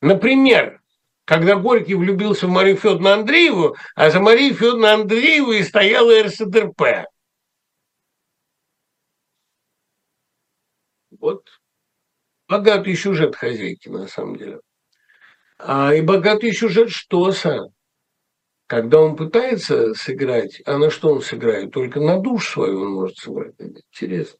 Например, 0.00 0.82
когда 1.24 1.56
Горький 1.56 1.94
влюбился 1.94 2.46
в 2.46 2.50
Марию 2.50 2.76
Федоровну 2.76 3.10
Андрееву, 3.10 3.76
а 3.94 4.10
за 4.10 4.20
Марией 4.20 4.52
Федоровной 4.52 4.92
Андреевой 4.92 5.64
стояла 5.64 6.22
РСДРП. 6.22 7.06
Вот 11.18 11.48
богатый 12.46 12.94
сюжет 12.96 13.36
хозяйки, 13.36 13.88
на 13.88 14.06
самом 14.06 14.36
деле. 14.36 14.60
А 15.58 15.94
и 15.94 16.02
богатый 16.02 16.52
сюжет 16.52 16.90
Штоса. 16.90 17.68
Когда 18.66 19.00
он 19.00 19.14
пытается 19.16 19.94
сыграть, 19.94 20.62
а 20.64 20.78
на 20.78 20.90
что 20.90 21.10
он 21.10 21.20
сыграет? 21.20 21.70
Только 21.72 22.00
на 22.00 22.18
душ 22.18 22.50
свою 22.50 22.80
он 22.80 22.92
может 22.92 23.18
сыграть. 23.18 23.54
Интересно. 23.58 24.38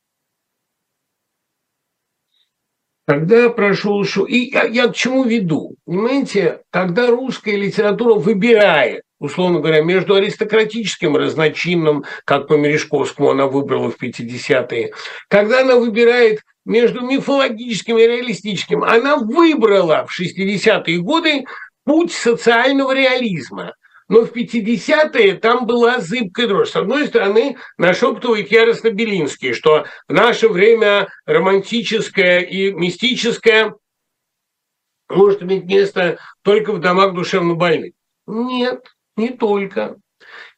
Когда 3.06 3.50
прошел 3.50 4.02
шоу... 4.04 4.24
И 4.24 4.50
я, 4.50 4.64
я 4.64 4.88
к 4.88 4.94
чему 4.94 5.24
веду? 5.24 5.76
Понимаете, 5.84 6.62
когда 6.70 7.08
русская 7.08 7.54
литература 7.54 8.14
выбирает, 8.14 9.02
условно 9.18 9.60
говоря, 9.60 9.82
между 9.82 10.14
аристократическим 10.14 11.14
разночинным, 11.14 12.06
как 12.24 12.48
по 12.48 12.54
Мережковскому 12.54 13.30
она 13.30 13.46
выбрала 13.46 13.90
в 13.90 14.02
50-е, 14.02 14.94
когда 15.28 15.60
она 15.60 15.76
выбирает 15.76 16.40
между 16.64 17.02
мифологическим 17.02 17.98
и 17.98 18.06
реалистическим, 18.06 18.82
она 18.82 19.18
выбрала 19.18 20.06
в 20.08 20.18
60-е 20.18 20.98
годы 21.00 21.44
путь 21.84 22.12
социального 22.12 22.94
реализма. 22.94 23.74
Но 24.08 24.26
в 24.26 24.36
50-е 24.36 25.34
там 25.34 25.66
была 25.66 26.00
зыбкая 26.00 26.46
дрожь. 26.46 26.70
С 26.70 26.76
одной 26.76 27.06
стороны, 27.06 27.56
нашептывает 27.78 28.50
яростно 28.50 28.90
Белинский, 28.90 29.54
что 29.54 29.86
в 30.08 30.12
наше 30.12 30.48
время 30.48 31.08
романтическое 31.24 32.40
и 32.40 32.72
мистическое 32.72 33.74
может 35.08 35.42
иметь 35.42 35.64
место 35.64 36.18
только 36.42 36.72
в 36.72 36.80
домах 36.80 37.14
душевнобольных. 37.14 37.92
Нет, 38.26 38.84
не 39.16 39.30
только. 39.30 39.96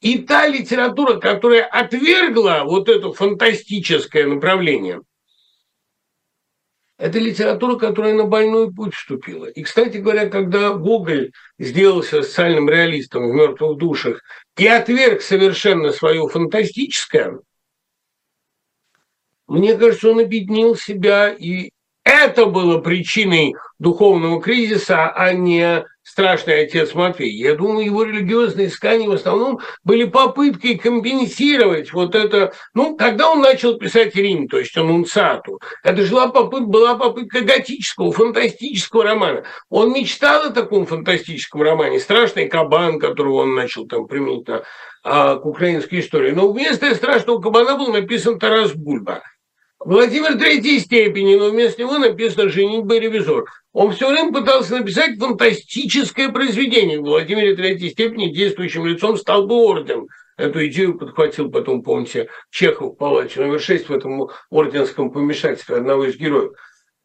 И 0.01 0.19
та 0.19 0.47
литература, 0.47 1.19
которая 1.19 1.65
отвергла 1.65 2.63
вот 2.65 2.89
это 2.89 3.13
фантастическое 3.13 4.27
направление– 4.27 5.01
это 6.99 7.19
литература, 7.19 7.77
которая 7.77 8.15
на 8.15 8.25
больной 8.25 8.73
путь 8.73 8.95
вступила. 8.95 9.47
И, 9.47 9.63
кстати 9.63 9.99
говоря, 9.99 10.29
когда 10.29 10.73
Гоголь 10.73 11.33
сделался 11.59 12.23
социальным 12.23 12.69
реалистом 12.69 13.31
в 13.31 13.35
«Мертвых 13.35 13.77
душах» 13.79 14.23
и 14.57 14.67
отверг 14.67 15.21
совершенно 15.21 15.93
свое 15.93 16.27
фантастическое, 16.29 17.39
мне 19.47 19.77
кажется, 19.77 20.11
он 20.11 20.21
объединил 20.21 20.75
себя, 20.75 21.31
и 21.31 21.71
это 22.07 22.47
было 22.47 22.79
причиной 22.79 23.57
духовного 23.81 24.41
кризиса, 24.41 25.09
а 25.09 25.33
не 25.33 25.85
страшный 26.05 26.63
отец 26.63 26.95
Матвей. 26.95 27.33
Я 27.33 27.57
думаю, 27.57 27.85
его 27.85 28.05
религиозные 28.05 28.69
искания 28.69 29.09
в 29.09 29.13
основном 29.13 29.59
были 29.83 30.05
попыткой 30.05 30.79
компенсировать 30.79 31.93
вот 31.93 32.15
это. 32.15 32.55
Ну, 32.75 32.97
когда 32.97 33.29
он 33.29 33.41
начал 33.41 33.77
писать 33.77 34.15
Рим, 34.15 34.47
то 34.47 34.59
есть 34.59 34.77
Анунцату, 34.77 35.61
это 35.83 36.03
же 36.03 36.13
была 36.13 36.29
попытка, 36.29 36.67
была 36.67 36.95
попытка 36.95 37.41
готического, 37.41 38.13
фантастического 38.13 39.03
романа. 39.03 39.43
Он 39.69 39.93
мечтал 39.93 40.47
о 40.47 40.51
таком 40.51 40.87
фантастическом 40.87 41.63
романе. 41.63 41.99
«Страшный 41.99 42.49
кабан», 42.49 43.01
которого 43.01 43.43
он 43.43 43.57
начал 43.57 43.89
там 43.89 44.07
применительно 44.07 44.63
а, 45.03 45.37
к 45.37 45.45
украинской 45.45 45.99
истории. 45.99 46.31
Но 46.31 46.53
вместо 46.53 46.95
«Страшного 46.95 47.41
кабана» 47.41 47.77
был 47.77 47.89
написан 47.89 48.39
Тарас 48.39 48.73
Бульба– 48.75 49.23
Владимир 49.87 50.37
третьей 50.37 50.81
степени, 50.81 51.37
но 51.37 51.51
вместо 51.51 51.81
него 51.81 51.97
написано 51.99 52.49
«Женитьба 52.49 52.99
ревизор». 52.99 53.45
Он 53.73 53.93
все 53.93 54.11
время 54.11 54.33
пытался 54.33 54.79
написать 54.79 55.17
фантастическое 55.17 56.29
произведение. 56.29 56.99
В 56.99 57.05
Владимире 57.05 57.55
третьей 57.55 57.91
степени 57.91 58.33
действующим 58.33 58.85
лицом 58.85 59.17
стал 59.17 59.47
бы 59.47 59.55
орден. 59.55 60.09
Эту 60.37 60.67
идею 60.67 60.99
подхватил 60.99 61.53
потом, 61.53 61.85
помните, 61.85 62.29
Чехов 62.51 62.95
в 62.95 62.97
палате 62.97 63.39
номер 63.39 63.61
6 63.61 63.89
в 63.89 63.93
этом 63.93 64.29
орденском 64.51 65.13
помешательстве 65.13 65.77
одного 65.77 66.07
из 66.07 66.17
героев. 66.17 66.51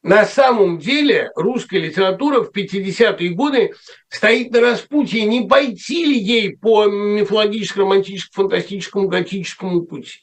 На 0.02 0.26
самом 0.26 0.80
деле 0.80 1.30
русская 1.36 1.78
литература 1.78 2.42
в 2.42 2.50
50-е 2.50 3.30
годы 3.30 3.76
стоит 4.10 4.50
на 4.54 4.60
распутье, 4.60 5.24
не 5.26 5.48
пойти 5.48 6.04
ли 6.04 6.18
ей 6.18 6.58
по 6.58 6.88
мифологическому, 6.88 7.86
романтическому, 7.86 8.50
фантастическому, 8.50 9.08
готическому 9.08 9.84
пути. 9.84 10.22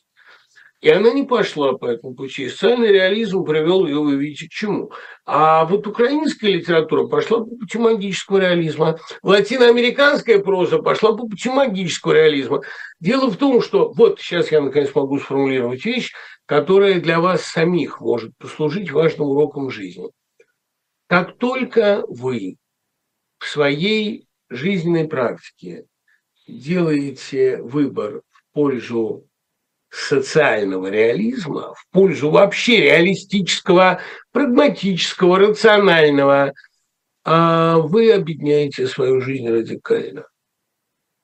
И 0.80 0.88
она 0.88 1.12
не 1.12 1.24
пошла 1.24 1.72
по 1.72 1.86
этому 1.86 2.14
пути. 2.14 2.48
Социальный 2.48 2.92
реализм 2.92 3.44
привел 3.44 3.84
ее, 3.84 3.98
вы 3.98 4.14
видите, 4.16 4.46
к 4.46 4.50
чему. 4.50 4.92
А 5.26 5.64
вот 5.64 5.86
украинская 5.88 6.52
литература 6.52 7.08
пошла 7.08 7.40
по 7.40 7.56
пути 7.56 7.78
магического 7.78 8.38
реализма. 8.38 8.96
Латиноамериканская 9.24 10.38
проза 10.38 10.78
пошла 10.78 11.16
по 11.16 11.26
пути 11.26 11.50
магического 11.50 12.12
реализма. 12.12 12.60
Дело 13.00 13.28
в 13.28 13.36
том, 13.36 13.60
что 13.60 13.90
вот 13.90 14.20
сейчас 14.20 14.52
я 14.52 14.60
наконец 14.60 14.94
могу 14.94 15.18
сформулировать 15.18 15.84
вещь, 15.84 16.12
которая 16.46 17.00
для 17.00 17.20
вас 17.20 17.42
самих 17.42 18.00
может 18.00 18.36
послужить 18.38 18.92
важным 18.92 19.30
уроком 19.30 19.70
жизни. 19.70 20.08
Как 21.08 21.38
только 21.38 22.04
вы 22.06 22.56
в 23.38 23.46
своей 23.46 24.28
жизненной 24.48 25.08
практике 25.08 25.86
делаете 26.46 27.60
выбор 27.62 28.22
в 28.30 28.54
пользу 28.54 29.27
социального 29.90 30.88
реализма 30.88 31.74
в 31.74 31.86
пользу 31.90 32.30
вообще 32.30 32.80
реалистического, 32.80 34.00
прагматического, 34.32 35.38
рационального, 35.38 36.52
а 37.24 37.78
вы 37.78 38.12
объединяете 38.12 38.86
свою 38.86 39.20
жизнь 39.20 39.48
радикально. 39.48 40.26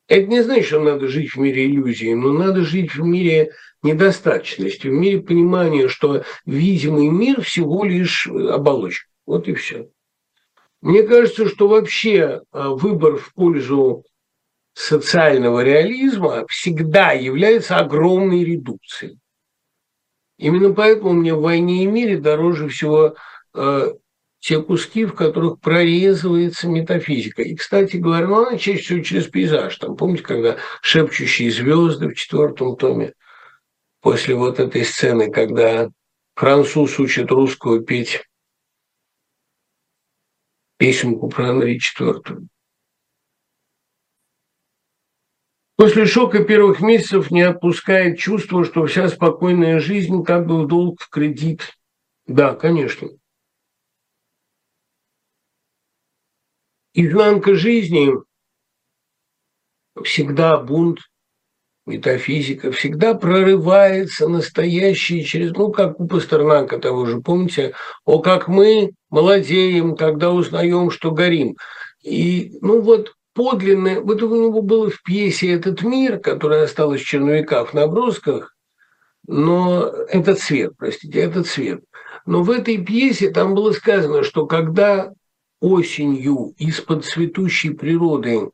Это 0.07 0.27
не 0.27 0.43
значит, 0.43 0.67
что 0.67 0.81
надо 0.81 1.09
жить 1.09 1.35
в 1.35 1.39
мире 1.39 1.67
иллюзий, 1.67 2.15
но 2.15 2.33
надо 2.33 2.63
жить 2.63 2.95
в 2.95 3.03
мире 3.03 3.53
недостаточности, 3.83 4.89
в 4.89 4.93
мире 4.93 5.21
понимания, 5.21 5.89
что 5.89 6.25
видимый 6.45 7.09
мир 7.09 7.41
всего 7.43 7.85
лишь 7.85 8.27
оболочка. 8.27 9.09
Вот 9.27 9.49
и 9.49 9.55
все. 9.55 9.89
Мне 10.83 11.03
кажется, 11.03 11.49
что 11.49 11.69
вообще 11.69 12.43
а, 12.53 12.71
выбор 12.71 13.17
в 13.17 13.33
пользу 13.33 14.05
социального 14.75 15.63
реализма 15.63 16.47
всегда 16.49 17.13
является 17.13 17.77
огромной 17.77 18.45
редукцией. 18.45 19.19
Именно 20.37 20.75
поэтому 20.75 21.13
мне 21.13 21.33
в 21.33 21.41
«Войне 21.41 21.85
и 21.85 21.87
мире» 21.87 22.19
дороже 22.19 22.69
всего 22.69 23.15
э, 23.55 23.93
те 24.41 24.61
куски, 24.61 25.05
в 25.05 25.15
которых 25.15 25.61
прорезывается 25.61 26.69
метафизика. 26.69 27.43
И, 27.43 27.55
кстати 27.55 27.97
говоря, 27.97 28.27
ну, 28.27 28.47
она 28.47 28.59
чаще 28.59 28.83
всего 28.83 29.01
через 29.01 29.29
пейзаж. 29.29 29.77
Там, 29.77 29.97
помните, 29.97 30.25
когда 30.25 30.57
«Шепчущие 30.83 31.53
звезды» 31.53 32.09
в 32.09 32.15
четвертом 32.15 32.77
томе, 32.77 33.15
после 34.01 34.35
вот 34.35 34.59
этой 34.59 34.85
сцены, 34.85 35.31
когда 35.31 35.89
француз 36.35 36.99
учит 36.99 37.31
русского 37.31 37.81
петь 37.81 38.23
песенку 40.77 41.29
про 41.29 41.51
Анри 41.51 41.79
IV. 41.79 42.47
После 45.77 46.07
шока 46.07 46.45
первых 46.45 46.81
месяцев 46.81 47.33
не 47.33 47.43
отпускает 47.43 48.19
чувство, 48.19 48.65
что 48.65 48.87
вся 48.87 49.09
спокойная 49.09 49.81
жизнь 49.81 50.23
как 50.23 50.47
бы 50.47 50.63
в 50.63 50.69
долг 50.69 51.01
в 51.01 51.09
кредит. 51.09 51.73
Да, 52.27 52.55
конечно. 52.55 53.09
Изнанка 56.93 57.57
жизни 57.57 58.13
всегда 60.05 60.59
бунт, 60.59 61.01
метафизика, 61.87 62.71
всегда 62.71 63.15
прорывается 63.15 64.29
настоящий 64.29 65.25
через, 65.25 65.53
ну, 65.53 65.73
как 65.73 65.99
у 65.99 66.07
Пастернака 66.07 66.79
того 66.79 67.05
же, 67.07 67.21
помните, 67.21 67.75
о, 68.05 68.21
как 68.21 68.47
мы 68.47 68.93
молодеем, 69.11 69.97
когда 69.97 70.31
узнаем, 70.31 70.91
что 70.91 71.11
горим. 71.11 71.57
И, 72.03 72.57
ну, 72.61 72.81
вот 72.81 73.15
подлинное, 73.35 74.01
вот 74.01 74.23
у 74.23 74.35
него 74.35 74.63
было 74.63 74.91
в 74.91 75.03
пьесе 75.03 75.53
«Этот 75.53 75.83
мир», 75.83 76.19
который 76.19 76.63
осталось 76.63 77.03
в 77.03 77.07
черновиках 77.07 77.71
в 77.71 77.75
набросках, 77.75 78.57
но 79.27 79.87
этот 80.09 80.39
цвет, 80.39 80.75
простите, 80.77 81.21
этот 81.21 81.47
цвет. 81.47 81.83
Но 82.27 82.43
в 82.43 82.51
этой 82.51 82.79
пьесе 82.79 83.31
там 83.31 83.55
было 83.55 83.73
сказано, 83.73 84.23
что 84.23 84.47
когда 84.47 85.13
осенью 85.61 86.55
из-под 86.59 87.05
цветущей 87.05 87.75
природы 87.75 88.51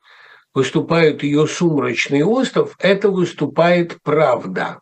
выступает 0.54 1.22
ее 1.22 1.46
сумрачный 1.46 2.22
остров, 2.22 2.76
это 2.78 3.10
выступает 3.10 3.98
правда. 4.02 4.80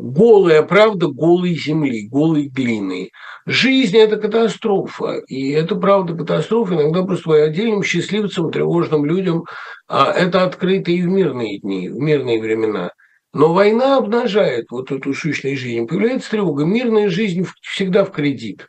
Голая 0.00 0.62
правда 0.62 1.08
голой 1.08 1.54
земли, 1.54 2.08
голой 2.08 2.48
глины. 2.48 3.10
Жизнь– 3.46 3.96
это 3.98 4.16
катастрофа, 4.16 5.18
и 5.26 5.50
это 5.50 5.76
правда 5.76 6.14
катастрофа. 6.14 6.74
Иногда 6.74 7.04
просто 7.04 7.44
отдельным 7.44 7.82
счастливцам, 7.82 8.50
тревожным 8.50 9.04
людям 9.04 9.44
а 9.92 10.12
это 10.12 10.44
открыто 10.44 10.92
и 10.92 11.02
в 11.02 11.06
мирные 11.06 11.58
дни, 11.58 11.88
в 11.88 11.96
мирные 11.96 12.40
времена. 12.40 12.92
Но 13.32 13.52
война 13.52 13.96
обнажает 13.96 14.66
вот 14.70 14.92
эту 14.92 15.12
сущность 15.14 15.60
жизни. 15.60 15.84
Появляется 15.84 16.30
тревога. 16.30 16.64
Мирная 16.64 17.08
жизнь 17.08 17.44
всегда 17.60 18.04
в 18.04 18.12
кредит. 18.12 18.68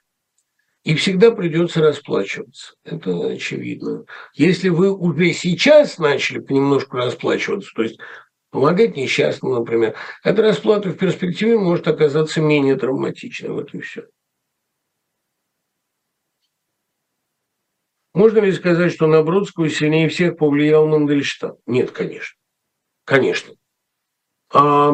И 0.84 0.96
всегда 0.96 1.30
придется 1.30 1.80
расплачиваться. 1.80 2.74
Это 2.84 3.28
очевидно. 3.28 4.06
Если 4.34 4.70
вы 4.70 4.92
уже 4.92 5.32
сейчас 5.34 6.00
начали 6.00 6.40
понемножку 6.40 6.98
расплачиваться, 6.98 7.70
то 7.76 7.84
есть 7.84 8.00
помогать 8.52 8.96
несчастным, 8.96 9.54
например, 9.54 9.96
эта 10.24 10.42
расплата 10.44 10.90
в 10.90 10.98
перспективе 10.98 11.58
может 11.58 11.88
оказаться 11.88 12.42
менее 12.42 12.76
травматичной. 12.76 13.50
Вот 13.50 13.74
и 13.74 13.80
все. 13.80 14.04
Можно 18.14 18.40
ли 18.40 18.52
сказать, 18.52 18.92
что 18.92 19.08
на 19.08 19.24
Бродского 19.24 19.70
сильнее 19.70 20.10
всех 20.10 20.38
повлиял 20.38 20.86
Мандельштам? 20.86 21.56
Нет, 21.66 21.92
конечно. 21.92 22.38
Конечно. 23.06 23.56
А 24.54 24.92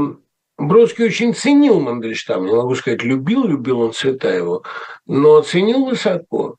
Бродский 0.58 1.06
очень 1.06 1.34
ценил 1.34 1.80
Мандельштам, 1.80 2.46
не 2.46 2.54
могу 2.54 2.76
сказать, 2.76 3.02
любил, 3.04 3.46
любил 3.46 3.82
он 3.82 3.94
Цветаева, 3.94 4.64
но 5.08 5.42
ценил 5.42 5.86
высоко. 5.86 6.58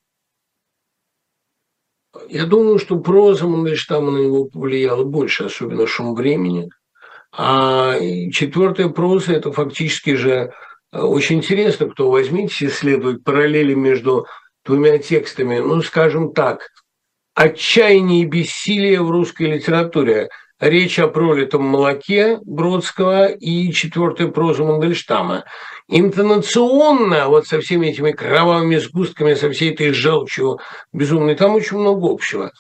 Я 2.28 2.44
думаю, 2.46 2.80
что 2.80 2.98
проза 2.98 3.46
Мандельштама 3.46 4.10
на 4.10 4.18
него 4.18 4.46
повлияла 4.46 5.04
больше, 5.04 5.44
особенно 5.44 5.86
«Шум 5.86 6.16
времени». 6.16 6.68
А 7.32 7.98
четвертая 8.32 8.88
проза– 8.88 9.32
это 9.34 9.52
фактически 9.52 10.14
же 10.14 10.52
э, 10.92 11.00
очень 11.00 11.38
интересно, 11.38 11.88
кто 11.88 12.10
возьмите, 12.10 12.66
исследовать 12.66 13.22
параллели 13.22 13.74
между 13.74 14.26
двумя 14.64 14.98
текстами, 14.98 15.58
ну, 15.58 15.82
скажем 15.82 16.32
так, 16.32 16.68
«Отчаяние 17.34 18.22
и 18.22 18.26
бессилие 18.26 19.02
в 19.02 19.10
русской 19.10 19.44
литературе», 19.44 20.28
речь 20.60 20.98
о 20.98 21.08
пролитом 21.08 21.64
молоке 21.64 22.38
Бродского 22.44 23.28
и 23.28 23.72
четвертая 23.72 24.28
проза 24.28 24.64
Мандельштама. 24.64 25.44
Интонационно, 25.88 27.28
вот 27.28 27.46
со 27.46 27.60
всеми 27.60 27.88
этими 27.88 28.12
кровавыми 28.12 28.76
сгустками, 28.76 29.34
со 29.34 29.50
всей 29.50 29.72
этой 29.72 29.92
желчью 29.92 30.58
безумной, 30.92 31.34
там 31.34 31.54
очень 31.54 31.78
много 31.78 32.10
общего. 32.10 32.52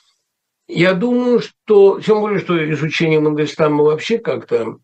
Я 0.68 0.92
думаю, 0.92 1.40
что, 1.40 1.98
тем 2.00 2.20
более, 2.20 2.40
что 2.40 2.72
изучение 2.72 3.20
Мандельштама 3.20 3.82
вообще 3.82 4.18
как-то 4.18 4.78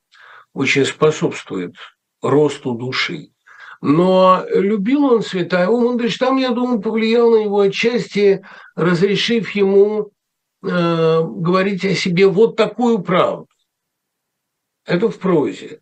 очень 0.55 0.87
способствует 0.87 1.75
росту 2.23 2.73
души. 2.75 3.31
Но 3.83 4.47
любил 4.49 5.05
он 5.05 5.23
Цветаева. 5.23 5.79
Мандельштам, 5.79 6.39
я 6.39 6.53
думаю, 6.53 6.81
повлиял 6.81 7.31
на 7.31 7.45
него 7.45 7.61
отчасти, 7.61 8.43
разрешив 8.75 9.51
ему 9.51 10.11
э, 10.63 11.21
говорить 11.23 11.85
о 11.85 11.95
себе 11.95 12.27
вот 12.29 12.57
такую 12.57 13.01
правду. 13.01 13.47
Это 14.87 15.11
в 15.11 15.19
прозе. 15.19 15.81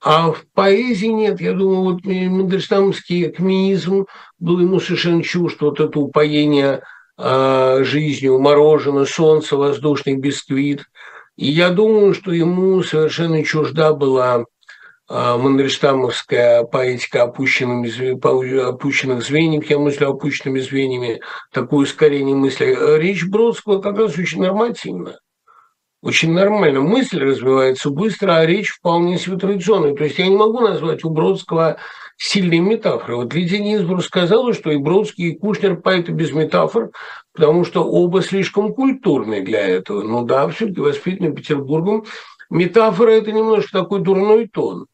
А 0.00 0.30
в 0.30 0.44
поэзии 0.52 1.06
нет. 1.06 1.40
Я 1.40 1.54
думаю, 1.54 1.94
вот 1.94 2.04
мандельштамский 2.04 3.28
экмеизм 3.28 4.06
был 4.38 4.60
ему 4.60 4.78
совершенно 4.78 5.22
чужд. 5.22 5.60
Вот 5.62 5.80
это 5.80 5.98
упоение 5.98 6.74
э, 6.74 6.82
жизнью, 7.18 8.38
мороженое, 8.38 9.04
солнце, 9.04 9.56
воздушный 9.56 10.16
бисквит. 10.16 10.84
И 11.36 11.46
я 11.46 11.70
думаю, 11.70 12.14
что 12.14 12.32
ему 12.32 12.82
совершенно 12.82 13.44
чужда 13.44 13.92
была 13.92 14.44
а, 15.10 15.38
Мандельштамовская 15.38 16.64
поэтика 16.64 17.22
опущенными, 17.22 18.60
опущенных 18.60 19.22
звеньев, 19.22 19.68
я 19.70 19.78
мыслю 19.78 20.10
опущенными 20.10 20.60
звеньями, 20.60 21.20
такое 21.50 21.84
ускорение 21.84 22.36
мысли. 22.36 22.76
Речь 22.98 23.24
Бродского 23.26 23.80
как 23.80 23.96
раз 23.98 24.18
очень 24.18 24.42
нормативна. 24.42 25.18
Очень 26.02 26.32
нормально. 26.32 26.80
Мысль 26.80 27.20
развивается 27.20 27.90
быстро, 27.90 28.36
а 28.36 28.46
речь 28.46 28.68
вполне 28.68 29.18
себе 29.18 29.36
традиционная. 29.36 29.94
То 29.94 30.04
есть 30.04 30.18
я 30.18 30.28
не 30.28 30.36
могу 30.36 30.60
назвать 30.60 31.02
у 31.04 31.10
Бродского 31.10 31.78
сильные 32.18 32.60
метафоры. 32.60 33.16
Вот 33.16 33.32
Лидия 33.32 33.60
Низбрук 33.60 34.02
сказала, 34.02 34.52
что 34.52 34.70
и 34.70 34.76
Бродский, 34.76 35.30
и 35.30 35.38
Кушнер 35.38 35.80
поэты 35.80 36.12
без 36.12 36.32
метафор, 36.32 36.90
потому 37.32 37.64
что 37.64 37.84
оба 37.84 38.22
слишком 38.22 38.74
культурные 38.74 39.42
для 39.42 39.60
этого. 39.60 40.02
Ну 40.02 40.24
да, 40.24 40.48
все-таки 40.48 40.80
воспитанный 40.80 41.32
Петербургом. 41.32 42.04
Метафора– 42.50 43.10
это 43.12 43.32
немножко 43.32 43.78
такой 43.78 44.00
дурной 44.00 44.48
тон. 44.48 44.86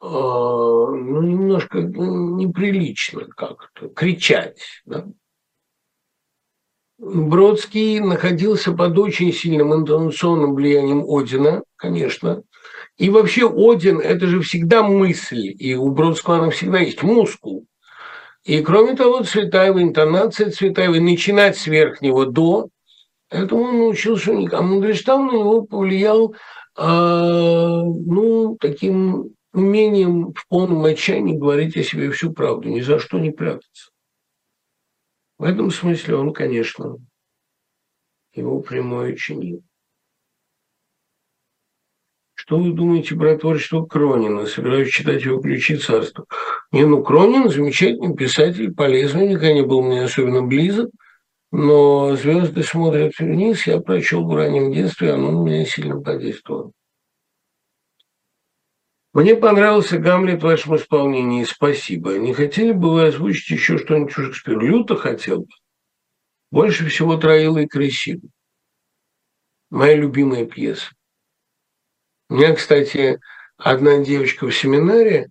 А, 0.00 0.08
ну, 0.08 1.22
немножко 1.22 1.80
неприлично 1.80 3.26
как-то 3.26 3.88
кричать. 3.88 4.58
Да? 4.84 5.06
Бродский 6.98 8.00
находился 8.00 8.72
под 8.72 8.98
очень 8.98 9.32
сильным 9.32 9.74
интонационным 9.74 10.54
влиянием 10.54 11.04
Одина, 11.06 11.62
конечно. 11.76 12.42
И 12.96 13.10
вообще 13.10 13.46
Один– 13.46 14.00
это 14.00 14.26
же 14.26 14.40
всегда 14.40 14.82
мысль, 14.82 15.54
и 15.58 15.74
у 15.74 15.90
Бродского 15.90 16.38
она 16.38 16.50
всегда 16.50 16.78
есть 16.78 17.02
мускул. 17.02 17.66
И 18.44 18.62
кроме 18.62 18.94
того, 18.94 19.22
Цветаева, 19.22 19.82
интонация 19.82 20.50
Цветаевой, 20.50 21.00
начинать 21.00 21.58
с 21.58 21.66
верхнего 21.66 22.26
до, 22.26 22.68
этому 23.28 23.62
он 23.62 23.78
научился 23.78 24.30
у 24.30 24.38
них. 24.38 24.54
А 24.54 24.62
Мандельштам 24.62 25.26
на 25.26 25.32
него 25.32 25.62
повлиял, 25.62 26.32
э, 26.78 26.82
ну, 26.84 28.56
таким 28.60 29.34
умением 29.52 30.32
в 30.32 30.46
полном 30.48 30.84
отчаянии 30.84 31.36
говорить 31.36 31.76
о 31.76 31.82
себе 31.82 32.10
всю 32.10 32.32
правду, 32.32 32.68
ни 32.68 32.80
за 32.80 32.98
что 32.98 33.18
не 33.18 33.30
прятаться. 33.30 33.90
В 35.38 35.44
этом 35.44 35.70
смысле 35.70 36.16
он, 36.16 36.32
конечно, 36.32 36.96
его 38.32 38.60
прямой 38.60 39.14
ученик. 39.14 39.65
Что 42.46 42.60
вы 42.60 42.72
думаете 42.72 43.16
про 43.16 43.36
творчество 43.36 43.84
Кронина? 43.84 44.46
Собираюсь 44.46 44.92
читать 44.92 45.24
его 45.24 45.40
«Ключи 45.40 45.78
царства». 45.78 46.26
Не, 46.70 46.86
ну, 46.86 47.02
Кронин– 47.02 47.48
замечательный 47.50 48.14
писатель, 48.14 48.72
полезный, 48.72 49.26
никогда 49.26 49.52
не 49.52 49.62
был 49.62 49.82
мне 49.82 50.04
особенно 50.04 50.42
близок, 50.42 50.88
но 51.50 52.14
«Звезды 52.14 52.62
смотрят 52.62 53.18
вниз» 53.18 53.66
я 53.66 53.80
прочел 53.80 54.24
в 54.24 54.36
раннем 54.36 54.72
детстве, 54.72 55.14
оно 55.14 55.32
на 55.32 55.44
меня 55.44 55.64
сильно 55.64 56.00
подействовало. 56.00 56.70
Мне 59.12 59.34
понравился 59.34 59.98
Гамлет 59.98 60.40
в 60.40 60.44
вашем 60.44 60.76
исполнении. 60.76 61.42
Спасибо. 61.42 62.16
Не 62.16 62.32
хотели 62.32 62.70
бы 62.70 62.92
вы 62.92 63.06
озвучить 63.08 63.50
еще 63.50 63.76
что-нибудь 63.76 64.12
Шекспиру? 64.12 64.60
Люто 64.60 64.94
хотел 64.94 65.40
бы. 65.40 65.48
Больше 66.52 66.86
всего 66.88 67.16
троила 67.16 67.58
и 67.58 67.66
красиво. 67.66 68.20
Моя 69.70 69.96
любимая 69.96 70.44
пьеса. 70.44 70.95
У 72.28 72.34
меня, 72.34 72.54
кстати, 72.54 73.20
одна 73.56 73.98
девочка 73.98 74.46
в 74.46 74.56
семинаре, 74.56 75.28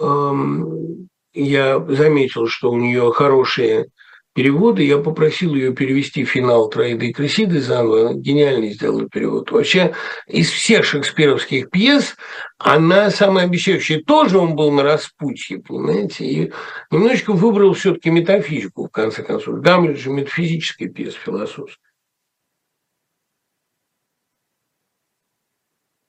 эм, 0.00 1.08
я 1.34 1.78
заметил, 1.80 2.46
что 2.46 2.70
у 2.70 2.78
нее 2.78 3.12
хорошие 3.12 3.86
переводы. 4.34 4.84
Я 4.84 4.98
попросил 4.98 5.56
ее 5.56 5.74
перевести 5.74 6.24
финал 6.24 6.68
Троиды 6.68 7.08
и 7.08 7.12
Кресиды 7.12 7.60
заново. 7.60 8.14
Гениальный 8.14 8.72
сделала 8.72 9.08
перевод. 9.08 9.50
Вообще, 9.50 9.94
из 10.28 10.48
всех 10.48 10.84
шекспировских 10.84 11.70
пьес 11.70 12.16
она 12.58 13.10
самая 13.10 13.46
обещающая. 13.46 14.00
Тоже 14.06 14.38
он 14.38 14.54
был 14.54 14.70
на 14.70 14.84
распутье, 14.84 15.58
понимаете? 15.58 16.24
И 16.24 16.52
немножечко 16.92 17.32
выбрал 17.32 17.74
все 17.74 17.94
таки 17.94 18.10
метафизику, 18.10 18.86
в 18.86 18.90
конце 18.90 19.24
концов. 19.24 19.60
Гамлет 19.60 19.98
же 19.98 20.10
метафизическая 20.10 20.88
пьеса 20.88 21.18
философская. 21.18 21.87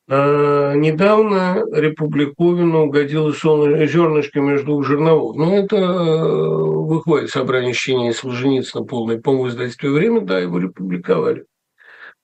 Недавно 0.10 1.64
Републиковину 1.72 2.86
угодило 2.86 3.32
зернышко 3.32 4.42
между 4.42 4.66
двух 4.66 4.86
жерновов. 4.88 5.36
Но 5.36 5.46
ну, 5.46 5.56
это 5.56 5.76
э, 5.76 6.58
выходит 6.90 7.30
собрание 7.30 7.74
чтения 7.74 8.12
Солженицына 8.12 8.86
полное, 8.86 9.22
по-моему, 9.22 9.56
в 9.56 9.84
«Время», 9.94 10.22
да, 10.22 10.40
его 10.40 10.58
републиковали. 10.58 11.46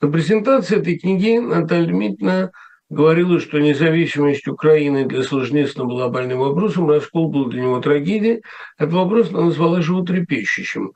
На 0.01 0.09
презентации 0.09 0.79
этой 0.79 0.97
книги 0.97 1.37
Наталья 1.37 1.85
Дмитриевна 1.85 2.51
говорила, 2.89 3.39
что 3.39 3.59
независимость 3.59 4.47
Украины 4.47 5.05
для 5.05 5.21
Солженицына 5.21 5.85
была 5.85 6.09
больным 6.09 6.39
вопросом, 6.39 6.89
раскол 6.89 7.29
был 7.29 7.45
для 7.45 7.61
него 7.61 7.81
трагедией. 7.81 8.41
Этот 8.79 8.95
вопрос 8.95 9.29
она 9.29 9.41
назвала 9.41 9.81
животрепещущим. 9.81 10.93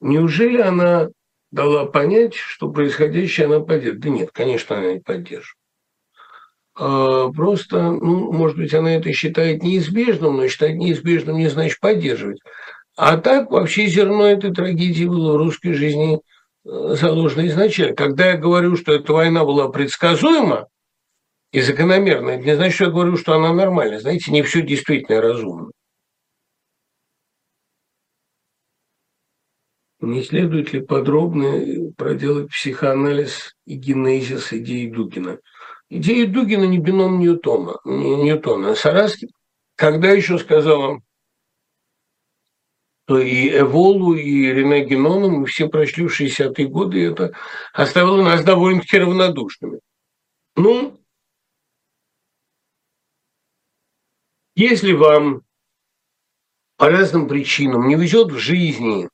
Неужели 0.00 0.60
она 0.60 1.08
дала 1.50 1.86
понять, 1.86 2.36
что 2.36 2.70
происходящее 2.70 3.46
она 3.46 3.58
поддержит? 3.58 4.00
Да 4.00 4.08
нет, 4.10 4.30
конечно, 4.32 4.78
она 4.78 4.92
не 4.92 5.00
поддержит. 5.00 5.56
А, 6.80 7.30
просто, 7.30 7.92
ну, 7.92 8.32
может 8.32 8.56
быть, 8.56 8.72
она 8.72 8.96
это 8.96 9.12
считает 9.12 9.62
неизбежным, 9.62 10.38
но 10.38 10.48
считать 10.48 10.76
неизбежным 10.76 11.36
не 11.36 11.48
значит 11.48 11.78
поддерживать. 11.78 12.40
А 12.96 13.18
так 13.18 13.50
вообще 13.50 13.86
зерно 13.86 14.24
этой 14.24 14.50
трагедии 14.52 15.04
было 15.04 15.34
в 15.34 15.36
русской 15.36 15.74
жизни 15.74 16.20
э, 16.64 16.94
заложено 16.98 17.46
изначально. 17.48 17.94
Когда 17.94 18.30
я 18.30 18.38
говорю, 18.38 18.76
что 18.76 18.94
эта 18.94 19.12
война 19.12 19.44
была 19.44 19.68
предсказуема, 19.68 20.68
и 21.52 21.60
закономерна. 21.60 22.30
Это 22.30 22.44
не 22.44 22.54
значит, 22.54 22.74
что 22.76 22.84
я 22.84 22.90
говорю, 22.90 23.16
что 23.16 23.34
она 23.34 23.52
нормальная. 23.52 23.98
Знаете, 23.98 24.30
не 24.30 24.42
все 24.42 24.62
действительно 24.62 25.20
разумно. 25.20 25.70
Не 30.00 30.22
следует 30.22 30.72
ли 30.72 30.80
подробно 30.80 31.92
проделать 31.96 32.50
психоанализ 32.50 33.54
и 33.66 33.74
генезис 33.74 34.52
идеи 34.52 34.88
Дугина? 34.88 35.40
Идея 35.90 36.28
Дугина 36.28 36.64
не 36.64 36.78
бином 36.78 37.18
Ньютона, 37.18 37.78
Ньютона. 37.84 38.70
А 38.70 38.76
Сараски, 38.76 39.28
когда 39.74 40.12
еще 40.12 40.38
сказала, 40.38 41.00
что 43.04 43.18
и 43.18 43.48
Эволу, 43.58 44.14
и 44.14 44.52
Рене 44.52 44.84
Генону 44.84 45.30
мы 45.30 45.46
все 45.46 45.68
прочли 45.68 46.06
в 46.06 46.20
60-е 46.20 46.68
годы, 46.68 47.00
и 47.00 47.10
это 47.10 47.32
оставило 47.72 48.22
нас 48.22 48.44
довольно-таки 48.44 48.98
равнодушными. 48.98 49.80
Ну, 50.54 50.96
если 54.54 54.92
вам 54.92 55.42
по 56.76 56.88
разным 56.88 57.26
причинам 57.26 57.88
не 57.88 57.96
везет 57.96 58.30
в 58.30 58.38
жизни 58.38 59.08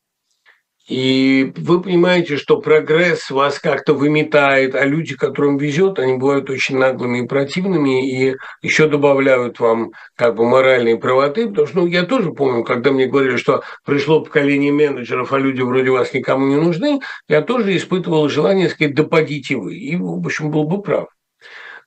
и 0.88 1.52
вы 1.56 1.82
понимаете, 1.82 2.36
что 2.36 2.60
прогресс 2.60 3.30
вас 3.30 3.58
как-то 3.58 3.92
выметает, 3.92 4.76
а 4.76 4.84
люди, 4.84 5.16
которым 5.16 5.56
везет, 5.56 5.98
они 5.98 6.14
бывают 6.14 6.48
очень 6.48 6.78
наглыми 6.78 7.24
и 7.24 7.26
противными, 7.26 8.08
и 8.08 8.36
еще 8.62 8.88
добавляют 8.88 9.58
вам 9.58 9.90
как 10.14 10.36
бы 10.36 10.48
моральные 10.48 10.96
правоты, 10.96 11.48
потому 11.48 11.66
что 11.66 11.80
ну, 11.80 11.86
я 11.86 12.04
тоже 12.04 12.30
помню, 12.30 12.62
когда 12.62 12.92
мне 12.92 13.06
говорили, 13.06 13.36
что 13.36 13.64
пришло 13.84 14.20
поколение 14.20 14.72
менеджеров, 14.72 15.32
а 15.32 15.38
люди 15.38 15.60
вроде 15.60 15.90
вас 15.90 16.14
никому 16.14 16.46
не 16.46 16.56
нужны, 16.56 17.00
я 17.28 17.42
тоже 17.42 17.76
испытывал 17.76 18.28
желание 18.28 18.68
сказать, 18.68 18.94
да 18.94 19.02
подите 19.02 19.56
вы, 19.56 19.76
и, 19.76 19.96
в 19.96 20.24
общем, 20.24 20.52
был 20.52 20.64
бы 20.64 20.82
прав. 20.82 21.08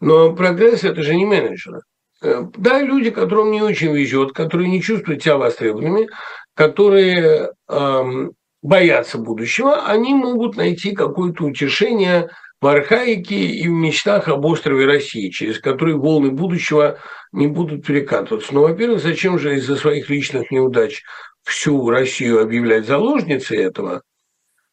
Но 0.01 0.33
прогресс– 0.33 0.83
это 0.83 1.01
же 1.03 1.15
не 1.15 1.25
менеджеры. 1.25 1.81
Э, 2.21 2.43
да, 2.57 2.81
люди, 2.81 3.11
которым 3.11 3.51
не 3.51 3.61
очень 3.61 3.95
везет, 3.95 4.33
которые 4.33 4.69
не 4.69 4.81
чувствуют 4.81 5.23
себя 5.23 5.37
востребованными, 5.37 6.09
которые 6.53 7.51
боятся 8.61 9.17
будущего, 9.17 9.85
они 9.85 10.13
могут 10.13 10.57
найти 10.57 10.93
какое-то 10.93 11.45
утешение 11.45 12.29
в 12.61 12.67
архаике 12.67 13.35
и 13.35 13.67
в 13.67 13.71
мечтах 13.71 14.27
об 14.27 14.45
острове 14.45 14.85
России, 14.85 15.29
через 15.29 15.59
который 15.59 15.95
волны 15.95 16.31
будущего 16.31 16.99
не 17.31 17.47
будут 17.47 17.85
перекатываться. 17.85 18.53
Но, 18.53 18.61
во-первых, 18.61 19.01
зачем 19.01 19.39
же 19.39 19.55
из-за 19.55 19.75
своих 19.75 20.09
личных 20.09 20.51
неудач 20.51 21.03
всю 21.43 21.89
Россию 21.89 22.41
объявлять 22.41 22.85
заложницей 22.85 23.59
этого? 23.59 24.01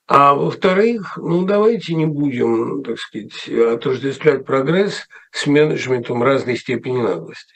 А 0.08 0.34
во-вторых, 0.34 1.16
ну 1.16 1.44
давайте 1.44 1.94
не 1.94 2.06
будем, 2.06 2.82
так 2.84 2.98
сказать, 2.98 3.48
отождествлять 3.48 4.44
прогресс 4.44 5.06
с 5.32 5.46
менеджментом 5.46 6.22
разной 6.22 6.56
степени 6.56 6.98
наглости 6.98 7.55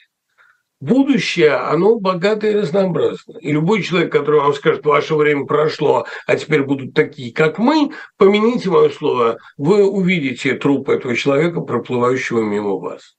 будущее, 0.81 1.53
оно 1.53 1.99
богатое 1.99 2.51
и 2.51 2.55
разнообразное. 2.55 3.39
И 3.39 3.51
любой 3.51 3.83
человек, 3.83 4.11
который 4.11 4.41
вам 4.41 4.53
скажет, 4.53 4.85
ваше 4.85 5.15
время 5.15 5.45
прошло, 5.45 6.05
а 6.27 6.35
теперь 6.35 6.63
будут 6.63 6.93
такие, 6.93 7.33
как 7.33 7.57
мы, 7.59 7.91
помяните 8.17 8.69
мое 8.69 8.89
слово, 8.89 9.37
вы 9.57 9.87
увидите 9.87 10.55
труп 10.55 10.89
этого 10.89 11.15
человека, 11.15 11.61
проплывающего 11.61 12.41
мимо 12.41 12.77
вас. 12.77 13.15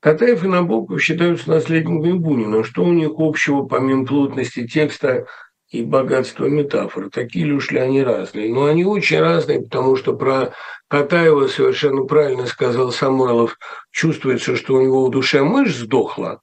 Катаев 0.00 0.44
и 0.44 0.48
Набоков 0.48 1.02
считаются 1.02 1.50
наследниками 1.50 2.12
Бунина. 2.12 2.62
Что 2.62 2.84
у 2.84 2.92
них 2.92 3.10
общего, 3.16 3.64
помимо 3.64 4.06
плотности 4.06 4.66
текста 4.66 5.26
и 5.70 5.82
богатства 5.82 6.46
метафор? 6.46 7.10
Такие 7.10 7.46
ли 7.46 7.52
уж 7.52 7.72
ли 7.72 7.80
они 7.80 8.04
разные? 8.04 8.52
Но 8.52 8.66
они 8.66 8.84
очень 8.84 9.18
разные, 9.18 9.60
потому 9.60 9.96
что 9.96 10.14
про 10.14 10.52
Катаева 10.88 11.48
совершенно 11.48 12.04
правильно 12.04 12.46
сказал 12.46 12.90
Самойлов, 12.92 13.58
чувствуется, 13.90 14.56
что 14.56 14.74
у 14.74 14.82
него 14.82 15.06
в 15.06 15.10
душе 15.10 15.42
мышь 15.42 15.76
сдохла, 15.76 16.40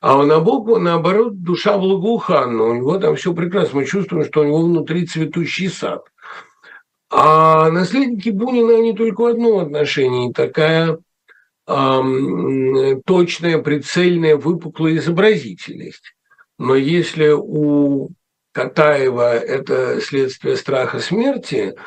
а 0.00 0.18
у 0.18 0.24
Набокова, 0.24 0.78
наоборот, 0.78 1.42
душа 1.42 1.78
благоуханна. 1.78 2.64
У 2.64 2.74
него 2.74 2.98
там 2.98 3.16
все 3.16 3.32
прекрасно. 3.32 3.78
Мы 3.78 3.86
чувствуем, 3.86 4.26
что 4.26 4.42
у 4.42 4.44
него 4.44 4.62
внутри 4.62 5.06
цветущий 5.06 5.70
сад. 5.70 6.04
А 7.08 7.70
наследники 7.70 8.28
Бунина, 8.28 8.76
они 8.76 8.92
только 8.92 9.22
в 9.22 9.26
одном 9.26 9.60
отношении. 9.60 10.30
Такая 10.30 10.98
эм, 11.66 13.00
точная, 13.06 13.58
прицельная, 13.60 14.36
выпуклая 14.36 14.96
изобразительность. 14.96 16.14
Но 16.58 16.74
если 16.74 17.30
у 17.30 18.10
Катаева 18.52 19.32
это 19.34 20.02
следствие 20.02 20.56
страха 20.56 20.98
смерти– 20.98 21.74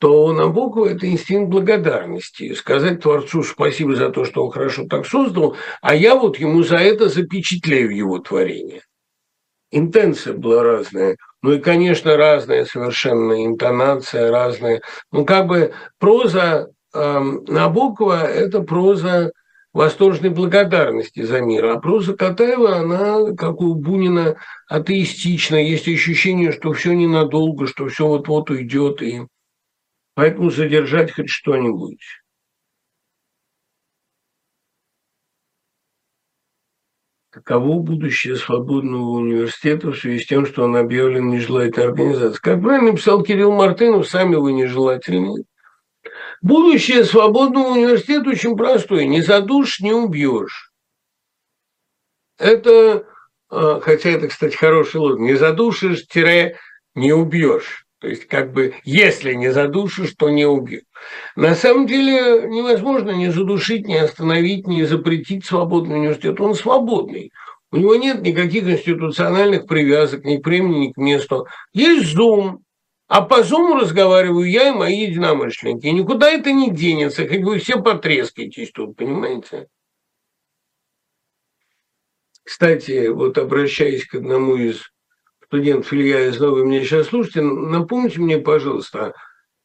то 0.00 0.32
Набокова 0.32 0.86
это 0.86 1.06
инстинкт 1.06 1.50
благодарности. 1.50 2.54
Сказать 2.54 3.02
Творцу 3.02 3.42
спасибо 3.42 3.94
за 3.94 4.08
то, 4.08 4.24
что 4.24 4.46
он 4.46 4.50
хорошо 4.50 4.86
так 4.88 5.06
создал, 5.06 5.56
а 5.82 5.94
я 5.94 6.14
вот 6.14 6.38
ему 6.38 6.62
за 6.62 6.78
это 6.78 7.10
запечатляю 7.10 7.94
его 7.94 8.18
творение. 8.18 8.80
Интенция 9.70 10.32
была 10.32 10.62
разная. 10.62 11.18
Ну 11.42 11.52
и, 11.52 11.60
конечно, 11.60 12.16
разная 12.16 12.64
совершенно 12.64 13.44
интонация, 13.44 14.30
разная. 14.30 14.80
Ну, 15.12 15.26
как 15.26 15.46
бы 15.46 15.74
проза 15.98 16.70
э, 16.94 17.20
Набокова– 17.46 18.22
это 18.24 18.62
проза 18.62 19.32
восторженной 19.74 20.30
благодарности 20.30 21.22
за 21.22 21.42
мир. 21.42 21.66
А 21.66 21.78
проза 21.78 22.14
Катаева, 22.14 22.76
она, 22.76 23.34
как 23.36 23.60
у 23.60 23.74
Бунина, 23.74 24.36
атеистична. 24.66 25.56
Есть 25.56 25.88
ощущение, 25.88 26.52
что 26.52 26.72
все 26.72 26.94
ненадолго, 26.94 27.66
что 27.66 27.86
все 27.88 28.06
вот-вот 28.06 28.48
уйдет. 28.48 29.02
И 29.02 29.26
Поэтому 30.20 30.50
задержать 30.50 31.12
хоть 31.12 31.30
что-нибудь. 31.30 32.02
Каково 37.30 37.78
будущее 37.78 38.36
свободного 38.36 39.12
университета 39.12 39.92
в 39.92 39.96
связи 39.96 40.22
с 40.22 40.26
тем, 40.26 40.44
что 40.44 40.64
он 40.64 40.76
объявлен 40.76 41.30
нежелательной 41.30 41.86
организацией? 41.86 42.42
Как 42.42 42.60
правильно 42.60 42.94
писал 42.94 43.22
Кирилл 43.22 43.52
Мартынов, 43.52 44.06
сами 44.06 44.34
вы 44.34 44.52
нежелательные. 44.52 45.44
Будущее 46.42 47.04
свободного 47.04 47.68
университета 47.68 48.28
очень 48.28 48.58
простое. 48.58 49.06
Не 49.06 49.22
задушишь, 49.22 49.80
не 49.80 49.94
убьешь. 49.94 50.70
Это, 52.36 53.06
а, 53.48 53.80
хотя 53.80 54.10
это, 54.10 54.28
кстати, 54.28 54.54
хороший 54.54 54.96
лозунг, 54.96 55.20
не 55.20 55.36
задушишь, 55.36 56.06
тире, 56.08 56.58
не 56.94 57.14
убьешь. 57.14 57.86
То 58.00 58.08
есть, 58.08 58.26
как 58.26 58.52
бы, 58.52 58.74
если 58.84 59.34
не 59.34 59.52
задушишь, 59.52 60.14
то 60.16 60.30
не 60.30 60.46
убьют. 60.46 60.84
На 61.36 61.54
самом 61.54 61.86
деле 61.86 62.48
невозможно 62.48 63.10
не 63.10 63.30
задушить, 63.30 63.86
не 63.86 63.98
остановить, 63.98 64.66
не 64.66 64.84
запретить 64.84 65.44
свободный 65.44 65.96
университет. 65.96 66.40
Он 66.40 66.54
свободный. 66.54 67.30
У 67.70 67.76
него 67.76 67.94
нет 67.96 68.22
никаких 68.22 68.64
институциональных 68.64 69.66
привязок 69.66 70.24
ни 70.24 70.38
к 70.38 70.46
времени, 70.46 70.86
ни 70.86 70.92
к 70.92 70.96
месту. 70.96 71.46
Есть 71.74 72.16
Zoom, 72.16 72.60
а 73.06 73.20
по 73.20 73.40
Zoom 73.42 73.78
разговариваю 73.78 74.48
я 74.48 74.68
и 74.68 74.72
мои 74.72 75.00
единомышленники. 75.00 75.86
И 75.86 75.92
никуда 75.92 76.30
это 76.30 76.52
не 76.52 76.70
денется, 76.70 77.28
хоть 77.28 77.42
вы 77.42 77.58
все 77.58 77.82
потрескаетесь 77.82 78.70
тут, 78.72 78.96
понимаете? 78.96 79.66
Кстати, 82.42 83.08
вот 83.08 83.36
обращаясь 83.36 84.06
к 84.06 84.14
одному 84.14 84.56
из 84.56 84.90
студент 85.50 85.92
Илья 85.92 86.28
из 86.28 86.38
Новой 86.38 86.64
меня 86.64 86.84
сейчас 86.84 87.08
слушайте, 87.08 87.42
напомните 87.42 88.20
мне, 88.20 88.38
пожалуйста, 88.38 89.14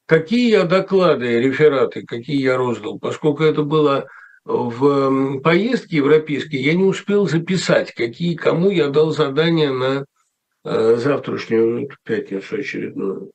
какие 0.08 0.50
я 0.50 0.64
доклады, 0.64 1.40
рефераты, 1.40 2.04
какие 2.08 2.42
я 2.42 2.58
роздал, 2.58 2.98
поскольку 2.98 3.44
это 3.44 3.62
было 3.62 4.08
в 4.46 5.42
поездке 5.42 5.98
европейской, 5.98 6.56
я 6.56 6.74
не 6.74 6.86
успел 6.86 7.28
записать, 7.28 7.94
какие, 7.94 8.34
кому 8.34 8.72
я 8.72 8.90
дал 8.90 9.12
задания 9.12 9.72
на 9.72 10.06
э, 10.64 10.96
завтрашнюю 10.96 11.88
пятницу 12.04 12.56
очередную. 12.56 13.30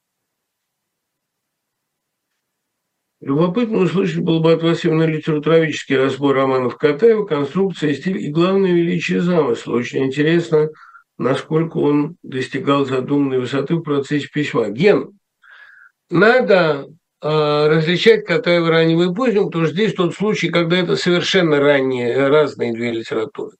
Любопытно 3.20 3.78
услышать 3.78 4.24
было 4.24 4.40
бы 4.40 4.52
от 4.52 4.62
вас 4.64 4.84
именно 4.84 5.04
литературоведческий 5.04 5.96
разбор 5.96 6.34
романов 6.34 6.76
Катаева, 6.76 7.26
конструкция, 7.26 7.94
стиль 7.94 8.18
и 8.18 8.32
главное 8.32 8.72
величие 8.72 9.20
замысла. 9.20 9.74
Очень 9.74 10.06
интересно– 10.06 10.68
насколько 11.20 11.76
он 11.76 12.16
достигал 12.22 12.86
задуманной 12.86 13.40
высоты 13.40 13.74
в 13.76 13.82
процессе 13.82 14.26
письма. 14.32 14.70
Ген. 14.70 15.10
Надо 16.08 16.86
э, 17.22 17.68
различать 17.68 18.24
Катаева 18.24 18.70
раннего 18.70 19.10
и 19.10 19.14
позднего, 19.14 19.44
потому 19.44 19.66
что 19.66 19.74
здесь 19.74 19.92
тот 19.92 20.14
случай, 20.14 20.48
когда 20.48 20.78
это 20.78 20.96
совершенно 20.96 21.60
ранние, 21.60 22.26
разные 22.28 22.72
две 22.72 22.92
литературы. 22.92 23.52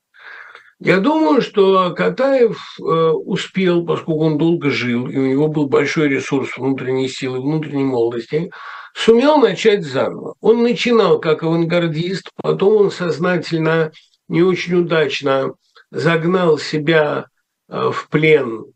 Я 0.78 1.00
думаю, 1.00 1.42
что 1.42 1.92
Катаев 1.94 2.58
э, 2.80 2.82
успел, 2.82 3.84
поскольку 3.84 4.24
он 4.24 4.38
долго 4.38 4.70
жил, 4.70 5.06
и 5.06 5.18
у 5.18 5.26
него 5.26 5.48
был 5.48 5.66
большой 5.66 6.08
ресурс 6.08 6.56
внутренней 6.56 7.08
силы, 7.08 7.42
внутренней 7.42 7.84
молодости, 7.84 8.50
сумел 8.94 9.36
начать 9.36 9.84
заново. 9.84 10.34
Он 10.40 10.62
начинал 10.62 11.20
как 11.20 11.42
авангардист, 11.42 12.30
потом 12.36 12.76
он 12.76 12.90
сознательно, 12.90 13.92
не 14.28 14.42
очень 14.42 14.76
удачно 14.76 15.52
загнал 15.90 16.56
себя 16.56 17.26
в 17.70 18.09
плен 18.10 18.66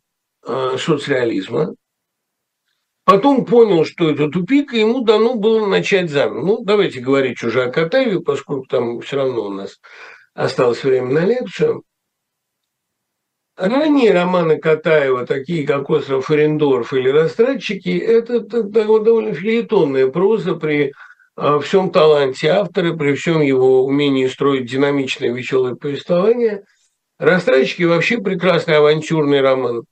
э, 0.47 0.77
соцреализма. 0.79 1.75
Потом 3.05 3.45
понял, 3.45 3.85
что 3.85 4.11
это 4.11 4.29
тупик, 4.29 4.73
и 4.73 4.81
ему 4.81 5.03
дано 5.03 5.35
было 5.35 5.67
начать 5.67 6.11
заново. 6.11 6.47
Ну, 6.47 6.65
давайте 6.65 7.01
говорить 7.01 7.43
уже 7.43 7.65
о 7.65 7.71
Катаеве, 7.71 8.21
поскольку 8.21 8.67
там 8.67 9.01
все 9.01 9.17
равно 9.17 9.43
у 9.43 9.51
нас 9.51 9.79
осталось 10.33 10.83
время 10.83 11.13
на 11.13 11.25
лекцию. 11.27 11.83
Ранние 13.57 14.13
романы 14.13 14.59
Катаева, 14.59 15.27
такие 15.27 15.67
как 15.67 15.89
«Остров 15.91 16.31
Орендорф» 16.31 16.93
или 16.93 17.09
«Растратчики», 17.09 17.97
это 17.99 18.41
довольно 18.41 19.35
филетонная 19.35 20.09
проза 20.09 20.55
при 20.55 20.93
а, 21.37 21.61
всем 21.61 21.91
таланте 21.91 22.49
автора, 22.49 22.95
при 22.95 23.15
всем 23.15 23.43
его 23.43 23.85
умении 23.85 24.27
строить 24.27 24.69
динамичное, 24.69 25.33
веселое 25.33 25.75
повествование. 25.77 26.65
«Растратчики» 27.19 27.85
вообще 27.85 28.19
прекрасный 28.19 28.79
авантюрный 28.79 29.41
роман. 29.41 29.85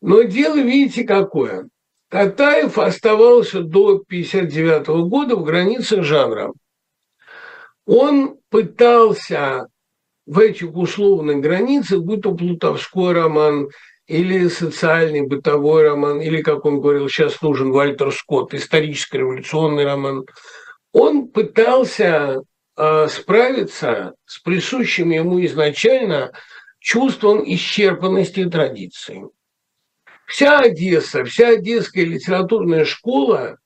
Но 0.00 0.22
дело, 0.22 0.56
видите, 0.56 1.04
какое. 1.04 1.68
Катаев 2.10 2.78
оставался 2.78 3.60
до 3.60 4.02
1959 4.08 5.08
года 5.08 5.36
в 5.36 5.44
границах 5.44 6.02
жанра. 6.02 6.52
Он 7.86 8.36
пытался 8.50 9.68
в 10.26 10.38
этих 10.38 10.74
условных 10.74 11.40
границах, 11.40 12.00
будь 12.00 12.22
то 12.22 12.34
плутовской 12.34 13.12
роман, 13.12 13.68
или 14.06 14.48
социальный 14.48 15.22
бытовой 15.22 15.84
роман, 15.84 16.20
или, 16.20 16.42
как 16.42 16.64
он 16.64 16.80
говорил, 16.80 17.08
сейчас 17.08 17.40
нужен 17.42 17.70
Вальтер 17.70 18.10
Скотт, 18.10 18.54
исторический 18.54 19.18
революционный 19.18 19.84
роман, 19.84 20.24
он 20.92 21.28
пытался 21.28 22.42
справиться 23.08 24.14
с 24.26 24.38
присущим 24.38 25.10
ему 25.10 25.44
изначально 25.44 26.32
чувством 26.78 27.42
исчерпанности 27.44 28.44
традиции. 28.44 29.24
Вся 30.26 30.60
Одесса, 30.60 31.24
вся 31.24 31.48
одесская 31.48 32.04
литературная 32.04 32.84
школа 32.84 33.58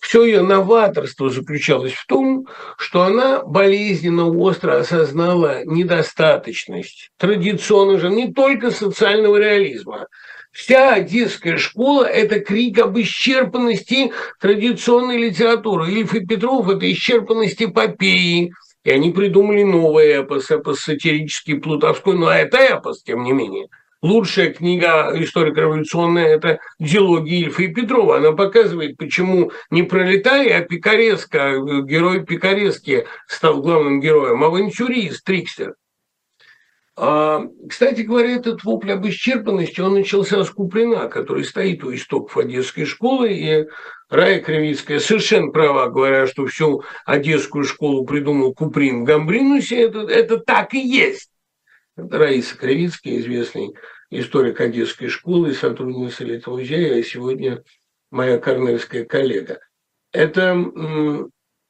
все 0.00 0.24
ее 0.24 0.42
новаторство 0.42 1.28
заключалось 1.28 1.92
в 1.92 2.06
том, 2.06 2.48
что 2.78 3.02
она 3.02 3.44
болезненно 3.44 4.26
остро 4.28 4.78
осознала 4.78 5.62
недостаточность 5.64 7.10
традиционно 7.18 7.98
же 7.98 8.08
не 8.08 8.32
только 8.32 8.70
социального 8.70 9.36
реализма. 9.36 10.06
Вся 10.52 10.94
одесская 10.94 11.58
школа– 11.58 12.04
это 12.06 12.40
крик 12.40 12.78
об 12.78 12.98
исчерпанности 12.98 14.12
традиционной 14.40 15.16
литературы. 15.16 15.90
Ильф 15.90 16.14
и 16.14 16.26
Петров– 16.26 16.68
это 16.70 16.90
исчерпанность 16.90 17.62
эпопеи, 17.62 18.52
и 18.84 18.90
они 18.90 19.12
придумали 19.12 19.62
новый 19.62 20.08
эпос, 20.08 20.50
эпос 20.50 20.80
сатирический, 20.80 21.58
плутовской, 21.58 22.14
но 22.14 22.30
это 22.30 22.58
эпос, 22.58 23.02
тем 23.02 23.22
не 23.22 23.32
менее– 23.32 23.66
Лучшая 24.02 24.50
книга 24.54 25.12
историко-революционная– 25.14 26.24
это 26.36 26.58
«Диалоги 26.78 27.40
Ильфа 27.40 27.64
и 27.64 27.68
Петрова». 27.68 28.16
Она 28.16 28.32
показывает, 28.32 28.96
почему 28.96 29.52
не 29.70 29.82
пролетарий, 29.82 30.56
а 30.56 30.62
пикареска, 30.62 31.58
герой 31.82 32.24
пикарески 32.24 33.06
стал 33.28 33.60
главным 33.60 34.00
героем, 34.00 34.42
авантюрист, 34.42 35.22
трикстер. 35.22 35.74
А, 36.96 37.42
кстати 37.68 38.02
говоря, 38.02 38.36
этот 38.36 38.64
вопль 38.64 38.92
об 38.92 39.06
исчерпанности, 39.06 39.80
он 39.80 39.94
начался 39.94 40.44
с 40.44 40.50
Куприна, 40.50 41.08
который 41.08 41.44
стоит 41.44 41.82
у 41.84 41.94
истоков 41.94 42.36
Одесской 42.36 42.84
школы, 42.84 43.32
и 43.32 43.66
Рая 44.08 44.40
Кривицкая 44.40 44.98
совершенно 44.98 45.50
права, 45.50 45.88
говоря, 45.88 46.26
что 46.26 46.46
всю 46.46 46.82
Одесскую 47.06 47.64
школу 47.64 48.04
придумал 48.04 48.52
Куприн 48.52 49.02
в 49.02 49.04
Гамбринусе, 49.04 49.82
это, 49.82 50.00
это 50.00 50.38
так 50.38 50.74
и 50.74 50.80
есть. 50.80 51.30
Раиса 51.96 52.56
Кривицкая, 52.56 53.18
известный 53.18 53.74
историк 54.10 54.60
Одесской 54.60 55.08
школы, 55.08 55.54
сотрудница 55.54 56.24
этого 56.24 56.56
музея, 56.56 56.98
а 56.98 57.02
сегодня 57.02 57.62
моя 58.10 58.38
корнельская 58.38 59.04
коллега. 59.04 59.60
Это 60.12 60.54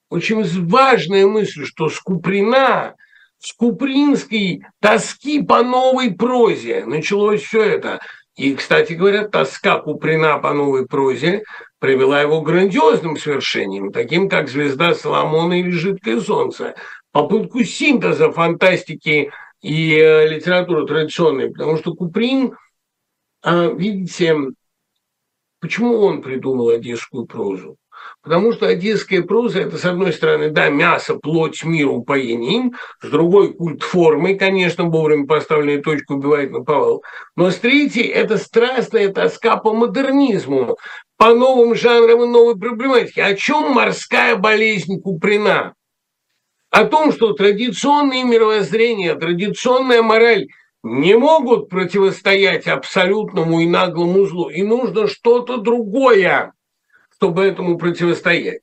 очень 0.08 0.42
важная 0.66 1.26
мысль, 1.26 1.64
что 1.64 1.88
с 1.88 2.00
Куприна, 2.00 2.96
с 3.40 3.54
купринской 3.54 4.62
тоски 4.80 5.42
по 5.42 5.62
новой 5.62 6.14
прозе 6.14 6.84
началось 6.84 7.42
все 7.42 7.62
это. 7.62 8.00
И, 8.36 8.54
кстати 8.54 8.92
говоря, 8.92 9.26
тоска 9.28 9.78
Куприна 9.78 10.38
по 10.38 10.52
новой 10.54 10.86
прозе 10.86 11.42
привела 11.78 12.20
его 12.20 12.40
к 12.40 12.46
грандиозным 12.46 13.16
свершениям, 13.16 13.92
таким 13.92 14.28
как 14.28 14.48
«Звезда 14.48 14.94
Соломона» 14.94 15.58
или 15.60 15.70
«Жидкое 15.70 16.20
солнце». 16.20 16.74
Попытку 17.12 17.64
синтеза 17.64 18.30
фантастики 18.30 19.32
и 19.62 19.94
э, 19.94 20.28
литература 20.28 20.86
традиционная, 20.86 21.50
потому 21.50 21.76
что 21.76 21.94
Куприн, 21.94 22.56
а, 23.42 23.66
видите, 23.66 24.36
почему 25.60 25.98
он 25.98 26.22
придумал 26.22 26.68
одесскую 26.68 27.26
прозу? 27.26 27.76
Потому 28.22 28.52
что 28.52 28.66
одесская 28.66 29.22
проза– 29.22 29.60
это, 29.62 29.78
с 29.78 29.84
одной 29.84 30.12
стороны, 30.12 30.50
да, 30.50 30.68
мясо, 30.68 31.14
плоть, 31.14 31.64
мир, 31.64 31.88
упоение 31.88 32.70
с 33.02 33.08
другой– 33.08 33.54
культ 33.54 33.82
формы, 33.82 34.34
конечно, 34.34 34.84
вовремя 34.84 35.26
поставленная 35.26 35.82
точка 35.82 36.12
убивает 36.12 36.50
на 36.50 36.62
повал, 36.62 37.02
но 37.34 37.50
с 37.50 37.56
третьей– 37.56 38.06
это 38.08 38.36
страстная 38.36 39.08
тоска 39.08 39.56
по 39.56 39.72
модернизму, 39.72 40.76
по 41.16 41.34
новым 41.34 41.74
жанрам 41.74 42.22
и 42.22 42.26
новой 42.26 42.58
проблематике. 42.58 43.22
О 43.22 43.34
чем 43.34 43.72
морская 43.72 44.36
болезнь 44.36 45.00
Куприна? 45.00 45.74
о 46.70 46.84
том, 46.84 47.12
что 47.12 47.32
традиционные 47.32 48.24
мировоззрения, 48.24 49.14
традиционная 49.16 50.02
мораль 50.02 50.46
не 50.82 51.16
могут 51.16 51.68
противостоять 51.68 52.66
абсолютному 52.66 53.60
и 53.60 53.66
наглому 53.66 54.24
злу, 54.24 54.48
и 54.48 54.62
нужно 54.62 55.08
что-то 55.08 55.58
другое, 55.58 56.52
чтобы 57.20 57.44
этому 57.44 57.76
противостоять. 57.76 58.62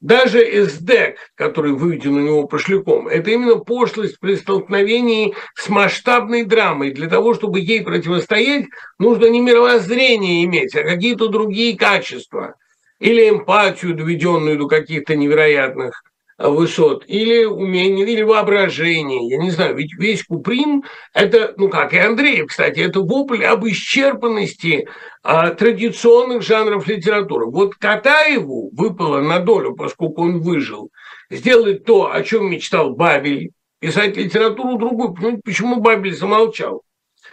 Даже 0.00 0.66
СДЭК, 0.66 1.18
который 1.34 1.72
выведен 1.72 2.16
у 2.16 2.20
него 2.20 2.46
пошляком, 2.46 3.06
это 3.06 3.30
именно 3.30 3.56
пошлость 3.56 4.18
при 4.18 4.36
столкновении 4.36 5.34
с 5.54 5.68
масштабной 5.68 6.44
драмой. 6.44 6.92
Для 6.92 7.06
того, 7.06 7.34
чтобы 7.34 7.60
ей 7.60 7.82
противостоять, 7.82 8.64
нужно 8.98 9.26
не 9.26 9.42
мировоззрение 9.42 10.42
иметь, 10.44 10.74
а 10.74 10.84
какие-то 10.84 11.28
другие 11.28 11.76
качества. 11.76 12.54
Или 12.98 13.28
эмпатию, 13.28 13.94
доведенную 13.94 14.58
до 14.58 14.68
каких-то 14.68 15.14
невероятных 15.14 16.02
высот, 16.50 17.04
или 17.06 17.44
умение, 17.44 18.06
или 18.06 18.22
воображение, 18.22 19.28
я 19.28 19.38
не 19.38 19.50
знаю, 19.50 19.76
ведь 19.76 19.94
весь 19.98 20.24
Куприн– 20.24 20.82
это, 21.14 21.54
ну 21.56 21.68
как 21.68 21.92
и 21.92 21.98
Андреев, 21.98 22.48
кстати, 22.48 22.80
это 22.80 23.00
вопль 23.00 23.44
об 23.44 23.64
исчерпанности 23.66 24.88
а, 25.22 25.50
традиционных 25.50 26.42
жанров 26.42 26.86
литературы. 26.88 27.46
Вот 27.46 27.74
Катаеву 27.76 28.70
выпало 28.72 29.20
на 29.20 29.38
долю, 29.38 29.74
поскольку 29.74 30.22
он 30.22 30.40
выжил, 30.40 30.90
сделать 31.30 31.84
то, 31.84 32.12
о 32.12 32.22
чем 32.22 32.50
мечтал 32.50 32.94
Бабель, 32.94 33.50
писать 33.80 34.16
литературу 34.16 34.78
другую. 34.78 35.40
Почему 35.44 35.80
Бабель 35.80 36.14
замолчал? 36.14 36.82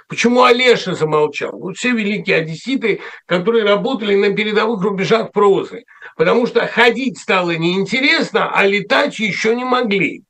Почему 0.10 0.44
Олеша 0.44 0.96
замолчал? 0.96 1.52
Вот 1.52 1.78
все 1.78 1.92
великие 1.92 2.38
одесситы, 2.38 3.00
которые 3.28 3.64
работали 3.64 4.16
на 4.16 4.36
передовых 4.36 4.82
рубежах 4.82 5.32
прозы. 5.32 5.86
Потому 6.18 6.48
что 6.48 6.66
ходить 6.66 7.20
стало 7.20 7.56
неинтересно, 7.56 8.52
а 8.52 8.66
летать 8.66 9.20
еще 9.20 9.56
не 9.56 9.64
могли. 9.64 10.24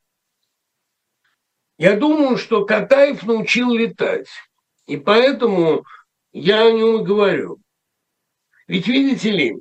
Я 1.77 1.95
думаю, 1.95 2.38
что 2.38 2.65
Катаев 2.65 3.23
научил 3.23 3.73
летать. 3.73 4.27
И 4.85 4.97
поэтому 4.97 5.85
я 6.34 6.65
о 6.65 6.72
нем 6.72 7.01
и 7.01 7.06
говорю. 7.06 7.60
Ведь 8.68 8.85
видите 8.85 9.31
ли, 9.31 9.56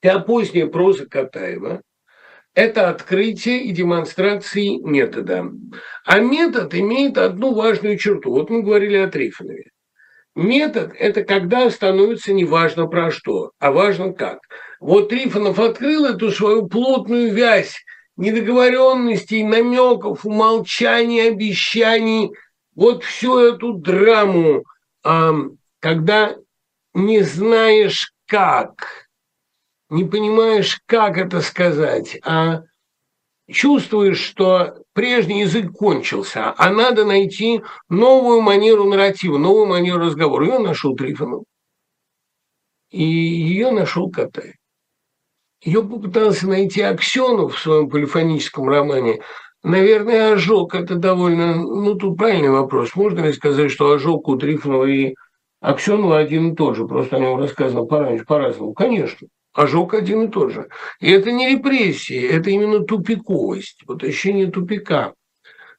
вся 0.00 0.18
поздняя 0.18 0.66
проза 0.66 1.06
Катаева 1.06 1.80
это 2.56 2.88
открытие 2.88 3.64
и 3.64 3.70
демонстрации 3.70 4.78
метода. 4.78 5.52
А 6.06 6.20
метод 6.20 6.74
имеет 6.74 7.18
одну 7.18 7.52
важную 7.52 7.98
черту. 7.98 8.30
Вот 8.30 8.48
мы 8.48 8.62
говорили 8.62 8.96
о 8.96 9.08
Трифонове. 9.08 9.70
Метод– 10.34 10.92
это 10.98 11.22
когда 11.22 11.70
становится 11.70 12.32
не 12.32 12.46
важно 12.46 12.86
про 12.86 13.10
что, 13.10 13.52
а 13.58 13.70
важно 13.72 14.14
как. 14.14 14.38
Вот 14.80 15.10
Трифонов 15.10 15.58
открыл 15.58 16.06
эту 16.06 16.30
свою 16.30 16.66
плотную 16.66 17.32
вязь 17.32 17.76
недоговоренностей, 18.16 19.44
намеков, 19.44 20.24
умолчаний, 20.24 21.28
обещаний, 21.28 22.30
вот 22.74 23.04
всю 23.04 23.38
эту 23.38 23.74
драму, 23.74 24.64
когда 25.02 26.36
не 26.94 27.20
знаешь 27.20 28.12
как– 28.26 29.05
не 29.90 30.04
понимаешь, 30.04 30.80
как 30.86 31.18
это 31.18 31.40
сказать, 31.40 32.18
а 32.24 32.62
чувствуешь, 33.50 34.20
что 34.20 34.82
прежний 34.92 35.42
язык 35.42 35.72
кончился, 35.72 36.54
а 36.56 36.70
надо 36.70 37.04
найти 37.04 37.62
новую 37.88 38.40
манеру 38.40 38.84
нарратива, 38.84 39.38
новую 39.38 39.66
манеру 39.66 40.00
разговора. 40.00 40.46
Ее 40.46 40.58
нашел 40.58 40.96
Трифонов. 40.96 41.44
И 42.90 43.02
ее 43.02 43.70
нашел 43.70 44.10
Катай. 44.10 44.54
Ее 45.62 45.82
попытался 45.82 46.48
найти 46.48 46.82
Аксенов 46.82 47.54
в 47.54 47.58
своем 47.58 47.88
полифоническом 47.88 48.68
романе. 48.68 49.22
Наверное, 49.62 50.32
ожог– 50.32 50.74
это 50.76 50.94
довольно… 50.94 51.56
Ну, 51.56 51.94
тут 51.94 52.16
правильный 52.16 52.50
вопрос. 52.50 52.94
Можно 52.94 53.20
ли 53.20 53.32
сказать, 53.32 53.70
что 53.70 53.90
ожог 53.90 54.28
у 54.28 54.36
Трифонова 54.36 54.84
и 54.84 55.14
Аксенова 55.60 56.18
один 56.18 56.52
и 56.52 56.56
тот 56.56 56.76
же, 56.76 56.86
просто 56.86 57.16
о 57.16 57.20
нем 57.20 57.38
рассказано 57.38 57.84
пораньше, 57.84 58.24
по-разному. 58.24 58.74
Конечно, 58.74 59.26
ожог 59.56 59.94
один 59.94 60.24
и 60.24 60.28
тот 60.28 60.52
же. 60.52 60.68
И 61.00 61.10
это 61.10 61.32
не 61.32 61.48
репрессии, 61.48 62.20
это 62.20 62.50
именно 62.50 62.80
тупиковость, 62.80 63.82
вот 63.86 64.04
ощущение 64.04 64.50
тупика. 64.50 65.14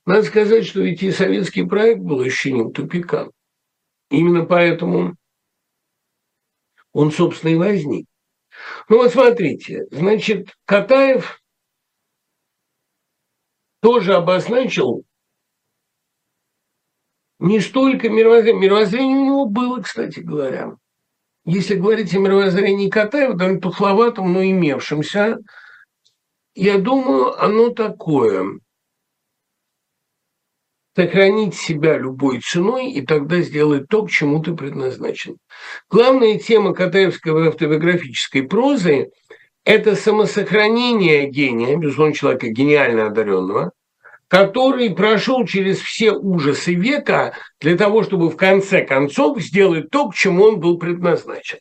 Надо 0.05 0.23
сказать, 0.23 0.65
что 0.65 0.81
ведь 0.81 1.03
и 1.03 1.11
советский 1.11 1.63
проект 1.63 2.01
был 2.01 2.21
ощущением 2.21 2.73
тупика. 2.73 3.29
Именно 4.09 4.45
поэтому 4.45 5.15
он, 6.91 7.11
собственно, 7.11 7.51
и 7.51 7.55
возник. 7.55 8.07
Ну 8.89 8.97
вот 8.97 9.11
смотрите, 9.11 9.85
значит, 9.91 10.55
Катаев 10.65 11.39
тоже 13.81 14.15
обозначил 14.15 15.03
не 17.37 17.59
столько 17.59 18.09
мировоззрение. 18.09 18.61
Мировоззрение 18.61 19.17
у 19.17 19.25
него 19.25 19.45
было, 19.45 19.81
кстати 19.81 20.21
говоря. 20.21 20.77
Если 21.47 21.75
говорить 21.75 22.13
о 22.13 22.19
мировоззрении 22.19 22.89
Катаева, 22.89 23.33
довольно 23.33 23.61
тухловатом, 23.61 24.33
но 24.33 24.43
имевшемся, 24.43 25.37
я 26.55 26.77
думаю, 26.77 27.41
оно 27.41 27.69
такое. 27.69 28.59
Сохранить 30.93 31.55
себя 31.55 31.97
любой 31.97 32.41
ценой 32.41 32.91
и 32.91 33.01
тогда 33.05 33.39
сделать 33.39 33.87
то, 33.87 34.03
к 34.03 34.11
чему 34.11 34.43
ты 34.43 34.55
предназначен. 34.55 35.37
Главная 35.89 36.37
тема 36.37 36.73
катаевской 36.73 37.47
автобиографической 37.47 38.43
прозы– 38.43 39.11
это 39.63 39.95
самосохранение 39.95 41.29
гения, 41.29 41.77
безусловно, 41.77 42.13
человека 42.13 42.49
гениально 42.49 43.05
одаренного, 43.05 43.71
который 44.27 44.93
прошел 44.93 45.45
через 45.45 45.79
все 45.79 46.11
ужасы 46.11 46.73
века 46.73 47.33
для 47.59 47.77
того, 47.77 48.03
чтобы 48.03 48.29
в 48.29 48.35
конце 48.35 48.83
концов 48.83 49.41
сделать 49.41 49.89
то, 49.89 50.09
к 50.09 50.15
чему 50.15 50.43
он 50.43 50.59
был 50.59 50.77
предназначен. 50.77 51.59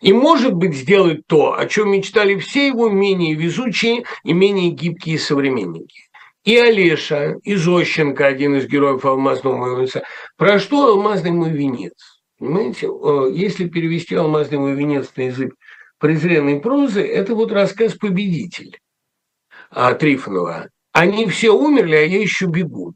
И, 0.00 0.12
может 0.12 0.54
быть, 0.54 0.74
сделать 0.74 1.26
то, 1.26 1.58
о 1.58 1.66
чем 1.66 1.90
мечтали 1.90 2.38
все 2.38 2.68
его 2.68 2.88
менее 2.88 3.34
везучие 3.34 4.04
и 4.24 4.32
менее 4.32 4.70
гибкие 4.70 5.18
современники. 5.18 6.08
И 6.44 6.56
Олеша, 6.56 7.36
и 7.42 7.56
Зощенко, 7.56 8.24
один 8.24 8.56
из 8.56 8.66
героев 8.66 9.04
«Алмазного 9.04 9.78
венца». 9.78 10.02
Про 10.36 10.58
что 10.58 10.86
«Алмазный 10.86 11.32
мой 11.32 11.50
венец»? 11.50 11.92
Понимаете, 12.38 12.86
э, 12.86 13.30
если 13.34 13.68
перевести 13.68 14.14
«Алмазный 14.14 14.58
мой 14.58 14.74
венец» 14.74 15.10
на 15.16 15.22
язык 15.22 15.54
презренной 15.98 16.60
прозы, 16.60 17.02
это 17.02 17.34
вот 17.34 17.52
рассказ 17.52 17.94
«Победитель» 17.94 18.78
Трифонова. 19.98 20.70
Они 20.98 21.28
все 21.28 21.50
умерли, 21.50 21.94
а 21.94 22.00
я 22.00 22.20
еще 22.20 22.46
бегу. 22.46 22.92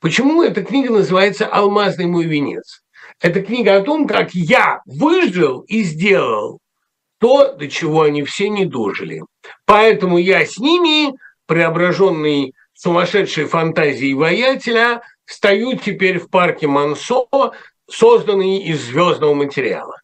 Почему 0.00 0.42
эта 0.42 0.64
книга 0.64 0.90
называется 0.90 1.46
«Алмазный 1.46 2.06
мой 2.06 2.24
венец»? 2.24 2.80
Это 3.20 3.42
книга 3.42 3.76
о 3.76 3.82
том, 3.82 4.06
как 4.06 4.32
я 4.32 4.80
выжил 4.86 5.60
и 5.68 5.82
сделал 5.82 6.60
то, 7.18 7.52
до 7.52 7.68
чего 7.68 8.04
они 8.04 8.22
все 8.22 8.48
не 8.48 8.64
дожили. 8.64 9.20
Поэтому 9.66 10.16
я 10.16 10.46
с 10.46 10.56
ними, 10.56 11.12
преображенный 11.44 12.54
сумасшедшей 12.72 13.44
фантазией 13.44 14.14
воятеля, 14.14 15.02
стою 15.26 15.76
теперь 15.76 16.20
в 16.20 16.30
парке 16.30 16.66
Мансо, 16.68 17.26
созданный 17.86 18.62
из 18.62 18.80
звездного 18.80 19.34
материала. 19.34 20.00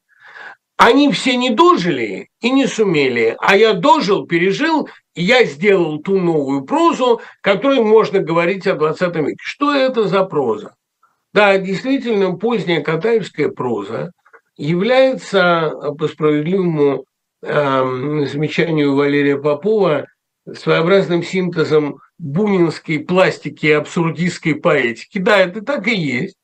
Они 0.77 1.11
все 1.13 1.35
не 1.35 1.49
дожили 1.49 2.29
и 2.43 2.51
не 2.51 2.67
сумели, 2.67 3.37
а 3.41 3.57
я 3.57 3.73
дожил, 3.73 4.27
пережил, 4.27 4.91
я 5.21 5.45
сделал 5.45 5.99
ту 5.99 6.19
новую 6.19 6.63
прозу, 6.63 7.21
которой 7.41 7.81
можно 7.81 8.21
говорить 8.21 8.67
о 8.67 8.75
20 8.75 9.17
веке. 9.17 9.37
Что 9.41 9.75
это 9.75 10.09
за 10.09 10.25
проза? 10.25 10.75
Да, 11.33 11.59
действительно, 11.59 12.37
поздняя 12.37 12.83
катаевская 12.83 13.49
проза 13.49 14.13
является, 14.57 15.73
по 15.99 16.09
справедливому 16.09 17.05
э, 17.43 18.27
замечанию 18.27 18.95
Валерия 18.97 19.39
Попова, 19.39 20.07
своеобразным 20.53 21.23
синтезом 21.23 22.01
бунинской 22.19 22.99
пластики 22.99 23.67
и 23.67 23.73
абсурдистской 23.73 24.55
поэтики. 24.55 25.19
Да, 25.19 25.39
это 25.39 25.63
так 25.63 25.87
и 25.87 25.95
есть. 25.95 26.37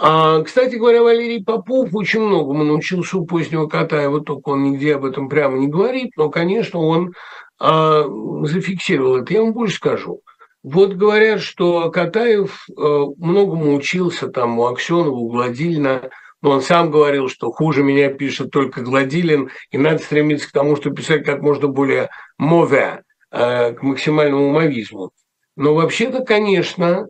А, 0.00 0.42
кстати 0.42 0.76
говоря, 0.76 1.02
Валерий 1.02 1.42
Попов 1.42 1.88
очень 1.92 2.20
многому 2.20 2.62
научился 2.62 3.18
у 3.18 3.26
позднего 3.26 3.66
Катаева, 3.66 4.20
только 4.20 4.50
он 4.50 4.62
нигде 4.62 4.94
об 4.94 5.04
этом 5.04 5.28
прямо 5.28 5.58
не 5.58 5.66
говорит, 5.66 6.12
но, 6.16 6.30
конечно, 6.30 6.78
он 6.78 7.14
а, 7.58 8.04
зафиксировал 8.44 9.16
это. 9.16 9.32
Я 9.32 9.42
вам 9.42 9.52
больше 9.52 9.76
скажу. 9.76 10.20
Вот 10.62 10.94
говорят, 10.94 11.40
что 11.40 11.90
Катаев 11.90 12.66
а, 12.76 13.06
многому 13.16 13.74
учился 13.74 14.28
там 14.28 14.58
у 14.58 14.66
Аксенова, 14.66 15.10
у 15.10 15.30
Гладилина, 15.30 16.10
но 16.40 16.50
он 16.50 16.62
сам 16.62 16.90
говорил, 16.90 17.28
что 17.28 17.50
хуже 17.50 17.82
меня 17.82 18.10
пишет 18.10 18.50
только 18.50 18.80
Гладилин, 18.80 19.50
и 19.70 19.78
надо 19.78 19.98
стремиться 19.98 20.48
к 20.48 20.52
тому, 20.52 20.76
чтобы 20.76 20.96
писать 20.96 21.24
как 21.24 21.42
можно 21.42 21.68
более 21.68 22.10
мове, 22.38 23.02
а, 23.30 23.72
к 23.72 23.82
максимальному 23.82 24.50
мовизму. 24.50 25.10
Но 25.56 25.74
вообще-то, 25.74 26.24
конечно, 26.24 27.08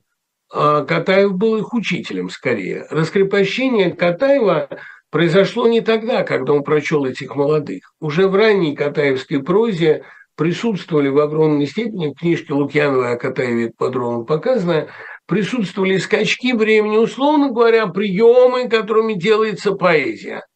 а 0.51 0.85
Катаев 0.85 1.35
был 1.35 1.57
их 1.59 1.75
учителем 1.75 2.31
скорее. 2.31 2.87
Раскрепощение 2.91 3.91
Катаева 3.91 4.69
произошло 5.11 5.67
не 5.69 5.81
тогда, 5.81 6.23
когда 6.23 6.53
он 6.53 6.63
прочел 6.63 7.05
этих 7.05 7.35
молодых. 7.37 7.93
Уже 8.01 8.29
в 8.29 8.35
ранней 8.35 8.75
катаевской 8.75 9.43
прозе 9.43 10.05
присутствовали 10.39 11.09
в 11.09 11.19
огромной 11.19 11.67
степени, 11.67 12.13
в 12.13 12.15
книжке 12.15 12.55
Лукьянова 12.55 13.11
о 13.11 13.17
Катаеве 13.17 13.73
подробно 13.77 14.25
показано, 14.25 14.87
присутствовали 15.27 15.99
скачки 15.99 16.53
времени, 16.53 16.97
условно 16.97 17.49
говоря, 17.51 17.89
приемы, 17.89 18.69
которыми 18.69 19.15
делается 19.15 19.73
поэзия. 19.73 20.47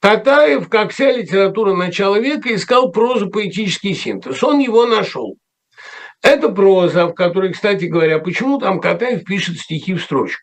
Катаев, 0.00 0.68
как 0.68 0.92
вся 0.92 1.10
литература 1.10 1.74
начала 1.74 2.18
века, 2.18 2.54
искал 2.54 2.92
прозу 2.92 3.30
поэтический 3.30 3.94
синтез. 3.94 4.42
Он 4.44 4.58
его 4.58 4.84
нашел. 4.84 5.36
Это 6.22 6.50
проза, 6.50 7.06
в 7.06 7.14
которой, 7.14 7.52
кстати 7.52 7.86
говоря, 7.86 8.18
почему 8.18 8.58
там 8.58 8.80
Катаев 8.80 9.24
пишет 9.24 9.56
стихи 9.58 9.94
в 9.94 10.02
строчку? 10.02 10.42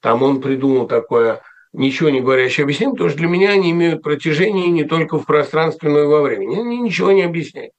Там 0.00 0.22
он 0.24 0.40
придумал 0.40 0.88
такое 0.88 1.40
ничего 1.72 2.10
не 2.10 2.20
говорящее 2.20 2.64
объяснение, 2.64 2.94
потому 2.94 3.10
что 3.10 3.18
для 3.18 3.28
меня 3.28 3.50
они 3.50 3.70
имеют 3.70 4.02
протяжение 4.02 4.68
не 4.68 4.84
только 4.84 5.18
в 5.18 5.24
пространстве, 5.24 5.90
но 5.90 6.00
и 6.00 6.06
во 6.06 6.22
времени. 6.22 6.60
Они 6.60 6.78
ничего 6.78 7.12
не 7.12 7.22
объясняют. 7.22 7.72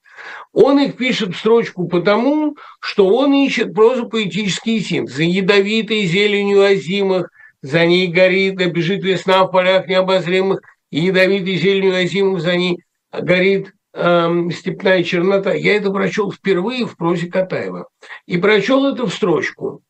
Он 0.53 0.79
их 0.79 0.97
пишет 0.97 1.35
в 1.35 1.37
строчку 1.37 1.87
потому, 1.87 2.55
что 2.79 3.07
он 3.07 3.33
ищет 3.33 3.73
прозу 3.73 4.09
поэтические 4.09 4.79
синтезы. 4.81 5.23
Ядовитой 5.23 6.05
зеленью 6.05 6.63
озимых, 6.63 7.29
за 7.61 7.85
ней 7.85 8.07
горит, 8.07 8.55
бежит 8.55 9.03
весна 9.03 9.45
в 9.45 9.51
полях 9.51 9.87
необозримых, 9.87 10.61
и 10.91 11.01
ядовитой 11.01 11.55
зеленью 11.55 11.95
озимых 11.95 12.41
за 12.41 12.55
ней 12.55 12.79
горит 13.11 13.73
э, 13.93 14.49
«Степная 14.51 15.03
чернота», 15.03 15.53
я 15.53 15.75
это 15.75 15.91
прочел 15.91 16.31
впервые 16.31 16.85
в 16.85 16.95
прозе 16.97 17.27
Катаева. 17.27 17.87
И 18.25 18.37
прочел 18.37 18.85
это 18.85 19.05
в 19.05 19.13
строчку. 19.13 19.81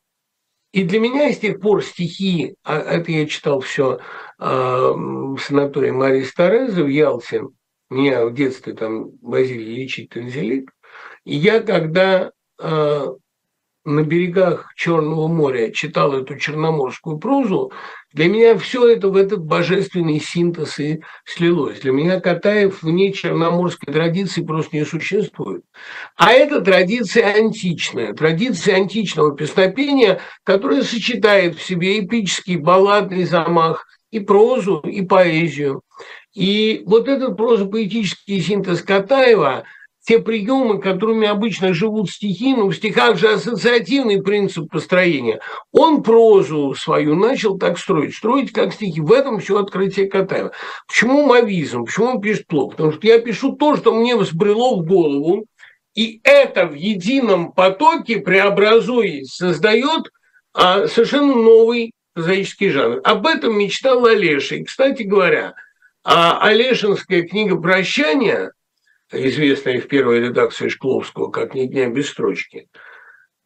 И 0.71 0.83
для 0.83 0.99
меня 0.99 1.31
с 1.33 1.39
тех 1.39 1.59
пор 1.59 1.83
стихи, 1.83 2.55
а 2.63 2.77
это 2.77 3.11
я 3.11 3.25
читал 3.25 3.59
все 3.61 3.99
э, 4.39 4.45
в 4.45 5.37
санатории 5.39 5.89
Марии 5.89 6.23
Старезы 6.23 6.83
в 6.83 6.87
Ялте, 6.87 7.43
меня 7.89 8.25
в 8.25 8.33
детстве 8.33 8.73
там 8.73 9.11
возили 9.21 9.63
лечить 9.63 10.09
танзелит, 10.09 10.69
и 11.25 11.35
я 11.35 11.61
когда 11.61 12.31
э, 12.61 13.07
на 13.85 14.03
берегах 14.03 14.71
Черного 14.75 15.27
моря 15.27 15.71
читал 15.71 16.13
эту 16.13 16.37
черноморскую 16.37 17.17
прозу, 17.17 17.71
для 18.13 18.27
меня 18.27 18.57
все 18.57 18.87
это 18.87 19.09
в 19.09 19.15
этот 19.15 19.43
божественный 19.43 20.19
синтез 20.19 20.79
и 20.79 21.01
слилось. 21.25 21.81
Для 21.81 21.91
меня 21.91 22.19
Катаев 22.19 22.81
вне 22.81 23.13
черноморской 23.13 23.93
традиции 23.93 24.43
просто 24.43 24.75
не 24.75 24.85
существует. 24.85 25.63
А 26.15 26.31
это 26.31 26.61
традиция 26.61 27.33
античная, 27.33 28.13
традиция 28.13 28.75
античного 28.75 29.35
песнопения, 29.35 30.19
которая 30.43 30.83
сочетает 30.83 31.55
в 31.55 31.63
себе 31.63 31.99
эпический 31.99 32.57
балладный 32.57 33.25
замах, 33.25 33.85
и 34.11 34.19
прозу, 34.19 34.79
и 34.79 35.03
поэзию. 35.03 35.81
И 36.33 36.83
вот 36.85 37.07
этот 37.07 37.37
проза-поэтический 37.37 38.41
синтез 38.41 38.81
Катаева– 38.81 39.63
те 40.09 40.17
приемы, 40.17 40.81
которыми 40.81 41.27
обычно 41.27 41.71
живут 41.71 42.09
стихи, 42.09 42.55
ну, 42.55 42.69
в 42.69 42.75
стихах 42.75 43.17
же 43.17 43.29
ассоциативный 43.29 44.21
принцип 44.23 44.67
построения. 44.71 45.39
Он 45.71 46.01
прозу 46.01 46.73
свою 46.73 47.15
начал 47.15 47.59
так 47.59 47.77
строить, 47.77 48.15
строить 48.15 48.51
как 48.51 48.73
стихи. 48.73 49.01
В 49.01 49.11
этом 49.11 49.39
все 49.39 49.59
открытие 49.59 50.07
Катаева. 50.07 50.51
Почему 50.87 51.27
мавизм? 51.27 51.85
Почему 51.85 52.07
он 52.07 52.21
пишет 52.21 52.47
плохо? 52.47 52.71
Потому 52.71 52.93
что 52.93 53.05
я 53.05 53.19
пишу 53.19 53.51
то, 53.51 53.75
что 53.75 53.93
мне 53.93 54.15
взбрело 54.15 54.77
в 54.77 54.85
голову, 54.85 55.45
и 55.93 56.21
это 56.23 56.65
в 56.65 56.73
едином 56.73 57.51
потоке 57.51 58.17
преобразует, 58.17 59.27
создает 59.27 60.09
а, 60.53 60.87
совершенно 60.87 61.35
новый 61.35 61.91
прозаический 62.13 62.69
жанр. 62.69 63.01
Об 63.03 63.27
этом 63.27 63.59
мечтал 63.59 64.05
Олеша. 64.05 64.55
И, 64.55 64.63
кстати 64.63 65.03
говоря, 65.03 65.53
а 66.11 66.39
Олешинская 66.41 67.21
книга 67.21 67.55
«Прощание» 67.61 68.51
известная 69.11 69.79
в 69.79 69.87
первой 69.87 70.21
редакции 70.21 70.67
Шкловского 70.67 71.29
как 71.29 71.53
«Ни 71.53 71.67
дня 71.67 71.87
без 71.87 72.09
строчки». 72.09 72.67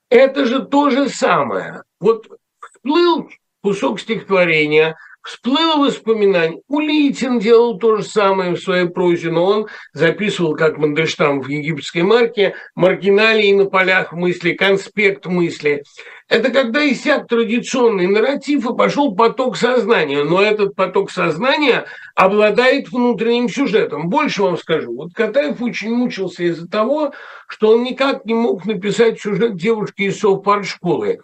Это 0.10 0.46
же 0.46 0.64
то 0.64 0.90
же 0.90 1.10
самое. 1.10 1.84
Вот 2.00 2.26
всплыл 2.62 3.30
кусок 3.62 4.00
стихотворения, 4.00 4.96
всплыло 5.24 5.78
воспоминание. 5.78 6.62
Улитин 6.68 7.40
делал 7.40 7.78
то 7.80 7.98
же 7.98 8.04
самое 8.04 8.56
в 8.56 8.62
своей 8.62 8.88
прозе, 8.88 9.32
но 9.32 9.46
он 9.46 9.68
записывал, 9.94 10.56
как 10.56 10.78
Мандельштам 10.78 11.42
в 11.42 11.48
египетской 11.48 12.04
марке, 12.04 12.56
маргиналии 12.76 13.54
на 13.54 13.66
полях 13.66 14.12
мысли, 14.12 14.54
конспект 14.54 15.26
мысли. 15.26 15.84
Это 16.30 16.50
когда 16.52 16.90
иссяк 16.90 17.28
традиционный 17.28 18.08
нарратив 18.08 18.70
и 18.70 18.76
пошел 18.76 19.16
поток 19.16 19.56
сознания. 19.56 20.24
Но 20.24 20.42
этот 20.42 20.76
поток 20.76 21.12
сознания 21.12 21.86
обладает 22.16 22.92
внутренним 22.92 23.50
сюжетом. 23.50 24.10
Больше 24.10 24.44
вам 24.44 24.58
скажу. 24.58 24.94
Вот 24.96 25.14
Катаев 25.14 25.62
очень 25.62 25.94
мучился 25.94 26.44
из-за 26.44 26.68
того, 26.68 27.14
что 27.48 27.70
он 27.72 27.84
никак 27.84 28.26
не 28.26 28.34
мог 28.34 28.66
написать 28.66 29.22
сюжет 29.22 29.58
девушки 29.58 30.04
из 30.04 30.20
совпартшколы. 30.20 31.20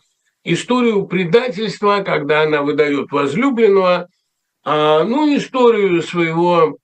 Историю 0.51 1.05
предательства, 1.05 2.01
когда 2.05 2.43
она 2.43 2.61
выдает 2.61 3.11
возлюбленного, 3.11 4.07
а, 4.63 5.03
ну, 5.03 5.35
историю 5.35 6.01
своего, 6.01 6.77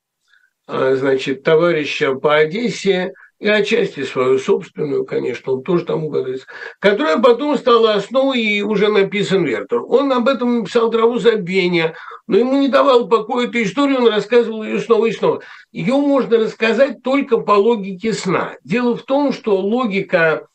а, 0.68 0.96
значит, 0.96 1.44
товарища 1.44 2.16
по 2.16 2.36
Одессе– 2.36 3.12
и 3.40 3.48
отчасти 3.48 4.04
свою 4.04 4.40
собственную, 4.40 5.06
конечно, 5.06 5.54
он 5.54 5.64
тоже 5.64 5.86
там 5.86 6.06
угадывается, 6.06 6.48
которая 6.80 7.20
потом 7.20 7.58
стала 7.58 7.94
основой 7.94 8.42
и 8.42 8.62
уже 8.62 8.88
написан 8.88 9.44
Вертер. 9.44 9.84
Он 9.84 10.12
об 10.14 10.30
этом 10.30 10.60
написал 10.60 10.90
«Траву 10.90 11.20
забвения», 11.20 11.96
но 12.28 12.38
ему 12.38 12.60
не 12.62 12.70
давал 12.70 13.08
покоя 13.08 13.48
эту 13.48 13.62
историю, 13.62 14.00
он 14.00 14.08
рассказывал 14.08 14.64
ее 14.64 14.80
снова 14.80 15.06
и 15.06 15.12
снова. 15.12 15.42
Ее 15.72 15.96
можно 15.96 16.38
рассказать 16.38 17.04
только 17.04 17.38
по 17.38 17.52
логике 17.52 18.14
сна. 18.14 18.56
Дело 18.64 18.96
в 18.96 19.04
том, 19.04 19.34
что 19.34 19.58
логика 19.58 20.48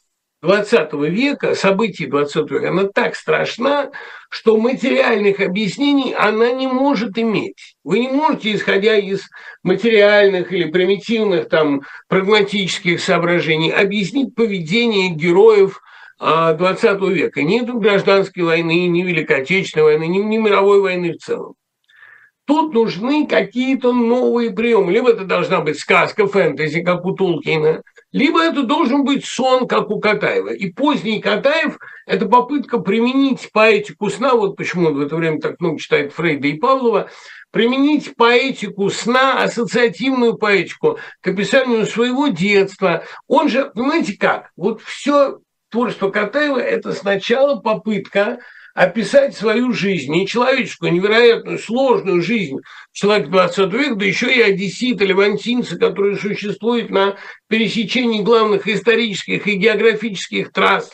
20 0.42 0.92
века, 1.10 1.54
событий 1.54 2.06
20 2.06 2.50
века, 2.50 2.68
она 2.70 2.84
так 2.84 3.14
страшна, 3.14 3.90
что 4.30 4.56
материальных 4.56 5.40
объяснений 5.40 6.14
она 6.14 6.50
не 6.52 6.66
может 6.66 7.18
иметь. 7.18 7.76
Вы 7.84 7.98
не 8.00 8.08
можете, 8.08 8.54
исходя 8.54 8.96
из 8.96 9.28
материальных 9.62 10.52
или 10.52 10.70
примитивных 10.70 11.48
там 11.48 11.82
прагматических 12.08 13.00
соображений, 13.00 13.70
объяснить 13.70 14.34
поведение 14.34 15.10
героев 15.10 15.82
20 16.18 16.84
а, 16.84 16.94
века. 17.06 17.42
Нет 17.42 17.68
гражданской 17.68 18.42
войны, 18.42 18.86
ни 18.86 19.02
Великой 19.02 19.42
Отечественной 19.42 19.84
войны, 19.84 20.06
ни, 20.06 20.18
ни 20.18 20.36
мировой 20.38 20.80
войны 20.80 21.12
в 21.12 21.18
целом. 21.18 21.54
Тут 22.46 22.74
нужны 22.74 23.26
какие-то 23.26 23.92
новые 23.92 24.50
приемы. 24.50 24.92
Либо 24.92 25.10
это 25.10 25.24
должна 25.24 25.60
быть 25.60 25.78
сказка, 25.78 26.26
фэнтези, 26.26 26.82
как 26.82 27.04
у 27.04 27.12
Тулкина, 27.12 27.82
либо 28.12 28.42
это 28.42 28.62
должен 28.62 29.04
быть 29.04 29.24
сон, 29.24 29.68
как 29.68 29.90
у 29.90 30.00
Катаева. 30.00 30.52
И 30.52 30.72
поздний 30.72 31.20
Катаев– 31.20 31.78
это 32.06 32.26
попытка 32.26 32.78
применить 32.78 33.50
поэтику 33.52 34.10
сна, 34.10 34.34
вот 34.34 34.56
почему 34.56 34.88
он 34.88 34.94
в 34.94 35.00
это 35.00 35.16
время 35.16 35.40
так 35.40 35.60
много 35.60 35.78
читает 35.78 36.12
Фрейда 36.12 36.48
и 36.48 36.58
Павлова, 36.58 37.10
применить 37.50 38.14
поэтику 38.16 38.90
сна, 38.90 39.42
ассоциативную 39.42 40.34
поэтику 40.34 40.98
к 41.20 41.26
описанию 41.28 41.86
своего 41.86 42.28
детства. 42.28 43.04
Он 43.28 43.48
же, 43.48 43.70
понимаете 43.74 44.16
как, 44.18 44.50
вот 44.56 44.80
все 44.82 45.38
творчество 45.70 46.10
Катаева– 46.10 46.58
это 46.58 46.92
сначала 46.92 47.60
попытка 47.60 48.38
описать 48.74 49.36
свою 49.36 49.72
жизнь, 49.72 50.12
не 50.12 50.26
человеческую, 50.26 50.92
невероятную, 50.92 51.58
сложную 51.58 52.22
жизнь 52.22 52.58
человека 52.92 53.30
20 53.30 53.72
века, 53.72 53.94
да 53.96 54.04
еще 54.04 54.32
и 54.32 54.40
одессита, 54.40 55.04
левантинца, 55.04 55.78
который 55.78 56.16
существует 56.16 56.90
на 56.90 57.16
пересечении 57.48 58.22
главных 58.22 58.68
исторических 58.68 59.46
и 59.46 59.56
географических 59.56 60.52
трасс. 60.52 60.90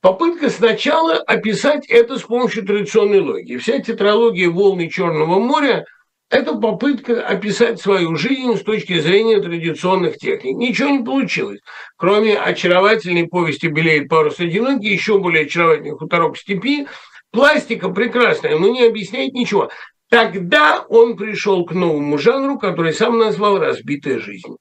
Попытка 0.00 0.48
сначала 0.48 1.16
описать 1.16 1.86
это 1.88 2.18
с 2.18 2.22
помощью 2.22 2.64
традиционной 2.64 3.20
логики. 3.20 3.58
Вся 3.58 3.80
тетралогия 3.80 4.48
«Волны 4.48 4.88
Черного 4.88 5.40
моря»– 5.40 5.84
это 6.30 6.54
попытка 6.54 7.26
описать 7.26 7.80
свою 7.80 8.16
жизнь 8.16 8.56
с 8.56 8.62
точки 8.62 9.00
зрения 9.00 9.40
традиционных 9.40 10.18
техник. 10.18 10.56
Ничего 10.56 10.90
не 10.90 11.02
получилось. 11.02 11.60
Кроме 11.96 12.38
очаровательной 12.38 13.26
повести 13.26 13.66
«Белеет 13.66 14.08
парус 14.08 14.38
одинокий», 14.38 14.88
еще 14.88 15.18
более 15.18 15.44
очаровательный 15.44 15.96
«Хуторок 15.96 16.36
степи», 16.36 16.86
пластика 17.30 17.88
прекрасная, 17.88 18.58
но 18.58 18.68
не 18.68 18.86
объясняет 18.86 19.32
ничего. 19.32 19.70
Тогда 20.10 20.84
он 20.88 21.16
пришел 21.16 21.64
к 21.64 21.72
новому 21.72 22.18
жанру, 22.18 22.58
который 22.58 22.92
сам 22.92 23.18
назвал 23.18 23.58
«разбитая 23.58 24.18
жизнь». 24.18 24.56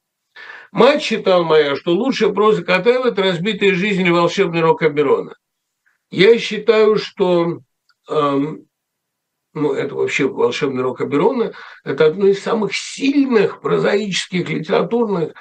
Мать 0.72 1.02
считала 1.02 1.44
моя, 1.44 1.76
что 1.76 1.91
лучшая 1.91 2.30
проза 2.30 2.64
Катаева– 2.64 3.07
это 3.10 3.23
«Разбитая 3.23 3.73
жизнь» 3.73 4.02
или 4.02 4.10
«Волшебный 4.10 4.61
рок 4.61 4.84
Аберона». 4.84 5.34
Я 6.11 6.38
считаю, 6.39 6.98
что 6.98 7.60
эм, 8.10 8.66
ну, 9.62 9.74
это 9.74 9.96
вообще 9.96 10.28
«Волшебный 10.28 10.84
рок 10.84 11.02
Аберона», 11.02 11.54
это 11.84 12.06
одно 12.06 12.28
из 12.28 12.42
самых 12.42 12.72
сильных 12.74 13.62
прозаических 13.62 14.50
литературных 14.50 15.34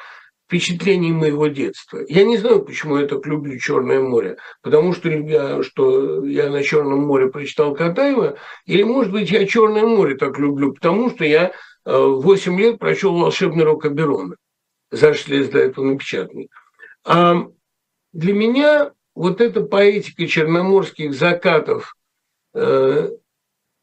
впечатлений 0.46 1.12
моего 1.12 1.48
детства. 1.48 2.00
Я 2.08 2.24
не 2.24 2.38
знаю, 2.38 2.64
почему 2.64 2.98
я 2.98 3.06
так 3.06 3.26
люблю 3.26 3.58
Черное 3.58 4.00
море, 4.00 4.36
потому 4.62 4.92
что 4.92 5.08
я, 5.08 5.62
что 5.62 6.24
я 6.24 6.50
на 6.50 6.62
Черном 6.62 7.00
море 7.00 7.28
прочитал 7.28 7.74
Катаева, 7.74 8.36
или, 8.64 8.84
может 8.84 9.12
быть, 9.12 9.30
я 9.30 9.46
Черное 9.46 9.84
море 9.84 10.16
так 10.16 10.38
люблю, 10.38 10.72
потому 10.72 11.10
что 11.10 11.24
я 11.24 11.52
э, 11.84 11.96
в 11.96 12.20
8 12.20 12.58
лет 12.58 12.78
прочел 12.78 13.16
«Волшебный 13.16 13.64
рок 13.64 13.84
Аберона». 13.84 14.36
За 14.92 15.14
6 15.14 15.28
лет 15.28 15.50
до 15.50 15.58
этого 15.58 15.84
напечатанный. 15.84 16.48
А 17.04 17.46
для 18.12 18.32
меня 18.32 18.92
вот 19.16 19.40
эта 19.40 19.62
поэтика 19.62 20.28
черноморских 20.28 21.12
закатов, 21.12 21.96
э, 22.54 23.10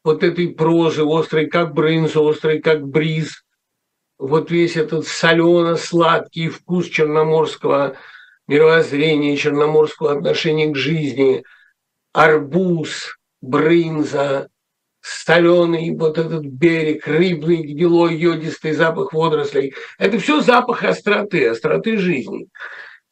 вот 0.04 0.22
этой 0.22 0.48
прозы, 0.48 1.02
острой 1.04 1.46
как 1.46 1.72
брынза, 1.72 2.20
острой 2.20 2.60
как 2.60 2.86
бриз, 2.86 3.42
вот 4.18 4.50
весь 4.50 4.76
этот 4.76 5.06
солено-сладкий 5.06 6.48
вкус 6.48 6.86
черноморского 6.88 7.96
мировоззрения, 8.46 9.36
черноморского 9.36 10.12
отношения 10.12 10.70
к 10.70 10.76
жизни, 10.76 11.42
арбуз, 12.12 13.16
брынза, 13.40 14.48
соленый 15.00 15.96
вот 15.96 16.18
этот 16.18 16.44
берег, 16.44 17.06
рыбный, 17.06 17.62
гнилой, 17.62 18.14
йодистый 18.16 18.72
запах 18.72 19.12
водорослей. 19.12 19.74
Это 19.98 20.18
все 20.18 20.40
запах 20.40 20.84
остроты, 20.84 21.48
остроты 21.48 21.96
жизни. 21.98 22.48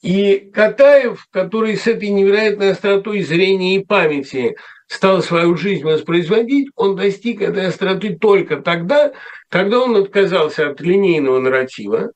И 0.03 0.51
Катаев, 0.53 1.29
который 1.31 1.77
с 1.77 1.87
этой 1.87 2.09
невероятной 2.09 2.73
остротой 2.73 3.23
зрения 3.23 3.77
и 3.77 3.85
памяти 3.85 4.57
стал 4.89 5.23
свою 5.23 5.57
жизнь 5.57 5.85
воспроизводить, 5.85 6.71
он 6.75 6.97
достиг 6.97 7.41
этой 7.41 7.69
остроты 7.69 8.17
только 8.17 8.57
тогда, 8.57 9.13
когда 9.49 9.79
он 9.79 9.97
отказался 9.97 10.69
от 10.71 10.81
линейного 10.81 11.39
нарратива, 11.39 12.11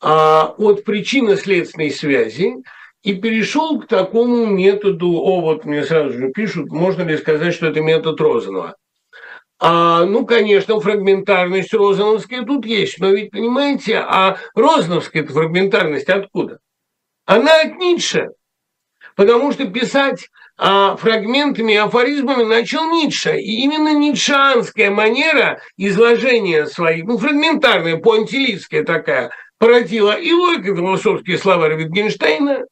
а 0.00 0.54
от 0.58 0.84
причинно-следственной 0.84 1.90
связи 1.90 2.56
и 3.02 3.14
перешел 3.14 3.80
к 3.80 3.86
такому 3.86 4.44
методу, 4.44 5.12
о, 5.12 5.40
вот 5.40 5.64
мне 5.64 5.84
сразу 5.84 6.12
же 6.12 6.30
пишут, 6.32 6.70
можно 6.70 7.02
ли 7.02 7.16
сказать, 7.16 7.54
что 7.54 7.68
это 7.68 7.80
метод 7.80 8.20
Розанова. 8.20 8.76
А, 9.58 10.04
ну, 10.04 10.26
конечно, 10.26 10.78
фрагментарность 10.80 11.72
розановская 11.72 12.44
тут 12.44 12.66
есть, 12.66 12.98
но 13.00 13.08
ведь, 13.08 13.30
понимаете, 13.30 13.96
а 13.96 14.36
розановская 14.54 15.24
фрагментарность 15.24 16.10
откуда? 16.10 16.58
Она 17.26 17.60
от 17.60 17.76
Ницше, 17.76 18.28
потому 19.16 19.52
что 19.52 19.66
писать 19.66 20.28
а, 20.56 20.96
фрагментами 20.96 21.72
и 21.72 21.76
афоризмами 21.76 22.44
начал 22.44 22.88
Ницше. 22.90 23.38
И 23.38 23.62
именно 23.64 23.92
ницшеанская 23.92 24.90
манера 24.90 25.60
изложения 25.76 26.66
своих, 26.66 27.04
ну, 27.04 27.18
фрагментарная, 27.18 27.98
пуантилистская 27.98 28.84
такая, 28.84 29.32
породила 29.58 30.18
и 30.18 30.32
логико-философские 30.32 31.38
слова 31.38 31.68
Wittgensteina, 31.74 32.64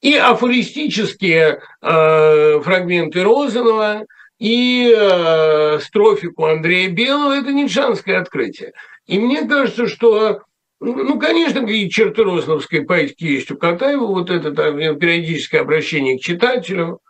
и 0.00 0.14
афористические 0.14 1.60
э, 1.82 2.60
фрагменты 2.62 3.22
Розанова, 3.22 4.06
и 4.38 4.90
э, 4.96 5.78
строфику 5.80 6.46
Андрея 6.46 6.88
Белого– 6.88 7.32
это 7.40 7.52
ницшанское 7.52 8.18
открытие. 8.18 8.72
И 9.06 9.18
мне 9.18 9.46
кажется, 9.46 9.86
что 9.86 10.40
ну, 10.80 11.18
конечно, 11.18 11.60
какие 11.60 11.88
черты 11.88 12.22
розновской 12.22 12.82
поэтики 12.82 13.24
есть 13.24 13.50
у 13.50 13.58
Катаева, 13.58 14.06
вот 14.06 14.30
это 14.30 14.52
там, 14.52 14.78
периодическое 14.98 15.60
обращение 15.60 16.18
к 16.18 16.22
читателю. 16.22 17.00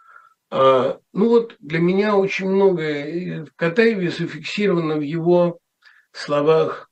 А, 0.51 0.99
ну 1.13 1.29
вот 1.29 1.55
для 1.61 1.79
меня 1.79 2.17
очень 2.17 2.49
многое 2.49 3.45
в 3.45 3.55
Катаеве 3.55 4.11
зафиксировано 4.11 4.97
в 4.97 5.03
его 5.03 5.61
словах 6.11 6.91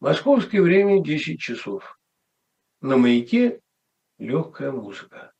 «Московское 0.00 0.60
время 0.60 1.02
10 1.02 1.40
часов. 1.40 1.98
На 2.82 2.98
маяке 2.98 3.60
легкая 4.18 4.72
музыка». 4.72 5.32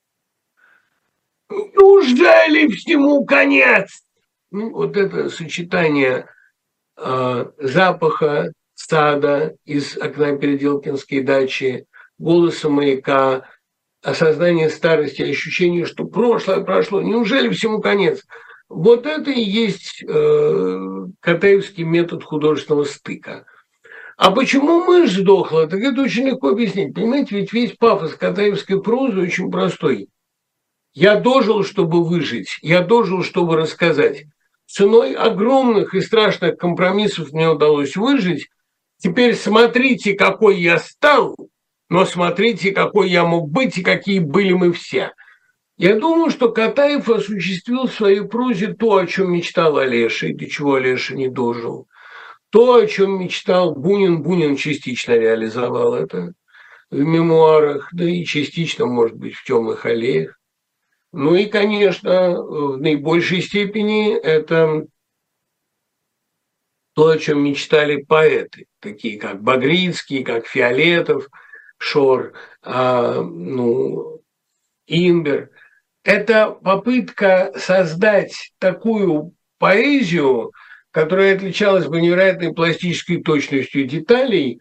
Неужели 1.51 2.69
всему 2.73 3.27
конец? 3.27 4.03
Ну, 4.51 4.71
вот 4.71 4.97
это 4.97 5.29
сочетание 5.29 6.27
э, 6.97 7.53
запаха, 7.59 8.51
стада 8.75 9.57
из 9.65 9.97
окна 9.97 10.37
Переделкинской 10.37 11.23
дачи, 11.23 11.87
голоса 12.19 12.69
маяка, 12.69 13.49
осознание 14.03 14.69
старости, 14.69 15.23
ощущение, 15.23 15.87
что 15.87 16.05
прошлое 16.05 16.61
прошло. 16.61 17.01
Неужели 17.01 17.49
всему 17.49 17.81
конец? 17.81 18.23
Вот 18.69 19.07
это 19.07 19.31
и 19.31 19.41
есть 19.41 20.03
э, 20.07 21.07
Катаевский 21.21 21.85
метод 21.85 22.25
художественного 22.25 22.85
стыка. 22.85 23.47
А 24.17 24.31
почему 24.31 24.85
мышь 24.85 25.13
сдохла, 25.13 25.67
так 25.67 25.81
это 25.81 26.03
очень 26.03 26.29
легко 26.29 26.51
объяснить. 26.51 26.95
Понимаете, 26.95 27.37
ведь 27.37 27.53
весь 27.53 27.73
пафос 27.73 28.15
Катаевской 28.15 28.81
прозы 28.81 29.21
очень 29.21 29.51
простой. 29.51 30.09
Я 30.93 31.17
дожил, 31.17 31.65
чтобы 31.65 32.05
выжить, 32.05 32.59
я 32.63 32.81
дожил, 32.81 33.25
чтобы 33.25 33.57
рассказать. 33.57 34.27
Ценой 34.67 35.15
огромных 35.15 35.95
и 35.95 36.01
страшных 36.01 36.57
компромиссов 36.57 37.33
мне 37.33 37.49
удалось 37.49 37.97
выжить. 37.97 38.49
Теперь 39.05 39.35
смотрите, 39.35 40.15
какой 40.15 40.59
я 40.59 40.79
стал, 40.79 41.37
но 41.91 42.07
смотрите, 42.07 42.73
какой 42.73 43.11
я 43.11 43.27
мог 43.27 43.51
быть 43.51 43.77
и 43.77 43.83
какие 43.83 44.19
были 44.19 44.55
мы 44.55 44.73
все. 44.73 45.13
Я 45.77 45.97
думаю, 46.01 46.31
что 46.31 46.51
Катаев 46.51 47.11
осуществил 47.11 47.87
в 47.87 47.93
своей 47.93 48.23
прозе 48.23 48.73
то, 48.73 48.97
о 48.97 49.07
чем 49.07 49.33
мечтал 49.33 49.77
Олеша, 49.77 50.29
и 50.29 50.33
до 50.33 50.49
чего 50.49 50.77
Олеша 50.77 51.15
не 51.15 51.29
дожил. 51.29 51.87
То, 52.49 52.77
о 52.77 52.87
чем 52.87 53.21
мечтал 53.21 53.75
Бунин, 53.75 54.23
Бунин 54.23 54.57
частично 54.57 55.13
реализовал 55.13 55.95
это 55.95 56.33
в 56.91 56.99
мемуарах, 56.99 57.91
да 57.93 58.05
и 58.09 58.25
частично, 58.25 58.87
может 58.87 59.19
быть, 59.19 59.35
в 59.35 59.45
темных 59.45 59.85
аллеях. 59.85 60.41
Ну 61.13 61.35
и, 61.35 61.45
конечно, 61.45 62.41
в 62.41 62.79
наибольшей 62.79 63.43
степени 63.43 64.15
это 64.15 64.87
то, 66.95 67.09
о 67.09 67.19
чем 67.19 67.45
мечтали 67.45 68.03
поэты, 68.03 68.65
такие 68.85 69.19
как 69.19 69.43
Багрицкий, 69.43 70.23
как 70.23 70.47
Фиолетов, 70.47 71.29
Шор, 71.79 72.35
а, 72.63 73.21
ну, 73.21 74.21
Инбер. 74.87 75.51
Это 76.05 76.51
попытка 76.51 77.53
создать 77.57 78.53
такую 78.59 79.33
поэзию, 79.59 80.53
которая 80.91 81.35
отличалась 81.35 81.87
бы 81.87 82.01
невероятной 82.01 82.55
пластической 82.55 83.23
точностью 83.23 83.87
деталей, 83.87 84.61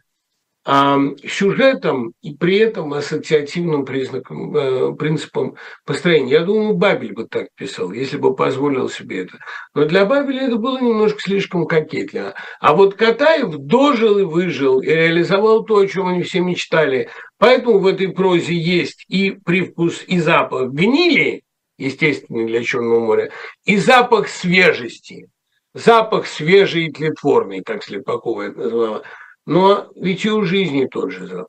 сюжетом 0.65 2.13
и 2.21 2.33
при 2.35 2.57
этом 2.57 2.93
ассоциативным 2.93 3.83
признаком, 3.83 4.55
э, 4.55 4.95
принципом 4.95 5.57
построения. 5.85 6.31
Я 6.31 6.45
думаю, 6.45 6.73
Бабель 6.73 7.13
бы 7.13 7.27
так 7.27 7.47
писал, 7.55 7.91
если 7.91 8.15
бы 8.15 8.33
позволил 8.33 8.87
себе 8.89 9.23
это. 9.23 9.39
Но 9.73 9.83
для 9.85 10.05
Бабеля 10.05 10.47
это 10.47 10.55
было 10.55 10.79
немножко 10.79 11.19
слишком 11.19 11.65
кокетливо. 11.65 12.33
А 12.61 12.73
вот 12.73 12.95
Катаев 12.95 13.57
дожил 13.57 14.19
и 14.19 14.23
выжил, 14.23 14.79
и 14.79 14.87
реализовал 14.87 15.65
то, 15.65 15.79
о 15.79 15.87
чем 15.87 16.07
они 16.07 16.23
все 16.23 16.39
мечтали. 16.39 17.09
Поэтому 17.37 17.79
в 17.79 17.87
этой 17.87 18.13
прозе 18.13 18.55
есть 18.55 19.03
и 19.09 19.31
привкус, 19.31 20.01
и 20.07 20.19
запах 20.19 20.69
гнили, 20.69 21.43
естественный 21.77 22.45
для 22.45 22.63
Черного 22.63 23.01
моря, 23.01 23.31
и 23.65 23.75
запах 23.75 24.29
свежести 24.29 25.27
запах 25.73 26.27
свежий 26.27 26.85
и 26.85 26.91
тлетворный, 26.91 27.63
как 27.63 27.83
Слепакова 27.83 28.43
это 28.43 28.59
назвала. 28.59 29.01
Но 29.45 29.91
ведь 29.95 30.25
и 30.25 30.29
у 30.31 30.43
жизни 30.43 30.87
тот 30.87 31.11
же 31.11 31.27
запах. 31.27 31.47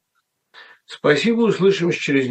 Спасибо, 0.86 1.42
услышимся 1.42 1.98
через 1.98 2.28